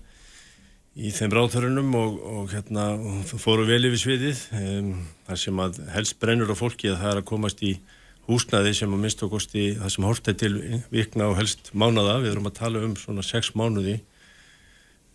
í 1.00 1.14
þeim 1.16 1.36
ráþörunum 1.38 1.98
og, 1.98 2.20
og 2.30 2.54
hérna 2.54 2.86
og 2.98 3.34
fóru 3.42 3.66
vel 3.70 3.82
yfir 3.90 4.04
sviðið 4.04 4.44
um, 4.60 4.92
þar 5.30 5.42
sem 5.46 5.64
að 5.66 5.82
helst 5.96 6.20
brennur 6.22 6.54
á 6.54 6.58
fólki 6.60 6.92
að 6.92 7.02
það 7.02 7.14
er 7.14 7.22
að 7.24 7.30
komast 7.32 7.66
í 7.66 7.74
húsnaði 8.30 8.76
sem 8.78 8.92
að 8.94 9.02
minnst 9.04 9.24
okkost 9.26 9.56
í 9.58 9.66
það 9.80 9.94
sem 9.96 10.06
hortið 10.06 10.38
til 10.44 10.54
vikna 10.94 11.30
og 11.32 11.38
helst 11.40 11.72
mánada, 11.74 12.20
við 12.22 12.36
erum 12.36 12.50
að 12.52 12.60
tala 12.62 12.84
um 12.86 12.94
svona 13.00 13.26
sex 13.26 13.52
mánuði 13.58 13.98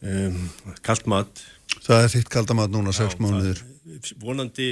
um, 0.02 0.40
kalt 0.84 1.06
mat. 1.10 1.44
Það 1.84 2.02
er 2.02 2.12
þitt 2.16 2.32
kaldamat 2.32 2.74
núna, 2.74 2.92
sex 2.96 3.16
mánuðir. 3.22 3.62
það- 3.62 4.16
vonandi 4.24 4.66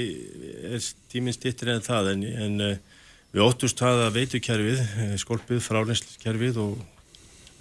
er 0.73 0.83
tíminn 1.11 1.35
stittir 1.35 1.69
en 1.73 1.81
það 1.85 2.11
en, 2.13 2.23
en 2.45 2.61
uh, 2.65 2.75
við 3.33 3.45
óttust 3.47 3.79
það 3.79 4.01
að 4.07 4.17
veitukerfið, 4.19 4.81
eh, 5.03 5.13
skolpið, 5.21 5.61
frálinskerfið 5.65 6.59
og 6.61 6.83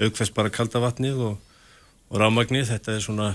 aukveðs 0.02 0.32
bara 0.34 0.50
kalda 0.52 0.80
vatnið 0.82 1.20
og, 1.30 1.38
og 2.10 2.20
rámagnið, 2.20 2.66
þetta 2.72 2.96
er 2.98 3.04
svona, 3.04 3.28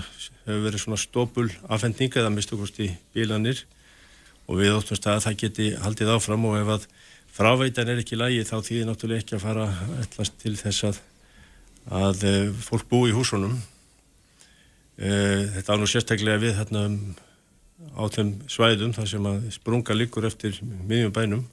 hefur 0.44 0.62
verið 0.68 0.84
svona 0.84 1.00
stópul 1.00 1.48
afhending 1.66 2.14
eða 2.14 2.30
mistukosti 2.34 2.92
bílanir 3.16 3.64
og 4.46 4.60
við 4.60 4.76
óttumst 4.76 5.06
að 5.10 5.24
það 5.26 5.38
geti 5.42 5.68
haldið 5.82 6.12
áfram 6.14 6.46
og 6.50 6.58
ef 6.60 6.70
að 6.76 6.86
fráveitan 7.38 7.86
er 7.86 8.00
ekki 8.02 8.16
í 8.16 8.18
lagi 8.18 8.44
þá 8.46 8.56
þýðir 8.66 8.86
náttúrulega 8.88 9.22
ekki 9.22 9.36
að 9.36 9.44
fara 9.44 9.66
allast 10.02 10.38
til 10.42 10.54
þess 10.58 10.86
að, 10.88 10.96
að 11.94 12.24
eh, 12.26 12.48
fólk 12.66 12.88
búi 12.90 13.12
í 13.12 13.14
húsunum. 13.14 13.54
Eh, 14.98 15.44
Þetta 15.54 15.76
á 15.76 15.78
nú 15.78 15.86
sérstaklega 15.86 16.42
við 16.42 16.56
þarna 16.58 16.82
um, 16.88 16.96
á 17.94 18.02
þeim 18.10 18.32
svæðum 18.50 18.94
þar 18.96 19.10
sem 19.12 19.28
að 19.30 19.46
sprunga 19.54 19.94
liggur 19.94 20.26
eftir 20.26 20.58
miðjum 20.64 21.14
bænum. 21.14 21.44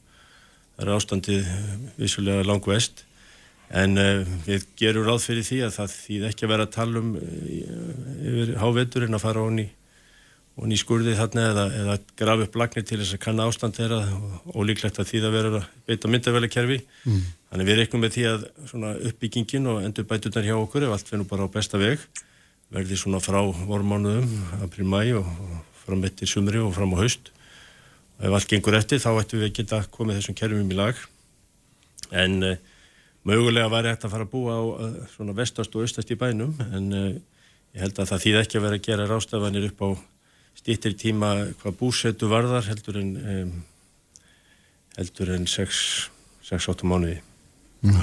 Það 0.74 0.88
er 0.88 0.94
ástandið 0.96 1.52
eh, 1.54 1.76
vissulega 2.02 2.48
langvest 2.50 3.06
en 3.76 3.98
við 4.46 4.66
gerum 4.78 5.08
ráð 5.08 5.24
fyrir 5.24 5.46
því 5.46 5.56
að 5.66 5.72
það 5.74 5.94
þýð 6.00 6.26
ekki 6.28 6.46
að 6.46 6.52
vera 6.52 6.66
að 6.68 6.74
tala 6.76 7.00
um 7.02 7.08
yfir 7.18 8.52
hávetur 8.62 9.06
en 9.08 9.18
að 9.18 9.24
fara 9.24 9.42
honni 9.42 9.66
og 10.56 10.70
ný 10.72 10.78
skurði 10.80 11.16
þarna 11.18 11.48
eða, 11.52 11.64
eða 11.82 11.96
grafa 12.16 12.46
upp 12.48 12.54
lagnir 12.62 12.86
til 12.88 13.00
þess 13.02 13.18
að 13.18 13.24
kanna 13.26 13.48
ástand 13.50 13.76
þeirra 13.76 13.98
og, 14.54 14.62
líklegt 14.68 15.02
að 15.02 15.10
því 15.10 15.24
það 15.26 15.36
verður 15.36 15.58
að 15.60 15.66
beita 15.90 16.12
myndavælekerfi. 16.12 16.78
Mm. 17.04 17.26
Þannig 17.50 17.70
við 17.70 17.80
reiknum 17.82 18.06
með 18.06 18.14
því 18.16 18.24
að 18.30 18.46
svona 18.72 18.94
uppbyggingin 19.10 19.68
og 19.72 19.82
endur 19.84 20.08
bætunar 20.08 20.48
hjá 20.48 20.56
okkur 20.56 20.88
ef 20.88 20.96
allt 20.96 21.12
finnur 21.12 21.28
bara 21.28 21.48
á 21.48 21.50
besta 21.52 21.82
veg 21.82 22.06
verði 22.74 22.98
svona 22.98 23.22
frá 23.22 23.42
vormánuðum, 23.44 24.32
april, 24.64 24.88
mæ 24.90 25.02
og, 25.20 25.28
og 25.28 25.60
fram 25.84 26.08
eftir 26.08 26.30
sumri 26.30 26.62
og 26.64 26.74
fram 26.76 26.96
á 26.96 27.04
haust. 27.04 27.30
Og 28.18 28.30
ef 28.30 28.38
allt 28.40 28.50
gengur 28.52 28.80
eftir 28.80 29.04
þá 29.04 29.12
ættum 29.20 29.44
við 29.44 29.52
að 29.52 29.60
geta 29.60 29.84
komið 29.92 30.22
þessum 30.22 30.40
kerfum 30.40 30.72
í 30.72 30.80
lag. 30.80 31.04
En 32.16 32.40
uh, 32.48 32.58
mögulega 33.28 33.70
væri 33.74 33.92
hægt 33.92 34.08
að 34.08 34.16
fara 34.16 34.28
að 34.28 34.34
búa 34.34 34.58
á 34.58 34.64
uh, 34.64 34.98
svona 35.14 35.36
vestast 35.38 35.76
og 35.76 35.86
austast 35.86 36.12
í 36.14 36.20
bænum 36.20 36.56
en 36.72 36.92
uh, 36.96 37.08
ég 37.76 37.86
held 37.86 38.00
að 38.00 38.12
það 38.14 38.26
þýð 38.26 38.42
ekki 38.42 38.60
að 38.60 38.68
vera 38.68 38.80
að 38.80 38.86
gera 38.90 39.08
rástafanir 39.10 39.70
upp 39.70 39.84
á 39.84 39.90
stýttir 40.56 40.96
tíma 41.00 41.32
hvað 41.62 41.80
búsetu 41.80 42.30
varðar 42.32 42.68
heldur 42.70 43.00
en 43.02 43.14
um, 43.20 43.56
heldur 44.96 45.32
en 45.36 45.48
6-8 45.50 46.88
mánuði. 46.88 47.20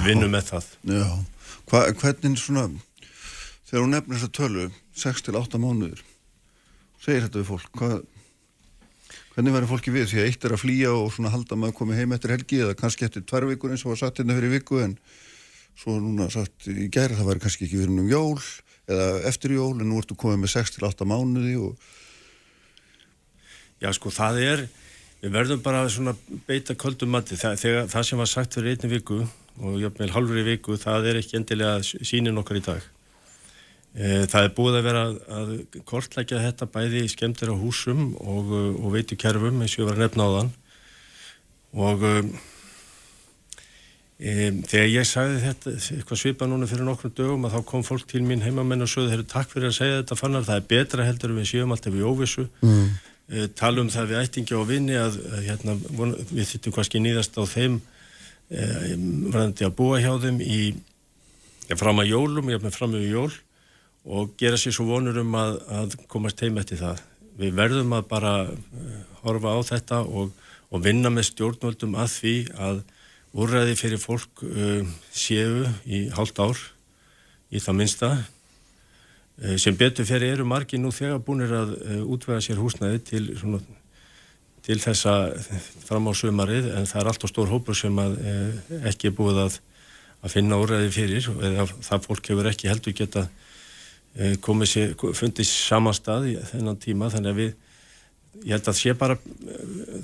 Vinnum 0.05 0.31
með 0.31 0.51
það. 0.53 0.67
Já, 0.87 1.05
Hva, 1.69 1.85
hvernig 1.99 2.39
svona, 2.39 2.67
þegar 3.67 3.83
hún 3.83 3.93
nefnir 3.95 4.19
þessa 4.19 4.33
tölu, 4.37 4.65
6 4.99 5.25
til 5.25 5.37
8 5.39 5.61
mánuður, 5.61 6.03
segir 7.03 7.25
þetta 7.25 7.41
við 7.41 7.49
fólk, 7.49 7.69
hvað, 7.79 7.95
hvernig 9.33 9.55
verður 9.55 9.71
fólki 9.73 9.93
við? 9.95 10.09
Því 10.11 10.21
að 10.21 10.29
eitt 10.29 10.47
er 10.47 10.55
að 10.55 10.63
flýja 10.63 10.91
og 10.97 11.09
svona 11.15 11.33
halda 11.33 11.57
maður 11.59 11.77
komið 11.79 12.01
heim 12.01 12.15
eftir 12.15 12.35
helgi 12.35 12.61
eða 12.65 12.77
kannski 12.79 13.07
eftir 13.07 13.25
tvær 13.27 13.47
vikur 13.49 13.73
eins 13.73 13.85
og 13.87 13.93
var 13.93 14.03
satt 14.03 14.21
hérna 14.21 14.37
fyrir 14.37 14.53
viku 14.53 14.83
en 14.83 14.97
svo 15.79 15.97
núna 15.97 16.29
satt 16.33 16.69
í 16.69 16.87
gæri 16.93 17.17
það 17.17 17.31
væri 17.31 17.43
kannski 17.47 17.67
ekki 17.67 17.81
verið 17.81 18.03
um 18.03 18.11
jól 18.11 18.37
eða 18.83 19.07
eftir 19.31 19.55
jól 19.55 19.73
en 19.79 19.87
nú 19.89 19.97
ertu 20.01 20.17
komið 20.19 20.43
með 20.43 20.53
6 20.53 20.75
til 20.75 20.85
8 20.85 21.07
mánuði 21.09 21.55
og 21.63 21.91
Já 23.83 23.91
sko 23.91 24.11
það 24.13 24.37
er, 24.39 24.61
við 25.19 25.33
verðum 25.33 25.63
bara 25.63 25.83
svona 25.91 26.13
beita 26.47 26.75
köldum 26.79 27.11
mati. 27.11 27.35
Það, 27.39 27.57
þegar, 27.59 27.89
það 27.91 28.05
sem 28.07 28.21
var 28.21 28.29
sagt 28.31 28.55
fyrir 28.55 28.77
einni 28.77 28.91
viku 28.93 29.19
og 29.59 29.75
jafnveil 29.81 30.13
halvri 30.15 30.45
viku, 30.47 30.77
það 30.79 31.09
er 31.11 31.19
ekki 31.19 31.37
endilega 31.41 31.83
sínin 31.83 32.39
okkar 32.39 32.61
í 32.61 32.63
dag. 32.63 32.87
E, 33.93 34.23
það 34.31 34.47
er 34.47 34.55
búið 34.55 34.79
að 34.79 34.87
vera 34.87 35.03
að, 35.09 35.19
að 35.35 35.83
kortlækja 35.89 36.41
þetta 36.47 36.69
bæði 36.73 37.03
skemmtir 37.11 37.51
á 37.51 37.55
húsum 37.59 38.07
og, 38.23 38.55
og 38.79 38.89
veitu 38.95 39.19
kerfum 39.19 39.61
eins 39.61 39.75
og 39.75 39.83
ég 39.83 39.91
var 39.91 39.99
að 39.99 40.07
nefna 40.07 40.25
á 40.25 40.35
þann. 40.37 40.55
Og 41.83 42.09
e, 44.17 44.33
þegar 44.71 44.91
ég 44.95 45.07
sagði 45.11 45.39
þetta, 45.43 45.77
eitthvað 45.99 46.23
svipa 46.23 46.47
núna 46.47 46.71
fyrir 46.71 46.87
nokkrum 46.87 47.13
dögum 47.19 47.49
að 47.49 47.59
þá 47.59 47.69
kom 47.69 47.85
fólk 47.85 48.07
til 48.07 48.23
mín 48.23 48.45
heimamenn 48.47 48.87
og 48.87 48.89
sögðu, 48.89 49.11
þeir 49.11 49.19
eru 49.19 49.31
takk 49.35 49.51
fyrir 49.51 49.73
að 49.73 49.81
segja 49.81 50.01
þetta 50.01 50.23
fannar, 50.23 50.47
það 50.47 50.61
er 50.61 50.69
betra 50.71 51.09
heldur 51.09 51.35
við 51.35 51.51
séum 51.51 51.75
alltaf 51.75 51.99
í 51.99 52.07
óvissu. 52.07 52.47
Mm 52.63 52.93
tala 53.57 53.83
um 53.83 53.89
það 53.91 54.09
við 54.11 54.19
ættingi 54.19 54.55
og 54.57 54.67
vinni 54.69 54.97
að, 54.99 55.17
að 55.31 55.45
hérna, 55.47 55.77
við 56.29 56.49
þittum 56.49 56.75
kannski 56.75 57.01
nýðast 57.01 57.37
á 57.39 57.43
þeim 57.47 57.79
uh, 57.79 58.89
varandi 59.31 59.67
að 59.67 59.77
búa 59.77 60.01
hjá 60.03 60.11
þeim 60.23 60.41
í 60.43 60.59
fram 61.79 62.03
að 62.03 62.11
jólum, 62.11 62.51
ég 62.51 62.59
haf 62.59 62.65
með 62.67 62.75
fram 62.75 62.91
með 62.93 63.07
jól 63.07 63.31
og 64.03 64.33
gera 64.37 64.59
sér 64.59 64.75
svo 64.75 64.89
vonur 64.89 65.21
um 65.21 65.37
að, 65.39 65.61
að 65.71 65.95
komast 66.11 66.41
heim 66.43 66.59
eftir 66.59 66.81
það. 66.81 66.99
Við 67.39 67.55
verðum 67.55 67.95
að 67.95 68.09
bara 68.11 68.33
horfa 69.23 69.55
á 69.55 69.59
þetta 69.71 70.01
og, 70.03 70.33
og 70.69 70.83
vinna 70.83 71.09
með 71.09 71.29
stjórnvöldum 71.31 71.95
að 71.97 72.11
því 72.17 72.35
að 72.67 72.83
úrræði 73.33 73.77
fyrir 73.79 74.01
fólk 74.03 74.43
séu 75.15 75.63
í 75.87 76.03
hálft 76.13 76.43
ár 76.43 76.59
í 77.53 77.61
það 77.63 77.79
minsta 77.79 78.11
sem 79.57 79.77
betur 79.77 80.05
fyrir 80.05 80.35
eru 80.35 80.45
margi 80.45 80.77
nú 80.77 80.91
þegar 80.93 81.23
búinir 81.25 81.53
að 81.57 81.71
útvega 82.05 82.41
sér 82.43 82.59
húsnæði 82.61 82.99
til, 83.07 83.23
svona, 83.39 83.61
til 84.65 84.77
þessa 84.81 85.15
fram 85.87 86.09
á 86.09 86.13
sömarið 86.15 86.69
en 86.77 86.89
það 86.89 87.01
er 87.01 87.09
allt 87.11 87.25
og 87.25 87.31
stór 87.31 87.49
hópur 87.51 87.77
sem 87.77 87.97
að, 87.99 88.19
ekki 88.91 89.09
er 89.09 89.15
búið 89.17 89.41
að, 89.47 89.57
að 90.21 90.35
finna 90.35 90.61
úræði 90.61 90.93
fyrir 90.93 91.31
eða 91.49 91.65
það 91.81 92.05
fólk 92.05 92.29
hefur 92.29 92.51
ekki 92.53 92.69
heldur 92.71 92.95
geta 92.97 93.27
komið 94.45 94.69
sér, 94.69 94.95
fundið 95.17 95.49
saman 95.49 95.95
stað 95.97 96.29
í 96.29 96.33
þennan 96.51 96.81
tíma. 96.81 97.09
Þannig 97.09 97.31
að 97.31 97.39
við 97.39 97.53
ég 98.43 98.55
held 98.55 98.69
að 98.69 98.77
sé 98.77 98.93
bara 98.97 99.15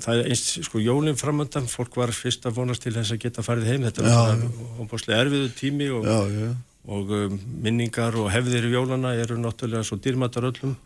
það 0.02 0.20
er 0.20 0.30
einst, 0.30 0.50
sko, 0.66 0.82
jólinn 0.82 1.18
framöndan 1.18 1.70
fólk 1.70 1.96
var 1.98 2.12
fyrst 2.14 2.46
að 2.46 2.60
vonast 2.60 2.82
til 2.84 2.94
þess 2.94 3.14
að 3.14 3.22
geta 3.24 3.44
farið 3.46 3.70
heim. 3.70 3.86
Þetta 3.86 4.10
er 4.34 4.44
óbúslega 4.82 5.22
erfiðu 5.24 5.52
tími 5.58 5.90
og 5.94 6.06
já, 6.06 6.18
já 6.34 6.50
og 6.88 7.10
um, 7.12 7.34
minningar 7.64 8.16
og 8.16 8.30
hefðir 8.32 8.68
í 8.68 8.72
jólana 8.72 9.12
eru 9.20 9.36
náttúrulega 9.40 9.84
svo 9.86 9.98
dýrmættar 10.00 10.48
öllum. 10.48 10.76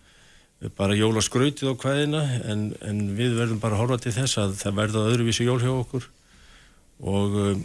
Bara 0.78 0.96
jólaskrautið 0.96 1.70
á 1.70 1.74
hvaðina 1.76 2.22
en, 2.48 2.66
en 2.80 3.00
við 3.18 3.36
verðum 3.36 3.60
bara 3.60 3.76
að 3.76 3.84
horfa 3.84 4.00
til 4.04 4.14
þess 4.16 4.38
að 4.40 4.56
það 4.62 4.78
verða 4.80 5.06
öðruvísi 5.10 5.46
jól 5.46 5.60
hjá 5.60 5.72
okkur. 5.74 6.08
Og, 7.04 7.38
um, 7.44 7.64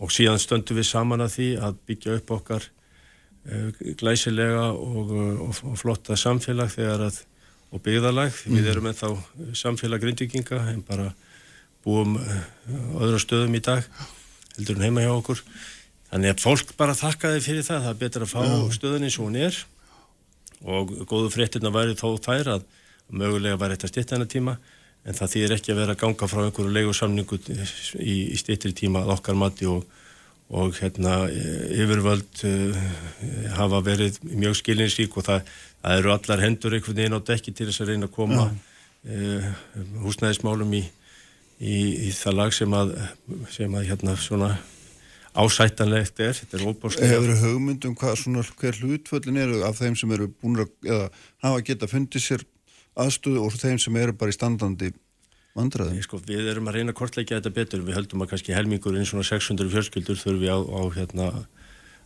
og 0.00 0.12
síðan 0.12 0.40
stöndum 0.42 0.80
við 0.80 0.88
saman 0.90 1.24
að 1.24 1.34
því 1.36 1.48
að 1.68 1.80
byggja 1.88 2.20
upp 2.20 2.36
okkar 2.36 2.68
uh, 2.68 3.82
glæsilega 4.00 4.70
og, 4.74 5.12
og, 5.14 5.60
og 5.72 5.76
flotta 5.80 6.18
samfélag 6.18 6.72
þegar 6.74 7.08
að 7.08 7.24
og 7.70 7.82
byggðalag, 7.84 8.34
mm. 8.34 8.56
við 8.56 8.68
erum 8.72 8.88
ennþá 8.90 9.10
samfélag 9.54 10.02
grindvikinga 10.02 10.58
en 10.72 10.80
bara 10.86 11.12
búum 11.84 12.16
uh, 12.18 12.40
öðru 12.98 13.20
stöðum 13.22 13.54
í 13.56 13.62
dag 13.62 13.84
heldur 14.56 14.80
en 14.80 14.88
heima 14.88 15.04
hjá 15.04 15.12
okkur 15.14 15.42
Þannig 16.10 16.34
að 16.34 16.42
fólk 16.42 16.74
bara 16.78 16.96
þakkaði 16.98 17.44
fyrir 17.44 17.66
það, 17.66 17.84
það 17.84 17.92
er 17.92 18.00
betur 18.00 18.26
að 18.26 18.32
fá 18.32 18.40
Já. 18.42 18.56
stöðun 18.74 19.06
eins 19.06 19.18
og 19.20 19.28
hún 19.28 19.38
er. 19.38 19.62
Og 20.60 20.92
góðu 21.08 21.30
fréttina 21.32 21.70
væri 21.72 21.94
þó 21.98 22.08
þær 22.20 22.54
að 22.56 22.68
mögulega 23.10 23.58
væri 23.60 23.76
þetta 23.76 23.90
stittan 23.90 24.24
að 24.24 24.32
tíma 24.34 24.56
en 25.06 25.16
það 25.16 25.32
þýðir 25.34 25.54
ekki 25.56 25.72
að 25.72 25.80
vera 25.80 25.94
að 25.96 26.02
ganga 26.02 26.28
frá 26.28 26.42
einhverju 26.44 26.74
leigusamningu 26.74 27.38
í, 27.40 28.16
í 28.34 28.38
stittri 28.38 28.72
tíma 28.76 29.04
að 29.04 29.14
okkar 29.16 29.38
mati 29.40 29.68
og, 29.70 29.86
og 30.52 30.76
hérna 30.76 31.14
yfirvöld 31.30 32.42
uh, 32.48 32.82
hafa 33.56 33.80
verið 33.86 34.20
mjög 34.28 34.58
skilinsvík 34.60 35.16
og 35.16 35.26
það, 35.30 35.54
það 35.80 36.02
eru 36.02 36.14
allar 36.14 36.44
hendur 36.44 36.76
einhvern 36.76 37.00
veginn 37.00 37.16
á 37.16 37.28
dekki 37.30 37.54
til 37.56 37.70
þess 37.70 37.84
að 37.84 37.94
reyna 37.94 38.10
að 38.10 38.16
koma 38.18 38.50
uh, 38.50 39.48
húsnæðismálum 40.04 40.76
í, 40.76 40.84
í, 41.64 41.78
í 42.10 42.12
það 42.18 42.38
lag 42.42 42.54
sem 42.56 42.76
að, 42.76 42.92
sem 43.56 43.80
að 43.80 43.88
hérna 43.88 44.18
svona 44.20 44.52
ásættanlegt 45.34 46.20
er, 46.22 46.34
þetta 46.34 46.58
er 46.58 46.64
óbúrslega 46.66 47.10
Hefur 47.12 47.30
þið 47.30 47.44
hugmyndum 47.44 47.94
hvað 47.98 48.16
svona 48.18 48.42
hver 48.42 48.80
hlutföllin 48.82 49.38
eru 49.38 49.60
af 49.66 49.78
þeim 49.78 49.94
sem 49.98 50.14
eru 50.16 50.26
búin 50.32 50.64
að 50.64 50.72
eða 50.88 51.06
hafa 51.44 51.62
geta 51.68 51.88
fundið 51.90 52.24
sér 52.24 52.44
aðstöðu 52.98 53.44
og 53.44 53.54
þeim 53.54 53.78
sem 53.78 53.98
eru 54.00 54.16
bara 54.18 54.32
í 54.32 54.36
standandi 54.36 54.90
vandræðum? 55.58 56.00
Sko, 56.02 56.20
við 56.26 56.50
erum 56.50 56.70
að 56.70 56.80
reyna 56.80 56.94
að 56.94 56.98
kortleika 56.98 57.38
þetta 57.38 57.54
betur, 57.54 57.84
við 57.86 57.98
höldum 57.98 58.24
að 58.24 58.32
kannski 58.34 58.56
helmingur 58.56 58.98
eins 58.98 59.14
og 59.14 59.26
600 59.26 59.70
fjölskyldur 59.70 60.18
þurfi 60.18 60.50
á, 60.50 60.58
á, 60.58 60.80
hérna, 60.96 61.28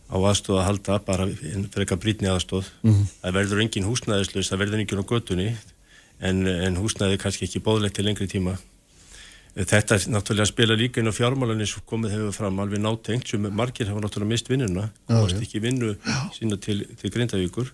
á 0.05 0.17
aðstöð 0.17 0.61
að 0.61 0.67
halda 0.69 0.99
bara 1.07 1.27
fyrir 1.29 1.65
eitthvað 1.65 2.03
brítni 2.05 2.29
aðstöð 2.29 2.69
mm 2.83 2.93
-hmm. 2.93 3.09
það 3.23 3.37
verður 3.39 3.63
engin 3.65 3.89
húsnæðislaus, 3.89 4.51
það 4.51 4.61
verður 4.61 4.81
engin 4.83 5.01
á 5.01 5.09
götunni 5.09 5.49
en, 6.21 6.45
en 6.47 6.77
húsnæði 6.77 7.17
kannski 7.21 7.49
ekki 7.49 7.65
bóðlegt 7.65 7.97
til 7.97 8.05
lengri 8.05 8.29
tíma 8.29 8.57
Þetta 9.55 9.95
er 9.95 10.07
náttúrulega 10.11 10.43
að 10.43 10.51
spila 10.51 10.75
líka 10.75 10.99
inn 10.99 11.07
á 11.07 11.15
fjármálanir 11.15 11.69
sem 11.71 11.83
komið 11.87 12.17
hefur 12.17 12.33
fram 12.35 12.57
alveg 12.59 12.81
nátengt 12.83 13.29
sem 13.31 13.45
margir 13.55 13.87
hafa 13.87 14.01
náttúrulega 14.03 14.33
mist 14.33 14.49
vinnuna. 14.51 14.89
Varst 15.07 15.39
ekki 15.39 15.61
vinnu 15.63 15.93
sína 16.35 16.59
til, 16.59 16.81
til 16.99 17.13
Grindavíkur. 17.13 17.71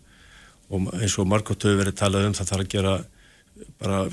Og 0.72 0.92
eins 1.00 1.18
og 1.18 1.26
Margot 1.32 1.58
hefur 1.58 1.82
verið 1.82 1.98
talað 1.98 2.30
um 2.30 2.38
það 2.38 2.54
þarf 2.54 2.66
að 2.68 2.72
gera 2.76 2.94
bara 3.82 4.06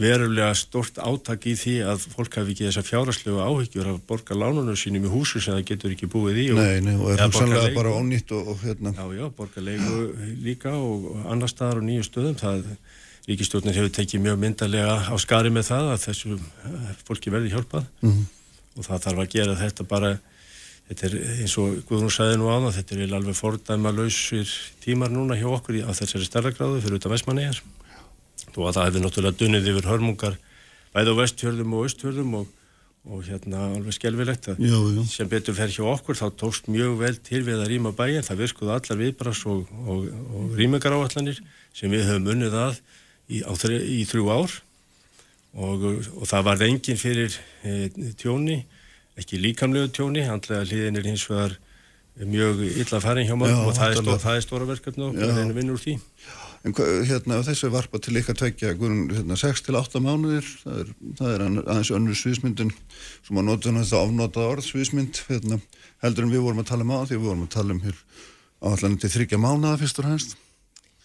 verulega 0.00 0.50
stort 0.56 0.98
átak 1.00 1.46
í 1.48 1.54
því 1.56 1.74
að 1.86 2.06
fólk 2.12 2.38
hafi 2.40 2.54
ekki 2.54 2.66
þessa 2.66 2.84
fjárastlegu 2.84 3.38
áhyggjur 3.44 3.90
að 3.92 4.00
borga 4.08 4.36
lánunum 4.36 4.76
sínum 4.76 5.06
í 5.06 5.12
húsu 5.12 5.40
sem 5.40 5.56
það 5.56 5.68
getur 5.70 5.94
ekki 5.94 6.08
búið 6.12 6.40
í 6.42 6.46
og, 6.54 6.60
Nei, 6.60 6.80
nei, 6.84 6.96
og 6.96 7.12
er 7.12 7.22
það 7.22 7.38
sannlega 7.38 7.72
bara 7.76 7.94
ónýtt 7.96 8.34
og, 8.36 8.52
og 8.52 8.64
hérna. 8.64 8.92
Já, 8.96 9.06
já, 9.20 9.26
borga 9.38 9.64
leigu 9.64 10.00
líka 10.44 10.74
og 10.76 11.08
annar 11.24 11.52
staðar 11.52 11.82
og 11.82 11.88
nýju 11.88 12.08
stöðum 12.08 12.38
það 12.40 12.64
Ríkistjórnir 13.26 13.74
hefur 13.74 13.90
tekið 13.90 14.22
mjög 14.22 14.38
myndarlega 14.38 14.96
á 15.10 15.14
skari 15.18 15.50
með 15.50 15.70
það 15.72 15.92
að 15.92 16.02
þessu 16.04 16.36
eh, 16.38 16.90
fólki 17.08 17.32
verði 17.34 17.52
hjálpað 17.54 17.86
mm 18.00 18.10
-hmm. 18.10 18.26
og 18.76 18.86
það 18.86 19.06
þarf 19.06 19.22
að 19.24 19.32
gera 19.34 19.56
þetta 19.58 19.86
bara, 19.90 20.10
þetta 20.88 21.06
er 21.08 21.16
eins 21.42 21.56
og 21.58 21.80
Guðrún 21.88 22.14
sæði 22.14 22.36
nú 22.38 22.46
á 22.46 22.56
það, 22.62 22.76
þetta 22.78 22.96
er 22.96 23.16
alveg 23.18 23.36
fordæma 23.40 23.94
lausir 23.96 24.52
tímar 24.84 25.10
núna 25.10 25.34
hjá 25.34 25.48
okkur 25.50 25.82
á 25.82 25.90
þessari 25.90 26.28
stærragráðu 26.28 26.84
fyrir 26.84 27.00
utan 27.00 27.14
Vestmannegar 27.16 27.62
og 28.56 28.68
að 28.68 28.76
það 28.76 28.86
hefði 28.86 29.02
náttúrulega 29.02 29.40
dunnið 29.40 29.70
yfir 29.72 29.90
hörmungar 29.90 30.36
bæði 30.94 31.12
á 31.12 31.20
vestfjörðum 31.20 31.74
og 31.76 31.86
austfjörðum 31.86 32.36
og, 32.40 32.46
og 33.10 33.24
hérna 33.26 33.64
alveg 33.74 33.96
skelvilegt 33.96 34.48
að 34.52 34.62
jú, 34.64 34.80
jú. 34.96 35.04
sem 35.10 35.28
betur 35.28 35.56
fer 35.56 35.72
hjá 35.72 35.84
okkur 35.90 36.18
þá 36.18 36.26
tókst 36.40 36.70
mjög 36.72 36.96
vel 37.02 37.16
til 37.26 37.42
við 37.46 37.60
að 37.60 37.70
rýma 37.72 37.92
bæin, 37.96 38.24
það 38.24 38.42
virkuði 38.44 38.76
allar 38.76 39.00
viðbras 39.02 39.42
og, 39.50 39.66
og, 39.84 40.06
og 40.30 40.54
rýmingaráallanir 40.56 41.42
sem 41.76 41.92
við 41.92 42.06
höfum 42.08 42.30
unnið 42.36 42.56
að 42.62 42.80
í, 43.28 43.42
þri, 43.42 43.82
í 43.98 44.00
þrjú 44.08 44.30
ár. 44.32 44.56
Og, 45.56 45.84
og 46.20 46.26
það 46.28 46.48
var 46.50 46.64
engin 46.66 46.98
fyrir 47.00 47.36
e, 47.64 47.86
tjóni, 48.20 48.58
ekki 49.16 49.40
líkamlegu 49.40 49.88
tjóni, 49.96 50.26
handlega 50.26 50.66
hliðin 50.68 51.00
er 51.00 51.08
hins 51.08 51.24
vegar 51.30 51.56
mjög 52.16 52.60
illa 52.66 53.00
farin 53.00 53.28
hjá 53.28 53.36
maður 53.36 53.70
og 53.70 53.76
það 53.76 53.94
er, 53.94 54.10
það 54.20 54.36
er 54.36 54.44
stóra 54.44 54.68
verkefni 54.68 55.04
og 55.04 55.16
það 55.16 55.40
er 55.42 55.56
vinnur 55.56 55.76
úr 55.76 55.82
því. 55.82 55.96
En 56.66 56.74
hérna, 57.06 57.40
þessu 57.46 57.68
varpa 57.70 58.00
til 58.02 58.16
ykkar 58.18 58.38
tveikja, 58.40 58.72
hérna, 58.74 59.36
6-8 59.38 60.00
mánuðir, 60.02 60.46
það 60.64 60.80
er, 60.82 60.94
það 61.20 61.34
er 61.34 61.44
aðeins 61.62 61.92
önnur 61.94 62.18
sviðsmyndin. 62.18 62.72
Sem 63.26 63.38
að 63.38 63.46
nota 63.46 63.74
þetta 63.76 64.00
afnotað 64.00 64.48
orð 64.54 64.66
sviðsmynd, 64.66 65.20
hérna, 65.28 65.60
heldur 66.02 66.26
en 66.26 66.32
við 66.32 66.42
vorum 66.48 66.64
að 66.64 66.72
tala 66.72 66.86
um 66.88 66.96
á 66.96 67.00
því 67.04 67.20
við 67.20 67.28
vorum 67.28 67.44
að 67.46 67.54
tala 67.54 67.76
um 67.76 67.84
hér 67.84 68.02
áallan 68.66 68.98
til 68.98 69.12
þryggja 69.12 69.38
mánuða 69.38 69.78
fyrst 69.84 70.02
og 70.02 70.10
hænst. 70.10 70.36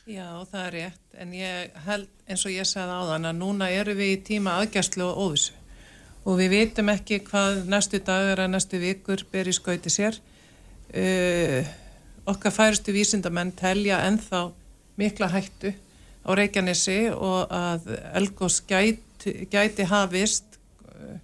Já, 0.10 0.42
það 0.50 0.62
er 0.66 0.74
rétt, 0.74 1.02
en 1.22 1.34
ég 1.38 1.76
held 1.86 2.08
eins 2.26 2.44
og 2.50 2.54
ég 2.56 2.66
sagði 2.66 2.94
á 2.98 3.02
þann 3.12 3.28
að 3.30 3.36
núna 3.38 3.68
eru 3.70 3.94
við 4.00 4.14
í 4.16 4.22
tíma 4.32 4.56
aðgjastlu 4.58 5.06
og 5.06 5.20
óvissu. 5.28 5.54
Og 6.26 6.40
við 6.40 6.54
vitum 6.56 6.90
ekki 6.90 7.20
hvað 7.28 7.68
næstu 7.70 8.00
dagar 8.06 8.42
að 8.42 8.50
næstu 8.56 8.80
vikur 8.82 9.22
ber 9.30 9.50
í 9.50 9.54
skauti 9.54 9.94
sér. 9.94 10.18
Uh, 10.90 11.62
okkar 12.26 12.54
færustu 12.54 12.96
vísindamenn 12.96 13.54
telja 13.58 14.02
enþá 14.08 14.48
mikla 14.98 15.30
hættu 15.36 15.76
á 16.26 16.30
Reykjanesi 16.34 17.00
og 17.14 17.54
að 17.54 17.94
Elgós 18.18 18.60
gæti, 18.66 19.46
gæti 19.54 19.86
hafist 19.86 20.58
uh, 20.90 21.18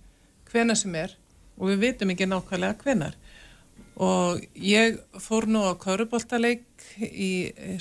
hvena 0.52 0.78
sem 0.78 0.94
er. 1.02 1.18
Og 1.58 1.74
við 1.74 1.88
vitum 1.88 2.14
ekki 2.14 2.30
nákvæmlega 2.30 2.78
hvenar 2.86 3.18
og 3.98 4.44
ég 4.54 5.00
fór 5.18 5.48
nú 5.50 5.64
á 5.66 5.74
Köruboltaleik 5.74 6.67
í 7.00 7.32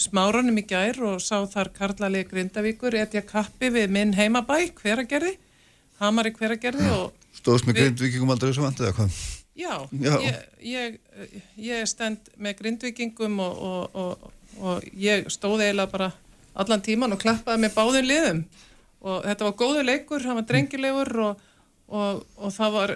smárunum 0.03 0.59
í 0.61 0.65
gær 0.69 0.99
og 1.09 1.23
sá 1.25 1.41
þar 1.51 1.73
Karlalegi 1.77 2.29
Grindavíkur 2.31 2.97
etja 2.99 3.23
kappi 3.27 3.71
við 3.75 3.93
minn 3.95 4.15
heimabæ 4.17 4.59
hveragerði, 4.81 5.37
Hamari 6.01 6.35
hveragerði 6.37 6.93
Stóðst 7.37 7.69
með 7.69 7.81
Grindvíkingum 7.81 8.33
aldrei 8.35 8.53
sem 8.57 8.65
vant 8.65 8.81
eða 8.83 8.95
hvað? 8.97 9.19
Já, 9.57 9.73
Já. 9.97 10.15
Ég, 10.21 10.39
ég, 10.69 11.01
ég 11.65 11.89
stend 11.89 12.31
með 12.37 12.61
Grindvíkingum 12.61 13.41
og, 13.41 13.59
og, 13.71 13.97
og, 13.97 14.31
og 14.61 14.89
ég 15.01 15.31
stóði 15.33 15.71
eiginlega 15.71 15.93
bara 15.95 16.13
allan 16.57 16.85
tíman 16.85 17.17
og 17.17 17.21
klappaði 17.23 17.65
með 17.65 17.77
báðum 17.77 18.09
liðum 18.09 18.47
og 19.07 19.23
þetta 19.25 19.49
var 19.49 19.61
góður 19.61 19.89
leikur, 19.89 20.25
hann 20.25 20.41
var 20.41 20.49
drengilegur 20.49 21.13
og 21.29 21.45
og, 21.87 22.23
og 22.37 22.55
það 22.55 22.73
var, 22.75 22.93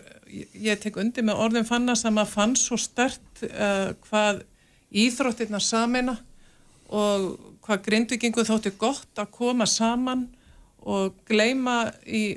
ég 0.59 0.81
tek 0.83 0.99
undir 1.01 1.27
með 1.27 1.43
orðin 1.45 1.69
fanna 1.69 1.97
sem 1.99 2.17
að 2.19 2.33
fann 2.33 2.57
svo 2.59 2.79
stert 2.81 3.45
uh, 3.47 3.93
hvað 4.09 4.43
íþróttirna 4.91 5.61
samina 5.63 6.17
og 6.91 7.37
hvað 7.65 7.85
grindvikingu 7.87 8.45
þótti 8.47 8.73
gott 8.79 9.21
að 9.21 9.31
koma 9.35 9.67
saman 9.71 10.27
og 10.81 11.15
gleima 11.29 11.93
í 12.07 12.35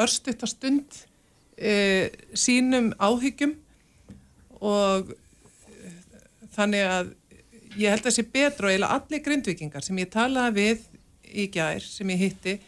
örstuttastund 0.00 0.86
uh, 0.96 2.06
sínum 2.32 2.92
áhyggjum 2.96 3.56
og 4.62 5.12
uh, 5.12 5.92
þannig 6.54 6.86
að 6.86 7.12
ég 7.76 7.92
held 7.92 8.02
að 8.02 8.08
það 8.08 8.16
sé 8.16 8.26
betra 8.32 8.68
og 8.68 8.72
eiginlega 8.72 8.98
allir 8.98 9.24
grindvikingar 9.26 9.84
sem 9.84 10.00
ég 10.00 10.12
talaði 10.12 10.58
við 10.60 10.88
í 11.32 11.48
gær 11.52 11.84
sem 11.84 12.12
ég 12.12 12.26
hitti 12.26 12.58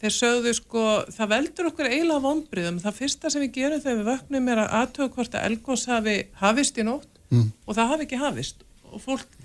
þeir 0.00 0.16
sögðu 0.16 0.52
sko, 0.56 0.82
það 1.12 1.32
veldur 1.34 1.70
okkur 1.70 1.88
eiginlega 1.90 2.24
vonbriðum, 2.24 2.80
það 2.80 3.00
fyrsta 3.02 3.30
sem 3.32 3.44
við 3.44 3.56
gerum 3.58 3.82
þegar 3.82 3.98
við 3.98 4.08
vöknum 4.08 4.46
er 4.48 4.62
að 4.62 4.76
aðtöða 4.78 5.14
hvort 5.16 5.34
að 5.36 5.48
elgós 5.50 5.86
hafi 5.90 6.14
hafist 6.40 6.80
í 6.80 6.86
nótt 6.88 7.19
mm. 7.30 7.46
og 7.66 7.78
það 7.78 7.94
hafi 7.94 8.06
ekki 8.06 8.20
hafist. 8.20 8.66
Og 8.90 9.02
fólk 9.02 9.38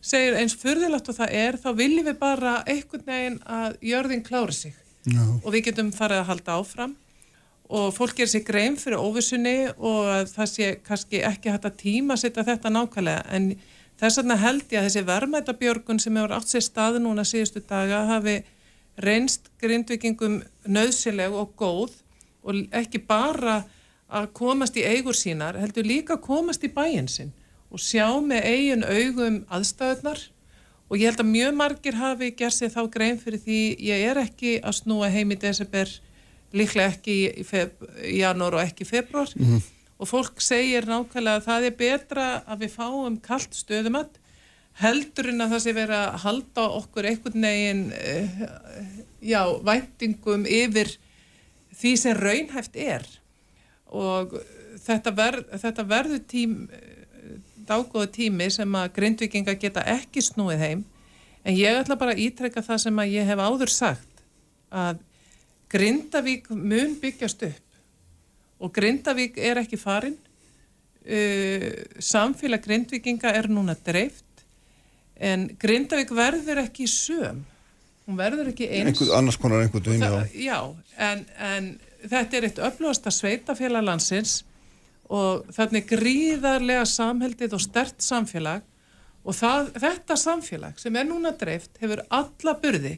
segir 0.00 0.36
eins 0.40 0.56
fyrðilegt 0.56 1.08
og 1.12 1.18
það 1.18 1.34
er 1.42 1.58
þá 1.60 1.70
viljum 1.76 2.08
við 2.08 2.20
bara 2.20 2.60
einhvern 2.68 3.06
veginn 3.06 3.40
að 3.44 3.76
jörðin 3.90 4.24
klári 4.26 4.56
sig. 4.56 4.76
No. 5.08 5.38
og 5.40 5.54
við 5.54 5.70
getum 5.70 5.94
farið 5.96 6.20
að 6.20 6.28
halda 6.28 6.56
áfram. 6.60 6.96
Og 7.70 7.92
fólk 7.94 8.16
gerir 8.18 8.32
sér 8.32 8.42
grein 8.44 8.76
fyrir 8.76 9.00
óvissunni 9.00 9.70
og 9.78 10.26
það 10.32 10.48
sé 10.50 10.70
kannski 10.84 11.22
ekki 11.24 11.52
hægt 11.54 11.68
að 11.68 11.78
tíma 11.80 12.16
setja 12.20 12.44
þetta 12.44 12.72
nákvæmlega. 12.74 13.22
En 13.30 13.52
þess 14.00 14.20
vegna 14.20 14.36
held 14.42 14.64
ég 14.74 14.80
að 14.80 14.88
þessi 14.88 15.04
verðmætabjörgun 15.08 16.02
sem 16.02 16.18
hefur 16.18 16.34
átt 16.36 16.50
sér 16.50 16.66
staði 16.66 17.02
núna 17.04 17.24
síðustu 17.28 17.62
daga 17.62 18.02
hafi 18.10 18.40
reynst 19.00 19.48
grindvikingum 19.62 20.40
nöðsileg 20.66 21.36
og 21.36 21.54
góð. 21.56 21.94
Og 22.42 22.64
ekki 22.74 23.00
bara 23.06 23.62
að 24.10 24.30
komast 24.36 24.76
í 24.76 24.84
eigur 24.84 25.16
sínar, 25.16 25.58
heldur 25.60 25.86
líka 25.86 26.16
að 26.16 26.26
komast 26.26 26.64
í 26.66 26.72
bæin 26.74 27.08
sinn 27.08 27.32
og 27.70 27.82
sjá 27.82 28.06
með 28.20 28.46
eigin 28.50 28.84
augum 28.84 29.40
aðstæðunar 29.48 30.22
og 30.90 30.98
ég 30.98 31.10
held 31.10 31.22
að 31.22 31.30
mjög 31.30 31.58
margir 31.58 31.98
hafi 31.98 32.30
gert 32.38 32.56
sér 32.56 32.72
þá 32.74 32.80
grein 32.90 33.20
fyrir 33.20 33.42
því 33.44 33.60
ég 33.86 34.06
er 34.10 34.22
ekki 34.24 34.56
að 34.58 34.78
snúa 34.80 35.10
heim 35.14 35.30
í 35.30 35.38
desember, 35.38 35.92
líklega 36.50 36.96
ekki 36.96 37.18
í, 37.30 37.44
í 38.10 38.16
janúar 38.24 38.58
og 38.58 38.64
ekki 38.64 38.86
í 38.86 38.90
februar 38.90 39.30
mm 39.36 39.46
-hmm. 39.46 39.68
og 40.02 40.10
fólk 40.10 40.42
segir 40.42 40.88
nákvæmlega 40.90 41.36
að 41.38 41.46
það 41.46 41.68
er 41.68 41.78
betra 41.78 42.26
að 42.46 42.64
við 42.64 42.74
fáum 42.74 43.20
kallt 43.22 43.54
stöðumatt 43.54 44.18
heldurinn 44.80 45.44
að 45.44 45.54
það 45.54 45.62
sé 45.62 45.72
verið 45.76 45.96
að 46.00 46.18
halda 46.24 46.66
okkur 46.80 47.08
einhvern 47.10 47.46
veginn 47.46 47.92
eh, 47.92 48.42
já, 49.20 49.42
væntingum 49.62 50.46
yfir 50.46 50.96
því 51.80 51.96
sem 51.96 52.16
raunhæft 52.16 52.76
er 52.76 53.06
og 53.90 54.38
þetta, 54.84 55.12
ver, 55.14 55.42
þetta 55.58 55.84
verður 55.90 56.24
tím 56.30 56.56
dágóða 57.70 58.10
tími 58.14 58.48
sem 58.52 58.78
að 58.78 58.92
grindvikinga 58.96 59.54
geta 59.60 59.84
ekki 59.88 60.22
snúið 60.24 60.64
heim. 60.64 60.82
En 61.44 61.56
ég 61.56 61.78
ætla 61.80 61.96
bara 62.00 62.14
að 62.14 62.24
ítrekka 62.26 62.62
það 62.64 62.82
sem 62.84 63.00
að 63.00 63.14
ég 63.14 63.28
hef 63.30 63.40
áður 63.40 63.72
sagt 63.72 64.24
að 64.70 65.06
Grindavík 65.70 66.48
mun 66.50 66.96
byggjast 66.98 67.44
upp. 67.46 67.76
Og 68.60 68.72
Grindavík 68.74 69.38
er 69.38 69.60
ekki 69.62 69.78
farin. 69.78 70.16
Uh, 71.00 71.70
samfélag 72.02 72.64
grindvikinga 72.64 73.30
er 73.38 73.48
núna 73.48 73.76
dreift. 73.86 74.26
En 75.16 75.46
Grindavík 75.60 76.10
verður 76.16 76.64
ekki 76.64 76.88
söm. 76.90 77.44
Hún 78.08 78.18
verður 78.18 78.50
ekki 78.50 78.66
eins. 78.66 78.90
Einhver, 78.90 79.14
annars 79.14 79.38
konar 79.38 79.62
einhvern 79.62 79.86
veginn, 79.86 80.42
já, 80.42 80.58
en, 80.98 81.22
en 81.38 81.70
þetta 82.08 82.38
er 82.38 82.48
eitt 82.48 82.62
öflugasta 82.70 83.12
sveitafélag 83.14 83.84
landsins 83.86 84.40
og 85.10 85.48
þannig 85.54 85.88
gríðarlega 85.90 86.84
samheldið 86.86 87.56
og 87.58 87.64
stert 87.64 88.04
samfélag 88.04 88.62
og 89.24 89.36
það, 89.36 89.72
þetta 89.82 90.16
samfélag 90.16 90.78
sem 90.80 90.96
er 90.96 91.08
núna 91.08 91.34
dreift 91.36 91.80
hefur 91.82 92.04
alla 92.08 92.54
burði 92.62 92.96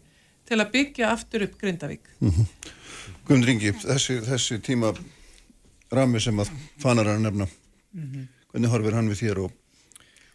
til 0.49 0.59
að 0.61 0.71
byggja 0.75 1.11
aftur 1.15 1.47
upp 1.47 1.57
Grindavík. 1.61 2.09
Guðmund 3.27 3.47
Ringi, 3.47 3.73
þessi, 3.79 4.19
þessi 4.27 4.59
tíma 4.65 4.93
rami 5.93 6.21
sem 6.23 6.39
að 6.43 6.53
fanar 6.83 7.13
að 7.13 7.25
nefna 7.25 7.49
hvernig 8.53 8.73
horfir 8.73 8.97
hann 8.97 9.11
við 9.13 9.23
þér 9.23 9.43
og, 9.47 9.57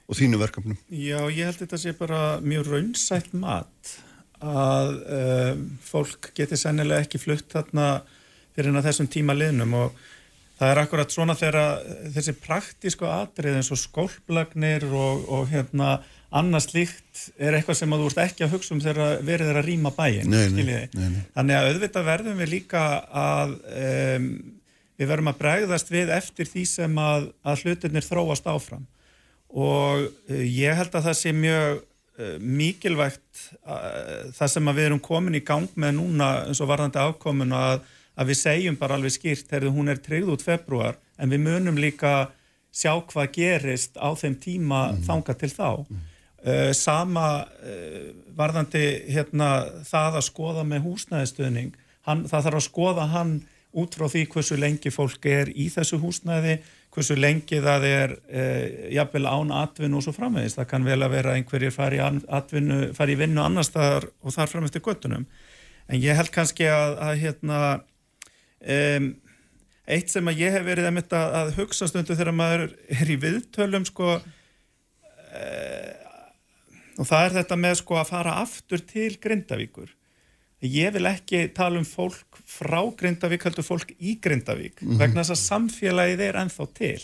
og 0.07 0.19
þínu 0.19 0.41
verkefnum? 0.41 0.77
Já, 0.89 1.19
ég 1.29 1.49
held 1.49 1.61
þetta 1.63 1.79
sé 1.81 1.93
bara 1.97 2.21
mjög 2.43 2.71
raunsætt 2.71 3.33
mat 3.37 3.95
að 4.37 4.91
um, 5.17 5.63
fólk 5.81 6.31
geti 6.37 6.59
sennilega 6.59 7.05
ekki 7.05 7.21
flutt 7.21 7.49
þarna 7.53 7.87
fyrir 8.57 8.73
en 8.73 8.81
að 8.81 8.89
þessum 8.89 9.09
tíma 9.13 9.37
liðnum 9.37 9.77
og 9.77 10.03
það 10.57 10.73
er 10.73 10.81
akkurat 10.81 11.13
svona 11.13 11.37
þegar 11.37 11.59
þessi 12.17 12.35
praktísku 12.41 13.07
atrið 13.09 13.59
eins 13.59 13.71
og 13.73 13.81
skólplagnir 13.81 14.87
og, 14.89 15.25
og 15.29 15.49
hérna 15.53 15.99
annars 16.33 16.71
líkt 16.73 17.27
er 17.39 17.55
eitthvað 17.55 17.79
sem 17.79 17.93
að 17.93 18.03
þú 18.03 18.11
ert 18.11 18.21
ekki 18.25 18.43
að 18.43 18.53
hugsa 18.57 18.73
um 18.75 18.83
þegar 18.83 19.21
verið 19.23 19.53
er 19.53 19.61
að 19.61 19.69
rýma 19.69 19.93
bæin 19.95 20.27
Nei, 20.27 20.47
nei, 20.51 20.65
nei, 20.91 21.21
þannig 21.37 21.59
að 21.59 21.69
auðvitað 21.71 22.09
verðum 22.09 22.41
við 22.41 22.51
líka 22.57 22.83
að 23.07 23.53
um, 23.71 24.31
við 24.97 25.11
verðum 25.11 25.31
að 25.31 25.41
bregðast 25.41 25.91
við 25.93 26.13
eftir 26.15 26.49
því 26.49 26.63
sem 26.69 27.01
að, 27.01 27.29
að 27.45 27.65
hlutinir 27.65 28.05
þróast 28.05 28.49
áfram. 28.49 28.87
Og 29.47 30.07
uh, 30.07 30.41
ég 30.41 30.77
held 30.77 30.97
að 30.97 31.09
það 31.09 31.19
sé 31.19 31.33
mjög 31.37 31.77
uh, 31.77 32.33
mikilvægt 32.41 33.43
uh, 33.61 34.33
það 34.37 34.53
sem 34.55 34.71
að 34.71 34.79
við 34.79 34.89
erum 34.89 35.03
komin 35.05 35.37
í 35.37 35.43
gang 35.45 35.69
með 35.79 35.99
núna 35.99 36.31
eins 36.47 36.61
og 36.63 36.71
varðandi 36.71 37.01
afkomun 37.03 37.55
að, 37.55 37.85
að 38.17 38.31
við 38.31 38.39
segjum 38.41 38.77
bara 38.79 38.97
alveg 38.97 39.15
skýrt 39.15 39.49
þegar 39.51 39.75
hún 39.75 39.91
er 39.93 40.01
tryggð 40.03 40.33
út 40.35 40.45
februar 40.45 40.97
en 41.17 41.33
við 41.33 41.43
munum 41.45 41.79
líka 41.79 42.29
sjá 42.73 42.93
hvað 43.09 43.33
gerist 43.37 43.97
á 43.97 44.09
þeim 44.17 44.37
tíma 44.41 44.81
þanga 45.05 45.37
til 45.37 45.51
þá 45.53 45.69
uh, 45.73 46.71
sama 46.77 47.27
uh, 47.45 48.09
varðandi 48.37 48.85
hérna, 49.13 49.51
það 49.87 50.19
að 50.21 50.27
skoða 50.29 50.65
með 50.67 50.89
húsnæðistöðning 50.89 51.77
hann, 52.09 52.25
það 52.29 52.49
þarf 52.49 52.61
að 52.61 52.67
skoða 52.67 53.07
hann 53.13 53.37
út 53.77 53.93
frá 53.97 54.07
því 54.09 54.25
hversu 54.33 54.57
lengi 54.57 54.91
fólk 54.93 55.25
er 55.29 55.51
í 55.53 55.67
þessu 55.73 55.99
húsnæði 56.01 56.57
hversu 56.97 57.17
lengi 57.17 57.59
það 57.61 57.85
er 57.87 58.13
eh, 58.25 58.87
jafnvel 58.95 59.27
án 59.29 59.51
atvinnu 59.53 59.99
og 59.99 60.05
svo 60.05 60.13
framvegis. 60.15 60.55
Það 60.57 60.69
kann 60.71 60.87
vel 60.87 60.97
að 61.05 61.13
vera 61.13 61.35
einhverjir 61.37 61.73
fari, 61.75 61.99
atvinnu, 62.01 62.79
fari 62.97 63.17
vinnu 63.19 63.43
annars 63.43 63.69
þar 63.73 64.09
og 64.23 64.33
þar 64.33 64.51
fram 64.53 64.65
eftir 64.65 64.83
göttunum. 64.85 65.27
En 65.87 66.01
ég 66.01 66.17
held 66.17 66.33
kannski 66.33 66.65
að, 66.71 66.97
að 67.05 67.21
hérna, 67.21 67.59
um, 68.67 69.07
eitt 69.87 70.11
sem 70.11 70.27
að 70.27 70.41
ég 70.43 70.51
hef 70.57 70.65
verið 70.67 70.89
að, 70.89 70.97
að, 71.15 71.35
að 71.41 71.53
hugsa 71.61 71.87
stundu 71.87 72.15
þegar 72.17 72.35
maður 72.35 72.65
er 72.91 73.11
í 73.13 73.17
viðtölum 73.21 73.85
sko, 73.87 74.17
uh, 75.37 75.93
og 76.97 77.05
það 77.07 77.27
er 77.27 77.35
þetta 77.41 77.59
með 77.61 77.77
sko 77.83 77.99
að 78.01 78.09
fara 78.11 78.33
aftur 78.41 78.81
til 78.89 79.13
Grindavíkur. 79.21 79.93
Ég 80.65 80.89
vil 80.95 81.05
ekki 81.05 81.43
tala 81.53 81.77
um 81.77 81.85
fólk 81.85 82.39
frá 82.49 82.79
Grindavík, 82.97 83.43
heldur 83.45 83.65
fólk 83.67 83.91
í 84.01 84.15
Grindavík, 84.21 84.81
Mhm. 84.81 84.97
vegna 84.97 85.21
þess 85.21 85.35
að 85.35 85.45
samfélagið 85.45 86.19
er 86.25 86.39
ennþá 86.41 86.65
til. 86.73 87.03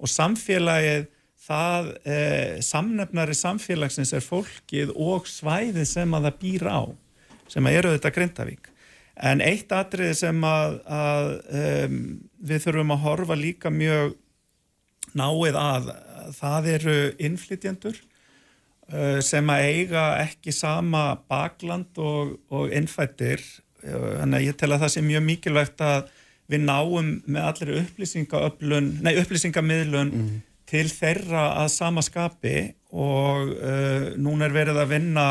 Og 0.00 0.08
samfélagið, 0.08 1.06
það, 1.48 1.92
eh, 2.06 2.56
samnefnari 2.64 3.34
samfélagsins 3.36 4.12
er 4.16 4.20
fólkið 4.24 4.92
og 4.96 5.24
svæðið 5.26 5.86
sem 5.86 6.10
að 6.10 6.24
það 6.30 6.38
býr 6.40 6.64
á, 6.72 6.80
sem 7.48 7.64
að 7.64 7.76
eru 7.78 7.98
þetta 7.98 8.14
Grindavík. 8.14 8.68
En 9.18 9.42
eitt 9.42 9.72
atriði 9.74 10.14
sem 10.14 10.44
að, 10.46 10.78
að 10.86 11.30
um, 11.60 12.02
við 12.38 12.66
þurfum 12.66 12.94
að 12.94 13.04
horfa 13.06 13.38
líka 13.38 13.72
mjög 13.74 14.14
náið 15.18 15.58
að, 15.58 15.88
það 16.36 16.68
eru 16.74 16.96
innflytjendur 17.26 17.96
uh, 17.98 19.18
sem 19.24 19.50
að 19.50 19.64
eiga 19.72 20.04
ekki 20.22 20.54
sama 20.54 21.08
bakland 21.30 21.98
og, 21.98 22.36
og 22.52 22.70
innfættir 22.74 23.42
þannig 23.78 24.40
að 24.40 24.46
ég 24.46 24.56
tel 24.58 24.72
að 24.74 24.82
það 24.82 24.90
sé 24.94 25.02
mjög 25.06 25.22
mikilvægt 25.22 25.82
að 25.86 26.08
við 26.50 26.64
náum 26.64 27.10
með 27.28 27.44
allir 27.44 27.74
upplýsingaöflun, 27.82 28.88
nei 29.04 29.12
upplýsingamiðlun 29.20 30.12
til 30.68 30.86
þeirra 30.90 31.44
að 31.62 31.70
sama 31.72 32.04
skapi 32.04 32.56
og 32.92 33.52
uh, 33.52 34.10
núna 34.20 34.48
er 34.48 34.56
verið 34.56 34.80
að 34.82 34.92
vinna 34.94 35.26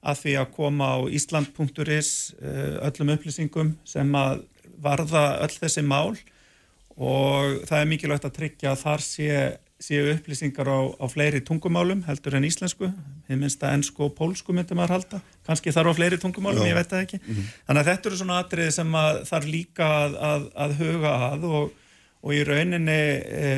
að 0.00 0.20
því 0.22 0.36
að 0.40 0.52
koma 0.56 0.92
á 0.96 0.98
Ísland.is 1.12 2.12
uh, 2.40 2.76
öllum 2.88 3.14
upplýsingum 3.16 3.74
sem 3.88 4.14
að 4.16 4.44
varða 4.80 5.24
öll 5.44 5.56
þessi 5.56 5.84
mál 5.84 6.14
og 7.00 7.66
það 7.68 7.80
er 7.80 7.90
mikilvægt 7.90 8.28
að 8.28 8.36
tryggja 8.36 8.72
að 8.72 8.80
þar 8.82 9.04
sé, 9.04 9.28
séu 9.80 10.10
upplýsingar 10.12 10.68
á, 10.68 10.80
á 11.00 11.06
fleiri 11.08 11.40
tungumálum 11.44 12.02
heldur 12.08 12.36
en 12.36 12.46
íslensku, 12.48 12.90
hið 13.28 13.40
minnst 13.40 13.64
að 13.64 13.76
ennsku 13.78 14.04
og 14.08 14.14
pólsku 14.18 14.56
myndi 14.56 14.76
maður 14.76 14.98
halda, 14.98 15.20
kannski 15.48 15.72
þarf 15.72 15.94
á 15.96 15.98
fleiri 16.00 16.20
tungumálum, 16.20 16.64
Já. 16.64 16.72
ég 16.72 16.76
veit 16.76 16.92
það 16.92 17.04
ekki. 17.06 17.20
Þannig 17.68 17.82
að 17.82 17.90
þetta 17.90 18.10
eru 18.10 18.20
svona 18.20 18.40
atriði 18.44 18.74
sem 18.76 18.98
að 19.00 19.20
þarf 19.30 19.50
líka 19.54 19.90
að, 20.00 20.18
að, 20.30 20.46
að 20.66 20.76
huga 20.82 21.14
að 21.30 21.48
og, 21.48 21.74
og 22.20 22.36
í 22.36 22.40
rauninni 22.44 23.00
e, 23.40 23.52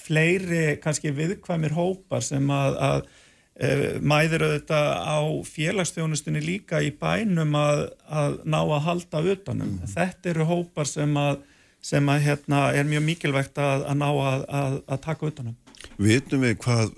fleiri 0.00 0.64
kannski 0.80 1.12
viðkvæmir 1.16 1.76
hópar 1.76 2.24
sem 2.24 2.48
að, 2.48 2.80
að 2.88 3.17
e, 3.58 3.98
mæður 4.00 4.46
auðvitað 4.46 4.88
á 5.02 5.18
félagsþjónustunni 5.50 6.42
líka 6.44 6.80
í 6.84 6.92
bænum 6.94 7.54
að, 7.58 7.84
að 8.06 8.40
ná 8.46 8.58
að 8.62 8.82
halda 8.86 9.22
utanum. 9.34 9.76
Þetta 9.90 10.32
eru 10.32 10.48
hópar 10.48 10.90
sem 10.90 11.14
að 11.20 11.40
sem 11.88 12.08
að 12.10 12.24
hérna 12.24 12.62
er 12.74 12.88
mjög 12.88 13.04
mikilvægt 13.06 13.60
að, 13.62 13.84
að 13.86 14.00
ná 14.00 14.08
að, 14.08 14.42
að, 14.50 14.74
að 14.90 15.00
taka 15.04 15.28
utanum. 15.30 15.54
Vitum 16.02 16.42
við 16.42 16.56
hvað 16.64 16.90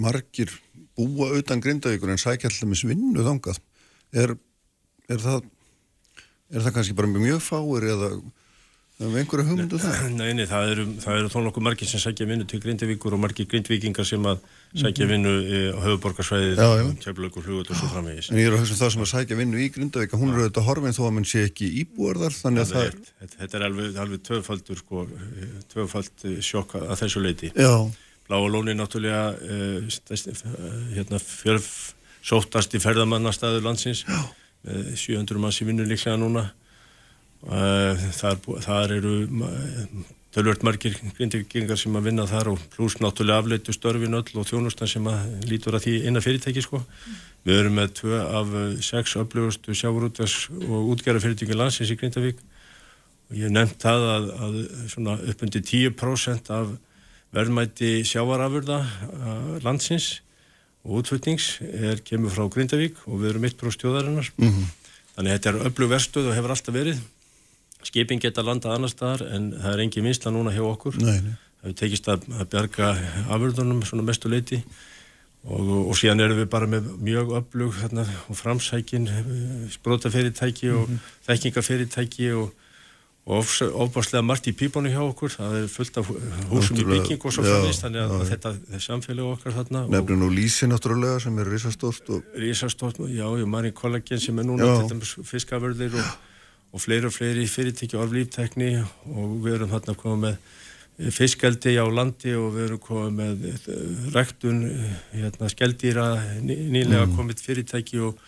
margir 0.00 0.54
búa 0.98 1.30
utan 1.36 1.60
grindavíkur 1.62 2.10
en 2.14 2.20
sækja 2.20 2.48
alltaf 2.48 2.70
með 2.70 2.82
svinnu 2.82 3.26
þangað? 3.26 3.60
Er, 4.16 4.34
er, 5.10 5.20
það, 5.20 5.46
er 6.48 6.64
það 6.64 6.74
kannski 6.78 6.96
bara 6.98 7.12
mjög 7.12 7.42
fáir 7.44 7.88
eða 7.92 8.10
eða 8.98 9.10
með 9.12 9.20
einhverja 9.20 9.46
hugmyndu 9.46 9.78
það? 9.82 9.98
Nei, 10.16 10.30
nei, 10.34 10.46
það 10.50 10.72
eru, 10.72 10.86
það 11.04 11.20
eru 11.20 11.28
þó 11.30 11.38
nokkuð 11.44 11.66
margir 11.68 11.90
sem 11.90 12.02
sækja 12.02 12.26
vinnu 12.26 12.48
til 12.50 12.58
Grindavíkur 12.64 13.14
og 13.14 13.22
margir 13.22 13.46
grindvíkingar 13.50 14.08
sem 14.08 14.24
að 14.26 14.40
sækja 14.76 15.06
vinnu 15.08 15.30
eh, 15.48 15.70
á 15.72 15.78
höfuborgarsvæðið, 15.80 16.58
Já, 16.60 16.68
já. 16.76 16.88
tjöflögur, 17.04 17.44
flugut 17.44 17.70
og 17.72 17.78
svo 17.78 17.88
framvegis. 17.92 18.28
En 18.30 18.36
ég 18.40 18.48
er 18.50 18.56
að 18.56 18.60
hugsa 18.62 18.74
um 18.74 18.80
það 18.82 18.90
sem 18.94 19.04
að 19.04 19.10
sækja 19.12 19.38
vinnu 19.38 19.62
í 19.62 19.68
grindavík 19.72 20.12
hún 20.18 20.32
eru 20.34 20.42
auðvitað 20.44 20.66
horfin 20.68 20.96
þó 20.96 21.00
að 21.06 21.14
mann 21.16 21.28
sé 21.28 21.44
ekki 21.48 21.70
íbúar 21.82 22.20
þar 22.20 22.36
þannig 22.36 22.64
að 22.64 22.74
Það 22.74 22.84
er, 22.88 22.98
þetta, 23.22 23.38
þetta 23.40 23.58
er 23.58 23.64
alveg, 23.68 23.96
alveg 24.04 24.24
tvöfaldur 24.28 24.82
sko, 24.82 25.06
eh, 25.08 25.54
tvöfald 25.72 26.26
eh, 26.28 26.36
sjokk 26.44 26.76
að 26.82 26.94
þessu 27.00 27.24
leiti. 27.24 27.52
Já, 27.56 27.72
Bláa 28.28 28.50
lóni 28.52 28.74
náttúrulega 28.76 29.88
stærsti, 29.88 30.34
uh, 30.44 30.72
hérna, 30.92 31.16
fjörf 31.16 31.94
sóttast 32.20 32.74
í 32.76 32.80
ferðamannastæður 32.82 33.64
landsins 33.64 34.02
með 34.04 34.90
700 35.00 35.40
manns 35.40 35.62
í 35.62 35.68
vinnu 35.70 35.86
líklega 35.88 36.18
núna 36.20 36.42
þar, 37.40 38.36
þar 38.66 38.92
eru 38.98 39.14
tölvört 40.34 40.64
margir 40.66 40.96
grindigingar 41.16 41.78
sem 41.80 41.94
að 41.96 42.10
vinna 42.10 42.26
þar 42.28 42.52
og 42.52 42.64
pluss 42.74 42.98
náttúrulega 43.00 43.42
afleitu 43.42 43.72
störfin 43.72 44.18
öll 44.18 44.36
og 44.36 44.46
þjónustan 44.48 44.90
sem 44.90 45.08
að 45.08 45.48
lítur 45.48 45.78
að 45.78 45.86
því 45.86 45.94
eina 46.04 46.22
fyrirtæki 46.24 46.64
sko. 46.64 46.82
Við 47.48 47.62
erum 47.62 47.78
með 47.78 47.94
tvö 48.02 48.20
af 48.20 48.52
uh, 48.52 48.66
sex 48.84 49.16
öflugustu 49.20 49.76
sjáurútas 49.76 50.36
og 50.52 50.92
útgerra 50.92 51.22
fyrirtæki 51.24 51.56
landsins 51.56 51.94
í 51.94 51.98
Grindavík. 52.00 52.42
Og 53.28 53.40
ég 53.40 53.52
nefnt 53.52 53.80
það 53.80 54.06
að, 54.12 54.30
að 54.44 54.58
svona 54.92 55.16
upp 55.32 55.44
undir 55.46 55.64
10% 55.64 56.52
af 56.58 56.74
verðmæti 57.36 57.92
sjávarafurða 58.08 58.82
uh, 58.84 59.52
landsins 59.64 60.18
og 60.84 61.00
útflutnings 61.02 61.58
er, 61.68 62.02
kemur 62.04 62.32
frá 62.32 62.46
Grindavík 62.52 63.00
og 63.08 63.22
við 63.22 63.32
erum 63.32 63.48
mitt 63.48 63.56
brú 63.60 63.72
stjóðarinnar 63.74 64.30
þannig 64.38 65.32
að 65.32 65.34
þetta 65.34 65.50
er 65.50 65.68
öflug 65.68 65.90
verstöð 65.92 66.28
og 66.30 66.36
hefur 66.36 66.54
alltaf 66.54 66.76
verið 66.76 67.00
skipin 67.88 68.22
geta 68.22 68.44
landað 68.44 68.76
annar 68.76 68.92
staðar 68.92 69.26
en 69.32 69.50
það 69.56 69.72
er 69.72 69.82
engin 69.86 70.06
vinsla 70.08 70.34
núna 70.34 70.54
hjá 70.54 70.62
okkur. 70.68 71.00
Nei, 71.02 71.18
nei. 71.24 71.34
það 71.58 71.66
hefur 71.66 71.80
tekist 71.82 72.12
að, 72.12 72.28
að 72.36 72.52
bjarga 72.54 72.92
afurðunum 73.34 73.82
svona 73.88 74.06
mestu 74.06 74.30
leiti 74.32 74.62
og, 75.48 75.74
og 75.88 75.98
síðan 75.98 76.22
erum 76.24 76.40
við 76.42 76.48
bara 76.52 76.68
með 76.70 76.92
mjög 77.04 77.34
öflug 77.40 77.76
hérna, 77.80 78.06
og 78.28 78.38
framsækin 78.38 79.08
sprótafyrirtæki 79.74 80.72
og 80.76 80.96
þekkingafyrirtæki 81.28 82.32
og 82.38 82.56
og 83.28 83.44
ofbáslega 83.76 84.22
margt 84.24 84.46
í 84.48 84.54
pípónu 84.56 84.88
hjá 84.88 85.02
okkur. 85.04 85.34
Það 85.34 85.56
er 85.58 85.66
fullt 85.68 85.98
af 86.00 86.06
húsum 86.48 86.78
í 86.80 86.84
bygging 86.88 87.20
og 87.20 87.34
svo 87.34 87.42
já, 87.44 87.50
framvist 87.52 87.84
þannig 87.84 88.00
að, 88.00 88.14
að 88.16 88.30
þetta 88.30 88.52
er 88.72 88.84
samfélag 88.84 89.32
okkar 89.34 89.56
þarna 89.58 89.82
nefnir 89.92 90.20
nú 90.22 90.30
Lísi 90.32 90.68
náttúrulega 90.70 91.18
sem 91.20 91.36
er 91.42 91.50
risastórt 91.52 92.08
og 92.08 92.22
og 92.22 92.38
risastótt, 92.40 93.02
já, 93.12 93.26
já, 93.28 93.44
Marín 93.44 93.74
Kollagen 93.76 94.22
sem 94.22 94.40
er 94.40 94.48
núna 94.48 94.70
fiskaförðir 95.28 95.98
og, 96.00 96.08
og 96.72 96.80
fleiri 96.84 97.06
og 97.08 97.14
fleiri 97.14 97.46
fyrirtæki 97.48 97.96
og 97.96 98.12
líftekni 98.12 98.70
og 98.82 99.36
við 99.44 99.54
erum 99.58 99.70
þarna 99.72 99.94
komið 99.96 100.24
með 100.98 101.12
fiskeldi 101.14 101.76
á 101.78 101.86
landi 101.86 102.32
og 102.34 102.48
við 102.56 102.64
erum 102.66 102.80
komið 102.82 103.14
með 103.20 103.46
eh, 103.54 104.10
ræktun 104.16 104.58
eh, 104.66 104.96
hérna, 105.14 105.48
skeldýra 105.52 106.06
ný- 106.42 106.64
nýlega 106.74 107.06
Mm. 107.06 107.16
komið 107.16 107.42
fyrirtæki 107.46 108.00
og 108.02 108.18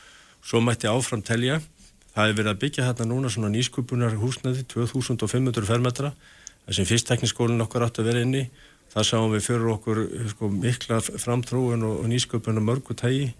svo 0.43 0.61
mætti 0.65 0.87
áfram 0.89 1.23
telja. 1.23 1.61
Það 2.15 2.29
er 2.29 2.35
verið 2.39 2.53
að 2.55 2.61
byggja 2.63 2.87
hérna 2.87 3.07
núna 3.11 3.29
svona 3.31 3.51
nýskupunar 3.53 4.15
húsnaði 4.19 4.65
2500 4.67 5.67
fermetra 5.67 6.13
það 6.67 6.75
sem 6.79 6.87
fyrsttekniskólinn 6.89 7.61
okkar 7.63 7.85
átt 7.87 7.99
að 8.01 8.09
vera 8.11 8.23
inni. 8.25 8.49
Það 8.91 9.05
sáum 9.07 9.31
við 9.35 9.45
fyrir 9.47 9.69
okkur 9.75 9.99
eh, 10.07 10.29
sko, 10.33 10.49
mikla 10.49 11.01
framtrúin 11.03 11.83
og, 11.87 12.01
og 12.05 12.09
nýsköpun 12.11 12.57
og 12.59 12.67
mörgu 12.71 12.95
tægi 12.99 13.33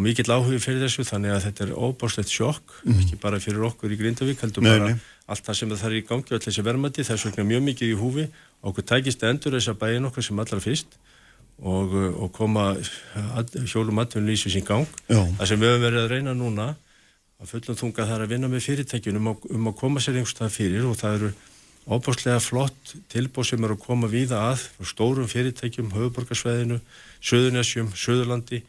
og 0.00 0.04
mikill 0.06 0.32
áhugi 0.32 0.58
fyrir 0.64 0.80
þessu 0.86 1.04
þannig 1.04 1.34
að 1.36 1.42
þetta 1.50 1.64
er 1.66 1.72
óbáslegt 1.76 2.32
sjokk 2.32 2.72
Mhm. 2.88 3.00
ekki 3.04 3.18
bara 3.20 3.36
fyrir 3.44 3.66
okkur 3.68 3.92
í 3.92 3.98
Grindavík 4.00 4.40
heldur 4.40 4.64
Nei, 4.64 4.70
bara 4.78 4.88
nei. 4.94 5.00
allt 5.28 5.44
það 5.44 5.58
sem 5.60 5.68
það 5.76 5.84
er 5.90 5.96
í 6.00 6.06
gangi 6.08 6.32
öll 6.32 6.40
þessi 6.46 6.64
verðmætti 6.64 7.04
þess 7.04 7.26
vegna 7.28 7.44
mjög 7.50 7.62
mikið 7.68 7.92
í 7.92 7.98
húfi 8.00 8.24
okkur 8.64 8.86
tækist 8.88 9.20
að 9.22 9.30
endur 9.34 9.52
þessa 9.58 9.74
bæin 9.76 10.08
okkur 10.08 10.24
sem 10.24 10.38
allra 10.40 10.60
fyrst 10.64 10.96
og, 11.60 11.92
og 12.16 12.32
koma 12.32 12.70
að, 13.36 13.52
hjólum 13.68 14.00
atvinnulísu 14.00 14.48
sín 14.48 14.64
gang 14.64 14.86
Já. 15.10 15.20
það 15.36 15.46
sem 15.52 15.60
við 15.60 15.68
höfum 15.74 15.84
verið 15.84 16.00
að 16.06 16.10
reyna 16.14 16.32
núna 16.34 16.68
að 17.40 17.52
fullum 17.52 17.76
þunga 17.76 18.06
það 18.08 18.16
er 18.16 18.24
að 18.24 18.32
vinna 18.32 18.48
með 18.48 18.64
fyrirtækjunum 18.70 19.26
um, 19.28 19.34
að- 19.34 19.50
um 19.58 19.68
að 19.68 19.76
koma 19.76 20.00
sér 20.00 20.16
einhvers 20.16 20.32
stað 20.36 20.56
fyrir 20.56 20.88
og 20.88 20.96
það 20.96 21.14
eru 21.20 21.30
óbúslega 21.90 22.40
flott 22.40 22.94
tilbúð 23.12 23.46
sem 23.50 23.64
eru 23.64 23.76
að 23.76 23.84
koma 23.84 24.08
víða 24.08 24.40
að 24.52 24.64
stórum 24.84 25.28
fyrirtækjum, 25.28 25.92
höfuborgarsveðinu 25.92 26.80
Suðunessjum, 27.20 27.88
Suðurlandi 27.96 28.62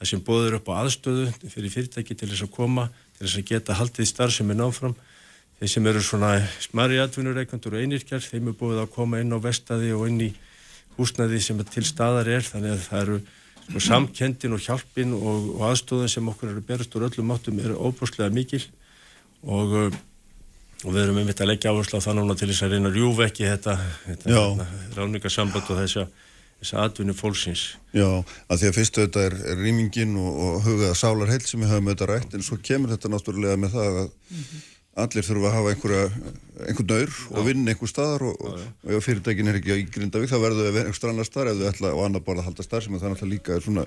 það 0.00 0.10
sem 0.10 0.24
bóður 0.24 0.58
upp 0.58 0.68
á 0.72 0.80
aðstöðu 0.80 1.28
fyrir 1.52 1.72
fyrirtæki 1.76 2.16
til 2.16 2.30
þess 2.30 2.46
að 2.46 2.54
koma 2.56 2.88
til 3.18 3.26
þess 3.26 3.40
að 3.40 3.48
geta 3.52 3.76
haldið 3.76 4.08
starf 4.08 4.34
sem 4.34 4.50
er 4.50 4.56
náfram 4.56 4.94
þeir 5.60 5.72
sem 5.74 5.88
eru 5.90 6.00
svona 6.00 6.30
smari 6.64 7.00
atvinnureikandur 7.02 7.76
og 7.76 7.82
einirkjar, 7.84 8.22
þeim 8.24 8.48
er 8.48 8.56
búið 8.56 8.80
að 8.80 8.94
koma 8.94 9.20
inn 9.20 9.34
á 9.36 9.38
vestaði 9.44 9.92
og 9.92 10.06
inn 10.08 10.22
í 10.24 10.30
húsnaði 10.96 11.40
sem 11.44 11.60
til 11.68 11.84
staðar 11.84 12.30
er, 12.32 12.44
þannig 12.44 12.78
að 12.78 12.86
það 12.86 13.02
eru 13.04 13.18
sko, 13.66 13.82
samkendin 13.84 14.56
og 14.56 14.64
hjálpin 14.64 15.12
og, 15.18 15.50
og 15.58 15.66
aðstóðin 15.68 16.12
sem 16.14 16.30
okkur 16.32 16.54
eru 16.54 16.64
berast 16.64 16.96
úr 16.96 17.10
öllum 17.10 17.34
áttum 17.34 17.60
er 17.60 17.76
óbúslega 17.76 18.32
mikil. 18.32 18.62
Og, 19.44 19.76
uh, 19.76 20.00
og 20.84 20.96
við 20.96 21.02
erum 21.04 21.20
einmitt 21.20 21.44
að 21.44 21.52
leggja 21.52 21.74
áherslu 21.74 22.00
á 22.00 22.06
það 22.08 22.18
núna 22.18 22.36
til 22.40 22.48
þess 22.50 22.64
að 22.64 22.74
reyna 22.74 22.90
að 22.90 22.98
rjúfa 22.98 23.28
ekki 23.28 23.48
þetta, 23.48 23.76
þetta 24.06 24.32
hérna, 24.32 24.68
ráningasamband 24.96 25.72
og 25.72 25.80
þessa 26.60 26.84
atvinnu 26.86 27.14
fólksins. 27.16 27.62
Já, 27.96 28.08
að 28.48 28.62
því 28.62 28.68
að 28.70 28.76
fyrstu 28.76 29.04
þetta 29.06 29.22
er, 29.28 29.38
er 29.52 29.62
rýmingin 29.64 30.16
og, 30.20 30.40
og 30.46 30.58
hugaða 30.66 30.98
sálar 30.98 31.32
heilt 31.32 31.48
sem 31.48 31.62
við 31.62 31.72
höfum 31.72 31.92
þetta 31.92 32.10
rætt 32.10 32.36
en 32.36 32.44
svo 32.46 32.60
kemur 32.62 32.92
þetta 32.94 33.12
náttúrulega 33.12 33.60
með 33.60 33.76
það 33.78 34.00
að 34.04 34.12
allir 35.00 35.24
þurfa 35.24 35.50
að 35.50 35.54
hafa 35.56 35.72
einhverja 35.74 36.06
einhvern 36.66 36.90
nöyr 36.90 37.12
og 37.30 37.46
vinna 37.46 37.72
einhver 37.72 37.90
staðar 37.90 38.24
og, 38.26 38.40
og, 38.42 38.64
og 38.84 38.96
ef 38.96 39.06
fyrirtækin 39.06 39.50
er 39.50 39.60
ekki 39.60 39.76
í 39.78 39.86
Grindavík 39.94 40.32
þá 40.32 40.40
verður 40.42 40.74
vera 40.74 40.90
einhver 40.90 41.12
annar 41.12 41.28
staðar 41.28 41.52
ef 41.52 41.60
þau 41.60 41.70
ætla 41.70 41.92
og 41.94 42.02
annar 42.06 42.24
borða 42.26 42.44
að 42.44 42.50
halda 42.50 42.66
starf 42.66 42.86
sem 42.86 42.98
það 42.98 43.06
er 43.06 43.14
náttúrulega 43.14 43.36
líka 43.36 43.56
er 43.56 43.64
svona 43.64 43.86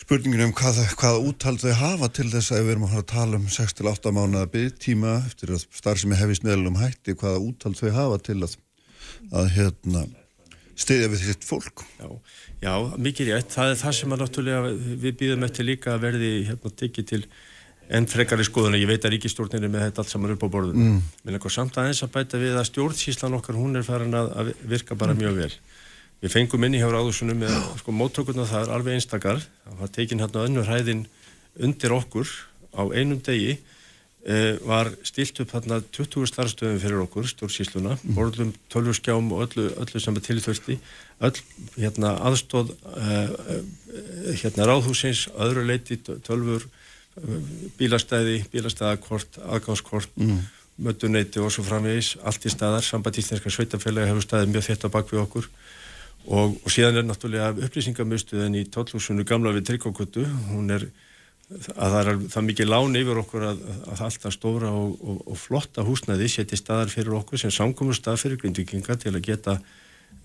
spurningin 0.00 0.46
um 0.48 0.54
hvað, 0.56 0.80
hvaða 0.96 1.20
úthald 1.28 1.62
þau 1.62 1.74
hafa 1.76 2.08
til 2.16 2.26
þess 2.32 2.54
að 2.56 2.64
við 2.64 2.74
erum 2.74 2.88
að 2.88 3.04
tala 3.12 3.38
um 3.38 3.50
6-8 3.52 4.14
mánuða 4.16 4.48
byggtíma 4.54 5.18
eftir 5.28 5.54
að 5.54 5.66
starf 5.76 6.02
sem 6.02 6.16
er 6.16 6.22
hefist 6.24 6.46
meðlum 6.46 6.80
hætti 6.80 7.14
hvaða 7.20 7.44
úthald 7.44 7.78
þau 7.78 7.92
hafa 7.98 8.18
til 8.30 8.40
að, 8.40 8.56
að 9.30 9.52
hérna 9.58 10.06
stiðja 10.80 11.12
við 11.12 11.22
sitt 11.28 11.46
fólk 11.46 11.84
Já, 12.00 12.08
já 12.64 12.74
mikið 12.96 13.32
rétt. 13.34 13.54
Það 13.54 13.72
er 13.72 13.80
það 13.82 13.96
sem 13.98 14.14
að 14.14 14.22
náttúrulega 14.24 14.74
við 15.04 15.16
býðum 15.20 15.46
eftir 15.46 15.68
líka 15.68 15.94
að 15.94 16.04
verði 16.06 16.30
hérna 16.48 16.72
tekið 16.82 17.08
til 17.12 17.22
enn 17.90 18.06
frekari 18.10 18.46
skoðuna. 18.46 18.78
Ég 18.78 18.90
veit 18.90 19.04
að 19.04 19.16
ríkistjórnir 19.16 19.66
er 19.66 19.72
með 19.72 19.86
þetta 19.88 20.04
allt 20.04 20.12
saman 20.12 20.34
upp 20.36 20.44
á 20.46 20.48
borðunum. 20.52 20.92
Mm. 20.96 21.00
Mér 21.24 21.36
langar 21.36 21.54
samt 21.54 21.78
aðeins 21.80 22.04
að 22.06 22.12
bæta 22.14 22.40
við 22.40 22.58
að 22.58 22.68
stjórnsíslan 22.70 23.36
okkar 23.40 23.58
hún 23.58 23.80
er 23.80 23.86
farin 23.86 24.14
að, 24.16 24.52
virka 24.70 24.96
bara 24.98 25.16
mjög 25.18 25.40
vel. 25.40 25.50
Við 26.20 26.34
fengum 26.36 26.66
inn 26.68 26.76
í 26.76 26.82
hjá 26.82 26.88
ráðusunum 26.92 27.40
með 27.40 27.56
sko 27.80 27.94
móttökurna 27.96 28.46
það 28.46 28.66
er 28.66 28.72
alveg 28.76 28.98
einstakar. 28.98 29.42
Það 29.64 29.82
var 29.82 29.92
tekin 29.96 30.22
hérna 30.22 30.46
önnur 30.46 30.68
hæðin 30.68 31.04
undir 31.58 31.96
okkur 31.96 32.30
á 32.76 32.82
einum 32.94 33.18
degi 33.24 33.58
var 34.68 34.90
stilt 35.02 35.38
upp 35.40 35.54
hérna 35.54 35.78
20 35.96 36.28
starfstöðum 36.28 36.80
fyrir 36.82 37.00
okkur, 37.00 37.24
stjórnsísluna, 37.30 37.94
borðum 38.12 38.52
tölvurskjám 38.68 39.30
og 39.32 39.46
öllu, 39.46 39.70
öllu 39.80 40.02
sem 40.02 40.16
er 40.18 40.24
tilþurfti, 40.26 40.76
öll 41.24 41.40
hérna 41.78 42.12
aðstóð 42.28 42.74
eh, 43.00 43.32
eh, 43.56 44.30
hérna 44.42 44.68
ráðhúsins, 44.68 45.26
öðru 45.32 45.64
leiti 45.68 45.96
tölvur, 46.04 46.66
eh, 47.16 47.50
bílastæði, 47.80 48.42
bílastæðakort, 48.52 49.40
aðgangskort, 49.40 50.12
mm. 50.20 50.38
mötuneyti 50.84 51.40
og 51.40 51.52
svo 51.52 51.64
framvegis, 51.64 52.18
allt 52.20 52.44
í 52.44 52.52
staðar, 52.52 52.84
samband 52.84 53.20
íslenska 53.20 53.52
sveitafélagi 53.52 54.12
hefur 54.12 54.26
staðið 54.28 54.54
mjög 54.54 54.68
þétt 54.68 54.88
á 54.88 54.94
bak 54.96 55.12
við 55.12 55.24
okkur. 55.24 55.52
Og, 56.28 56.58
og 56.60 56.72
síðan 56.72 57.00
er 57.00 57.06
náttúrulega 57.08 57.54
upplýsingamöstuðin 57.64 58.58
í 58.60 58.66
tollhúsinu 58.68 59.24
gamla 59.24 59.54
við 59.56 59.70
Tryggókötu, 59.70 60.26
hún 60.52 60.68
er 60.76 60.90
að 61.50 61.94
það 61.94 62.00
er 62.00 62.18
það 62.30 62.44
mikið 62.46 62.68
lán 62.70 62.98
yfir 63.00 63.20
okkur 63.24 63.44
að, 63.48 63.62
að 63.90 64.02
alltaf 64.06 64.34
stóra 64.34 64.70
og, 64.70 64.92
og, 65.02 65.22
og 65.32 65.38
flotta 65.40 65.84
húsnæði 65.86 66.28
setja 66.30 66.58
staðar 66.58 66.92
fyrir 66.92 67.16
okkur 67.18 67.42
sem 67.42 67.52
samkomur 67.54 67.96
stað 67.98 68.20
fyrir 68.22 68.38
grindvikinga 68.42 68.94
til 69.02 69.14
að 69.16 69.24
geta 69.26 69.56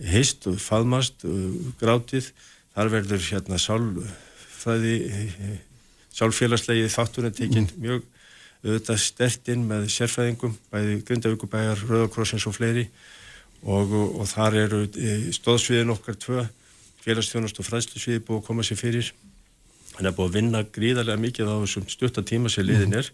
heist 0.06 0.46
og 0.52 0.60
faðmast 0.62 1.26
og 1.26 1.72
grátið. 1.82 2.30
Þar 2.76 2.92
verður 2.92 3.24
hérna 3.30 3.58
sálfélagslegi 6.16 6.92
þátturinn 6.92 7.36
tekinn 7.36 7.70
mjög 7.80 8.04
auðvitað 8.66 9.02
stertinn 9.02 9.66
með 9.70 9.90
sérfræðingum 9.94 10.56
bæði 10.74 11.02
Grindavíkubæjar, 11.06 11.84
Rauðakrossins 11.86 12.48
og 12.50 12.56
fleiri. 12.58 12.88
Og, 13.66 13.94
og, 13.94 14.26
þar 14.30 14.58
eru 14.66 14.84
e, 14.86 15.32
stóðsviðin 15.34 15.94
okkar 15.96 16.18
tvö 16.22 16.44
félagsþjónast 17.02 17.62
og 17.62 17.66
fræðslusviði 17.66 18.22
búið 18.26 18.42
að 18.42 18.48
koma 18.50 18.66
sér 18.66 18.78
fyrir 18.78 19.10
hann 19.96 20.10
er 20.10 20.16
búið 20.16 20.30
að 20.30 20.38
vinna 20.40 20.66
gríðarlega 20.76 21.24
mikið 21.24 21.52
á 21.52 21.56
þessum 21.64 21.88
stutta 21.92 22.26
sem 22.26 22.68
liðin 22.68 23.00
er 23.00 23.10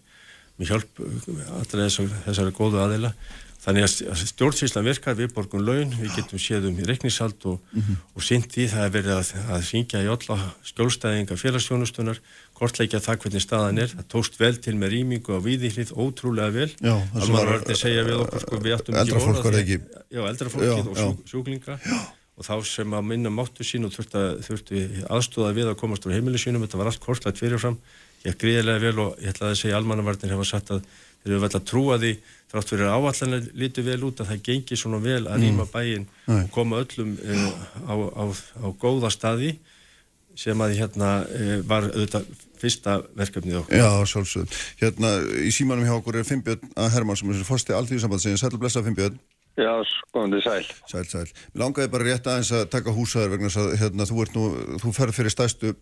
með 0.58 0.68
hjálp 0.72 1.00
allra 1.00 1.86
þessar, 1.86 2.12
þessari 2.26 2.54
góðu 2.56 2.82
aðeila 2.82 3.14
þannig 3.62 3.84
að 3.86 4.22
stjórnsýslan 4.26 4.86
virkar 4.88 5.14
við 5.18 5.30
borgun 5.36 5.62
laun, 5.62 5.92
við 5.94 6.16
getum 6.16 6.40
séð 6.42 6.66
um 6.70 6.78
í 6.82 6.86
reikningshald 6.86 7.44
og, 7.46 7.60
mm 7.70 7.82
-hmm. 7.82 7.98
og 8.16 8.24
sint 8.26 8.56
í 8.58 8.66
það 8.70 8.86
er 8.86 8.94
verið 8.96 9.12
að, 9.14 9.28
að 9.54 9.66
syngja 9.68 10.02
í 10.02 10.08
alla 10.10 10.38
skjólstæðinga 10.70 11.38
félagsstjónustunar, 11.38 12.18
kortleikja 12.58 13.00
það 13.04 13.20
hvernig 13.22 13.44
staðan 13.44 13.78
er, 13.84 13.94
það 13.94 14.08
tókst 14.14 14.40
vel 14.40 14.56
til 14.58 14.74
með 14.80 14.96
rýmingu 14.96 15.38
á 15.38 15.40
viðýhlið, 15.46 15.94
ótrúlega 15.94 16.50
vel. 16.50 16.70
Alveg 16.82 17.36
var 17.38 17.54
að 17.60 17.78
segja 17.78 18.02
við 18.08 18.24
okkur 18.24 18.42
sko, 18.46 18.58
við 18.66 18.74
var 19.46 19.60
ekki 19.62 19.78
já, 20.10 20.22
eldra 20.26 20.52
fólkið 20.56 20.90
og 20.90 20.98
sjú, 20.98 21.14
sjúklinga. 21.30 21.78
Já. 21.86 22.02
Og 22.38 22.46
þá 22.46 22.54
sem 22.64 22.94
að 22.96 23.08
minna 23.10 23.32
máttu 23.32 23.64
sín 23.66 23.86
og 23.86 23.92
þurfti, 23.94 24.22
þurfti 24.46 24.82
aðstóða 25.12 25.54
við 25.56 25.72
að 25.72 25.80
komast 25.82 26.06
úr 26.08 26.14
heimilu 26.16 26.40
sínum, 26.40 26.64
þetta 26.64 26.80
var 26.80 26.90
allt 26.90 27.02
kortlægt 27.02 27.40
fyrirfram. 27.42 27.78
Ég 28.22 28.38
gríðilega 28.38 28.82
vel 28.86 29.02
og 29.02 29.18
ég 29.20 29.34
ætlaði 29.34 29.56
að 29.56 29.60
segja 29.60 29.80
almannavarnir 29.80 30.32
hefa 30.32 30.46
sagt 30.46 30.70
að 30.72 30.84
þeir 31.22 31.32
eru 31.32 31.42
vel 31.42 31.50
að 31.58 31.66
trúa 31.68 31.98
því 32.00 32.12
þrátt 32.52 32.72
fyrir 32.72 32.92
áallanlega 32.92 33.56
lítið 33.62 33.90
vel 33.90 33.98
út 34.08 34.22
að 34.22 34.30
það 34.30 34.46
gengi 34.48 34.78
svona 34.78 35.02
vel 35.02 35.20
að 35.26 35.42
rýma 35.42 35.66
bæinn 35.72 36.06
og 36.30 36.48
koma 36.54 36.80
öllum 36.82 37.12
uh, 37.18 37.44
á, 37.86 37.94
á, 37.98 38.24
á 38.62 38.66
góða 38.78 39.10
staði 39.12 39.52
sem 40.38 40.64
að 40.64 40.78
hérna 40.78 41.12
uh, 41.26 41.58
var 41.68 41.90
auðvitað 41.90 42.30
fyrsta 42.62 42.96
verkefnið 43.18 43.58
okkur. 43.58 43.82
Já, 43.82 43.90
sjálfsögð. 44.06 44.58
Hérna 44.78 45.12
í 45.42 45.50
símanum 45.54 45.86
hjá 45.88 45.96
okkur 45.98 46.20
er 46.20 46.26
Finnbjörn 46.28 46.74
Hermann 46.94 47.18
sem 47.18 47.34
er 47.34 47.42
fórsti 47.46 47.74
alltíðsamband 47.74 48.22
sem 48.22 48.38
Já, 49.60 49.72
skoðandi 49.84 50.40
sæl. 50.40 50.64
Sæl, 50.88 51.04
sæl. 51.04 51.28
Mér 51.52 51.64
langaði 51.66 51.92
bara 51.92 52.08
rétt 52.08 52.28
aðeins 52.30 52.52
að 52.56 52.70
taka 52.72 52.94
húsaður 52.96 53.34
vegna 53.34 53.52
að 53.52 53.74
hérna, 53.82 54.08
þú, 54.08 54.26
nú, 54.36 54.44
þú 54.80 54.92
ferð 54.96 55.18
fyrir 55.18 55.34
stæstu 55.34 55.74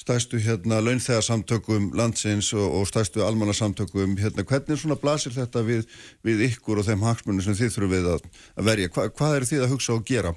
stæstu 0.00 0.38
hérna 0.40 0.78
launþegarsamtökum 0.80 1.90
landsins 1.98 2.52
og, 2.56 2.68
og 2.76 2.86
stæstu 2.88 3.20
almannasamtökum 3.26 4.14
hérna, 4.22 4.46
hvernig 4.48 4.78
svona 4.80 4.96
blasir 5.02 5.34
þetta 5.34 5.64
við, 5.66 5.82
við 6.24 6.46
ykkur 6.48 6.80
og 6.80 6.86
þeim 6.86 7.02
hagsmunni 7.04 7.44
sem 7.44 7.58
þið 7.58 7.74
þurfum 7.74 7.92
við 7.96 8.08
að, 8.14 8.30
að 8.56 8.70
verja? 8.70 8.92
Hva, 8.94 9.08
hvað 9.18 9.36
er 9.36 9.48
þið 9.50 9.64
að 9.66 9.74
hugsa 9.74 9.96
og 9.96 10.06
gera? 10.08 10.32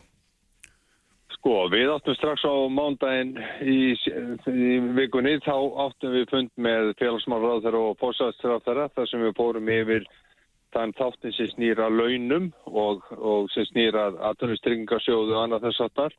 Sko, 1.38 1.56
við 1.72 1.94
áttum 1.94 2.18
strax 2.18 2.44
á 2.44 2.56
mándaginn 2.72 3.34
í, 3.64 3.78
í 3.94 4.76
vikunni, 5.00 5.38
þá 5.46 5.56
áttum 5.86 6.18
við 6.18 6.28
fund 6.34 6.52
með 6.68 6.92
félagsmálráðara 7.00 7.88
og 7.88 7.98
fórsæðstráðara 8.04 8.90
þar 8.96 9.10
sem 9.12 9.24
við 9.24 9.36
fórum 9.40 9.72
yfir 9.78 10.08
þann 10.74 10.94
þáttin 10.98 11.36
sem 11.38 11.50
snýra 11.54 11.90
launum 11.90 12.52
og, 12.66 13.04
og 13.18 13.50
sem 13.54 13.68
snýra 13.70 14.10
aðtunumstryggingarsjóðu 14.30 15.36
og 15.36 15.42
annað 15.44 15.68
þess 15.70 15.84
aftar. 15.88 16.16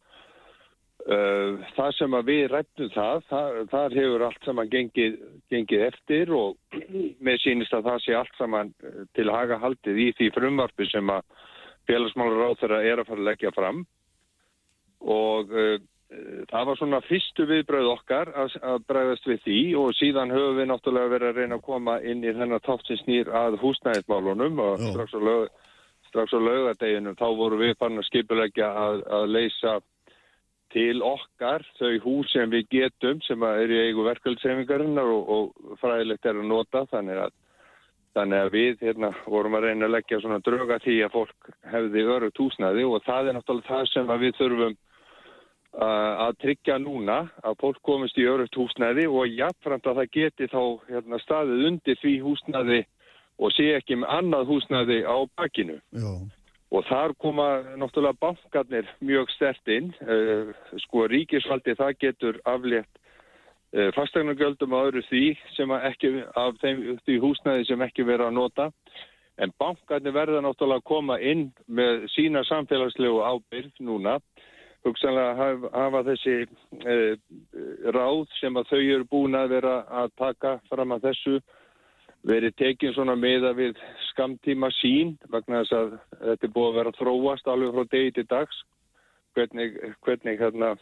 Það 1.05 1.91
sem 1.99 2.15
að 2.17 2.29
við 2.31 2.45
rættum 2.49 2.93
það, 2.95 3.25
það, 3.29 3.57
þar 3.73 3.97
hefur 3.99 4.23
allt 4.25 4.47
saman 4.47 4.71
gengið, 4.73 5.19
gengið 5.53 5.83
eftir 5.91 6.31
og 6.33 6.79
með 7.21 7.43
sínist 7.43 7.75
að 7.77 7.91
það 7.91 7.99
sé 8.05 8.15
allt 8.17 8.39
saman 8.39 8.71
til 9.13 9.27
að 9.27 9.35
haga 9.37 9.59
haldið 9.61 10.01
í 10.01 10.07
því 10.17 10.31
frumvarfi 10.39 10.89
sem 10.89 11.13
að 11.13 11.27
félagsmálráðara 11.91 12.81
er 12.89 13.03
að 13.03 13.11
fara 13.11 13.21
að 13.21 13.29
leggja 13.29 13.53
fram 13.53 13.83
og 15.05 15.53
uh, 15.53 15.77
það 16.51 16.67
var 16.69 16.79
svona 16.79 17.01
fyrstu 17.05 17.47
viðbröð 17.49 17.89
okkar 17.95 18.31
að, 18.37 18.57
að 18.63 18.83
bregðast 18.91 19.29
við 19.29 19.41
því 19.45 19.59
og 19.81 19.95
síðan 19.99 20.33
höfum 20.35 20.59
við 20.61 20.69
náttúrulega 20.71 21.13
verið 21.15 21.31
að 21.31 21.41
reyna 21.41 21.59
að 21.59 21.67
koma 21.69 21.97
inn 22.03 22.25
í 22.25 22.35
þennan 22.35 22.65
tótt 22.65 22.87
sem 22.89 23.01
snýr 23.03 23.31
að 23.35 23.59
húsnæðismálunum 23.63 24.61
og 24.65 24.85
strax 24.91 25.17
á, 25.17 25.21
lög, 25.29 25.49
strax 26.11 26.37
á 26.37 26.41
lögadeginum 26.41 27.19
þá 27.19 27.27
voru 27.41 27.61
við 27.63 27.75
farin 27.81 28.03
að 28.03 28.09
skipulegja 28.11 28.71
að, 28.85 29.03
að 29.19 29.27
leysa 29.35 29.75
til 30.75 31.03
okkar 31.07 31.65
þau 31.79 31.93
hús 32.05 32.35
sem 32.35 32.51
við 32.51 32.69
getum 32.75 33.23
sem 33.27 33.43
er 33.47 33.71
í 33.71 33.81
eigu 33.89 34.07
verkvöldsefingarinnar 34.09 35.11
og, 35.15 35.35
og 35.37 35.77
fræðilegt 35.83 36.27
er 36.27 36.41
að 36.41 36.49
nota 36.51 36.85
þannig 36.91 37.21
að, 37.27 37.37
þannig 38.19 38.41
að 38.41 38.55
við 38.55 38.89
hérna, 38.89 39.13
vorum 39.27 39.59
að 39.59 39.69
reyna 39.69 39.89
að 39.89 39.95
leggja 39.99 40.23
svona 40.23 40.41
drauga 40.47 40.81
því 40.83 40.97
að 41.07 41.15
fólk 41.15 41.55
hefði 41.75 42.09
örugt 42.17 42.43
húsnæði 42.43 42.89
og 42.89 43.07
það 43.07 43.31
er 43.31 43.39
náttúrulega 43.39 43.71
það 43.71 43.87
sem 43.93 44.19
við 44.25 44.37
þurfum 44.41 44.77
að 45.75 46.37
tryggja 46.39 46.79
núna 46.79 47.25
að 47.43 47.57
fólk 47.61 47.81
komist 47.83 48.19
í 48.19 48.27
örugt 48.31 48.55
húsnæði 48.55 49.09
og 49.11 49.27
jafnframt 49.27 49.87
að 49.87 50.01
það 50.01 50.11
geti 50.15 50.47
þá 50.53 50.63
hérna, 50.89 51.19
staðið 51.19 51.67
undir 51.69 51.99
því 51.99 52.15
húsnæði 52.23 52.81
og 53.39 53.53
sé 53.53 53.73
ekki 53.75 53.99
með 53.99 54.13
annað 54.15 54.51
húsnæði 54.53 54.99
á 55.03 55.17
bakinu. 55.35 55.79
Já. 55.91 56.13
Og 56.75 56.87
þar 56.89 57.15
koma 57.23 57.47
náttúrulega 57.79 58.19
bankarnir 58.23 58.87
mjög 59.01 59.31
stert 59.35 59.71
inn. 59.71 59.93
Uh, 60.03 60.55
sko 60.87 61.07
ríkisvaldi 61.11 61.75
það 61.79 61.99
getur 62.03 62.39
aflétt 62.51 62.91
uh, 63.75 63.91
fastegnargjöldum 63.95 64.75
á 64.75 64.79
öðru 64.87 65.03
því 65.09 65.25
sem 65.55 65.75
að 65.75 65.89
ekki, 65.91 66.13
af 66.35 66.59
þeim, 66.63 66.87
því 67.07 67.19
húsnæði 67.23 67.69
sem 67.71 67.87
ekki 67.87 68.07
vera 68.07 68.31
að 68.31 68.39
nota. 68.39 68.71
En 69.39 69.51
bankarnir 69.59 70.15
verða 70.15 70.43
náttúrulega 70.43 70.83
að 70.83 70.91
koma 70.91 71.19
inn 71.19 71.49
með 71.67 72.07
sína 72.15 72.45
samfélagslegu 72.47 73.23
ábyrð 73.23 73.83
núna. 73.83 74.21
Hugsanlega 74.85 75.35
hafa, 75.39 75.71
hafa 75.73 76.03
þessi 76.11 76.37
uh, 76.45 77.13
ráð 77.97 78.25
sem 78.41 78.57
að 78.61 78.73
þau 78.73 78.81
eru 78.83 79.11
búin 79.11 79.39
að 79.39 79.55
vera 79.57 79.77
að 80.03 80.11
taka 80.21 80.59
fram 80.71 80.93
að 80.97 81.09
þessu 81.09 81.39
verið 82.25 82.57
tekin 82.57 82.95
svona 82.97 83.17
meða 83.21 83.53
við 83.57 83.81
skamtíma 84.11 84.71
sín 84.81 85.15
vegna 85.33 85.63
þess 85.63 85.77
að 85.77 85.95
þetta 86.21 86.47
er 86.47 86.55
búið 86.57 86.71
að 86.71 86.79
vera 86.81 86.97
þróast 86.99 87.51
alveg 87.53 87.75
frá 87.77 87.91
degi 87.93 88.15
til 88.17 88.27
dags. 88.31 88.61
Hvernig, 89.35 89.79
hvernig 90.07 90.39
hérna 90.39 90.75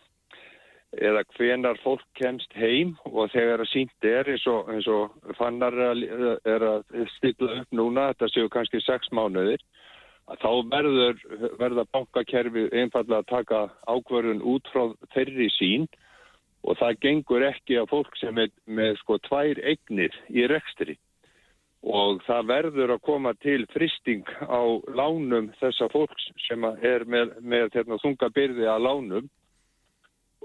eða 1.00 1.22
hvenar 1.36 1.78
fólk 1.80 2.04
kemst 2.18 2.52
heim 2.58 2.92
og 3.08 3.30
þegar 3.32 3.62
að 3.64 3.70
sínt 3.70 4.06
er 4.06 4.28
eins 4.28 4.44
og, 4.50 4.68
eins 4.68 4.88
og 4.92 5.14
fannar 5.38 5.72
er 5.72 5.94
að, 5.94 6.02
er 6.44 6.66
að 6.68 7.06
stilla 7.14 7.62
upp 7.62 7.72
núna, 7.72 8.10
þetta 8.12 8.28
séu 8.34 8.50
kannski 8.52 8.82
sex 8.84 9.08
mánuðir, 9.16 9.62
þá 10.40 10.50
verður 10.70 11.22
verða 11.60 11.84
bankakerfi 11.92 12.68
einfallega 12.72 13.20
að 13.22 13.30
taka 13.30 13.60
ákvörðun 13.90 14.44
út 14.54 14.68
frá 14.72 14.84
þeirri 15.14 15.48
sín 15.58 15.88
og 16.62 16.78
það 16.78 17.00
gengur 17.02 17.44
ekki 17.46 17.80
að 17.80 17.90
fólk 17.90 18.18
sem 18.20 18.38
er 18.38 18.52
með 18.66 18.96
sko 19.02 19.18
tvær 19.26 19.58
eignir 19.66 20.14
í 20.30 20.46
rekstri 20.50 20.96
og 21.82 22.22
það 22.28 22.48
verður 22.52 22.94
að 22.94 23.04
koma 23.08 23.32
til 23.42 23.64
fristing 23.74 24.28
á 24.46 24.62
lánum 24.94 25.50
þessa 25.58 25.88
fólks 25.90 26.28
sem 26.46 26.64
er 26.64 27.04
með, 27.10 27.34
með 27.42 27.72
hérna, 27.74 27.98
þunga 27.98 28.30
byrði 28.36 28.68
að 28.70 28.84
lánum 28.86 29.30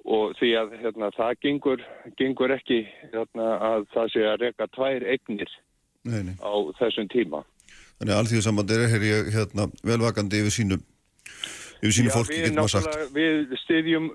og 0.07 0.33
því 0.39 0.49
að 0.57 0.73
hérna, 0.81 1.11
það 1.13 1.39
gengur, 1.43 1.83
gengur 2.17 2.53
ekki 2.55 2.79
hérna, 3.11 3.47
að 3.69 3.87
það 3.93 4.11
sé 4.13 4.25
að 4.25 4.41
reyka 4.45 4.67
tvær 4.73 5.05
eignir 5.13 5.53
Nei, 6.07 6.21
nei. 6.23 6.35
á 6.39 6.53
þessum 6.79 7.09
tíma. 7.11 7.43
Þannig 7.97 8.13
að 8.13 8.21
alþjóðsamband 8.21 8.73
er 8.75 8.85
hér 8.93 9.07
ég 9.07 9.31
hérna, 9.33 9.65
velvakandi 9.89 10.43
yfir 10.43 10.53
sínu, 10.53 10.77
yfir 11.81 11.95
sínu 11.97 12.13
fólki, 12.13 12.43
getur 12.43 12.59
maður 12.59 12.73
sagt. 12.75 12.99
Við 13.15 13.55
styðjum 13.63 14.11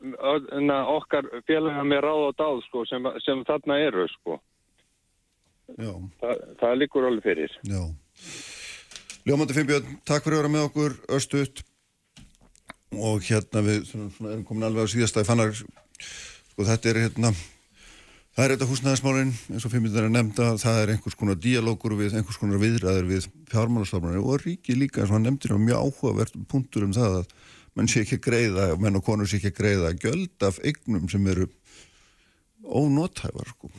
okkar 0.94 1.28
félaga 1.50 1.82
með 1.90 2.04
ráð 2.06 2.22
og 2.28 2.38
dáð 2.38 2.62
sko, 2.68 2.86
sem, 2.90 3.10
sem 3.26 3.42
þarna 3.48 3.80
eru. 3.88 4.06
Sko. 4.14 4.38
Þa, 5.72 6.32
það 6.62 6.78
likur 6.78 7.08
alveg 7.08 7.26
fyrir. 7.26 7.58
Já. 7.66 7.82
Ljómandi 9.26 9.54
Finnbjörn, 9.54 9.98
takk 10.06 10.24
fyrir 10.24 10.38
að 10.38 10.42
vera 10.42 10.52
með 10.54 10.68
okkur 10.68 10.96
östuðt 11.18 11.62
og 12.98 13.22
hérna 13.24 13.62
við 13.64 13.92
erum 13.94 14.44
komin 14.46 14.66
alveg 14.66 14.88
á 14.88 14.92
síðasta 14.92 15.22
í 15.24 15.28
fannar 15.28 15.54
sko 15.56 16.66
þetta 16.66 16.90
er 16.90 17.00
hérna 17.06 17.30
það 18.32 18.44
er 18.44 18.54
þetta 18.54 18.68
húsnæðismálin 18.70 19.32
eins 19.52 19.66
og 19.66 19.72
Finnbjörn 19.72 20.08
er 20.08 20.12
nefnda 20.14 20.50
það 20.60 20.82
er 20.82 20.92
einhvers 20.94 21.18
konar 21.20 21.40
díalókur 21.40 21.96
við 21.98 22.16
einhvers 22.16 22.40
konar 22.40 22.62
viðræður 22.62 23.08
við 23.10 23.26
fjármálastofnarnir 23.52 24.24
og 24.24 24.46
ríki 24.46 24.76
líka 24.78 25.02
eins 25.02 25.10
og 25.10 25.18
hann 25.18 25.26
nefndir 25.28 25.56
og 25.56 25.64
mjög 25.64 25.82
áhugavert 25.82 26.38
punktur 26.48 26.86
um 26.86 26.94
það 26.96 27.18
að 27.20 27.34
menn 27.76 27.88
sé 27.88 28.04
ekki 28.04 28.20
að 28.20 28.24
greiða 28.28 28.68
menn 28.80 28.98
og 28.98 29.04
konur 29.06 29.28
sé 29.28 29.38
ekki 29.38 29.52
að 29.52 29.58
greiða 29.60 29.92
gjöld 30.00 30.46
af 30.48 30.60
eignum 30.64 31.08
sem 31.12 31.28
eru 31.32 31.48
ónótæfar 32.62 33.52
sko. 33.52 33.70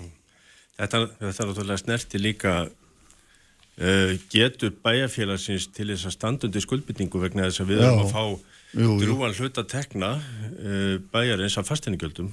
Þetta, 0.78 1.04
þetta 1.20 1.44
er 1.44 1.50
náttúrulega 1.50 1.82
snerti 1.82 2.22
líka 2.22 2.54
uh, 2.66 4.16
getur 4.34 4.74
bæjarfélagsins 4.84 5.70
til 5.74 5.92
þess 5.92 6.10
að 6.10 6.18
standundi 6.18 6.64
skuldbytningu 6.64 7.22
vegna 7.22 7.48
þess 7.48 7.64
að 7.64 7.74
við 7.74 7.86
erum 7.86 8.04
að 8.06 8.14
fá. 8.14 8.26
Drúan 8.74 9.36
hluta 9.38 9.64
tekna 9.70 10.16
uh, 10.18 10.98
bæjarins 11.14 11.58
af 11.58 11.70
fastinigjöldum. 11.70 12.32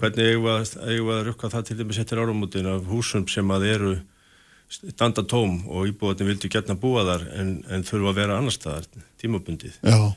Hvernig 0.00 0.30
eigum 0.30 0.46
við 0.46 0.54
að, 0.54 1.02
að 1.16 1.20
rukka 1.28 1.50
það 1.52 1.68
til 1.68 1.78
dæmis 1.80 2.00
eftir 2.02 2.22
áramótin 2.22 2.70
af 2.70 2.88
húsum 2.90 3.26
sem 3.30 3.50
að 3.50 3.68
eru 3.74 3.92
standa 4.70 5.24
tóm 5.26 5.64
og 5.66 5.90
íbúðarnir 5.90 6.30
vildu 6.30 6.50
gætna 6.52 6.78
búa 6.78 7.02
þar 7.08 7.26
en, 7.34 7.54
en 7.66 7.86
þurfa 7.86 8.12
að 8.12 8.20
vera 8.20 8.38
annar 8.38 8.54
staðar 8.54 8.86
tímabundið. 9.18 9.80
Já. 9.82 10.12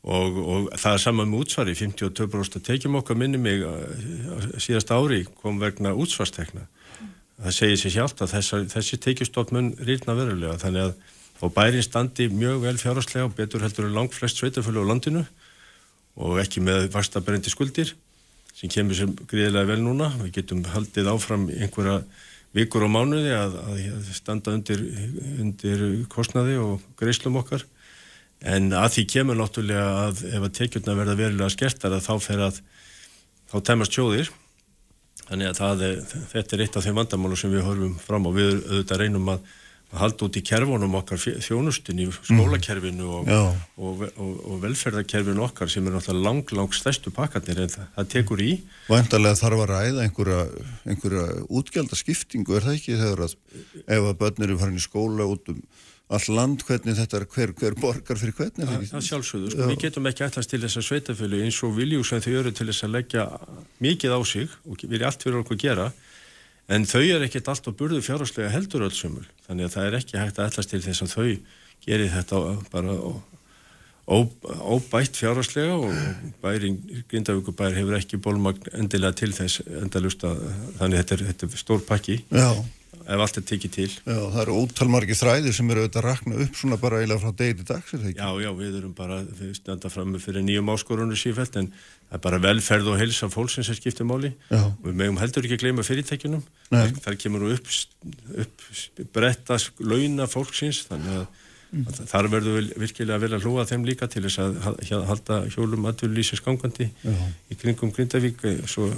Og, 0.00 0.36
og 0.40 0.68
það 0.80 0.94
er 0.96 1.02
saman 1.02 1.28
með 1.28 1.42
útsvari 1.44 1.74
52% 1.76 2.62
tekjum 2.64 2.96
okkar 3.02 3.18
minni 3.20 3.40
mig 3.40 3.60
uh, 3.60 4.52
síðasta 4.56 4.96
ári 4.96 5.26
kom 5.42 5.60
vegna 5.60 5.92
útsvarstekna 5.92 6.64
það 7.40 7.56
segir 7.56 7.80
sér 7.80 7.94
sjálft 7.94 8.22
að 8.24 8.34
þessa, 8.34 8.60
þessi 8.74 8.98
tekjustofn 9.04 9.56
mun 9.56 9.70
rýrna 9.80 10.16
verulega 10.18 10.58
þannig 10.60 10.88
að 10.88 11.16
og 11.40 11.54
bærin 11.56 11.84
standi 11.84 12.28
mjög 12.28 12.62
vel 12.66 12.78
fjárháslega 12.80 13.28
og 13.28 13.34
betur 13.36 13.64
heldur 13.64 13.88
en 13.88 13.96
langt 13.96 14.14
flest 14.14 14.40
sveitafölu 14.40 14.84
á 14.84 14.90
landinu 14.90 15.24
og 16.20 16.40
ekki 16.42 16.60
með 16.64 16.90
vastaberendi 16.92 17.52
skuldir 17.52 17.94
sem 18.56 18.68
kemur 18.68 18.96
sem 18.98 19.12
gríðilega 19.14 19.68
vel 19.70 19.80
núna. 19.84 20.10
Við 20.20 20.34
getum 20.40 20.64
haldið 20.68 21.08
áfram 21.12 21.46
einhverja 21.48 22.00
vikur 22.56 22.84
og 22.84 22.92
mánuði 22.92 23.32
að, 23.32 23.56
að 23.62 24.10
standa 24.16 24.54
undir, 24.56 24.82
undir 25.40 25.84
kostnaði 26.12 26.58
og 26.60 26.82
greislum 27.00 27.38
okkar. 27.40 27.64
En 28.40 28.72
að 28.76 28.96
því 28.96 29.06
kemur 29.14 29.38
náttúrulega 29.38 29.86
að 30.06 30.22
ef 30.28 30.44
að 30.44 30.54
tekjurna 30.58 30.98
verða 30.98 31.16
verulega 31.18 31.54
skertar 31.54 31.96
að 31.96 32.06
þá 32.08 32.14
fer 32.24 32.44
að 32.48 32.60
þá 33.52 33.56
tæmast 33.70 33.96
sjóðir. 33.96 34.30
Þannig 35.28 35.60
að 35.62 35.84
er, 35.86 35.98
þetta 36.32 36.56
er 36.56 36.62
eitt 36.64 36.76
af 36.76 36.86
þeim 36.86 37.00
vandamálu 37.00 37.38
sem 37.38 37.52
við 37.52 37.66
horfum 37.66 37.98
fram 38.02 38.26
og 38.26 38.36
við 38.36 38.56
auðvitað 38.66 39.02
reynum 39.04 39.32
að 39.36 39.44
halda 39.98 40.26
út 40.28 40.36
í 40.38 40.42
kerfunum 40.46 40.94
okkar 41.00 41.18
fjö- 41.18 41.40
þjónustunni, 41.42 42.04
skólakerfinu 42.22 43.08
og, 43.18 43.26
Já. 43.26 43.40
og, 43.82 44.04
og, 44.22 44.32
og 44.52 44.60
velferðarkerfinu 44.62 45.42
okkar 45.48 45.70
sem 45.72 45.86
er 45.90 45.96
náttúrulega 45.96 46.26
lang, 46.28 46.42
lang 46.54 46.70
stærstu 46.76 47.10
pakkarnir 47.16 47.58
en 47.64 47.72
það, 47.74 47.88
það 47.96 48.08
tekur 48.14 48.42
í 48.44 48.50
Væntalega 48.86 49.40
þarf 49.42 49.64
að 49.64 49.70
ræða 49.72 50.04
einhverja, 50.06 50.40
einhverja 50.94 51.24
útgjaldaskiptingu, 51.60 52.54
er 52.60 52.66
það 52.68 52.78
ekki 52.78 52.98
þegar 53.00 53.24
að 53.26 53.36
ef 53.86 54.10
að 54.12 54.18
börn 54.22 54.46
eru 54.46 54.58
farin 54.60 54.78
í 54.80 54.84
skóla 54.84 55.26
út 55.30 55.50
um 55.54 55.62
all 56.10 56.26
land, 56.34 56.62
hvernig 56.66 56.96
þetta 56.98 57.20
er, 57.20 57.24
hver, 57.30 57.50
hver 57.54 57.74
borgar 57.78 58.18
fyrir 58.18 58.34
hvernig, 58.34 58.64
er 58.64 58.66
það 58.66 58.72
Það, 58.72 58.80
ekki? 58.82 58.92
það 58.96 59.04
sjálfsögðu, 59.08 59.50
sko, 59.52 59.66
við 59.70 59.76
getum 59.84 60.08
ekki 60.10 60.24
ætlast 60.26 60.50
til 60.50 60.58
þess 60.64 60.80
að 60.80 60.86
sveitafjölu 60.88 61.42
eins 61.44 61.58
og 61.68 61.76
viljú 61.76 62.00
sem 62.08 62.22
þau 62.24 62.32
eru 62.40 62.50
til 62.58 62.66
þess 62.66 62.86
að 62.88 62.94
leggja 62.96 63.26
mikið 63.86 64.14
á 64.18 64.20
sig 64.26 64.56
og 64.66 64.82
vilja 64.90 65.06
allt 65.12 65.22
fyrir 65.22 65.38
okkur 65.44 65.60
gera 65.62 65.84
en 66.70 66.86
þau 66.86 67.02
er 67.02 67.26
ekkert 67.26 67.50
allt 67.50 67.66
og 67.70 67.76
burðu 67.78 68.02
fjárhagslega 68.04 68.52
heldur 68.54 68.86
öll 68.86 68.94
sömul 68.94 69.26
þannig 69.46 69.66
að 69.66 69.74
það 69.74 69.88
er 69.88 69.98
ekki 70.00 70.20
hægt 70.20 70.38
að 70.38 70.52
ætlast 70.52 70.72
til 70.72 70.82
þess 70.84 71.04
að 71.06 71.14
þau 71.16 71.28
geri 71.86 72.08
þetta 72.12 72.40
bara 72.72 72.96
óbætt 74.10 75.18
fjárhagslega 75.20 75.76
og 75.78 75.94
bæring 76.42 76.80
Grindavíkubær 77.10 77.76
hefur 77.76 77.98
ekki 77.98 78.18
bólmagn 78.22 78.72
endilega 78.74 79.14
til 79.20 79.30
þess 79.36 79.62
endalust 79.82 80.24
að 80.26 80.42
þannig 80.80 80.96
að 80.96 81.00
þetta 81.00 81.16
er, 81.16 81.24
þetta 81.30 81.48
er 81.50 81.62
stór 81.62 81.84
pakki 81.86 82.18
Já. 82.26 82.50
Ef 83.06 83.22
allt 83.24 83.38
er 83.40 83.44
tekið 83.48 83.72
til. 83.74 83.88
Já, 84.04 84.16
það 84.34 84.40
eru 84.42 84.56
ótalmargi 84.60 85.16
þræðir 85.18 85.54
sem 85.56 85.70
eru 85.72 85.82
auðvitað 85.84 86.00
að 86.02 86.06
rakna 86.08 86.40
upp 86.44 86.58
svona 86.60 86.78
bara 86.82 87.00
eiginlega 87.00 87.22
frá 87.24 87.32
degi 87.40 87.56
til 87.60 87.66
dags, 87.70 87.94
er? 87.96 88.04
Já, 88.14 88.28
já, 88.44 88.50
við 88.60 88.76
erum 88.80 88.94
bara, 88.98 89.20
við 89.40 89.52
standa 89.60 89.90
fram 89.92 90.14
fyrir 90.22 90.44
nýjum 90.46 90.70
áskorunum 90.74 91.18
sífælt 91.18 91.56
en 91.62 91.70
það 91.72 92.16
er 92.18 92.24
bara 92.28 92.40
velferð 92.44 92.90
og 92.92 92.98
heilsa 93.00 93.28
fólksins 93.32 93.70
sem 93.70 93.78
skiptir 93.78 94.08
máli. 94.08 94.32
Já. 94.50 94.62
og 94.68 94.86
við 94.88 94.98
megum 95.02 95.20
heldur 95.22 95.46
ekki 95.48 95.58
að 95.58 95.64
gleyma 95.64 95.86
fyrirtækjunum. 95.86 96.42
Þar, 96.70 96.94
þar 97.06 97.18
kemur 97.24 97.44
nú 97.46 97.52
upp, 97.54 97.70
upp 98.46 98.66
bretta 99.14 99.58
launa 99.80 100.26
fólksins 100.30 100.84
þannig 100.90 101.20
að, 101.20 101.26
að 101.86 102.00
þar 102.10 102.28
verður 102.32 102.56
við 102.60 102.70
virkilega 102.82 103.20
vera 103.22 103.38
að 103.38 103.44
hlúa 103.46 103.66
þeim 103.70 103.84
líka 103.86 104.08
til 104.10 104.24
þess 104.26 104.40
að 104.42 104.56
ha- 104.64 105.04
halda 105.10 105.36
hjólum 105.54 105.86
aðvölu 105.90 106.24
gangandi 106.44 106.88
í 107.50 107.58
kringum 107.60 107.92
Grindavík 107.94 108.42
svo, 108.66 108.88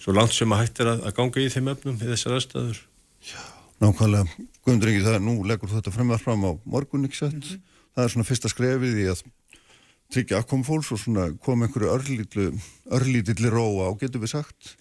svo 0.00 0.14
langt 0.16 0.32
sem 0.32 0.48
að 0.56 0.62
hægt 0.64 0.80
er 0.80 0.92
að, 0.94 1.04
að 1.10 1.16
ganga 1.20 1.44
í 1.44 1.50
þeim 1.52 1.68
öfnum 1.74 2.00
í 2.00 2.08
þessar 2.14 2.38
aðstæður 2.38 2.80
Nákvæmlega, 3.82 4.26
Guðmundur 4.62 4.92
Ingi, 4.92 5.04
það 5.04 5.16
er 5.18 5.24
nú 5.26 5.36
leggur 5.46 5.70
þetta 5.72 5.92
fremar 5.94 6.20
fram 6.22 6.44
á 6.46 6.52
morgun, 6.70 7.06
ekki 7.08 7.18
sett? 7.24 7.48
Það 7.96 8.04
er 8.04 8.12
svona 8.14 8.28
fyrsta 8.28 8.50
skrefið 8.52 9.00
í 9.02 9.08
að 9.10 9.24
tryggja 10.12 10.38
afkom 10.42 10.62
fólks 10.66 10.92
og 10.94 11.00
svona 11.00 11.26
koma 11.42 11.66
einhverju 11.66 11.90
örlítlu, 11.90 12.46
örlítilli 12.92 13.50
róa 13.50 13.90
á, 13.90 13.90
getur 13.98 14.22
við 14.22 14.34
sagt? 14.36 14.74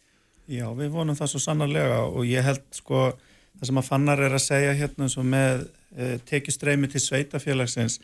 Já, 0.51 0.67
við 0.75 0.91
vonum 0.93 1.17
það 1.17 1.31
svo 1.33 1.41
sannarlega 1.41 2.01
og 2.09 2.25
ég 2.27 2.45
held 2.45 2.65
sko 2.75 3.11
það 3.59 3.69
sem 3.69 3.81
að 3.81 3.87
fannar 3.87 4.23
er 4.25 4.35
að 4.35 4.43
segja 4.43 4.75
hérna 4.77 5.07
eins 5.07 5.17
og 5.21 5.27
með 5.31 5.63
e, 5.95 6.17
tekistreimi 6.27 6.89
til 6.91 7.01
sveitafélagsins 7.03 7.99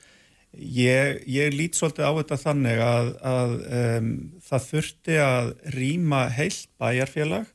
ég, 0.53 1.21
ég 1.27 1.53
lít 1.55 1.77
svolítið 1.77 2.07
á 2.07 2.11
þetta 2.21 2.39
þannig 2.41 2.81
að, 2.83 3.11
að 3.33 3.53
um, 3.81 4.09
það 4.47 4.67
þurfti 4.71 5.19
að 5.23 5.53
rýma 5.75 6.23
heilt 6.37 6.69
bæjarfélag 6.79 7.49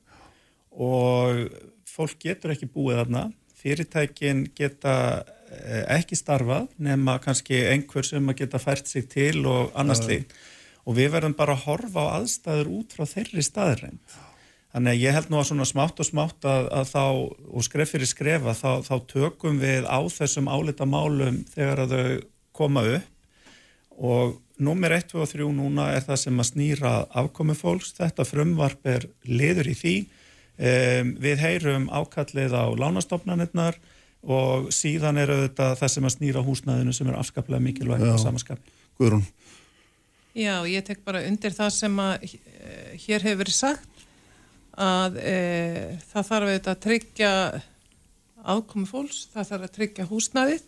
og 0.73 1.45
fólk 1.93 2.19
getur 2.23 2.55
ekki 2.55 2.71
búið 2.73 3.03
þarna 3.03 3.29
fyrirtækin 3.63 4.47
geta 4.59 4.97
eh, 5.53 5.85
ekki 5.99 6.19
starfað 6.19 6.71
nema 6.83 7.19
kannski 7.23 7.61
einhver 7.71 8.07
sem 8.07 8.33
að 8.33 8.43
geta 8.43 8.61
fært 8.63 8.91
sig 8.91 9.07
til 9.13 9.45
og 9.47 9.71
annars 9.79 10.03
líkt 10.09 10.35
og 10.83 10.99
við 10.99 11.13
verðum 11.15 11.37
bara 11.39 11.55
að 11.57 11.67
horfa 11.69 12.07
á 12.11 12.15
aðstæður 12.19 12.71
út 12.81 12.95
frá 12.97 13.07
þeirri 13.07 13.45
staðreind. 13.47 14.15
Þannig 14.73 14.95
að 14.95 15.03
ég 15.03 15.15
held 15.15 15.29
nú 15.31 15.39
að 15.39 15.49
svona 15.51 15.67
smátt 15.69 16.01
og 16.01 16.09
smátt 16.09 16.47
að, 16.49 16.69
að 16.73 16.87
þá, 16.89 17.05
og 17.53 17.67
skref 17.67 17.93
fyrir 17.93 18.09
skrefa, 18.09 18.55
þá, 18.57 18.71
þá 18.89 18.95
tökum 19.11 19.61
við 19.61 19.87
á 19.87 20.01
þessum 20.11 20.49
álita 20.49 20.89
málum 20.89 21.43
þegar 21.53 21.85
að 21.85 21.95
þau 21.95 22.17
koma 22.57 22.85
upp 22.97 24.01
og 24.03 24.39
nummer 24.63 24.95
1, 24.97 25.13
2 25.13 25.21
og 25.23 25.31
3 25.31 25.51
núna 25.55 25.91
er 25.93 26.07
það 26.07 26.23
sem 26.25 26.41
að 26.41 26.49
snýra 26.49 26.93
afkomi 27.21 27.55
fólks. 27.55 27.93
Þetta 27.99 28.27
frumvarp 28.27 28.89
er 28.89 29.07
liður 29.29 29.69
í 29.71 29.77
því. 29.77 29.95
Um, 30.63 31.17
við 31.19 31.41
heyrum 31.43 31.89
ákallið 31.91 32.53
á 32.55 32.71
lánastofnanirnar 32.79 33.79
og 34.23 34.69
síðan 34.71 35.19
er 35.19 35.33
auðvitað 35.35 35.81
það 35.81 35.93
sem 35.97 36.07
að 36.07 36.15
snýra 36.15 36.45
húsnæðinu 36.47 36.95
sem 36.95 37.09
er 37.11 37.17
afskaplega 37.19 37.65
mikilvægt 37.65 38.07
á 38.07 38.23
samanskapi. 38.23 38.77
Guðrún. 39.01 39.25
Já, 40.39 40.63
ég 40.71 40.85
tek 40.87 41.03
bara 41.05 41.25
undir 41.27 41.53
það 41.57 41.73
sem 41.75 41.99
að 42.01 42.29
eh, 42.31 42.93
hér 43.03 43.27
hefur 43.27 43.43
verið 43.43 43.57
sagt 43.59 44.07
að 44.79 45.19
e, 45.21 45.35
það 46.09 46.29
þarf 46.29 46.47
auðvitað 46.47 46.73
að 46.73 46.83
tryggja 46.87 47.33
afkomi 48.55 48.89
fólks, 48.89 49.19
það 49.33 49.51
þarf 49.51 49.67
að 49.67 49.75
tryggja 49.77 50.07
húsnæðið 50.09 50.63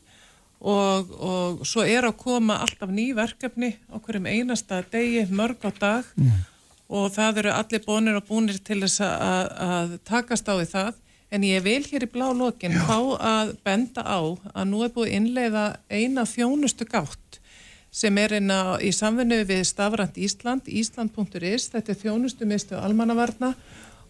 og, 0.61 1.15
og 1.17 1.63
svo 1.69 1.87
er 1.89 2.07
að 2.09 2.19
koma 2.21 2.59
alltaf 2.65 2.93
ný 2.93 3.07
verkefni 3.17 3.73
á 3.89 3.97
hverjum 3.97 4.29
einasta 4.29 4.83
degi, 4.93 5.25
mörg 5.33 5.65
á 5.65 5.71
dag 5.73 6.11
mm. 6.19 6.43
Og 6.89 7.13
það 7.15 7.45
eru 7.45 7.55
allir 7.55 7.85
bónir 7.87 8.19
og 8.19 8.27
búnir 8.29 8.59
til 8.65 8.81
þess 8.83 9.01
að, 9.05 9.53
að 9.69 9.97
takast 10.05 10.49
á 10.49 10.55
því 10.55 10.69
það. 10.73 11.01
En 11.35 11.47
ég 11.47 11.65
vil 11.65 11.81
hér 11.83 12.05
í 12.07 12.11
blá 12.13 12.29
lokin 12.37 12.77
fá 12.87 12.99
að 13.19 13.55
benda 13.67 14.05
á 14.07 14.21
að 14.55 14.69
nú 14.71 14.85
er 14.85 14.93
búið 14.95 15.17
innleiða 15.17 15.65
eina 15.91 16.23
þjónustu 16.29 16.87
gátt 16.87 17.41
sem 17.95 18.17
er 18.19 18.37
einna 18.41 18.77
í 18.83 18.91
samfunnu 18.95 19.41
við 19.47 19.63
Stafrand 19.69 20.17
Ísland, 20.19 20.67
Ísland.is, 20.67 21.69
þetta 21.71 21.93
er 21.93 21.99
þjónustu 22.01 22.47
mistu 22.51 22.79
almannavarna 22.79 23.53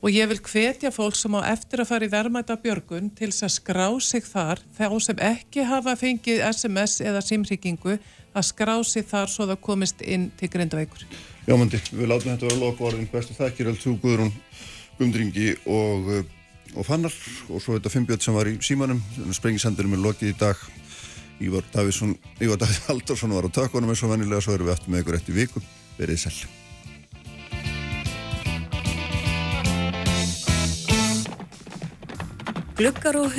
og 0.05 0.13
ég 0.13 0.29
vil 0.31 0.41
hvetja 0.41 0.93
fólk 0.93 1.17
sem 1.17 1.37
á 1.37 1.41
eftir 1.53 1.81
að 1.81 1.91
fara 1.91 2.09
í 2.09 2.13
verðmæta 2.13 2.57
björgun 2.61 3.11
til 3.17 3.31
þess 3.31 3.47
að 3.47 3.55
skrá 3.59 3.87
sig 4.05 4.25
þar. 4.29 4.61
Þá 4.77 4.89
sem 5.05 5.23
ekki 5.33 5.65
hafa 5.69 5.97
fengið 6.01 6.43
SMS 6.49 6.99
eða 7.05 7.25
simryggingu 7.25 7.97
að 8.35 8.49
skrá 8.49 8.77
sig 8.85 9.07
þar 9.09 9.33
svo 9.33 9.49
það 9.49 9.63
komist 9.65 10.05
inn 10.05 10.31
til 10.41 10.51
grindaveikur. 10.53 11.07
Já, 11.45 11.53
mandi, 11.61 11.77
við 11.93 12.09
látum 12.09 12.31
þetta 12.33 12.49
vera 12.49 12.57
loku 12.57 12.87
orðin 12.89 13.09
bestu 13.13 13.35
þekkir 13.37 13.69
allt 13.69 13.83
þú 13.83 13.99
Guðrún 14.01 14.31
Gumdringi 14.97 15.51
og, 15.69 16.09
eh, 16.15 16.25
og 16.73 16.87
Fannar. 16.89 17.13
Og 17.51 17.61
svo 17.61 17.77
þetta 17.77 17.93
Fimbjörn 17.93 18.25
sem 18.25 18.35
var 18.35 18.49
í 18.49 18.57
símanum 18.65 19.03
sprengisendurum 19.29 19.93
er 19.93 20.05
lokið 20.07 20.33
í 20.33 20.39
dag. 20.41 20.57
Ívar 21.45 21.67
Davíðsson, 21.75 22.17
Ívar 22.41 22.57
Davíð 22.63 22.81
Haldarsson 22.89 23.37
var 23.37 23.45
á 23.45 23.51
takunum 23.53 23.93
eins 23.93 24.05
og 24.07 24.15
vennilega 24.15 24.41
svo 24.41 24.57
erum 24.57 24.71
við 24.71 24.77
eftir 24.79 24.95
með 24.95 25.05
ykkur 25.05 25.21
eftir 25.21 25.37
viku, 25.37 25.65
verið 25.99 26.23
sæl. 26.25 26.45
Gluggar 32.75 33.21
og 33.21 33.37